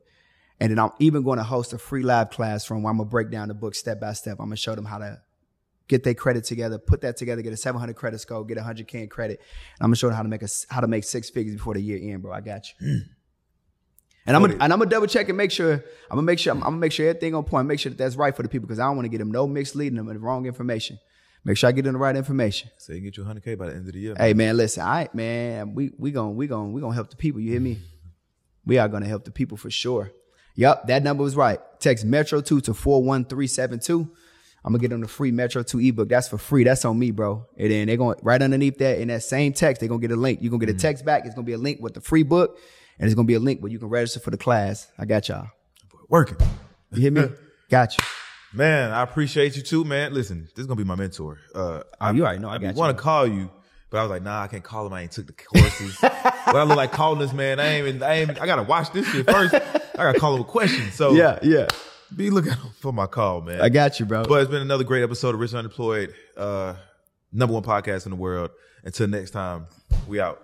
And 0.60 0.70
then 0.70 0.78
I'm 0.78 0.92
even 1.00 1.24
going 1.24 1.40
to 1.40 1.44
host 1.44 1.74
a 1.74 1.80
free 1.80 2.04
live 2.04 2.30
classroom 2.30 2.84
where 2.84 2.92
I'm 2.92 2.98
gonna 2.98 3.10
break 3.10 3.32
down 3.32 3.48
the 3.48 3.56
book 3.56 3.74
step 3.74 4.00
by 4.00 4.14
step. 4.14 4.34
I'm 4.40 4.46
gonna 4.46 4.58
show 4.58 4.76
them 4.76 4.86
how 4.86 5.00
to 5.00 5.20
get 5.88 6.04
their 6.04 6.14
credit 6.14 6.44
together, 6.44 6.78
put 6.78 7.02
that 7.02 7.18
together, 7.18 7.42
get 7.42 7.52
a 7.52 7.58
700 7.58 7.96
credit 7.96 8.20
score, 8.20 8.46
get 8.46 8.60
a 8.60 8.62
100k 8.62 8.94
in 8.94 9.10
credit. 9.10 9.40
And 9.40 9.82
I'm 9.82 9.88
gonna 9.88 9.96
show 9.96 10.08
them 10.08 10.16
how 10.16 10.22
to 10.22 10.30
make 10.30 10.44
a 10.44 10.48
how 10.70 10.82
to 10.82 10.88
make 10.88 11.04
six 11.04 11.32
figures 11.32 11.56
before 11.56 11.74
the 11.74 11.82
year 11.82 12.00
end, 12.00 12.22
bro. 12.22 12.32
I 12.32 12.42
got 12.42 12.68
you. 12.80 13.02
And 14.26 14.36
I'm 14.36 14.42
gonna, 14.44 14.54
and 14.54 14.72
I'm 14.72 14.80
gonna 14.80 14.90
double 14.90 15.08
check 15.08 15.30
and 15.30 15.38
make 15.38 15.52
sure 15.52 15.74
I'm 15.74 15.82
gonna 16.10 16.22
make 16.22 16.40
sure 16.40 16.54
I'm, 16.54 16.60
gonna 16.60 16.78
make 16.78 16.92
sure 16.92 17.08
everything 17.08 17.34
on 17.34 17.44
point, 17.44 17.68
make 17.68 17.80
sure 17.80 17.90
that 17.90 17.98
that's 17.98 18.16
right 18.16 18.36
for 18.36 18.44
the 18.44 18.50
people 18.50 18.68
because 18.68 18.80
I 18.80 18.86
don't 18.86 18.96
want 18.96 19.06
to 19.06 19.10
get 19.10 19.18
them 19.18 19.32
no 19.32 19.48
misleading 19.48 19.98
them 19.98 20.08
and 20.10 20.16
the 20.16 20.20
wrong 20.20 20.46
information. 20.46 21.00
Make 21.44 21.58
sure 21.58 21.70
I 21.70 21.72
get 21.72 21.86
them 21.86 21.94
the 21.94 22.00
right 22.00 22.16
information. 22.16 22.70
So 22.78 22.94
you 22.94 23.00
can 23.00 23.06
get 23.06 23.18
you 23.18 23.24
100k 23.24 23.58
by 23.58 23.68
the 23.68 23.74
end 23.74 23.88
of 23.88 23.94
the 23.94 24.00
year. 24.00 24.16
Hey 24.16 24.34
man, 24.34 24.58
listen, 24.58 24.84
all 24.84 24.90
right, 24.90 25.14
man, 25.16 25.74
we 25.74 25.92
we 25.98 26.12
gonna 26.12 26.32
we 26.32 26.46
gonna 26.48 26.70
we 26.70 26.82
gonna 26.82 26.94
help 26.94 27.10
the 27.10 27.16
people. 27.16 27.42
You 27.42 27.52
hear 27.52 27.62
me? 27.62 27.80
We 28.66 28.78
are 28.78 28.88
gonna 28.88 29.08
help 29.08 29.26
the 29.26 29.32
people 29.32 29.58
for 29.58 29.72
sure. 29.72 30.12
Yep, 30.56 30.88
that 30.88 31.02
number 31.02 31.24
was 31.24 31.36
right. 31.36 31.60
Text 31.80 32.06
Metro 32.06 32.42
two 32.42 32.62
to 32.62 32.74
four 32.74 33.02
one 33.02 33.26
three 33.26 33.48
seven 33.48 33.80
two. 33.80 34.12
I'm 34.64 34.74
gonna 34.74 34.82
get 34.82 34.90
them 34.90 35.02
the 35.02 35.08
free 35.08 35.32
Metro 35.32 35.64
two 35.64 35.80
ebook. 35.80 36.10
That's 36.10 36.28
for 36.28 36.38
free. 36.38 36.64
That's 36.64 36.86
on 36.86 37.00
me, 37.00 37.10
bro. 37.10 37.48
And 37.58 37.72
then 37.72 37.88
they're 37.88 37.98
going 37.98 38.20
right 38.22 38.40
underneath 38.42 38.78
that 38.78 39.00
in 39.00 39.08
that 39.08 39.24
same 39.24 39.54
text. 39.54 39.80
They're 39.80 39.90
gonna 39.90 40.02
get 40.02 40.12
a 40.12 40.16
link. 40.16 40.40
You're 40.42 40.52
gonna 40.52 40.66
get 40.66 40.76
a 40.76 40.78
mm. 40.78 40.82
text 40.82 41.04
back. 41.04 41.26
It's 41.26 41.34
gonna 41.34 41.46
be 41.46 41.54
a 41.54 41.58
link 41.58 41.80
with 41.82 41.96
the 41.96 42.02
free 42.02 42.24
book, 42.24 42.60
and 43.02 43.08
it's 43.08 43.16
gonna 43.16 43.26
be 43.26 43.34
a 43.34 43.40
link 43.40 43.62
where 43.62 43.72
you 43.72 43.80
can 43.80 43.90
register 43.90 44.20
for 44.20 44.30
the 44.30 44.38
class. 44.38 44.88
I 44.98 45.06
got 45.06 45.28
y'all. 45.28 45.48
Working. 46.08 46.38
You 46.92 47.02
hear 47.02 47.12
me? 47.12 47.24
got 47.70 47.98
you. 47.98 48.04
Man, 48.54 48.92
I 48.92 49.02
appreciate 49.02 49.56
you 49.56 49.64
too, 49.64 49.84
man. 49.84 50.14
Listen, 50.14 50.48
this 50.56 50.62
is 50.62 50.68
gonna 50.68 50.78
be 50.78 50.84
my 50.84 50.94
mentor. 50.96 51.40
Uh, 51.56 51.82
I, 52.00 52.12
you 52.12 52.24
already 52.24 52.40
know 52.40 52.50
I 52.50 52.60
got 52.60 52.76
want 52.76 52.96
to 52.96 53.02
call 53.02 53.26
you, 53.26 53.50
but 53.90 53.98
I 53.98 54.04
was 54.04 54.12
like, 54.12 54.22
nah, 54.22 54.44
I 54.44 54.48
can't 54.48 54.64
call 54.64 54.86
him. 54.86 54.94
I 54.94 55.02
ain't 55.02 55.12
took 55.12 55.26
the 55.26 55.34
courses. 55.34 55.98
but 56.00 56.56
I 56.56 56.62
look 56.62 56.78
like 56.78 56.92
calling 56.92 57.18
this 57.18 57.34
man. 57.34 57.60
I 57.60 57.68
ain't 57.70 57.88
even. 57.88 58.04
I 58.04 58.14
ain't. 58.20 58.40
I 58.40 58.46
gotta 58.46 58.64
watch 58.64 58.92
this 58.92 59.08
shit 59.08 59.30
first. 59.30 59.56
I 59.56 59.98
gotta 59.98 60.20
call 60.20 60.36
him 60.36 60.42
a 60.42 60.46
question. 60.46 60.92
So 60.92 61.12
Yeah, 61.16 61.40
yeah. 61.42 61.68
be 62.16 62.30
looking 62.30 62.54
for 62.82 62.94
my 62.94 63.08
call, 63.08 63.42
man. 63.42 63.62
I 63.62 63.70
got 63.70 64.00
you, 64.00 64.06
bro. 64.06 64.26
But 64.26 64.44
it's 64.44 64.52
been 64.52 64.62
another 64.62 64.84
great 64.84 65.02
episode 65.02 65.34
of 65.34 65.42
Rich 65.42 65.52
and 65.52 65.60
Unemployed, 65.60 66.14
uh, 66.38 66.76
number 67.32 67.56
one 67.56 67.64
podcast 67.64 68.06
in 68.06 68.12
the 68.12 68.16
world. 68.16 68.52
Until 68.84 69.08
next 69.08 69.32
time, 69.32 69.66
we 70.08 70.20
out. 70.20 70.40